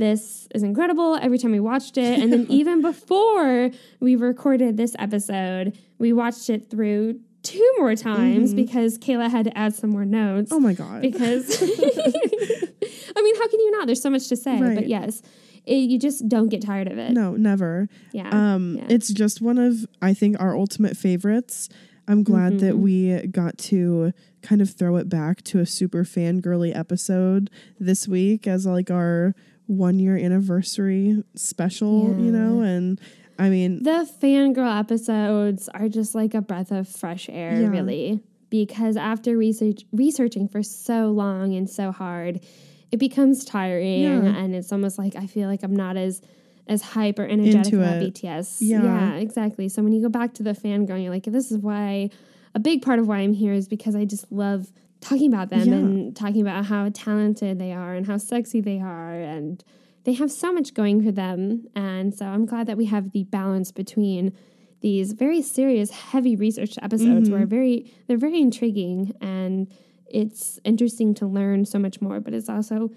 this 0.00 0.48
is 0.54 0.62
incredible 0.64 1.14
every 1.16 1.38
time 1.38 1.52
we 1.52 1.60
watched 1.60 1.96
it. 1.96 2.18
And 2.18 2.32
then 2.32 2.46
even 2.48 2.80
before 2.82 3.70
we 4.00 4.16
recorded 4.16 4.76
this 4.76 4.96
episode, 4.98 5.78
we 5.98 6.12
watched 6.12 6.50
it 6.50 6.68
through 6.70 7.20
two 7.42 7.72
more 7.78 7.94
times 7.94 8.52
because 8.52 8.98
Kayla 8.98 9.30
had 9.30 9.44
to 9.46 9.56
add 9.56 9.74
some 9.74 9.88
more 9.90 10.04
notes 10.04 10.52
Oh 10.52 10.60
my 10.60 10.74
god. 10.74 11.00
because 11.00 11.62
I 11.62 13.22
mean, 13.22 13.34
how 13.36 13.48
can 13.48 13.60
you 13.60 13.70
not? 13.72 13.86
There's 13.86 14.02
so 14.02 14.10
much 14.10 14.28
to 14.28 14.36
say, 14.36 14.60
Right. 14.60 14.74
but 14.74 14.88
yes, 14.88 15.22
it, 15.66 15.74
you 15.90 15.98
just 15.98 16.28
don't 16.28 16.48
get 16.48 16.62
tired 16.62 16.88
of 16.90 16.98
it. 16.98 17.12
no, 17.12 17.36
never. 17.36 17.88
Yeah, 18.12 18.28
Um, 18.30 18.76
yeah. 18.76 18.86
it's 18.88 19.08
just 19.08 19.40
one 19.40 19.58
of 19.58 19.86
I 20.02 20.14
think 20.14 20.36
our 20.40 20.56
ultimate 20.56 20.96
favorites. 20.96 21.68
I'm 22.08 22.24
glad 22.24 22.58
that 22.60 22.74
Mm-hmm. 22.74 22.82
we 22.82 23.26
got 23.28 23.56
to 23.58 24.12
kind 24.42 24.60
of 24.60 24.70
throw 24.70 24.96
it 24.96 25.08
back 25.08 25.42
to 25.44 25.60
a 25.60 25.66
super 25.66 26.02
fangirly 26.04 26.74
episode 26.76 27.50
this 27.78 28.08
week 28.08 28.46
as 28.46 28.66
like 28.66 28.90
our 28.90 29.34
one 29.70 29.98
year 29.98 30.16
anniversary 30.16 31.22
special, 31.36 32.08
you 32.18 32.30
know, 32.32 32.60
and 32.60 33.00
I 33.38 33.48
mean 33.48 33.82
the 33.82 34.08
fangirl 34.20 34.78
episodes 34.80 35.68
are 35.70 35.88
just 35.88 36.14
like 36.14 36.34
a 36.34 36.40
breath 36.42 36.70
of 36.72 36.88
fresh 36.88 37.28
air, 37.30 37.60
Yeah. 37.60 37.68
really, 37.68 38.20
because 38.50 38.96
after 38.96 39.36
research 39.36 39.84
researching 39.92 40.48
for 40.48 40.62
so 40.62 41.10
long 41.10 41.54
and 41.54 41.70
so 41.70 41.92
hard, 41.92 42.40
it 42.90 42.98
becomes 42.98 43.44
tiring, 43.44 44.02
Yeah. 44.02 44.36
and 44.36 44.54
it's 44.54 44.72
almost 44.72 44.98
like 44.98 45.14
I 45.16 45.26
feel 45.26 45.48
like 45.48 45.62
I'm 45.62 45.76
not 45.76 45.96
as 45.96 46.20
as 46.66 46.82
hype 46.82 47.18
or 47.18 47.24
energetic 47.24 47.72
Into 47.72 47.80
about 47.82 48.02
it. 48.02 48.14
BTS. 48.14 48.58
Yeah. 48.60 49.14
exactly. 49.14 49.68
So 49.68 49.82
when 49.82 49.92
you 49.92 50.02
go 50.02 50.08
back 50.08 50.34
to 50.34 50.42
the 50.42 50.52
fangirl, 50.52 51.02
you're 51.02 51.10
like, 51.12 51.24
this 51.24 51.50
is 51.50 51.58
why 51.58 52.10
a 52.54 52.60
big 52.60 52.82
part 52.82 52.98
of 52.98 53.08
why 53.08 53.18
I'm 53.18 53.32
here 53.32 53.52
is 53.52 53.66
because 53.68 53.94
I 53.96 54.04
just 54.04 54.30
love 54.30 54.72
talking 55.00 55.32
about 55.32 55.50
them 55.50 55.68
Yeah. 55.68 55.74
and 55.74 56.16
talking 56.16 56.40
about 56.42 56.66
how 56.66 56.88
talented 56.92 57.58
they 57.58 57.72
are 57.72 57.94
and 57.94 58.06
how 58.06 58.16
sexy 58.18 58.60
they 58.60 58.80
are 58.80 59.14
and 59.14 59.62
they 60.04 60.12
have 60.14 60.30
so 60.30 60.52
much 60.52 60.74
going 60.74 61.02
for 61.04 61.12
them 61.12 61.66
and 61.74 62.14
so 62.14 62.26
i'm 62.26 62.46
glad 62.46 62.66
that 62.66 62.76
we 62.76 62.86
have 62.86 63.12
the 63.12 63.24
balance 63.24 63.72
between 63.72 64.32
these 64.80 65.12
very 65.12 65.42
serious 65.42 65.90
heavy 65.90 66.36
research 66.36 66.76
episodes 66.82 67.28
Mm-hmm. 67.28 67.32
where 67.36 67.46
very 67.46 67.92
they're 68.06 68.16
very 68.16 68.40
intriguing 68.40 69.14
and 69.20 69.68
it's 70.06 70.58
interesting 70.64 71.14
to 71.14 71.26
learn 71.26 71.64
so 71.64 71.78
much 71.78 72.00
more 72.00 72.18
but 72.20 72.32
it's 72.34 72.48
also 72.48 72.90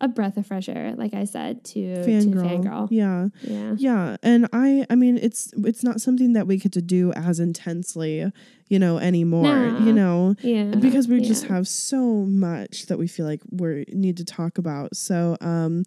a 0.00 0.08
breath 0.08 0.36
of 0.36 0.46
fresh 0.46 0.68
air 0.68 0.94
like 0.96 1.14
i 1.14 1.24
said 1.24 1.62
to 1.64 1.78
fangirl. 2.04 2.32
to 2.32 2.38
fangirl 2.38 2.88
Yeah. 2.90 3.28
yeah 3.42 3.74
Yeah, 3.78 4.16
and 4.22 4.48
I 4.52 4.84
I 4.90 4.94
mean 4.96 5.16
it's 5.18 5.52
it's 5.58 5.82
not 5.84 6.00
something 6.00 6.32
that 6.34 6.46
we 6.46 6.56
get 6.58 6.72
to 6.72 6.82
do 6.82 7.12
as 7.12 7.38
intensely, 7.40 8.30
you 8.68 8.78
know, 8.78 8.98
anymore, 8.98 9.66
you 9.86 9.92
know, 9.92 10.34
yeah 10.42 10.74
because 10.74 11.06
we 11.08 11.20
just 11.20 11.44
have 11.46 11.66
so 11.68 12.24
much 12.26 12.86
that 12.86 12.98
we 12.98 13.06
feel 13.06 13.26
like 13.26 13.40
we 13.50 13.84
need 13.88 14.16
to 14.18 14.24
talk 14.24 14.58
about. 14.58 14.96
So, 14.96 15.36
um 15.40 15.84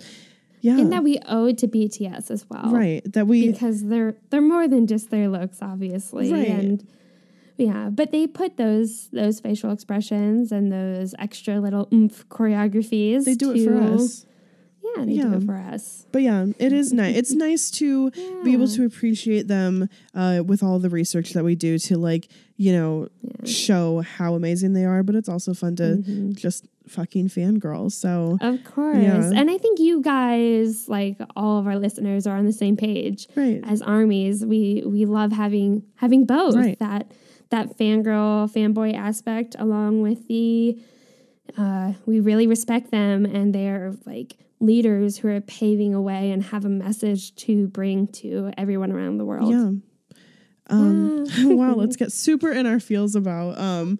Yeah. 0.61 0.79
and 0.79 0.91
that 0.93 1.03
we 1.03 1.19
owe 1.27 1.45
it 1.47 1.57
to 1.59 1.67
BTS 1.67 2.31
as 2.31 2.45
well, 2.49 2.71
right. 2.71 3.01
That 3.13 3.27
we 3.27 3.51
Because 3.51 3.85
they're 3.85 4.15
they're 4.29 4.41
more 4.41 4.67
than 4.67 4.87
just 4.87 5.09
their 5.11 5.27
looks, 5.27 5.59
obviously, 5.61 6.31
Right. 6.31 6.47
and 6.49 6.87
yeah, 7.57 7.89
but 7.91 8.11
they 8.11 8.27
put 8.27 8.57
those 8.57 9.07
those 9.09 9.39
facial 9.39 9.71
expressions 9.71 10.51
and 10.51 10.71
those 10.71 11.13
extra 11.19 11.59
little 11.59 11.87
oomph 11.93 12.27
choreographies. 12.29 13.25
they 13.25 13.35
do 13.35 13.51
it 13.51 13.65
for 13.65 13.77
us. 13.95 14.25
Yeah, 14.95 15.03
they 15.05 15.17
do 15.17 15.33
it 15.33 15.43
for 15.43 15.55
us. 15.55 16.05
But 16.13 16.21
yeah, 16.21 16.45
it 16.59 16.71
is 16.71 16.93
nice. 16.93 17.15
It's 17.15 17.31
nice 17.47 17.69
to 17.71 18.09
be 18.43 18.53
able 18.53 18.67
to 18.69 18.85
appreciate 18.85 19.47
them 19.47 19.89
uh, 20.15 20.43
with 20.45 20.63
all 20.63 20.79
the 20.79 20.89
research 20.89 21.33
that 21.33 21.43
we 21.43 21.55
do 21.55 21.77
to 21.79 21.97
like, 21.97 22.29
you 22.55 22.71
know, 22.71 23.09
show 23.43 23.99
how 24.01 24.35
amazing 24.35 24.71
they 24.73 24.85
are. 24.85 25.03
But 25.03 25.15
it's 25.15 25.27
also 25.29 25.53
fun 25.53 25.75
to 25.77 25.83
Mm-hmm. 25.97 26.31
just 26.33 26.65
fucking 26.87 27.27
fangirl. 27.27 27.91
So 27.91 28.37
Of 28.39 28.63
course. 28.63 28.97
Yeah. 28.97 29.29
And 29.35 29.51
I 29.51 29.57
think 29.57 29.77
you 29.79 30.01
guys, 30.01 30.87
like 30.87 31.17
all 31.35 31.59
of 31.59 31.67
our 31.67 31.77
listeners, 31.77 32.25
are 32.25 32.37
on 32.37 32.45
the 32.45 32.53
same 32.53 32.77
page. 32.77 33.27
right, 33.35 33.59
As 33.65 33.81
armies, 33.81 34.45
we 34.45 34.83
we 34.85 35.05
love 35.05 35.33
having 35.33 35.83
having 35.95 36.25
both 36.25 36.55
Right. 36.55 36.79
that 36.79 37.11
that 37.49 37.77
fangirl 37.77 38.51
fanboy 38.51 38.93
aspect 38.95 39.55
along 39.59 40.01
with 40.01 40.27
the 40.27 40.77
uh, 41.57 41.93
we 42.05 42.19
really 42.19 42.45
respect 42.47 42.91
them 42.91 43.25
and 43.25 43.53
they're 43.55 43.93
like 44.05 44.35
leaders 44.59 45.17
who 45.17 45.29
are 45.29 45.39
paving 45.41 45.93
a 45.93 46.01
way 46.01 46.31
and 46.31 46.43
have 46.43 46.65
a 46.65 46.69
message 46.69 47.33
to 47.35 47.67
bring 47.67 48.07
to 48.07 48.51
everyone 48.57 48.91
around 48.91 49.17
the 49.17 49.25
world. 49.25 49.49
yeah. 49.49 49.71
Um, 50.69 51.25
wow, 51.57 51.75
let's 51.75 51.95
get 51.95 52.11
super 52.11 52.51
in 52.51 52.65
our 52.65 52.79
feels 52.79 53.15
about 53.15 53.57
um 53.57 53.99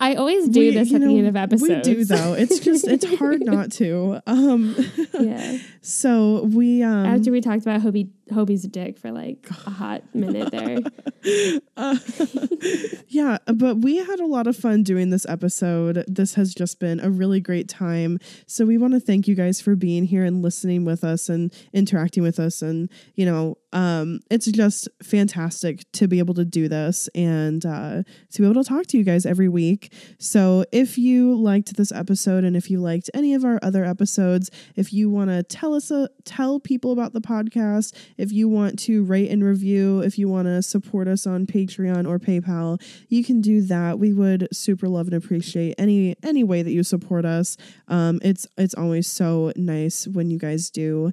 I 0.00 0.14
always 0.14 0.48
do 0.48 0.60
we- 0.60 0.70
this 0.70 0.92
at 0.94 1.00
know, 1.02 1.08
the 1.08 1.18
end 1.18 1.28
of 1.28 1.36
episodes. 1.36 1.86
We 1.86 1.94
do 1.94 2.04
though. 2.04 2.32
It's 2.32 2.58
just 2.68 2.88
it's 2.88 3.04
hard 3.16 3.44
not 3.44 3.70
to. 3.72 4.20
Um 4.26 4.74
yeah. 5.20 5.58
so 5.82 6.42
we 6.44 6.82
um 6.82 7.06
After 7.06 7.30
we 7.30 7.40
talked 7.40 7.62
about 7.62 7.82
Hobi 7.82 8.08
Hobi's 8.30 8.62
dick 8.62 8.98
for 8.98 9.10
like 9.10 9.46
a 9.66 9.70
hot 9.70 10.02
minute 10.14 10.50
there. 10.50 10.78
Yeah, 13.08 13.38
but 13.52 13.78
we 13.78 13.96
had 13.96 14.20
a 14.20 14.26
lot 14.26 14.46
of 14.46 14.56
fun 14.56 14.84
doing 14.84 15.10
this 15.10 15.26
episode. 15.28 16.04
This 16.06 16.34
has 16.34 16.54
just 16.54 16.78
been 16.78 17.00
a 17.00 17.10
really 17.10 17.40
great 17.40 17.68
time. 17.68 18.20
So 18.46 18.64
we 18.64 18.78
want 18.78 18.94
to 18.94 19.00
thank 19.00 19.26
you 19.26 19.34
guys 19.34 19.60
for 19.60 19.74
being 19.74 20.04
here 20.04 20.24
and 20.24 20.42
listening 20.42 20.84
with 20.84 21.02
us 21.02 21.28
and 21.28 21.52
interacting 21.72 22.22
with 22.22 22.38
us 22.38 22.62
and, 22.62 22.88
you 23.16 23.26
know, 23.26 23.58
um 23.72 24.18
it's 24.30 24.46
just 24.46 24.88
fantastic 25.00 25.90
to 25.92 26.08
be 26.08 26.18
able 26.18 26.34
to 26.34 26.44
do 26.44 26.68
this 26.68 27.08
and 27.14 27.64
uh 27.64 28.02
to 28.32 28.42
be 28.42 28.44
able 28.44 28.60
to 28.60 28.68
talk 28.68 28.84
to 28.86 28.98
you 28.98 29.04
guys 29.04 29.24
every 29.24 29.48
week. 29.48 29.92
So 30.18 30.64
if 30.72 30.98
you 30.98 31.36
liked 31.36 31.76
this 31.76 31.92
episode 31.92 32.42
and 32.44 32.56
if 32.56 32.70
you 32.70 32.80
liked 32.80 33.10
any 33.14 33.34
of 33.34 33.44
our 33.44 33.60
other 33.62 33.84
episodes, 33.84 34.50
if 34.76 34.92
you 34.92 35.08
want 35.10 35.30
to 35.30 35.42
tell 35.42 35.74
us 35.74 35.90
a, 35.90 36.08
tell 36.24 36.58
people 36.58 36.92
about 36.92 37.12
the 37.12 37.20
podcast, 37.20 37.94
if 38.20 38.32
you 38.32 38.48
want 38.48 38.78
to 38.80 39.02
rate 39.04 39.30
and 39.30 39.42
review, 39.42 40.00
if 40.00 40.18
you 40.18 40.28
want 40.28 40.46
to 40.46 40.62
support 40.62 41.08
us 41.08 41.26
on 41.26 41.46
Patreon 41.46 42.06
or 42.06 42.18
PayPal, 42.18 42.80
you 43.08 43.24
can 43.24 43.40
do 43.40 43.62
that. 43.62 43.98
We 43.98 44.12
would 44.12 44.46
super 44.52 44.88
love 44.88 45.06
and 45.06 45.14
appreciate 45.14 45.74
any 45.78 46.16
any 46.22 46.44
way 46.44 46.62
that 46.62 46.72
you 46.72 46.82
support 46.82 47.24
us. 47.24 47.56
Um, 47.88 48.20
it's 48.22 48.46
it's 48.58 48.74
always 48.74 49.06
so 49.06 49.52
nice 49.56 50.06
when 50.06 50.30
you 50.30 50.38
guys 50.38 50.70
do. 50.70 51.12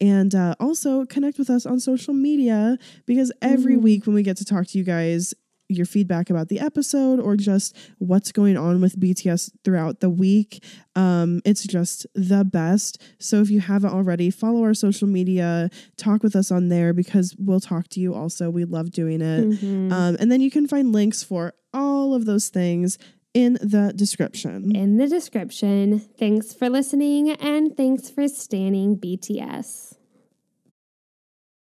And 0.00 0.34
uh, 0.34 0.54
also 0.60 1.06
connect 1.06 1.38
with 1.38 1.50
us 1.50 1.66
on 1.66 1.80
social 1.80 2.14
media 2.14 2.78
because 3.06 3.32
every 3.42 3.76
week 3.76 4.06
when 4.06 4.14
we 4.14 4.22
get 4.22 4.36
to 4.38 4.44
talk 4.44 4.66
to 4.68 4.78
you 4.78 4.84
guys, 4.84 5.34
your 5.68 5.86
feedback 5.86 6.30
about 6.30 6.48
the 6.48 6.60
episode 6.60 7.20
or 7.20 7.36
just 7.36 7.76
what's 7.98 8.32
going 8.32 8.56
on 8.56 8.80
with 8.80 8.98
BTS 8.98 9.50
throughout 9.64 10.00
the 10.00 10.10
week. 10.10 10.64
Um, 10.96 11.40
it's 11.44 11.64
just 11.64 12.06
the 12.14 12.44
best. 12.44 13.00
So 13.18 13.40
if 13.40 13.50
you 13.50 13.60
haven't 13.60 13.92
already, 13.92 14.30
follow 14.30 14.62
our 14.64 14.74
social 14.74 15.06
media, 15.06 15.70
talk 15.96 16.22
with 16.22 16.34
us 16.34 16.50
on 16.50 16.68
there 16.68 16.92
because 16.92 17.36
we'll 17.38 17.60
talk 17.60 17.88
to 17.88 18.00
you 18.00 18.14
also. 18.14 18.50
We 18.50 18.64
love 18.64 18.90
doing 18.90 19.20
it. 19.20 19.50
Mm-hmm. 19.50 19.92
Um, 19.92 20.16
and 20.18 20.32
then 20.32 20.40
you 20.40 20.50
can 20.50 20.66
find 20.66 20.92
links 20.92 21.22
for 21.22 21.52
all 21.72 22.14
of 22.14 22.24
those 22.24 22.48
things 22.48 22.98
in 23.34 23.58
the 23.60 23.92
description. 23.94 24.74
in 24.74 24.96
the 24.96 25.06
description. 25.06 26.00
Thanks 26.00 26.54
for 26.54 26.68
listening 26.68 27.30
and 27.32 27.76
thanks 27.76 28.10
for 28.10 28.26
stanning 28.26 28.96
BTS. 28.96 29.97